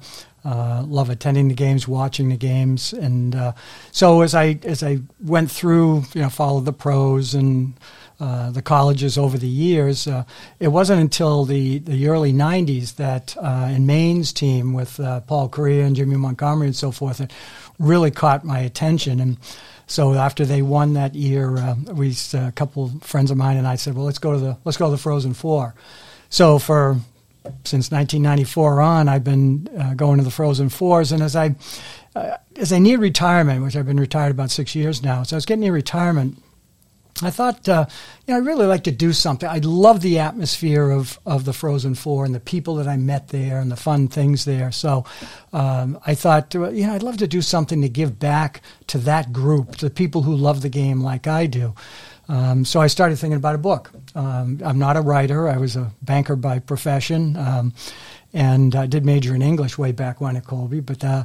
Uh, 0.47 0.81
love 0.87 1.09
attending 1.09 1.49
the 1.49 1.53
games, 1.53 1.89
watching 1.89 2.29
the 2.29 2.37
games, 2.37 2.93
and 2.93 3.35
uh, 3.35 3.51
so 3.91 4.21
as 4.21 4.33
I 4.33 4.57
as 4.63 4.81
I 4.81 4.99
went 5.19 5.51
through, 5.51 6.03
you 6.13 6.21
know, 6.21 6.29
followed 6.29 6.63
the 6.63 6.71
pros 6.71 7.33
and 7.33 7.73
uh, 8.19 8.49
the 8.51 8.61
colleges 8.61 9.17
over 9.17 9.37
the 9.37 9.47
years. 9.47 10.07
Uh, 10.07 10.23
it 10.59 10.69
wasn't 10.69 10.99
until 10.99 11.45
the, 11.45 11.79
the 11.79 12.07
early 12.07 12.33
90s 12.33 12.95
that 12.95 13.35
uh, 13.37 13.69
in 13.71 13.85
Maine's 13.85 14.33
team 14.33 14.73
with 14.73 14.99
uh, 14.99 15.21
Paul 15.21 15.49
Kariya 15.49 15.85
and 15.85 15.95
Jimmy 15.95 16.15
Montgomery 16.15 16.67
and 16.67 16.75
so 16.75 16.91
forth, 16.91 17.21
it 17.21 17.31
really 17.79 18.11
caught 18.11 18.43
my 18.43 18.59
attention. 18.59 19.19
And 19.19 19.37
so 19.85 20.13
after 20.15 20.45
they 20.45 20.61
won 20.61 20.93
that 20.93 21.15
year, 21.15 21.57
uh, 21.57 21.75
we 21.93 22.15
a 22.33 22.51
couple 22.51 22.89
friends 23.01 23.31
of 23.31 23.37
mine 23.37 23.57
and 23.57 23.67
I 23.67 23.75
said, 23.75 23.95
well, 23.95 24.05
let's 24.05 24.19
go 24.19 24.33
to 24.33 24.39
the 24.39 24.57
let's 24.65 24.77
go 24.77 24.85
to 24.85 24.91
the 24.91 24.97
Frozen 24.97 25.33
Four. 25.33 25.75
So 26.29 26.59
for 26.59 26.97
since 27.63 27.91
1994 27.91 28.81
on, 28.81 29.07
I've 29.07 29.23
been 29.23 29.69
uh, 29.77 29.93
going 29.93 30.17
to 30.17 30.23
the 30.23 30.31
Frozen 30.31 30.69
Fours, 30.69 31.11
and 31.11 31.21
as 31.21 31.35
I 31.35 31.55
uh, 32.15 32.37
as 32.55 32.73
I 32.73 32.79
near 32.79 32.97
retirement, 32.97 33.63
which 33.63 33.75
I've 33.75 33.85
been 33.85 33.99
retired 33.99 34.31
about 34.31 34.51
six 34.51 34.75
years 34.75 35.03
now, 35.03 35.23
so 35.23 35.35
I 35.35 35.37
was 35.37 35.45
getting 35.45 35.61
near 35.61 35.73
retirement. 35.73 36.41
I 37.21 37.29
thought, 37.31 37.67
uh, 37.67 37.85
you 38.25 38.33
know, 38.33 38.39
I'd 38.39 38.45
really 38.45 38.65
like 38.67 38.83
to 38.83 38.91
do 38.91 39.11
something. 39.13 39.49
I 39.49 39.57
love 39.57 40.01
the 40.01 40.19
atmosphere 40.19 40.89
of, 40.89 41.19
of 41.25 41.45
the 41.45 41.53
Frozen 41.53 41.95
Four 41.95 42.25
and 42.25 42.35
the 42.35 42.39
people 42.39 42.75
that 42.75 42.87
I 42.87 42.97
met 42.97 43.29
there 43.29 43.59
and 43.59 43.71
the 43.71 43.75
fun 43.75 44.07
things 44.07 44.45
there. 44.45 44.71
So 44.71 45.05
um, 45.53 45.99
I 46.05 46.13
thought, 46.13 46.55
uh, 46.55 46.69
you 46.69 46.85
know, 46.85 46.93
I'd 46.93 47.03
love 47.03 47.17
to 47.17 47.27
do 47.27 47.41
something 47.41 47.81
to 47.81 47.89
give 47.89 48.19
back 48.19 48.61
to 48.87 48.97
that 48.99 49.33
group, 49.33 49.77
to 49.77 49.85
the 49.85 49.91
people 49.91 50.21
who 50.21 50.35
love 50.35 50.61
the 50.61 50.69
game 50.69 51.01
like 51.01 51.27
I 51.27 51.47
do. 51.47 51.73
Um, 52.29 52.65
so 52.65 52.81
I 52.81 52.87
started 52.87 53.17
thinking 53.17 53.37
about 53.37 53.55
a 53.55 53.59
book. 53.59 53.91
Um, 54.13 54.59
I'm 54.63 54.77
not 54.77 54.97
a 54.97 55.01
writer. 55.01 55.47
I 55.47 55.57
was 55.57 55.75
a 55.75 55.91
banker 56.01 56.35
by 56.35 56.59
profession. 56.59 57.37
Um, 57.37 57.73
and 58.33 58.75
I 58.75 58.85
did 58.85 59.05
major 59.05 59.33
in 59.33 59.41
English 59.41 59.77
way 59.77 59.93
back 59.93 60.19
when 60.19 60.35
at 60.35 60.45
Colby. 60.45 60.81
But 60.81 61.03
uh, 61.03 61.23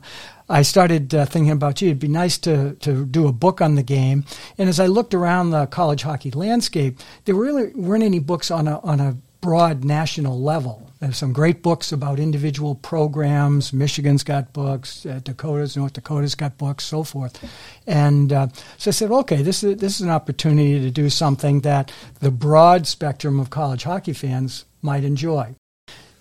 I 0.53 0.63
started 0.63 1.15
uh, 1.15 1.25
thinking 1.25 1.51
about, 1.51 1.77
gee, 1.77 1.87
it'd 1.87 1.99
be 1.99 2.09
nice 2.09 2.37
to, 2.39 2.75
to 2.75 3.07
do 3.07 3.27
a 3.27 3.33
book 3.33 3.63
on 3.63 3.75
the 3.75 3.83
game. 3.83 4.25
And 4.59 4.69
as 4.69 4.79
I 4.79 4.87
looked 4.87 5.15
around 5.15 5.51
the 5.51 5.67
college 5.67 6.03
hockey 6.03 6.31
landscape, 6.31 6.99
there 7.25 7.35
really 7.35 7.73
weren't 7.75 8.05
any 8.05 8.19
books 8.19 8.51
on 8.51 8.69
a, 8.69 8.79
on 8.81 9.01
a 9.01 9.17
broad 9.41 9.83
national 9.83 10.39
level. 10.39 10.91
There's 11.01 11.17
some 11.17 11.33
great 11.33 11.63
books 11.63 11.91
about 11.91 12.21
individual 12.21 12.75
programs. 12.75 13.73
Michigan's 13.73 14.23
got 14.23 14.53
books, 14.53 15.07
uh, 15.07 15.21
Dakota's, 15.25 15.75
North 15.75 15.95
Dakota's 15.95 16.35
got 16.35 16.59
books, 16.59 16.85
so 16.85 17.03
forth. 17.03 17.43
And 17.87 18.31
uh, 18.31 18.49
so 18.77 18.91
I 18.91 18.93
said, 18.93 19.11
okay, 19.11 19.43
this 19.43 19.65
is 19.65 19.79
this 19.79 19.97
is 19.97 20.03
an 20.03 20.11
opportunity 20.11 20.81
to 20.81 20.91
do 20.91 21.11
something 21.11 21.63
that 21.63 21.91
the 22.21 22.31
broad 22.31 22.87
spectrum 22.87 23.41
of 23.41 23.51
college 23.51 23.83
hockey 23.83 24.13
fans 24.13 24.65
might 24.81 25.03
enjoy. 25.03 25.57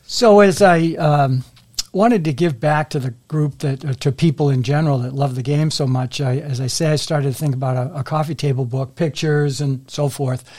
So 0.02 0.40
as 0.40 0.62
I 0.64 0.94
um, 0.94 1.44
wanted 1.92 2.24
to 2.26 2.34
give 2.34 2.60
back 2.60 2.90
to 2.92 3.00
the 3.00 3.12
group 3.28 3.60
that 3.60 3.84
uh, 3.84 3.94
to 3.96 4.12
people 4.12 4.50
in 4.50 4.64
general 4.64 5.00
that 5.00 5.14
love 5.14 5.36
the 5.36 5.42
game 5.42 5.72
so 5.72 5.86
much, 5.86 6.22
I, 6.22 6.38
as 6.38 6.62
I 6.62 6.68
say, 6.68 6.92
I 6.92 6.96
started 6.96 7.34
to 7.34 7.38
think 7.38 7.54
about 7.54 7.76
a, 7.76 8.00
a 8.00 8.04
coffee 8.04 8.36
table 8.36 8.66
book, 8.66 8.96
pictures 8.96 9.62
and 9.62 9.90
so 9.90 10.08
forth, 10.08 10.50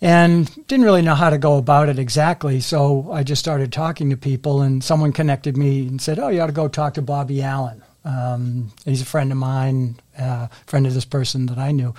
and 0.00 0.50
didn't 0.66 0.84
really 0.84 1.02
know 1.02 1.14
how 1.14 1.30
to 1.30 1.38
go 1.38 1.56
about 1.56 1.88
it 1.88 1.98
exactly. 1.98 2.60
So 2.60 3.10
I 3.12 3.22
just 3.22 3.40
started 3.40 3.72
talking 3.72 4.10
to 4.10 4.16
people, 4.16 4.62
and 4.62 4.82
someone 4.84 5.12
connected 5.12 5.56
me 5.56 5.86
and 5.86 6.00
said, 6.00 6.18
"Oh, 6.18 6.28
you 6.28 6.40
ought 6.40 6.46
to 6.46 6.52
go 6.52 6.68
talk 6.68 6.94
to 6.94 7.02
Bobby 7.02 7.42
Allen. 7.42 7.82
Um, 8.04 8.72
he's 8.84 9.00
a 9.00 9.06
friend 9.06 9.30
of 9.32 9.38
mine, 9.38 9.96
uh, 10.18 10.48
friend 10.66 10.86
of 10.86 10.94
this 10.94 11.04
person 11.04 11.46
that 11.46 11.58
I 11.58 11.72
knew." 11.72 11.94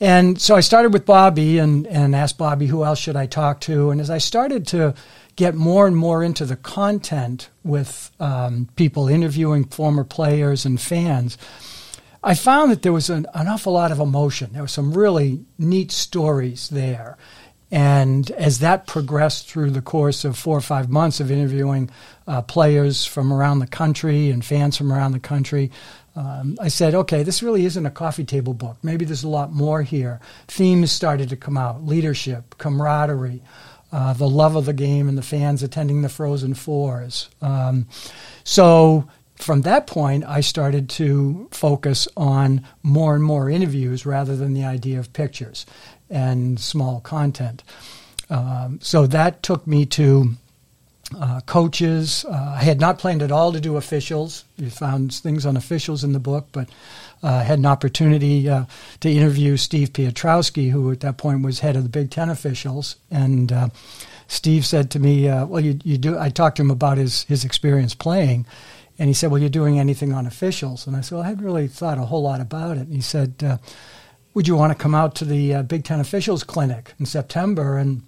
And 0.00 0.40
so 0.40 0.54
I 0.54 0.60
started 0.60 0.92
with 0.92 1.04
Bobby 1.04 1.58
and, 1.58 1.86
and 1.86 2.14
asked 2.14 2.38
Bobby 2.38 2.66
who 2.66 2.84
else 2.84 3.00
should 3.00 3.16
I 3.16 3.26
talk 3.26 3.60
to. 3.62 3.90
And 3.90 4.00
as 4.00 4.10
I 4.10 4.18
started 4.18 4.66
to 4.68 4.94
get 5.38 5.54
more 5.54 5.86
and 5.86 5.96
more 5.96 6.24
into 6.24 6.44
the 6.44 6.56
content 6.56 7.48
with 7.62 8.10
um, 8.18 8.68
people 8.74 9.06
interviewing 9.06 9.62
former 9.62 10.02
players 10.02 10.66
and 10.66 10.80
fans, 10.80 11.38
I 12.24 12.34
found 12.34 12.72
that 12.72 12.82
there 12.82 12.92
was 12.92 13.08
an, 13.08 13.24
an 13.34 13.46
awful 13.46 13.74
lot 13.74 13.92
of 13.92 14.00
emotion. 14.00 14.50
There 14.52 14.62
were 14.62 14.66
some 14.68 14.92
really 14.92 15.44
neat 15.56 15.92
stories 15.92 16.70
there. 16.70 17.16
And 17.70 18.28
as 18.32 18.58
that 18.58 18.88
progressed 18.88 19.48
through 19.48 19.70
the 19.70 19.80
course 19.80 20.24
of 20.24 20.36
four 20.36 20.58
or 20.58 20.60
five 20.60 20.88
months 20.88 21.20
of 21.20 21.30
interviewing 21.30 21.88
uh, 22.26 22.42
players 22.42 23.04
from 23.04 23.32
around 23.32 23.60
the 23.60 23.68
country 23.68 24.30
and 24.30 24.44
fans 24.44 24.76
from 24.76 24.92
around 24.92 25.12
the 25.12 25.20
country, 25.20 25.70
um, 26.16 26.56
I 26.60 26.66
said, 26.66 26.96
okay, 26.96 27.22
this 27.22 27.44
really 27.44 27.64
isn't 27.64 27.86
a 27.86 27.92
coffee 27.92 28.24
table 28.24 28.54
book. 28.54 28.78
Maybe 28.82 29.04
there's 29.04 29.22
a 29.22 29.28
lot 29.28 29.52
more 29.52 29.82
here. 29.82 30.18
Themes 30.48 30.90
started 30.90 31.28
to 31.28 31.36
come 31.36 31.56
out 31.56 31.86
leadership, 31.86 32.58
camaraderie, 32.58 33.40
uh, 33.92 34.12
the 34.12 34.28
love 34.28 34.56
of 34.56 34.66
the 34.66 34.72
game 34.72 35.08
and 35.08 35.16
the 35.16 35.22
fans 35.22 35.62
attending 35.62 36.02
the 36.02 36.08
Frozen 36.08 36.54
Fours. 36.54 37.28
Um, 37.40 37.86
so 38.44 39.08
from 39.36 39.62
that 39.62 39.86
point, 39.86 40.24
I 40.24 40.40
started 40.40 40.88
to 40.90 41.48
focus 41.50 42.08
on 42.16 42.66
more 42.82 43.14
and 43.14 43.24
more 43.24 43.48
interviews 43.48 44.04
rather 44.04 44.36
than 44.36 44.52
the 44.52 44.64
idea 44.64 44.98
of 44.98 45.12
pictures 45.12 45.64
and 46.10 46.58
small 46.58 47.00
content. 47.00 47.62
Um, 48.30 48.78
so 48.82 49.06
that 49.06 49.42
took 49.42 49.66
me 49.66 49.86
to 49.86 50.34
uh, 51.16 51.40
coaches. 51.46 52.24
Uh, 52.28 52.56
I 52.56 52.62
had 52.62 52.80
not 52.80 52.98
planned 52.98 53.22
at 53.22 53.32
all 53.32 53.52
to 53.52 53.60
do 53.60 53.76
officials. 53.76 54.44
You 54.56 54.70
found 54.70 55.14
things 55.14 55.46
on 55.46 55.56
officials 55.56 56.04
in 56.04 56.12
the 56.12 56.18
book, 56.18 56.48
but 56.52 56.68
uh, 57.22 57.42
had 57.42 57.58
an 57.58 57.66
opportunity 57.66 58.48
uh, 58.48 58.64
to 59.00 59.10
interview 59.10 59.56
Steve 59.56 59.92
Piotrowski, 59.92 60.70
who 60.70 60.90
at 60.92 61.00
that 61.00 61.16
point 61.16 61.42
was 61.42 61.60
head 61.60 61.76
of 61.76 61.82
the 61.82 61.88
Big 61.88 62.10
Ten 62.10 62.28
officials, 62.28 62.96
and 63.10 63.50
uh, 63.52 63.68
Steve 64.26 64.66
said 64.66 64.90
to 64.90 64.98
me, 64.98 65.28
uh, 65.28 65.46
"Well, 65.46 65.64
you, 65.64 65.78
you 65.82 65.96
do." 65.98 66.18
I 66.18 66.28
talked 66.28 66.56
to 66.56 66.62
him 66.62 66.70
about 66.70 66.98
his 66.98 67.24
his 67.24 67.44
experience 67.44 67.94
playing, 67.94 68.44
and 68.98 69.08
he 69.08 69.14
said, 69.14 69.30
"Well, 69.30 69.40
you're 69.40 69.48
doing 69.48 69.78
anything 69.78 70.12
on 70.12 70.26
officials?" 70.26 70.86
And 70.86 70.94
I 70.94 71.00
said, 71.00 71.16
"Well, 71.16 71.24
I 71.24 71.28
hadn't 71.28 71.44
really 71.44 71.68
thought 71.68 71.98
a 71.98 72.06
whole 72.06 72.22
lot 72.22 72.40
about 72.40 72.76
it." 72.76 72.82
And 72.82 72.94
he 72.94 73.00
said, 73.00 73.60
"Would 74.34 74.46
you 74.46 74.56
want 74.56 74.76
to 74.76 74.82
come 74.82 74.94
out 74.94 75.14
to 75.16 75.24
the 75.24 75.62
Big 75.62 75.84
Ten 75.84 76.00
officials 76.00 76.44
clinic 76.44 76.92
in 76.98 77.06
September 77.06 77.78
and?" 77.78 78.02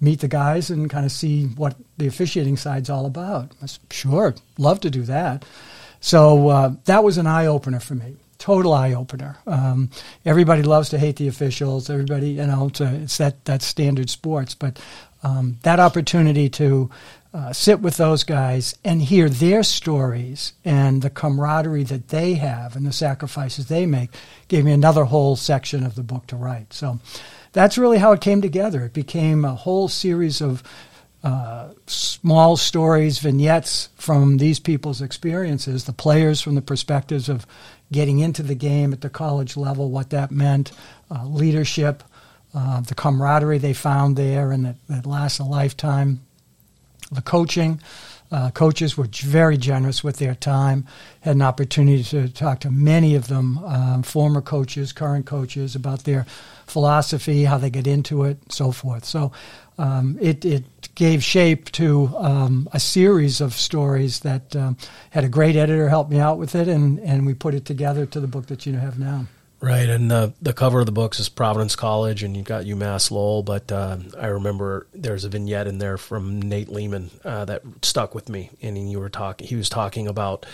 Meet 0.00 0.20
the 0.20 0.28
guys 0.28 0.70
and 0.70 0.90
kind 0.90 1.06
of 1.06 1.12
see 1.12 1.46
what 1.46 1.76
the 1.98 2.06
officiating 2.06 2.56
side's 2.56 2.90
all 2.90 3.06
about. 3.06 3.52
Said, 3.64 3.80
sure, 3.90 4.34
love 4.58 4.80
to 4.80 4.90
do 4.90 5.02
that. 5.02 5.44
So 6.00 6.48
uh, 6.48 6.74
that 6.84 7.02
was 7.02 7.18
an 7.18 7.26
eye 7.26 7.46
opener 7.46 7.80
for 7.80 7.94
me 7.94 8.16
total 8.38 8.74
eye 8.74 8.92
opener. 8.92 9.38
Um, 9.46 9.90
everybody 10.24 10.62
loves 10.62 10.90
to 10.90 10.98
hate 10.98 11.16
the 11.16 11.28
officials. 11.28 11.90
Everybody, 11.90 12.32
you 12.32 12.46
know, 12.46 12.66
it's, 12.66 12.80
a, 12.80 12.94
it's 12.94 13.18
that 13.18 13.44
that 13.46 13.62
standard 13.62 14.10
sports. 14.10 14.54
But 14.54 14.78
um, 15.22 15.58
that 15.62 15.80
opportunity 15.80 16.48
to 16.50 16.90
uh, 17.34 17.52
sit 17.52 17.80
with 17.80 17.96
those 17.96 18.24
guys 18.24 18.76
and 18.84 19.02
hear 19.02 19.28
their 19.28 19.62
stories 19.62 20.52
and 20.64 21.02
the 21.02 21.10
camaraderie 21.10 21.84
that 21.84 22.08
they 22.08 22.34
have 22.34 22.76
and 22.76 22.86
the 22.86 22.92
sacrifices 22.92 23.66
they 23.66 23.84
make 23.84 24.10
gave 24.48 24.64
me 24.64 24.72
another 24.72 25.04
whole 25.04 25.36
section 25.36 25.84
of 25.84 25.94
the 25.94 26.02
book 26.02 26.26
to 26.28 26.36
write. 26.36 26.72
So 26.72 26.98
that's 27.56 27.78
really 27.78 27.96
how 27.96 28.12
it 28.12 28.20
came 28.20 28.42
together. 28.42 28.84
It 28.84 28.92
became 28.92 29.42
a 29.42 29.54
whole 29.54 29.88
series 29.88 30.42
of 30.42 30.62
uh, 31.24 31.70
small 31.86 32.58
stories, 32.58 33.18
vignettes 33.18 33.88
from 33.96 34.36
these 34.36 34.60
people's 34.60 35.00
experiences, 35.00 35.84
the 35.84 35.94
players 35.94 36.42
from 36.42 36.54
the 36.54 36.60
perspectives 36.60 37.30
of 37.30 37.46
getting 37.90 38.18
into 38.18 38.42
the 38.42 38.54
game 38.54 38.92
at 38.92 39.00
the 39.00 39.08
college 39.08 39.56
level, 39.56 39.90
what 39.90 40.10
that 40.10 40.30
meant, 40.30 40.70
uh, 41.10 41.24
leadership, 41.24 42.04
uh, 42.54 42.82
the 42.82 42.94
camaraderie 42.94 43.56
they 43.56 43.72
found 43.72 44.16
there, 44.16 44.52
and 44.52 44.66
that, 44.66 44.76
that 44.90 45.06
lasts 45.06 45.38
a 45.38 45.44
lifetime. 45.44 46.20
The 47.10 47.22
coaching, 47.22 47.80
uh, 48.30 48.50
coaches 48.50 48.96
were 48.96 49.08
very 49.10 49.56
generous 49.56 50.02
with 50.02 50.18
their 50.18 50.34
time. 50.34 50.86
Had 51.20 51.36
an 51.36 51.42
opportunity 51.42 52.02
to 52.04 52.28
talk 52.28 52.60
to 52.60 52.70
many 52.70 53.14
of 53.14 53.28
them, 53.28 53.58
um, 53.58 54.02
former 54.02 54.40
coaches, 54.40 54.92
current 54.92 55.26
coaches, 55.26 55.74
about 55.74 56.04
their 56.04 56.26
philosophy, 56.66 57.44
how 57.44 57.58
they 57.58 57.70
get 57.70 57.86
into 57.86 58.24
it, 58.24 58.38
and 58.42 58.52
so 58.52 58.72
forth. 58.72 59.04
So 59.04 59.32
um, 59.78 60.18
it, 60.20 60.44
it 60.44 60.64
gave 60.94 61.22
shape 61.22 61.70
to 61.72 62.12
um, 62.16 62.68
a 62.72 62.80
series 62.80 63.40
of 63.40 63.54
stories 63.54 64.20
that 64.20 64.56
um, 64.56 64.76
had 65.10 65.24
a 65.24 65.28
great 65.28 65.56
editor 65.56 65.88
help 65.88 66.08
me 66.08 66.18
out 66.18 66.38
with 66.38 66.54
it, 66.54 66.68
and, 66.68 66.98
and 67.00 67.26
we 67.26 67.34
put 67.34 67.54
it 67.54 67.64
together 67.64 68.06
to 68.06 68.20
the 68.20 68.26
book 68.26 68.46
that 68.46 68.66
you 68.66 68.74
have 68.74 68.98
now. 68.98 69.26
Right, 69.58 69.88
and 69.88 70.10
the 70.10 70.34
the 70.42 70.52
cover 70.52 70.80
of 70.80 70.86
the 70.86 70.92
books 70.92 71.18
is 71.18 71.30
Providence 71.30 71.76
College, 71.76 72.22
and 72.22 72.36
you've 72.36 72.44
got 72.46 72.64
UMass 72.64 73.10
Lowell. 73.10 73.42
But 73.42 73.72
uh, 73.72 73.96
I 74.18 74.26
remember 74.26 74.86
there's 74.92 75.24
a 75.24 75.30
vignette 75.30 75.66
in 75.66 75.78
there 75.78 75.96
from 75.96 76.42
Nate 76.42 76.68
Leaman 76.68 77.10
uh, 77.24 77.46
that 77.46 77.62
stuck 77.82 78.14
with 78.14 78.28
me, 78.28 78.50
and 78.60 78.90
you 78.90 79.00
were 79.00 79.08
talking. 79.08 79.46
He 79.46 79.56
was 79.56 79.70
talking 79.70 80.08
about 80.08 80.44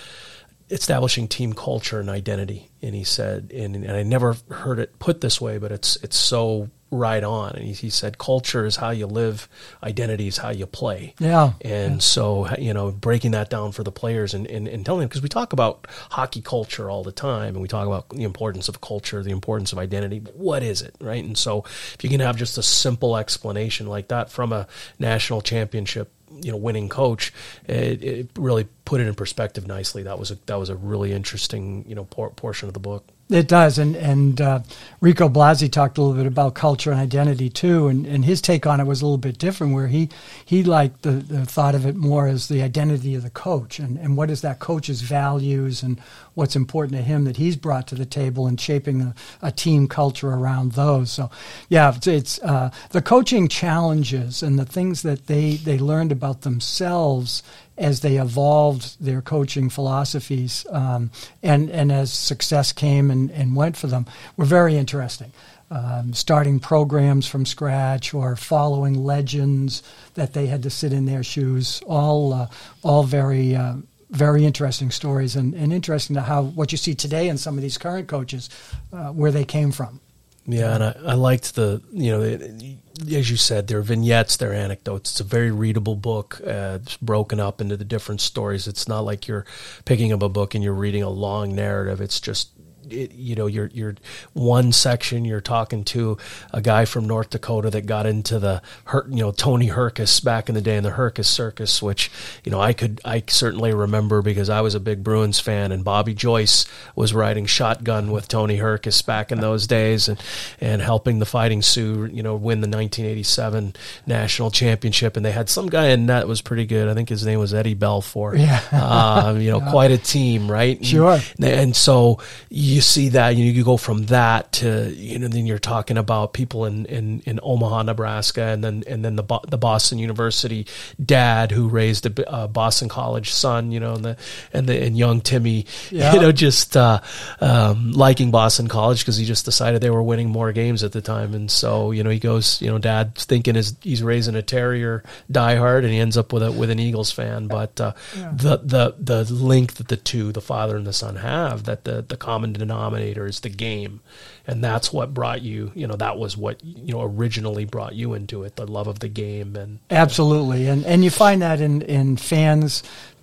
establishing 0.71 1.27
team 1.27 1.53
culture 1.53 1.99
and 1.99 2.09
identity, 2.09 2.71
and 2.81 2.95
he 2.95 3.05
said, 3.05 3.51
and, 3.53 3.75
and 3.75 3.91
I 3.91 4.05
never 4.05 4.37
heard 4.51 4.79
it 4.79 4.99
put 5.01 5.21
this 5.21 5.41
way, 5.41 5.59
but 5.59 5.73
it's 5.73 5.97
it's 5.97 6.17
so 6.17 6.71
right 6.93 7.25
on. 7.25 7.55
And 7.55 7.65
he, 7.65 7.73
he, 7.73 7.91
said, 7.91 8.19
culture 8.19 8.67
is 8.67 8.77
how 8.77 8.91
you 8.91 9.07
live, 9.07 9.49
identity 9.83 10.29
is 10.29 10.37
how 10.37 10.51
you 10.51 10.67
play. 10.67 11.15
Yeah. 11.19 11.55
And 11.63 11.95
yeah. 11.95 11.99
so, 11.99 12.55
you 12.57 12.73
know, 12.73 12.93
breaking 12.93 13.33
that 13.33 13.51
down 13.51 13.73
for 13.73 13.83
the 13.83 13.91
players 13.91 14.35
and, 14.35 14.47
and, 14.47 14.69
and 14.69 14.85
telling 14.85 15.01
them, 15.01 15.09
because 15.09 15.23
we 15.23 15.29
talk 15.29 15.53
about 15.53 15.87
hockey 16.11 16.43
culture 16.43 16.91
all 16.91 17.03
the 17.03 17.11
time 17.11 17.55
and 17.55 17.63
we 17.63 17.69
talk 17.69 17.87
about 17.87 18.11
the 18.11 18.25
importance 18.25 18.69
of 18.69 18.81
culture, 18.81 19.23
the 19.23 19.31
importance 19.31 19.73
of 19.73 19.79
identity. 19.79 20.19
What 20.35 20.63
is 20.63 20.83
it, 20.83 20.95
right? 21.01 21.25
And 21.25 21.37
so, 21.37 21.65
if 21.95 21.99
you 22.03 22.11
can 22.11 22.21
have 22.21 22.37
just 22.37 22.59
a 22.59 22.63
simple 22.63 23.17
explanation 23.17 23.87
like 23.87 24.09
that 24.09 24.31
from 24.31 24.53
a 24.53 24.69
national 24.99 25.41
championship 25.41 26.13
you 26.41 26.51
know 26.51 26.57
winning 26.57 26.89
coach 26.89 27.31
it, 27.67 28.03
it, 28.03 28.31
really 28.37 28.67
put 28.87 29.03
it 29.03 29.07
in 29.07 29.15
perspective 29.15 29.67
nicely 29.67 30.03
that 30.05 30.19
was 30.19 30.31
a 30.31 30.35
that 30.47 30.59
was 30.59 30.71
a 30.71 30.75
really 30.75 31.13
interesting 31.13 31.85
you 31.87 31.95
know 31.95 32.05
por- 32.05 32.31
portion 32.31 32.69
of 32.69 32.75
the 32.75 32.81
book 32.81 33.07
it 33.33 33.49
does, 33.49 33.79
and 33.79 33.97
and 33.97 34.41
uh, 34.41 34.61
Rico 35.01 35.29
Blasi 35.29 35.71
talked 35.71 35.99
a 35.99 36.03
little 36.03 36.17
bit 36.17 36.27
about 36.27 36.55
culture 36.55 36.91
and 36.91 37.01
identity 37.01 37.49
too, 37.49 37.89
and, 37.89 38.07
and 38.07 38.25
his 38.25 38.41
take 38.41 38.67
on 38.67 38.81
it 38.81 38.87
was 38.87 39.03
a 39.03 39.05
little 39.05 39.19
bit 39.19 39.39
different, 39.39 39.75
where 39.75 39.89
he 39.89 40.09
he 40.45 40.63
liked 40.63 41.03
the, 41.03 41.13
the 41.13 41.47
thought 41.47 41.75
of 41.75 41.87
it 41.87 41.97
more 41.97 42.27
as 42.27 42.49
the 42.49 42.63
identity 42.63 43.15
of 43.15 43.23
the 43.23 43.31
coach, 43.31 43.79
and, 43.79 43.99
and 43.99 44.17
what 44.17 44.31
is 44.31 44.41
that 44.43 44.59
coach's 44.59 45.01
values, 45.01 45.83
and 45.83 46.01
what's 46.35 46.57
important 46.57 46.97
to 46.97 47.03
him 47.03 47.25
that 47.25 47.37
he's 47.37 47.57
brought 47.57 47.87
to 47.89 47.95
the 47.95 48.07
table, 48.07 48.47
and 48.47 48.61
shaping 48.61 49.01
a, 49.01 49.15
a 49.41 49.53
team 49.53 49.89
culture 49.89 50.31
around 50.31 50.73
those. 50.73 51.11
So, 51.11 51.31
yeah, 51.69 51.95
it's, 51.95 52.07
it's 52.07 52.39
uh, 52.43 52.71
the 52.91 53.03
coaching 53.03 53.49
challenges 53.49 54.43
and 54.43 54.59
the 54.59 54.67
things 54.67 55.03
that 55.03 55.27
they 55.27 55.57
they 55.57 55.79
learned 55.79 56.13
about 56.13 56.43
themselves 56.43 57.43
as 57.79 58.01
they 58.01 58.17
evolved 58.17 59.03
their 59.05 59.23
coaching 59.23 59.71
philosophies 59.71 60.67
um, 60.71 61.11
and, 61.43 61.71
and 61.71 61.91
as 61.91 62.13
success 62.13 62.73
came 62.73 63.11
and, 63.11 63.31
and 63.31 63.57
went 63.57 63.77
for 63.77 63.87
them 63.87 64.07
were 64.37 64.45
very 64.45 64.77
interesting. 64.77 65.33
Um, 65.71 66.13
starting 66.13 66.61
programs 66.61 67.27
from 67.27 67.47
scratch 67.47 68.13
or 68.13 68.37
following 68.37 69.05
legends 69.05 69.83
that 70.15 70.35
they 70.35 70.47
had 70.47 70.63
to 70.65 70.71
sit 70.71 70.93
in 70.93 71.07
their 71.07 71.23
shoes, 71.23 71.83
all, 71.87 72.35
uh, 72.35 72.49
all 72.83 73.05
very, 73.05 73.57
uh, 73.57 73.77
very 74.11 74.45
interesting 74.45 74.91
stories 74.91 75.35
and, 75.35 75.55
and 75.55 75.73
interesting 75.73 76.15
to 76.15 76.21
how 76.21 76.43
what 76.43 76.73
you 76.73 76.79
see 76.79 76.95
today 76.95 77.29
in 77.29 77.39
some 77.39 77.57
of 77.57 77.63
these 77.63 77.79
current 77.79 78.07
coaches, 78.07 78.51
uh, 78.93 79.09
where 79.13 79.31
they 79.31 79.47
came 79.47 79.73
from. 79.73 80.02
Yeah, 80.45 80.75
and 80.75 80.85
I, 80.85 80.97
I 81.07 81.15
liked 81.15 81.55
the 81.55 81.83
you 81.93 82.11
know 82.11 82.69
as 83.11 83.31
you 83.31 83.37
said, 83.37 83.67
they're 83.67 83.83
vignettes, 83.83 84.37
they're 84.37 84.53
anecdotes. 84.53 85.13
It's 85.13 85.21
a 85.21 85.25
very 85.25 85.51
readable 85.51 85.97
book. 85.97 86.41
Uh, 86.47 86.79
it's 86.83 86.97
broken 86.99 87.41
up 87.41 87.61
into 87.61 87.77
the 87.77 87.85
different 87.85 88.21
stories. 88.21 88.69
It's 88.69 88.87
not 88.87 89.01
like 89.01 89.27
you're 89.27 89.45
picking 89.85 90.13
up 90.13 90.23
a 90.23 90.29
book 90.29 90.55
and 90.55 90.63
you're 90.63 90.73
reading 90.73 91.03
a 91.03 91.11
long 91.11 91.55
narrative. 91.55 92.01
It's 92.01 92.21
just 92.21 92.51
it, 92.91 93.13
you 93.15 93.35
know, 93.35 93.47
you're 93.47 93.71
you're 93.73 93.95
one 94.33 94.73
section 94.73 95.25
you're 95.25 95.41
talking 95.41 95.85
to 95.85 96.19
a 96.53 96.61
guy 96.61 96.85
from 96.85 97.07
North 97.07 97.31
Dakota 97.31 97.71
that 97.71 97.87
got 97.87 98.07
into 98.07 98.39
the 98.39 98.63
you 99.09 99.17
know 99.17 99.33
Tony 99.33 99.69
Hrkac 99.69 100.23
back 100.25 100.49
in 100.49 100.55
the 100.55 100.61
day 100.61 100.77
in 100.77 100.85
the 100.85 100.91
Hrkac 100.91 101.25
Circus, 101.25 101.83
which 101.83 102.11
you 102.45 102.53
know 102.53 102.61
I 102.61 102.73
could 102.73 103.01
I 103.05 103.23
certainly 103.29 103.73
remember 103.75 104.23
because 104.23 104.49
I 104.49 104.61
was 104.61 104.75
a 104.75 104.81
big 104.81 105.03
Bruins 105.03 105.41
fan 105.41 105.73
and 105.73 105.85
Bobby 105.85 106.15
Joyce 106.15 106.67
was 106.95 107.15
riding 107.15 107.47
shotgun 107.47 108.11
with 108.11 108.29
Tony 108.29 108.59
Hrkac 108.59 109.05
back 109.07 109.33
in 109.33 109.41
those 109.41 109.67
days 109.67 110.09
and 110.09 110.21
and 110.61 110.83
helping 110.83 111.19
the 111.19 111.27
Fighting 111.27 111.63
Sioux 111.63 112.07
you 112.13 112.23
know 112.23 112.37
win 112.37 112.61
the 112.61 112.69
1987 112.69 113.75
national 114.07 114.51
championship 114.51 115.17
and 115.17 115.25
they 115.25 115.33
had 115.33 115.49
some 115.49 115.69
guy 115.69 115.89
in 115.89 116.07
that 116.07 116.29
was 116.29 116.41
pretty 116.41 116.67
good. 116.67 116.89
I 116.89 116.95
think 116.95 117.09
his 117.09 117.25
name 117.25 117.39
was 117.39 117.55
Eddie 117.55 117.75
Belfour. 117.75 118.39
Yeah, 118.39 118.61
uh, 118.73 119.35
you 119.39 119.51
know, 119.51 119.61
yeah. 119.65 119.71
quite 119.71 119.91
a 119.91 119.99
team, 119.99 120.51
right? 120.51 120.85
Sure. 120.85 121.19
And, 121.37 121.45
and 121.45 121.77
so 121.77 122.19
you 122.49 122.72
see 122.81 123.11
that 123.11 123.37
you, 123.37 123.45
know, 123.45 123.51
you 123.51 123.65
go 123.65 123.77
from 123.77 124.07
that 124.07 124.53
to 124.53 124.93
you 124.95 125.19
know 125.19 125.29
then 125.29 125.47
you're 125.47 125.59
talking 125.59 125.99
about 125.99 126.33
people 126.33 126.65
in, 126.65 126.87
in, 126.87 127.21
in 127.27 127.41
Omaha, 127.43 127.83
Nebraska, 127.83 128.43
and 128.43 128.63
then 128.63 128.85
and 128.87 129.05
then 129.05 129.17
the 129.17 129.25
the 129.49 129.59
Boston 129.59 129.99
University 129.99 130.67
dad 131.05 131.51
who 131.51 131.69
raised 131.69 132.07
a 132.07 132.31
uh, 132.31 132.47
Boston 132.47 132.89
College 132.89 133.33
son, 133.33 133.73
you 133.73 133.81
know, 133.81 133.95
and 133.95 134.05
the 134.05 134.17
and 134.53 134.67
the 134.69 134.81
and 134.83 134.97
young 134.97 135.21
Timmy, 135.21 135.67
yeah. 135.91 136.13
you 136.15 136.21
know, 136.21 136.33
just 136.33 136.77
uh, 136.77 137.01
um, 137.41 137.93
liking 137.93 138.31
Boston 138.31 138.69
College 138.69 139.01
because 139.01 139.17
he 139.17 139.25
just 139.25 139.45
decided 139.45 139.81
they 139.81 139.91
were 139.91 140.03
winning 140.03 140.31
more 140.31 140.53
games 140.53 140.83
at 140.83 140.93
the 140.93 141.03
time, 141.03 141.35
and 141.35 141.51
so 141.51 141.91
you 141.91 142.03
know 142.03 142.11
he 142.11 142.19
goes, 142.19 142.61
you 142.63 142.71
know, 142.71 142.79
dad 142.79 143.15
thinking 143.17 143.57
is 143.57 143.77
he's 143.83 144.03
raising 144.03 144.35
a 144.35 144.43
Terrier 144.43 145.03
diehard, 145.31 145.79
and 145.79 145.89
he 145.89 145.99
ends 145.99 146.17
up 146.17 146.33
with 146.33 146.43
a 146.43 146.53
with 146.53 146.71
an 146.71 146.79
Eagles 146.79 147.11
fan, 147.11 147.49
but 147.49 147.81
uh, 147.81 147.93
yeah. 148.17 148.33
the 148.35 148.57
the 148.59 148.95
the 148.99 149.33
link 149.33 149.75
that 149.75 149.89
the 149.89 149.97
two, 149.97 150.33
the 150.33 150.41
father 150.41 150.77
and 150.77 150.87
the 150.87 150.93
son, 150.93 151.17
have 151.17 151.65
that 151.65 151.85
the 151.85 152.03
the 152.03 152.17
common 152.17 152.53
denominator 152.63 153.27
is 153.27 153.41
the 153.41 153.49
game. 153.49 154.01
And 154.47 154.63
that's 154.63 154.93
what 154.93 155.15
brought 155.15 155.43
you 155.43 155.73
you 155.75 155.87
know 155.87 155.97
that 155.97 156.19
was 156.19 156.37
what 156.37 156.63
you 156.65 156.93
know 156.93 157.03
originally 157.03 157.65
brought 157.65 157.95
you 157.95 158.15
into 158.15 158.45
it 158.45 158.57
the 158.57 158.67
love 158.67 158.87
of 158.87 158.99
the 159.01 159.09
game 159.09 159.57
and 159.57 159.79
absolutely. 159.91 160.69
And 160.69 160.85
and 160.85 161.05
you 161.05 161.11
find 161.11 161.43
that 161.43 161.61
in 161.61 161.83
in 161.83 162.17
fans 162.17 162.83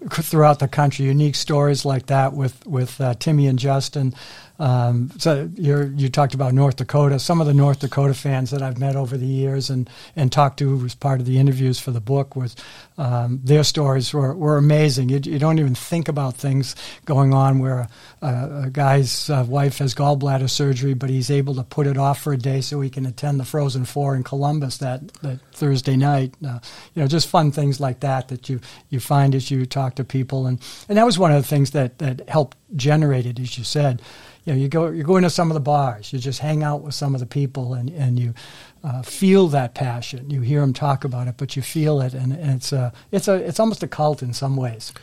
throughout 0.09 0.59
the 0.59 0.67
country 0.67 1.05
unique 1.05 1.35
stories 1.35 1.85
like 1.85 2.05
that 2.07 2.33
with 2.33 2.65
with 2.65 2.99
uh, 3.01 3.13
Timmy 3.15 3.47
and 3.47 3.59
Justin 3.59 4.13
um, 4.59 5.09
so 5.17 5.49
you 5.55 6.09
talked 6.09 6.33
about 6.33 6.53
North 6.53 6.75
Dakota. 6.75 7.17
Some 7.17 7.39
of 7.39 7.47
the 7.47 7.53
North 7.53 7.79
Dakota 7.79 8.13
fans 8.13 8.51
that 8.51 8.61
I've 8.61 8.77
met 8.77 8.97
over 8.97 9.17
the 9.17 9.25
years 9.25 9.69
and, 9.69 9.89
and 10.17 10.31
talked 10.31 10.59
to 10.59 10.83
as 10.85 10.93
part 10.93 11.21
of 11.21 11.25
the 11.25 11.39
interviews 11.39 11.79
for 11.79 11.91
the 11.91 12.01
book 12.01 12.35
was 12.35 12.57
um, 12.97 13.39
their 13.41 13.63
stories 13.63 14.13
were, 14.13 14.35
were 14.35 14.57
amazing. 14.57 15.07
You, 15.07 15.21
you, 15.23 15.39
don't 15.39 15.59
even 15.59 15.75
think 15.75 16.09
about 16.09 16.35
things 16.35 16.75
going 17.05 17.33
on 17.33 17.59
where 17.59 17.87
a, 18.21 18.63
a 18.65 18.69
guy's 18.69 19.29
uh, 19.29 19.45
wife 19.47 19.77
has 19.77 19.95
gallbladder 19.95 20.49
surgery, 20.49 20.93
but 20.93 21.09
he's 21.09 21.31
able 21.31 21.55
to 21.55 21.63
put 21.63 21.87
it 21.87 21.97
off 21.97 22.21
for 22.21 22.33
a 22.33 22.37
day 22.37 22.59
so 22.59 22.81
he 22.81 22.89
can 22.89 23.05
attend 23.05 23.39
the 23.39 23.45
Frozen 23.45 23.85
Four 23.85 24.17
in 24.17 24.23
Columbus 24.23 24.79
that, 24.79 25.07
that 25.21 25.39
Thursday 25.53 25.95
night. 25.95 26.33
Uh, 26.45 26.59
you 26.95 27.01
know, 27.01 27.07
just 27.07 27.29
fun 27.29 27.53
things 27.53 27.79
like 27.79 28.01
that 28.01 28.27
that 28.27 28.49
you, 28.49 28.59
you 28.89 28.99
find 28.99 29.33
as 29.35 29.49
you 29.49 29.65
talk 29.65 29.95
to 29.95 30.03
people. 30.03 30.47
And, 30.47 30.59
and 30.89 30.97
that 30.97 31.05
was 31.05 31.17
one 31.17 31.31
of 31.31 31.41
the 31.41 31.47
things 31.47 31.71
that, 31.71 31.99
that 31.99 32.27
helped 32.27 32.57
generate 32.75 33.25
it, 33.25 33.39
as 33.39 33.57
you 33.57 33.63
said 33.63 34.01
you 34.45 34.53
know, 34.53 34.59
you 34.59 34.67
go, 34.67 34.89
you 34.89 35.03
go 35.03 35.17
into 35.17 35.29
some 35.29 35.49
of 35.49 35.53
the 35.53 35.59
bars, 35.59 36.11
you 36.13 36.19
just 36.19 36.39
hang 36.39 36.63
out 36.63 36.81
with 36.81 36.93
some 36.93 37.13
of 37.13 37.19
the 37.19 37.25
people, 37.25 37.73
and 37.73 37.89
and 37.89 38.19
you 38.19 38.33
uh, 38.83 39.01
feel 39.01 39.47
that 39.49 39.73
passion. 39.73 40.29
You 40.29 40.41
hear 40.41 40.61
them 40.61 40.73
talk 40.73 41.03
about 41.03 41.27
it, 41.27 41.35
but 41.37 41.55
you 41.55 41.61
feel 41.61 42.01
it, 42.01 42.13
and, 42.13 42.33
and 42.33 42.51
it's 42.51 42.71
a, 42.71 42.93
it's 43.11 43.27
a, 43.27 43.35
it's 43.35 43.59
almost 43.59 43.83
a 43.83 43.87
cult 43.87 44.21
in 44.21 44.33
some 44.33 44.55
ways. 44.55 44.93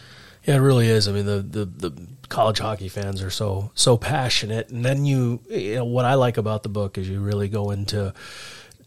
Yeah, 0.45 0.57
it 0.57 0.61
really 0.61 0.89
is. 0.89 1.09
I 1.09 1.13
mean, 1.13 1.27
the, 1.27 1.43
the, 1.43 1.65
the 1.65 2.07
college 2.29 2.61
hockey 2.61 2.89
fans 2.89 3.21
are 3.23 3.31
so 3.31 3.71
so 3.75 3.97
passionate, 3.97 4.71
and 4.71 4.85
then 4.85 5.05
you, 5.05 5.41
you 5.49 5.77
know, 5.77 5.85
what 5.85 6.05
I 6.05 6.15
like 6.15 6.37
about 6.39 6.63
the 6.63 6.69
book 6.69 6.99
is 6.99 7.09
you 7.09 7.21
really 7.21 7.49
go 7.49 7.71
into 7.71 8.15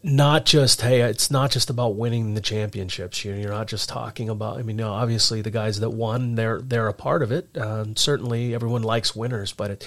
not 0.02 0.46
just 0.46 0.80
hey 0.80 1.02
it's 1.02 1.30
not 1.30 1.50
just 1.50 1.68
about 1.68 1.94
winning 1.94 2.32
the 2.32 2.40
championships 2.40 3.22
you're, 3.22 3.36
you're 3.36 3.50
not 3.50 3.66
just 3.66 3.88
talking 3.88 4.30
about 4.30 4.56
i 4.56 4.62
mean 4.62 4.78
you 4.78 4.84
know, 4.84 4.92
obviously 4.92 5.42
the 5.42 5.50
guys 5.50 5.80
that 5.80 5.90
won 5.90 6.36
they're 6.36 6.60
they're 6.62 6.88
a 6.88 6.94
part 6.94 7.22
of 7.22 7.30
it 7.30 7.54
uh, 7.58 7.84
certainly 7.96 8.54
everyone 8.54 8.82
likes 8.82 9.14
winners 9.14 9.52
but 9.52 9.70
it 9.70 9.86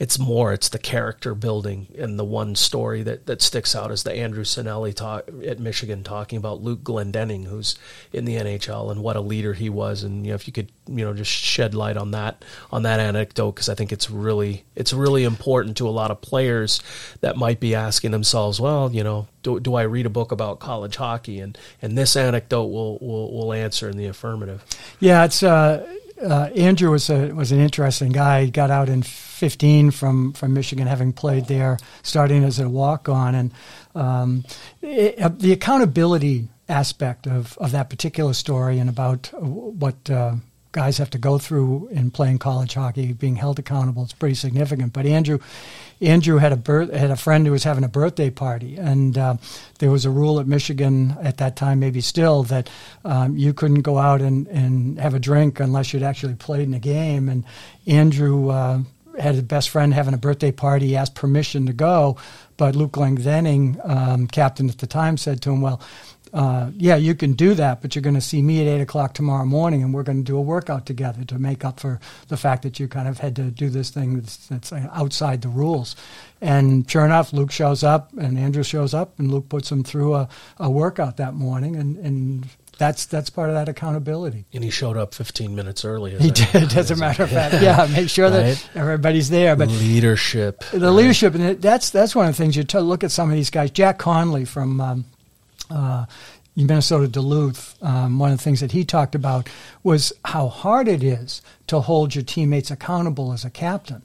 it's 0.00 0.18
more 0.18 0.54
it's 0.54 0.70
the 0.70 0.78
character 0.78 1.34
building 1.34 1.86
and 1.98 2.18
the 2.18 2.24
one 2.24 2.56
story 2.56 3.02
that, 3.02 3.26
that 3.26 3.42
sticks 3.42 3.76
out 3.76 3.90
is 3.90 4.02
the 4.02 4.14
Andrew 4.14 4.44
Sinelli 4.44 4.94
talk 4.94 5.28
at 5.46 5.60
Michigan 5.60 6.02
talking 6.02 6.38
about 6.38 6.62
Luke 6.62 6.82
Glendening 6.82 7.44
who's 7.44 7.78
in 8.10 8.24
the 8.24 8.36
NHL 8.36 8.90
and 8.90 9.02
what 9.02 9.16
a 9.16 9.20
leader 9.20 9.52
he 9.52 9.68
was. 9.68 10.02
And 10.02 10.24
you 10.24 10.32
know 10.32 10.36
if 10.36 10.46
you 10.46 10.54
could 10.54 10.72
you 10.88 11.04
know 11.04 11.12
just 11.12 11.30
shed 11.30 11.74
light 11.74 11.98
on 11.98 12.12
that 12.12 12.42
on 12.72 12.82
that 12.84 12.98
anecdote 12.98 13.52
because 13.52 13.68
I 13.68 13.74
think 13.74 13.92
it's 13.92 14.10
really 14.10 14.64
it's 14.74 14.94
really 14.94 15.22
important 15.22 15.76
to 15.76 15.88
a 15.88 15.90
lot 15.90 16.10
of 16.10 16.22
players 16.22 16.80
that 17.20 17.36
might 17.36 17.60
be 17.60 17.74
asking 17.74 18.10
themselves 18.10 18.58
well 18.58 18.90
you 18.90 19.04
know 19.04 19.28
do, 19.42 19.60
do 19.60 19.74
I 19.74 19.82
read 19.82 20.06
a 20.06 20.10
book 20.10 20.32
about 20.32 20.60
college 20.60 20.96
hockey? 20.96 21.40
And 21.40 21.58
and 21.82 21.96
this 21.96 22.16
anecdote 22.16 22.66
will 22.66 22.98
will, 23.00 23.32
will 23.32 23.52
answer 23.52 23.90
in 23.90 23.98
the 23.98 24.06
affirmative. 24.06 24.64
Yeah 24.98 25.24
it's 25.24 25.42
uh 25.42 25.86
uh, 26.22 26.50
Andrew 26.56 26.90
was 26.90 27.08
a 27.10 27.32
was 27.32 27.52
an 27.52 27.60
interesting 27.60 28.12
guy. 28.12 28.44
He 28.44 28.50
got 28.50 28.70
out 28.70 28.88
in 28.88 29.02
15 29.02 29.90
from 29.90 30.32
from 30.32 30.54
Michigan, 30.54 30.86
having 30.86 31.12
played 31.12 31.46
there, 31.46 31.78
starting 32.02 32.44
as 32.44 32.58
a 32.58 32.68
walk 32.68 33.08
on, 33.08 33.34
and 33.34 33.52
um, 33.94 34.44
it, 34.82 35.18
uh, 35.18 35.28
the 35.28 35.52
accountability 35.52 36.48
aspect 36.68 37.26
of 37.26 37.56
of 37.58 37.72
that 37.72 37.90
particular 37.90 38.32
story 38.34 38.78
and 38.78 38.88
about 38.90 39.28
what. 39.40 40.10
Uh, 40.10 40.36
guys 40.72 40.98
have 40.98 41.10
to 41.10 41.18
go 41.18 41.36
through 41.36 41.88
in 41.88 42.12
playing 42.12 42.38
college 42.38 42.74
hockey, 42.74 43.12
being 43.12 43.34
held 43.34 43.58
accountable, 43.58 44.04
it's 44.04 44.12
pretty 44.12 44.36
significant. 44.36 44.92
But 44.92 45.04
Andrew, 45.04 45.40
Andrew 46.00 46.38
had 46.38 46.52
a 46.52 46.56
birth, 46.56 46.92
had 46.92 47.10
a 47.10 47.16
friend 47.16 47.46
who 47.46 47.52
was 47.52 47.64
having 47.64 47.84
a 47.84 47.88
birthday 47.88 48.30
party, 48.30 48.76
and 48.76 49.18
uh, 49.18 49.36
there 49.78 49.90
was 49.90 50.04
a 50.04 50.10
rule 50.10 50.40
at 50.40 50.46
Michigan 50.46 51.16
at 51.22 51.36
that 51.38 51.56
time, 51.56 51.80
maybe 51.80 52.00
still, 52.00 52.42
that 52.44 52.70
um, 53.04 53.36
you 53.36 53.52
couldn't 53.52 53.82
go 53.82 53.98
out 53.98 54.22
and, 54.22 54.46
and 54.48 54.98
have 54.98 55.14
a 55.14 55.18
drink 55.18 55.60
unless 55.60 55.92
you'd 55.92 56.02
actually 56.02 56.34
played 56.34 56.66
in 56.68 56.74
a 56.74 56.78
game. 56.78 57.28
And 57.28 57.44
Andrew 57.86 58.48
uh, 58.48 58.80
had 59.18 59.34
his 59.34 59.44
best 59.44 59.68
friend 59.68 59.92
having 59.92 60.14
a 60.14 60.18
birthday 60.18 60.52
party. 60.52 60.96
Asked 60.96 61.14
permission 61.14 61.66
to 61.66 61.74
go, 61.74 62.16
but 62.56 62.74
Luke 62.74 62.92
Glendening, 62.92 63.78
um, 63.88 64.26
captain 64.26 64.70
at 64.70 64.78
the 64.78 64.86
time, 64.86 65.16
said 65.16 65.42
to 65.42 65.50
him, 65.50 65.60
"Well." 65.60 65.80
Uh, 66.32 66.70
yeah, 66.76 66.96
you 66.96 67.14
can 67.14 67.32
do 67.32 67.54
that, 67.54 67.82
but 67.82 67.94
you're 67.94 68.02
going 68.02 68.14
to 68.14 68.20
see 68.20 68.40
me 68.40 68.60
at 68.60 68.66
eight 68.66 68.80
o'clock 68.80 69.14
tomorrow 69.14 69.44
morning, 69.44 69.82
and 69.82 69.92
we're 69.92 70.02
going 70.02 70.18
to 70.18 70.24
do 70.24 70.36
a 70.36 70.40
workout 70.40 70.86
together 70.86 71.24
to 71.24 71.38
make 71.38 71.64
up 71.64 71.80
for 71.80 71.98
the 72.28 72.36
fact 72.36 72.62
that 72.62 72.78
you 72.78 72.86
kind 72.86 73.08
of 73.08 73.18
had 73.18 73.34
to 73.36 73.50
do 73.50 73.68
this 73.68 73.90
thing 73.90 74.14
that's, 74.14 74.46
that's 74.48 74.72
outside 74.72 75.42
the 75.42 75.48
rules. 75.48 75.96
And 76.40 76.88
sure 76.90 77.04
enough, 77.04 77.32
Luke 77.32 77.50
shows 77.50 77.82
up, 77.82 78.12
and 78.16 78.38
Andrew 78.38 78.62
shows 78.62 78.94
up, 78.94 79.18
and 79.18 79.30
Luke 79.30 79.48
puts 79.48 79.70
him 79.70 79.82
through 79.82 80.14
a, 80.14 80.28
a 80.58 80.70
workout 80.70 81.16
that 81.16 81.34
morning, 81.34 81.76
and, 81.76 81.96
and 81.98 82.48
that's 82.80 83.04
that's 83.04 83.28
part 83.28 83.50
of 83.50 83.54
that 83.54 83.68
accountability. 83.68 84.46
And 84.54 84.64
he 84.64 84.70
showed 84.70 84.96
up 84.96 85.14
15 85.14 85.54
minutes 85.54 85.84
early. 85.84 86.16
He 86.16 86.30
did, 86.30 86.74
as 86.74 86.90
a 86.90 86.96
matter 86.96 87.24
of 87.24 87.30
fact. 87.30 87.62
Yeah, 87.62 87.86
make 87.92 88.08
sure 88.08 88.30
right? 88.30 88.56
that 88.56 88.70
everybody's 88.74 89.28
there. 89.28 89.54
But 89.54 89.68
leadership, 89.68 90.64
the 90.72 90.80
right. 90.80 90.88
leadership, 90.88 91.34
and 91.34 91.60
that's 91.60 91.90
that's 91.90 92.16
one 92.16 92.26
of 92.26 92.34
the 92.34 92.42
things 92.42 92.56
you 92.56 92.64
t- 92.64 92.78
look 92.78 93.04
at 93.04 93.10
some 93.10 93.28
of 93.28 93.36
these 93.36 93.50
guys. 93.50 93.70
Jack 93.70 93.98
Connolly 93.98 94.46
from 94.46 94.80
um, 94.80 95.04
uh, 95.70 96.06
Minnesota 96.56 97.08
Duluth, 97.08 97.76
um, 97.82 98.18
one 98.18 98.32
of 98.32 98.38
the 98.38 98.44
things 98.44 98.60
that 98.60 98.72
he 98.72 98.84
talked 98.84 99.14
about 99.14 99.48
was 99.82 100.12
how 100.24 100.48
hard 100.48 100.88
it 100.88 101.02
is 101.02 101.42
to 101.68 101.80
hold 101.80 102.14
your 102.14 102.24
teammates 102.24 102.70
accountable 102.70 103.32
as 103.32 103.44
a 103.44 103.50
captain. 103.50 104.02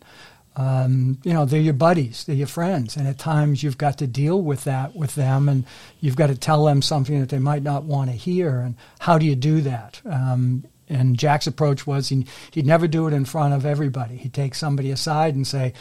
Um, 0.57 1.17
you 1.23 1.33
know, 1.33 1.43
they're 1.43 1.59
your 1.59 1.73
buddies, 1.73 2.23
they're 2.23 2.35
your 2.35 2.47
friends, 2.47 2.95
and 2.95 3.07
at 3.07 3.17
times 3.17 3.61
you've 3.61 3.77
got 3.77 3.97
to 3.97 4.07
deal 4.07 4.41
with 4.41 4.63
that 4.63 4.95
with 4.95 5.15
them, 5.15 5.49
and 5.49 5.65
you've 5.99 6.15
got 6.15 6.27
to 6.27 6.35
tell 6.35 6.63
them 6.63 6.81
something 6.81 7.19
that 7.19 7.29
they 7.29 7.39
might 7.39 7.63
not 7.63 7.83
want 7.83 8.09
to 8.09 8.15
hear. 8.15 8.59
And 8.59 8.75
how 8.99 9.17
do 9.17 9.25
you 9.25 9.35
do 9.35 9.59
that? 9.61 9.99
Um, 10.05 10.63
and 10.87 11.17
Jack's 11.17 11.47
approach 11.47 11.85
was 11.85 12.07
he, 12.07 12.25
he'd 12.51 12.65
never 12.65 12.87
do 12.87 13.07
it 13.07 13.13
in 13.13 13.25
front 13.25 13.53
of 13.53 13.65
everybody. 13.65 14.15
He'd 14.15 14.33
take 14.33 14.55
somebody 14.55 14.91
aside 14.91 15.35
and 15.35 15.45
say, 15.45 15.73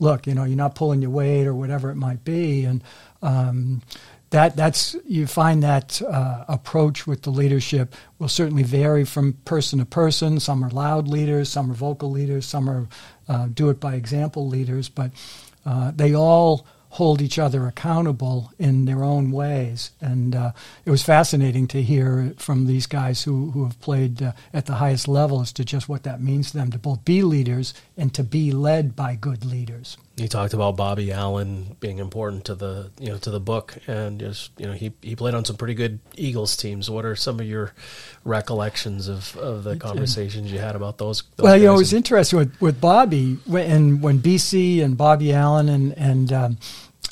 "Look, 0.00 0.26
you 0.26 0.34
know, 0.34 0.42
you're 0.42 0.56
not 0.56 0.74
pulling 0.74 1.02
your 1.02 1.10
weight, 1.10 1.46
or 1.46 1.54
whatever 1.54 1.90
it 1.90 1.96
might 1.96 2.24
be," 2.24 2.64
and 2.64 2.82
um, 3.22 3.82
that 4.30 4.56
that's 4.56 4.96
you 5.06 5.26
find 5.26 5.62
that 5.62 6.02
uh, 6.02 6.44
approach 6.48 7.06
with 7.06 7.22
the 7.22 7.30
leadership 7.30 7.94
will 8.18 8.28
certainly 8.28 8.64
vary 8.64 9.04
from 9.04 9.34
person 9.44 9.78
to 9.78 9.84
person. 9.84 10.40
Some 10.40 10.64
are 10.64 10.70
loud 10.70 11.06
leaders, 11.06 11.48
some 11.48 11.70
are 11.70 11.74
vocal 11.74 12.10
leaders, 12.10 12.44
some 12.44 12.68
are 12.68 12.88
uh, 13.28 13.46
do 13.52 13.70
it 13.70 13.78
by 13.78 13.94
example 13.94 14.48
leaders, 14.48 14.88
but 14.88 15.12
uh, 15.64 15.92
they 15.94 16.14
all 16.14 16.66
hold 16.90 17.20
each 17.20 17.38
other 17.38 17.66
accountable 17.66 18.50
in 18.58 18.86
their 18.86 19.04
own 19.04 19.30
ways. 19.30 19.90
And 20.00 20.34
uh, 20.34 20.52
it 20.84 20.90
was 20.90 21.02
fascinating 21.02 21.66
to 21.68 21.82
hear 21.82 22.32
from 22.38 22.66
these 22.66 22.86
guys 22.86 23.22
who, 23.22 23.50
who 23.50 23.64
have 23.64 23.78
played 23.80 24.22
uh, 24.22 24.32
at 24.54 24.64
the 24.64 24.76
highest 24.76 25.06
level 25.06 25.42
as 25.42 25.52
to 25.54 25.64
just 25.64 25.88
what 25.88 26.04
that 26.04 26.22
means 26.22 26.52
to 26.52 26.56
them 26.56 26.70
to 26.70 26.78
both 26.78 27.04
be 27.04 27.22
leaders 27.22 27.74
and 27.98 28.14
to 28.14 28.24
be 28.24 28.50
led 28.50 28.96
by 28.96 29.14
good 29.14 29.44
leaders. 29.44 29.98
You 30.16 30.28
talked 30.28 30.54
about 30.54 30.78
Bobby 30.78 31.12
Allen 31.12 31.76
being 31.78 31.98
important 31.98 32.46
to 32.46 32.54
the 32.54 32.90
you 32.98 33.08
know 33.08 33.18
to 33.18 33.30
the 33.30 33.38
book, 33.38 33.76
and 33.86 34.18
just 34.18 34.50
you 34.56 34.66
know 34.66 34.72
he 34.72 34.92
he 35.02 35.14
played 35.14 35.34
on 35.34 35.44
some 35.44 35.56
pretty 35.56 35.74
good 35.74 35.98
Eagles 36.14 36.56
teams. 36.56 36.88
What 36.88 37.04
are 37.04 37.14
some 37.14 37.38
of 37.38 37.46
your 37.46 37.74
recollections 38.24 39.08
of, 39.08 39.36
of 39.36 39.62
the 39.64 39.76
conversations 39.76 40.50
you 40.50 40.58
had 40.58 40.74
about 40.74 40.96
those? 40.96 41.22
those 41.36 41.44
well, 41.44 41.56
you 41.58 41.66
know, 41.66 41.74
it 41.74 41.78
was 41.78 41.92
interesting 41.92 42.38
with, 42.38 42.60
with 42.62 42.80
Bobby 42.80 43.34
when 43.44 44.00
when 44.00 44.20
BC 44.20 44.82
and 44.82 44.96
Bobby 44.96 45.34
Allen 45.34 45.68
and 45.68 45.92
and 45.98 46.32
um, 46.32 46.58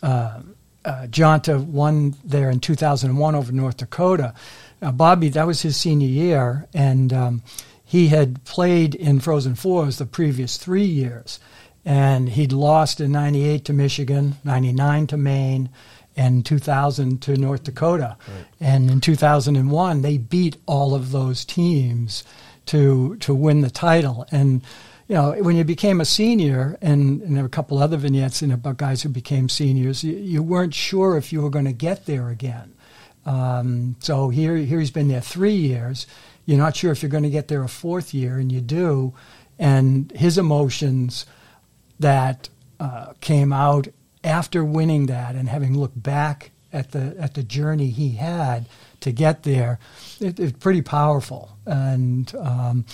uh, 0.03 0.41
uh, 0.87 1.07
Gionta 1.11 1.63
won 1.63 2.15
there 2.25 2.49
in 2.49 2.59
2001 2.59 3.35
over 3.35 3.53
North 3.53 3.77
Dakota. 3.77 4.33
Uh, 4.81 4.93
Bobby, 4.93 5.29
that 5.29 5.47
was 5.47 5.61
his 5.61 5.77
senior 5.77 6.09
year, 6.09 6.69
and 6.73 7.13
um, 7.13 7.43
he 7.85 8.09
had 8.09 8.43
played 8.45 8.95
in 8.95 9.21
Frozen 9.21 9.57
Fours 9.57 9.99
the 9.99 10.07
previous 10.07 10.57
three 10.57 10.87
years 10.87 11.39
and 11.85 12.31
he'd 12.31 12.53
lost 12.53 13.01
in 13.01 13.13
98 13.13 13.65
to 13.67 13.73
Michigan, 13.73 14.37
99 14.45 15.07
to 15.09 15.17
Maine, 15.17 15.69
and 16.17 16.47
2000 16.47 17.21
to 17.23 17.37
North 17.37 17.65
Dakota. 17.65 18.17
Right. 18.27 18.47
And 18.61 18.91
in 18.91 19.01
2001, 19.01 20.03
they 20.03 20.19
beat 20.19 20.57
all 20.67 20.95
of 20.95 21.11
those 21.11 21.45
teams 21.45 22.25
to 22.67 23.17
to 23.17 23.35
win 23.35 23.61
the 23.61 23.71
title. 23.71 24.27
And 24.31 24.63
you 25.09 25.17
know, 25.17 25.33
when 25.43 25.57
you 25.57 25.65
became 25.65 26.01
a 26.01 26.05
senior, 26.05 26.79
and, 26.81 27.21
and 27.23 27.37
there 27.37 27.43
were 27.43 27.49
a 27.49 27.51
couple 27.51 27.79
other 27.79 27.99
vignettes 27.99 28.41
in 28.41 28.51
about 28.51 28.79
guys 28.79 29.03
who 29.03 29.11
became 29.11 29.51
seniors, 29.51 30.03
you, 30.03 30.17
you 30.17 30.43
weren't 30.43 30.73
sure 30.73 31.19
if 31.19 31.31
you 31.31 31.43
were 31.43 31.51
going 31.51 31.67
to 31.67 31.73
get 31.73 32.07
there 32.07 32.31
again. 32.31 32.73
Um, 33.27 33.97
so 33.99 34.31
here, 34.31 34.57
here 34.57 34.81
he's 34.81 34.91
been 34.91 35.09
there 35.09 35.21
three 35.21 35.55
years. 35.55 36.07
You're 36.47 36.59
not 36.59 36.77
sure 36.77 36.91
if 36.91 37.03
you're 37.03 37.11
going 37.11 37.25
to 37.25 37.31
get 37.31 37.49
there 37.49 37.63
a 37.63 37.69
fourth 37.69 38.15
year, 38.15 38.39
and 38.39 38.51
you 38.51 38.63
do. 38.63 39.13
And 39.59 40.11
his 40.13 40.39
emotions 40.39 41.27
that 42.01 42.49
uh, 42.81 43.13
came 43.21 43.53
out 43.53 43.89
after 44.23 44.65
winning 44.65 45.07
that 45.07 45.35
and 45.35 45.49
having 45.49 45.77
looked 45.79 46.03
back 46.03 46.51
at 46.73 46.91
the 46.91 47.15
at 47.19 47.35
the 47.35 47.43
journey 47.43 47.89
he 47.89 48.11
had 48.11 48.67
to 49.01 49.13
get 49.13 49.45
there, 49.45 49.79
it, 50.21 50.41
it's 50.41 50.59
pretty 50.59 50.83
powerful. 50.83 51.57
And 51.67 52.35
um, 52.35 52.85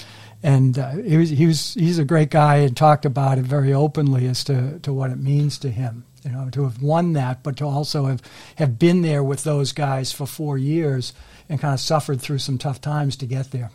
and 0.43 0.79
uh, 0.79 0.93
he 0.93 1.17
was 1.17 1.31
he 1.31 1.47
was 1.47 1.75
he's 1.75 1.99
a 1.99 2.05
great 2.05 2.31
guy 2.31 2.57
and 2.57 2.77
talked 2.77 3.05
about 3.05 3.39
it 3.39 3.45
very 3.45 3.73
openly 3.73 4.27
as 4.27 4.45
to, 4.45 4.79
to 4.81 4.93
what 4.93 5.11
it 5.11 5.19
means 5.19 5.59
to 5.61 5.71
him. 5.71 6.05
You 6.25 6.33
know, 6.33 6.51
to 6.51 6.65
have 6.65 6.83
won 6.83 7.15
that, 7.15 7.43
but 7.43 7.57
to 7.59 7.65
also 7.65 8.05
have, 8.05 8.21
have 8.57 8.79
been 8.79 9.01
there 9.01 9.25
with 9.25 9.43
those 9.43 9.73
guys 9.73 10.13
for 10.13 10.27
four 10.27 10.59
years 10.59 11.15
and 11.49 11.59
kind 11.59 11.73
of 11.73 11.81
suffered 11.81 12.21
through 12.21 12.41
some 12.41 12.59
tough 12.59 12.79
times 12.79 13.17
to 13.17 13.27
get 13.27 13.53
there. 13.53 13.71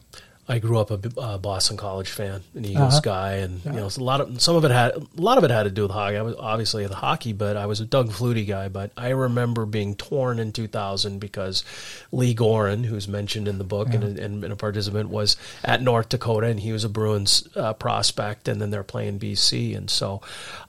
I 0.47 0.59
grew 0.59 0.77
up 0.79 0.91
a 0.91 1.19
uh, 1.19 1.37
Boston 1.39 1.75
College 1.75 2.09
fan, 2.09 2.43
an 2.53 2.65
Eagles 2.65 2.93
uh-huh. 2.93 3.01
guy, 3.01 3.31
and 3.37 3.65
yeah. 3.65 3.71
you 3.71 3.77
know 3.79 3.87
a 3.87 3.99
lot 3.99 4.21
of 4.21 4.39
some 4.39 4.55
of 4.55 4.63
it 4.63 4.69
had 4.69 4.91
a 4.91 5.01
lot 5.15 5.39
of 5.39 5.43
it 5.43 5.49
had 5.49 5.63
to 5.63 5.71
do 5.71 5.83
with 5.83 5.91
hockey. 5.91 6.17
I 6.17 6.21
was 6.21 6.35
obviously 6.37 6.85
the 6.85 6.95
hockey, 6.95 7.33
but 7.33 7.57
I 7.57 7.65
was 7.65 7.79
a 7.79 7.85
Doug 7.85 8.09
Flutie 8.09 8.47
guy. 8.47 8.67
But 8.69 8.91
I 8.95 9.09
remember 9.09 9.65
being 9.65 9.95
torn 9.95 10.37
in 10.37 10.51
2000 10.51 11.17
because 11.17 11.63
Lee 12.11 12.35
Goren, 12.35 12.83
who's 12.83 13.07
mentioned 13.07 13.47
in 13.47 13.57
the 13.57 13.63
book 13.63 13.87
yeah. 13.89 13.95
and, 13.95 14.19
and, 14.19 14.43
and, 14.43 14.53
a 14.53 14.55
participant, 14.55 15.09
was 15.09 15.35
at 15.63 15.81
North 15.81 16.09
Dakota, 16.09 16.47
and 16.47 16.59
he 16.59 16.71
was 16.71 16.83
a 16.83 16.89
Bruins 16.89 17.47
uh, 17.55 17.73
prospect, 17.73 18.47
and 18.47 18.61
then 18.61 18.69
they're 18.69 18.83
playing 18.83 19.17
BC, 19.17 19.75
and 19.75 19.89
so 19.89 20.21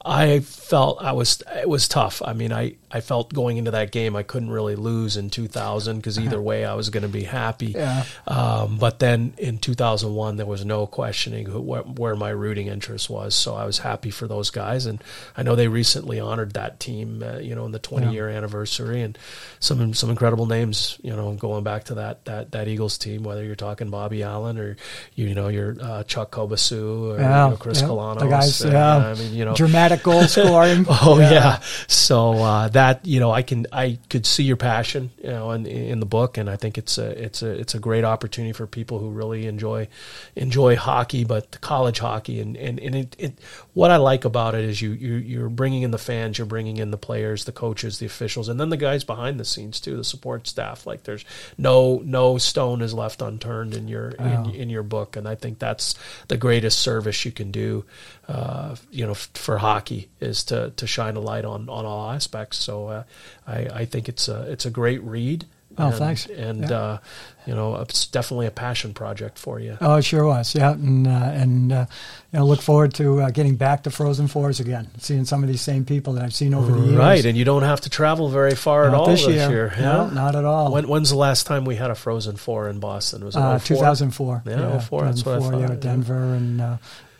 I 0.02 0.40
felt 0.40 1.02
I 1.02 1.12
was 1.12 1.42
it 1.54 1.68
was 1.68 1.86
tough. 1.86 2.22
I 2.24 2.32
mean, 2.32 2.50
I 2.50 2.76
I 2.90 3.00
felt 3.00 3.34
going 3.34 3.58
into 3.58 3.72
that 3.72 3.92
game 3.92 4.16
I 4.16 4.22
couldn't 4.22 4.50
really 4.50 4.76
lose 4.76 5.18
in 5.18 5.28
2000 5.28 5.96
because 5.96 6.18
either 6.18 6.36
uh-huh. 6.36 6.42
way 6.42 6.64
I 6.64 6.74
was 6.74 6.88
going 6.88 7.02
to 7.02 7.08
be 7.08 7.24
happy. 7.24 7.72
Yeah. 7.72 8.04
Um, 8.26 8.78
but 8.78 9.00
then 9.00 9.34
in 9.36 9.58
2001 9.66 10.36
there 10.36 10.46
was 10.46 10.64
no 10.64 10.86
questioning 10.86 11.44
who, 11.44 11.60
wh- 11.60 11.98
where 11.98 12.14
my 12.14 12.28
rooting 12.28 12.68
interest 12.68 13.10
was, 13.10 13.34
so 13.34 13.56
I 13.56 13.64
was 13.64 13.78
happy 13.78 14.10
for 14.10 14.28
those 14.28 14.50
guys. 14.50 14.86
And 14.86 15.02
I 15.36 15.42
know 15.42 15.56
they 15.56 15.66
recently 15.66 16.20
honored 16.20 16.52
that 16.52 16.78
team, 16.78 17.20
uh, 17.20 17.38
you 17.38 17.56
know, 17.56 17.66
in 17.66 17.72
the 17.72 17.80
20 17.80 18.06
yeah. 18.06 18.12
year 18.12 18.28
anniversary, 18.28 19.02
and 19.02 19.18
some 19.58 19.92
some 19.92 20.08
incredible 20.08 20.46
names, 20.46 21.00
you 21.02 21.10
know, 21.10 21.34
going 21.34 21.64
back 21.64 21.82
to 21.84 21.94
that 21.94 22.24
that 22.26 22.52
that 22.52 22.68
Eagles 22.68 22.96
team. 22.96 23.24
Whether 23.24 23.42
you're 23.42 23.56
talking 23.56 23.90
Bobby 23.90 24.22
Allen 24.22 24.56
or 24.56 24.76
you 25.16 25.34
know 25.34 25.48
your 25.48 25.76
uh, 25.80 26.04
Chuck 26.04 26.30
Kobasew 26.30 27.16
or 27.16 27.18
yeah. 27.18 27.46
you 27.46 27.50
know, 27.50 27.56
Chris 27.56 27.80
yeah. 27.80 27.88
The 27.88 28.28
guys, 28.28 28.64
yeah, 28.64 28.96
I 28.96 29.14
mean, 29.14 29.34
you 29.34 29.44
know, 29.44 29.54
dramatic 29.56 30.04
goal 30.04 30.22
scoring. 30.28 30.86
oh 30.88 31.18
yeah. 31.18 31.32
yeah. 31.32 31.60
so 31.88 32.34
uh, 32.34 32.68
that 32.68 33.04
you 33.04 33.18
know 33.18 33.32
I 33.32 33.42
can 33.42 33.66
I 33.72 33.98
could 34.10 34.26
see 34.26 34.44
your 34.44 34.56
passion 34.56 35.10
you 35.18 35.30
know 35.30 35.50
in, 35.50 35.66
in 35.66 35.98
the 35.98 36.06
book 36.06 36.38
and 36.38 36.48
I 36.48 36.54
think 36.54 36.78
it's 36.78 36.98
a 36.98 37.10
it's 37.20 37.42
a 37.42 37.50
it's 37.50 37.74
a 37.74 37.80
great 37.80 38.04
opportunity 38.04 38.52
for 38.52 38.68
people 38.68 39.00
who 39.00 39.10
really 39.10 39.48
enjoy 39.56 39.88
enjoy 40.34 40.76
hockey 40.76 41.24
but 41.24 41.60
college 41.60 41.98
hockey 41.98 42.40
and 42.40 42.56
and, 42.56 42.78
and 42.78 42.94
it, 42.94 43.16
it 43.18 43.38
what 43.72 43.90
I 43.90 43.96
like 43.96 44.24
about 44.24 44.54
it 44.54 44.64
is 44.64 44.82
you, 44.82 44.90
you 44.90 45.14
you're 45.14 45.48
bringing 45.48 45.82
in 45.82 45.90
the 45.90 45.98
fans 45.98 46.36
you're 46.36 46.46
bringing 46.46 46.76
in 46.76 46.90
the 46.90 46.98
players 46.98 47.44
the 47.44 47.52
coaches 47.52 47.98
the 47.98 48.06
officials 48.06 48.48
and 48.48 48.60
then 48.60 48.68
the 48.68 48.76
guys 48.76 49.04
behind 49.04 49.40
the 49.40 49.44
scenes 49.44 49.80
too 49.80 49.96
the 49.96 50.04
support 50.04 50.46
staff 50.46 50.86
like 50.86 51.04
there's 51.04 51.24
no 51.56 52.02
no 52.04 52.36
stone 52.36 52.82
is 52.82 52.92
left 52.92 53.22
unturned 53.22 53.74
in 53.74 53.88
your 53.88 54.10
in, 54.10 54.50
in 54.54 54.70
your 54.70 54.82
book 54.82 55.16
and 55.16 55.26
I 55.26 55.34
think 55.34 55.58
that's 55.58 55.94
the 56.28 56.36
greatest 56.36 56.78
service 56.78 57.24
you 57.24 57.32
can 57.32 57.50
do 57.50 57.84
uh, 58.28 58.74
you 58.90 59.04
know, 59.06 59.12
f- 59.12 59.30
for 59.34 59.58
hockey 59.58 60.08
is 60.20 60.44
to, 60.44 60.70
to 60.76 60.86
shine 60.86 61.16
a 61.16 61.20
light 61.20 61.44
on, 61.44 61.68
on 61.68 61.84
all 61.84 62.10
aspects. 62.10 62.58
So 62.58 62.88
uh, 62.88 63.02
I, 63.46 63.68
I 63.72 63.84
think 63.84 64.08
it's 64.08 64.28
a 64.28 64.42
it's 64.50 64.66
a 64.66 64.70
great 64.70 65.02
read. 65.02 65.46
Oh, 65.78 65.86
and, 65.88 65.94
thanks. 65.96 66.26
And 66.26 66.68
Yeah. 66.68 66.76
uh, 66.76 66.98
you 67.46 67.54
know, 67.54 67.76
it's 67.76 68.06
definitely 68.08 68.46
a 68.46 68.50
passion 68.50 68.92
project 68.92 69.38
for 69.38 69.60
you. 69.60 69.78
Oh, 69.80 69.96
it 69.96 70.02
sure 70.04 70.24
was. 70.26 70.54
Yeah, 70.54 70.72
and 70.72 71.06
uh, 71.06 71.10
and 71.10 71.72
uh, 71.72 71.86
you 72.32 72.38
know, 72.40 72.46
look 72.46 72.60
forward 72.60 72.92
to 72.94 73.20
uh, 73.22 73.30
getting 73.30 73.54
back 73.54 73.84
to 73.84 73.90
Frozen 73.90 74.26
Fours 74.28 74.58
again, 74.58 74.88
seeing 74.98 75.24
some 75.24 75.44
of 75.44 75.48
these 75.48 75.60
same 75.60 75.84
people 75.84 76.14
that 76.14 76.24
I've 76.24 76.34
seen 76.34 76.54
over 76.54 76.72
the 76.72 76.80
years. 76.86 76.96
Right, 76.98 77.24
and 77.24 77.38
you 77.38 77.44
don't 77.44 77.62
have 77.62 77.82
to 77.82 77.90
travel 77.90 78.28
very 78.30 78.56
far 78.56 78.86
at 78.88 78.94
all 78.94 79.06
this 79.06 79.24
this 79.26 79.36
year. 79.36 79.48
year. 79.50 79.72
No, 79.78 80.06
yeah? 80.06 80.14
not 80.14 80.34
at 80.34 80.44
all. 80.44 80.72
When, 80.72 80.88
when's 80.88 81.10
the 81.10 81.16
last 81.16 81.46
time 81.46 81.64
we 81.64 81.76
had 81.76 81.90
a 81.90 81.94
Frozen 81.94 82.36
Four 82.36 82.68
in 82.68 82.80
Boston? 82.80 83.24
Was 83.24 83.36
it 83.36 83.40
uh, 83.40 83.58
2004. 83.60 84.42
Yeah, 84.46 84.78
04, 84.80 85.04
that's 85.04 85.24
what 85.24 85.34
I 85.36 85.38
2004, 85.38 85.60
Yeah, 85.60 85.66
thought, 85.68 85.74
yeah. 85.74 85.80
Denver 85.80 86.34
and 86.34 86.60
uh, 86.60 86.76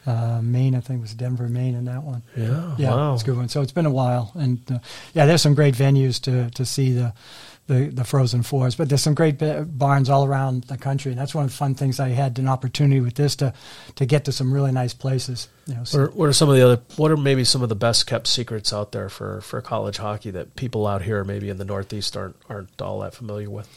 uh, 0.07 0.41
Maine. 0.43 0.75
I 0.75 0.81
think 0.81 0.99
it 0.99 1.03
was 1.03 1.15
Denver, 1.15 1.49
Maine, 1.49 1.75
in 1.77 1.85
that 1.85 2.03
one. 2.03 2.23
Yeah, 2.37 2.75
Yeah, 2.79 2.91
wow. 2.91 3.15
it's 3.15 3.23
a 3.23 3.27
good 3.27 3.37
one. 3.37 3.49
So 3.49 3.61
it's 3.63 3.73
been 3.73 3.87
a 3.87 3.91
while, 3.93 4.33
and 4.35 4.61
uh, 4.73 4.79
yeah, 5.15 5.27
there's 5.27 5.43
some 5.43 5.55
great 5.55 5.75
venues 5.77 6.21
to 6.23 6.51
to 6.51 6.65
see 6.65 6.93
the. 6.93 7.13
The, 7.69 7.89
the 7.89 8.05
Frozen 8.05 8.45
Fours, 8.45 8.77
but 8.77 8.89
there's 8.89 9.03
some 9.03 9.15
great 9.15 9.39
ba- 9.39 9.67
barns 9.69 10.09
all 10.09 10.25
around 10.25 10.65
the 10.65 10.77
country, 10.79 11.11
and 11.11 11.21
that's 11.21 11.35
one 11.35 11.47
of 11.47 11.51
the 11.51 11.57
fun 11.57 11.75
things 11.75 11.99
I 11.99 12.11
had 12.11 12.39
an 12.39 12.47
opportunity 12.47 13.01
with 13.01 13.15
this 13.15 13.35
to 13.37 13.53
to 13.97 14.07
get 14.07 14.25
to 14.27 14.33
some 14.33 14.53
really 14.55 14.71
nice 14.71 14.95
places. 14.95 15.49
You 15.67 15.75
know, 15.75 15.83
so- 15.83 15.99
What 15.99 16.05
are, 16.05 16.11
what 16.13 16.29
are 16.29 16.33
some 16.33 16.49
of 16.49 16.55
the 16.55 16.63
other? 16.65 16.81
What 16.97 17.11
are 17.11 17.17
maybe 17.17 17.43
some 17.43 17.63
of 17.65 17.69
the 17.69 17.75
best 17.75 18.07
kept 18.07 18.29
secrets 18.29 18.73
out 18.73 18.93
there 18.93 19.09
for, 19.09 19.41
for 19.41 19.61
college 19.61 19.97
hockey 19.97 20.31
that 20.31 20.55
people 20.55 20.87
out 20.87 21.03
here, 21.03 21.25
maybe 21.25 21.51
in 21.51 21.59
the 21.59 21.65
Northeast, 21.65 22.17
aren't 22.17 22.37
aren't 22.49 22.81
all 22.81 23.01
that 23.01 23.15
familiar 23.15 23.51
with? 23.51 23.69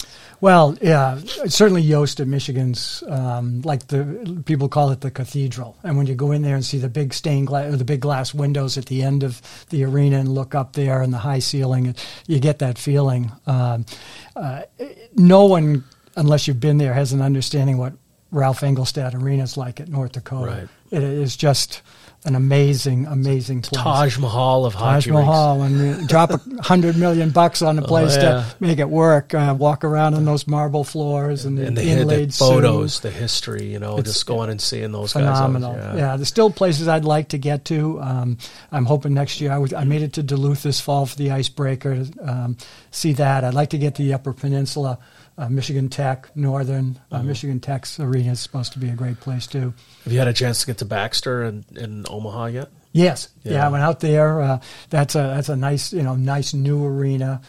Well, 0.41 0.77
yeah, 0.81 1.19
certainly 1.47 1.81
Yost 1.81 2.19
at 2.19 2.27
Michigan's, 2.27 3.03
um, 3.07 3.61
like 3.61 3.87
the 3.87 4.41
people 4.45 4.69
call 4.69 4.91
it 4.91 5.01
the 5.01 5.11
cathedral. 5.11 5.77
And 5.83 5.97
when 5.97 6.07
you 6.07 6.15
go 6.15 6.31
in 6.31 6.43
there 6.43 6.55
and 6.55 6.63
see 6.63 6.77
the 6.77 6.87
big 6.87 7.13
stained 7.13 7.47
glass, 7.47 7.73
or 7.73 7.77
the 7.77 7.85
big 7.85 7.99
glass 7.99 8.33
windows 8.33 8.77
at 8.77 8.85
the 8.85 9.03
end 9.03 9.23
of 9.23 9.41
the 9.69 9.83
arena, 9.83 10.19
and 10.19 10.29
look 10.29 10.55
up 10.55 10.73
there 10.73 11.01
and 11.01 11.13
the 11.13 11.17
high 11.17 11.39
ceiling, 11.39 11.93
you 12.27 12.39
get 12.39 12.59
that 12.59 12.77
feeling. 12.77 13.31
Um, 13.47 13.85
uh, 14.35 14.61
no 15.15 15.45
one, 15.45 15.83
unless 16.15 16.47
you've 16.47 16.61
been 16.61 16.77
there, 16.77 16.93
has 16.93 17.11
an 17.11 17.21
understanding 17.21 17.77
what 17.77 17.93
Ralph 18.31 18.61
Engelstad 18.61 19.21
Arena 19.21 19.43
is 19.43 19.57
like 19.57 19.79
at 19.79 19.89
North 19.89 20.13
Dakota. 20.13 20.51
Right. 20.51 20.67
It 20.91 21.03
is 21.03 21.35
just 21.35 21.81
an 22.25 22.35
amazing, 22.35 23.05
amazing 23.05 23.61
place. 23.61 23.81
Taj 23.81 24.17
Mahal 24.17 24.65
of 24.65 24.73
Taj. 24.73 25.07
Mahal 25.07 25.61
and 25.61 26.05
drop 26.07 26.31
a 26.31 26.39
hundred 26.61 26.97
million 26.97 27.29
bucks 27.29 27.61
on 27.61 27.77
the 27.77 27.81
place 27.81 28.17
Oh, 28.17 28.21
yeah. 28.21 28.29
to 28.31 28.55
make 28.59 28.77
it 28.79 28.89
work. 28.89 29.33
Uh, 29.33 29.55
walk 29.57 29.85
around 29.85 30.15
on 30.15 30.25
those 30.25 30.45
marble 30.45 30.83
floors 30.83 31.45
and, 31.45 31.57
and 31.57 31.77
the, 31.77 31.83
inlaid 31.83 32.33
photos, 32.33 32.95
suit. 32.95 33.03
the 33.03 33.11
history, 33.11 33.65
you 33.71 33.79
know, 33.79 33.97
It's 33.97 34.09
just 34.11 34.25
going 34.25 34.49
and 34.49 34.59
seeing 34.59 34.91
those 34.91 35.13
Phenomenal. 35.13 35.73
guys. 35.75 35.97
yeah. 35.97 36.15
there's 36.17 36.27
still 36.27 36.49
places 36.51 36.89
I'd 36.89 37.05
like 37.05 37.29
to 37.29 37.37
get 37.37 37.63
to. 37.65 38.01
Um, 38.01 38.37
I'm 38.71 38.85
hoping 38.85 39.13
next 39.13 39.39
year. 39.39 39.51
I, 39.53 39.57
was, 39.57 39.73
I 39.73 39.85
made 39.85 40.01
it 40.01 40.13
to 40.13 40.23
Duluth 40.23 40.61
this 40.63 40.81
fall 40.81 41.05
for 41.05 41.15
the 41.15 41.31
icebreaker. 41.31 42.05
Um, 42.21 42.57
see 42.91 43.13
that. 43.13 43.45
I'd 43.45 43.53
like 43.53 43.69
to 43.69 43.77
get 43.77 43.95
to 43.95 44.03
the 44.03 44.13
Upper 44.13 44.33
Peninsula. 44.33 44.99
Uh, 45.39 45.47
Michigan 45.49 45.87
Tech, 45.87 46.29
Northern 46.35 46.99
uh, 47.11 47.17
Mm-hmm. 47.19 47.27
Michigan 47.27 47.59
Tech's 47.61 47.99
arena 47.99 48.33
is 48.33 48.41
supposed 48.41 48.73
to 48.73 48.79
be 48.79 48.89
a 48.89 48.95
great 48.95 49.19
place 49.21 49.47
too. 49.47 49.73
Have 50.03 50.11
you 50.11 50.19
had 50.19 50.27
a 50.27 50.33
chance 50.33 50.59
to 50.61 50.67
get 50.67 50.77
to 50.79 50.85
Baxter 50.85 51.43
and 51.43 51.63
in 51.77 52.05
Omaha 52.09 52.45
yet? 52.47 52.69
Yes, 52.91 53.29
yeah. 53.43 53.53
Yeah. 53.53 53.67
I 53.67 53.69
went 53.69 53.83
out 53.83 53.99
there. 53.99 54.41
Uh, 54.41 54.59
that's 54.89 55.15
a 55.15 55.19
that's 55.19 55.47
a 55.49 55.55
nice 55.55 55.93
you 55.93 56.01
know 56.01 56.15
nice 56.15 56.53
new 56.53 56.83
arena, 56.83 57.39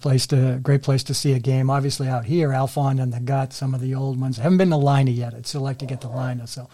place 0.00 0.26
to 0.28 0.60
great 0.62 0.82
place 0.82 1.02
to 1.04 1.14
see 1.14 1.32
a 1.32 1.38
game. 1.38 1.70
Obviously 1.70 2.06
out 2.06 2.24
here, 2.24 2.50
Alfond 2.50 3.02
and 3.02 3.12
the 3.12 3.20
Gut, 3.20 3.52
some 3.52 3.74
of 3.74 3.80
the 3.80 3.94
old 3.94 4.20
ones. 4.20 4.38
I 4.38 4.42
haven't 4.42 4.58
been 4.58 4.70
to 4.70 4.76
Lynah 4.76 5.16
yet. 5.16 5.34
I'd 5.34 5.46
still 5.46 5.62
like 5.62 5.78
to 5.78 5.86
get 5.86 6.02
to 6.02 6.08
Lynah, 6.08 6.48
so 6.48 6.68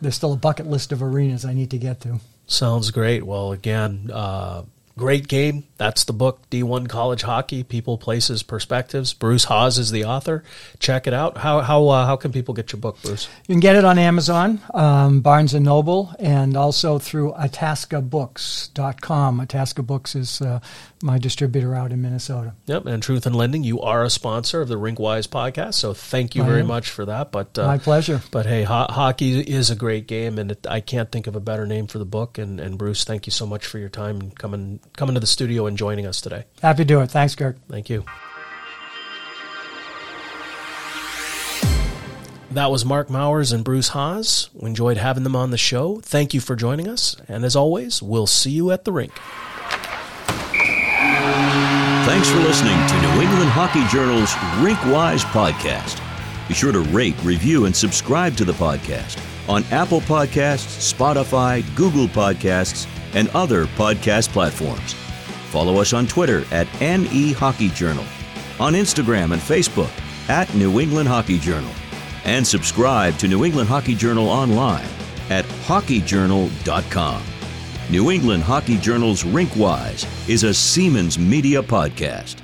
there's 0.00 0.14
still 0.14 0.32
a 0.32 0.36
bucket 0.36 0.66
list 0.66 0.92
of 0.92 1.02
arenas 1.02 1.44
I 1.44 1.52
need 1.52 1.70
to 1.72 1.78
get 1.78 2.00
to. 2.02 2.20
Sounds 2.46 2.90
great. 2.92 3.24
Well, 3.26 3.52
again, 3.52 4.10
uh, 4.12 4.62
great 4.96 5.28
game. 5.28 5.64
That's 5.76 6.04
the 6.04 6.12
book, 6.12 6.40
D1 6.50 6.88
College 6.88 7.22
Hockey: 7.22 7.62
People, 7.62 7.98
Places, 7.98 8.42
Perspectives. 8.42 9.12
Bruce 9.12 9.44
Haas 9.44 9.78
is 9.78 9.90
the 9.90 10.04
author. 10.04 10.44
Check 10.78 11.06
it 11.06 11.14
out. 11.14 11.38
How 11.38 11.60
how 11.60 11.88
uh, 11.88 12.06
how 12.06 12.16
can 12.16 12.32
people 12.32 12.54
get 12.54 12.72
your 12.72 12.80
book, 12.80 13.00
Bruce? 13.02 13.28
You 13.46 13.54
can 13.54 13.60
get 13.60 13.76
it 13.76 13.84
on 13.84 13.98
Amazon, 13.98 14.60
um, 14.72 15.20
Barnes 15.20 15.54
and 15.54 15.64
Noble, 15.64 16.14
and 16.18 16.56
also 16.56 16.98
through 16.98 17.32
ItascaBooks.com. 17.32 19.40
Itasca 19.40 19.82
Books 19.82 20.14
is 20.14 20.40
uh, 20.40 20.60
my 21.02 21.18
distributor 21.18 21.74
out 21.74 21.92
in 21.92 22.00
Minnesota. 22.00 22.54
Yep, 22.66 22.86
and 22.86 23.02
Truth 23.02 23.26
in 23.26 23.34
Lending, 23.34 23.64
you 23.64 23.80
are 23.80 24.04
a 24.04 24.10
sponsor 24.10 24.60
of 24.60 24.68
the 24.68 24.78
Rinkwise 24.78 25.28
podcast, 25.28 25.74
so 25.74 25.92
thank 25.92 26.34
you 26.34 26.42
I 26.42 26.46
very 26.46 26.62
much 26.62 26.90
for 26.90 27.04
that. 27.04 27.30
But 27.30 27.58
uh, 27.58 27.66
My 27.66 27.78
pleasure. 27.78 28.22
But 28.30 28.46
hey, 28.46 28.62
ho- 28.62 28.86
hockey 28.88 29.40
is 29.40 29.70
a 29.70 29.76
great 29.76 30.06
game, 30.06 30.38
and 30.38 30.52
it, 30.52 30.66
I 30.68 30.80
can't 30.80 31.10
think 31.12 31.26
of 31.26 31.36
a 31.36 31.40
better 31.40 31.66
name 31.66 31.88
for 31.88 31.98
the 31.98 32.04
book. 32.04 32.38
And, 32.38 32.60
and 32.60 32.78
Bruce, 32.78 33.04
thank 33.04 33.26
you 33.26 33.32
so 33.32 33.44
much 33.44 33.66
for 33.66 33.78
your 33.78 33.88
time 33.90 34.20
and 34.20 34.38
coming 34.38 34.80
coming 34.96 35.14
to 35.14 35.20
the 35.20 35.26
studio 35.26 35.66
and 35.66 35.76
joining 35.76 36.06
us 36.06 36.20
today. 36.20 36.44
Happy 36.62 36.78
to 36.78 36.84
do 36.84 37.00
it. 37.00 37.10
Thanks, 37.10 37.34
Kirk. 37.34 37.56
Thank 37.68 37.90
you. 37.90 38.04
That 42.50 42.70
was 42.70 42.84
Mark 42.84 43.10
Mowers 43.10 43.50
and 43.50 43.64
Bruce 43.64 43.88
Haas. 43.88 44.48
We 44.54 44.68
enjoyed 44.68 44.96
having 44.96 45.24
them 45.24 45.34
on 45.34 45.50
the 45.50 45.58
show. 45.58 46.00
Thank 46.00 46.34
you 46.34 46.40
for 46.40 46.54
joining 46.54 46.86
us. 46.86 47.16
And 47.26 47.44
as 47.44 47.56
always, 47.56 48.00
we'll 48.00 48.28
see 48.28 48.52
you 48.52 48.70
at 48.70 48.84
the 48.84 48.92
rink. 48.92 49.12
Thanks 52.06 52.30
for 52.30 52.38
listening 52.38 52.76
to 52.86 53.00
New 53.00 53.22
England 53.22 53.50
Hockey 53.50 53.84
Journal's 53.88 54.30
Rinkwise 54.62 55.24
podcast. 55.32 56.00
Be 56.46 56.54
sure 56.54 56.70
to 56.70 56.80
rate, 56.80 57.16
review, 57.24 57.64
and 57.64 57.74
subscribe 57.74 58.36
to 58.36 58.44
the 58.44 58.52
podcast 58.52 59.18
on 59.48 59.64
Apple 59.72 60.00
Podcasts, 60.02 60.94
Spotify, 60.94 61.64
Google 61.74 62.06
Podcasts, 62.06 62.86
and 63.14 63.28
other 63.30 63.66
podcast 63.66 64.30
platforms. 64.30 64.94
Follow 65.50 65.80
us 65.80 65.92
on 65.92 66.06
Twitter 66.06 66.44
at 66.50 66.68
NE 66.80 67.32
Hockey 67.32 67.68
Journal, 67.68 68.04
on 68.58 68.74
Instagram 68.74 69.32
and 69.32 69.40
Facebook 69.40 69.90
at 70.28 70.52
New 70.54 70.80
England 70.80 71.08
Hockey 71.08 71.38
Journal, 71.38 71.72
and 72.24 72.46
subscribe 72.46 73.16
to 73.18 73.28
New 73.28 73.44
England 73.44 73.68
Hockey 73.68 73.94
Journal 73.94 74.28
online 74.28 74.88
at 75.30 75.44
hockeyjournal.com. 75.66 77.22
New 77.90 78.10
England 78.10 78.42
Hockey 78.42 78.78
Journal's 78.78 79.24
Rinkwise 79.24 80.06
is 80.28 80.42
a 80.42 80.54
Siemens 80.54 81.18
Media 81.18 81.62
podcast. 81.62 82.43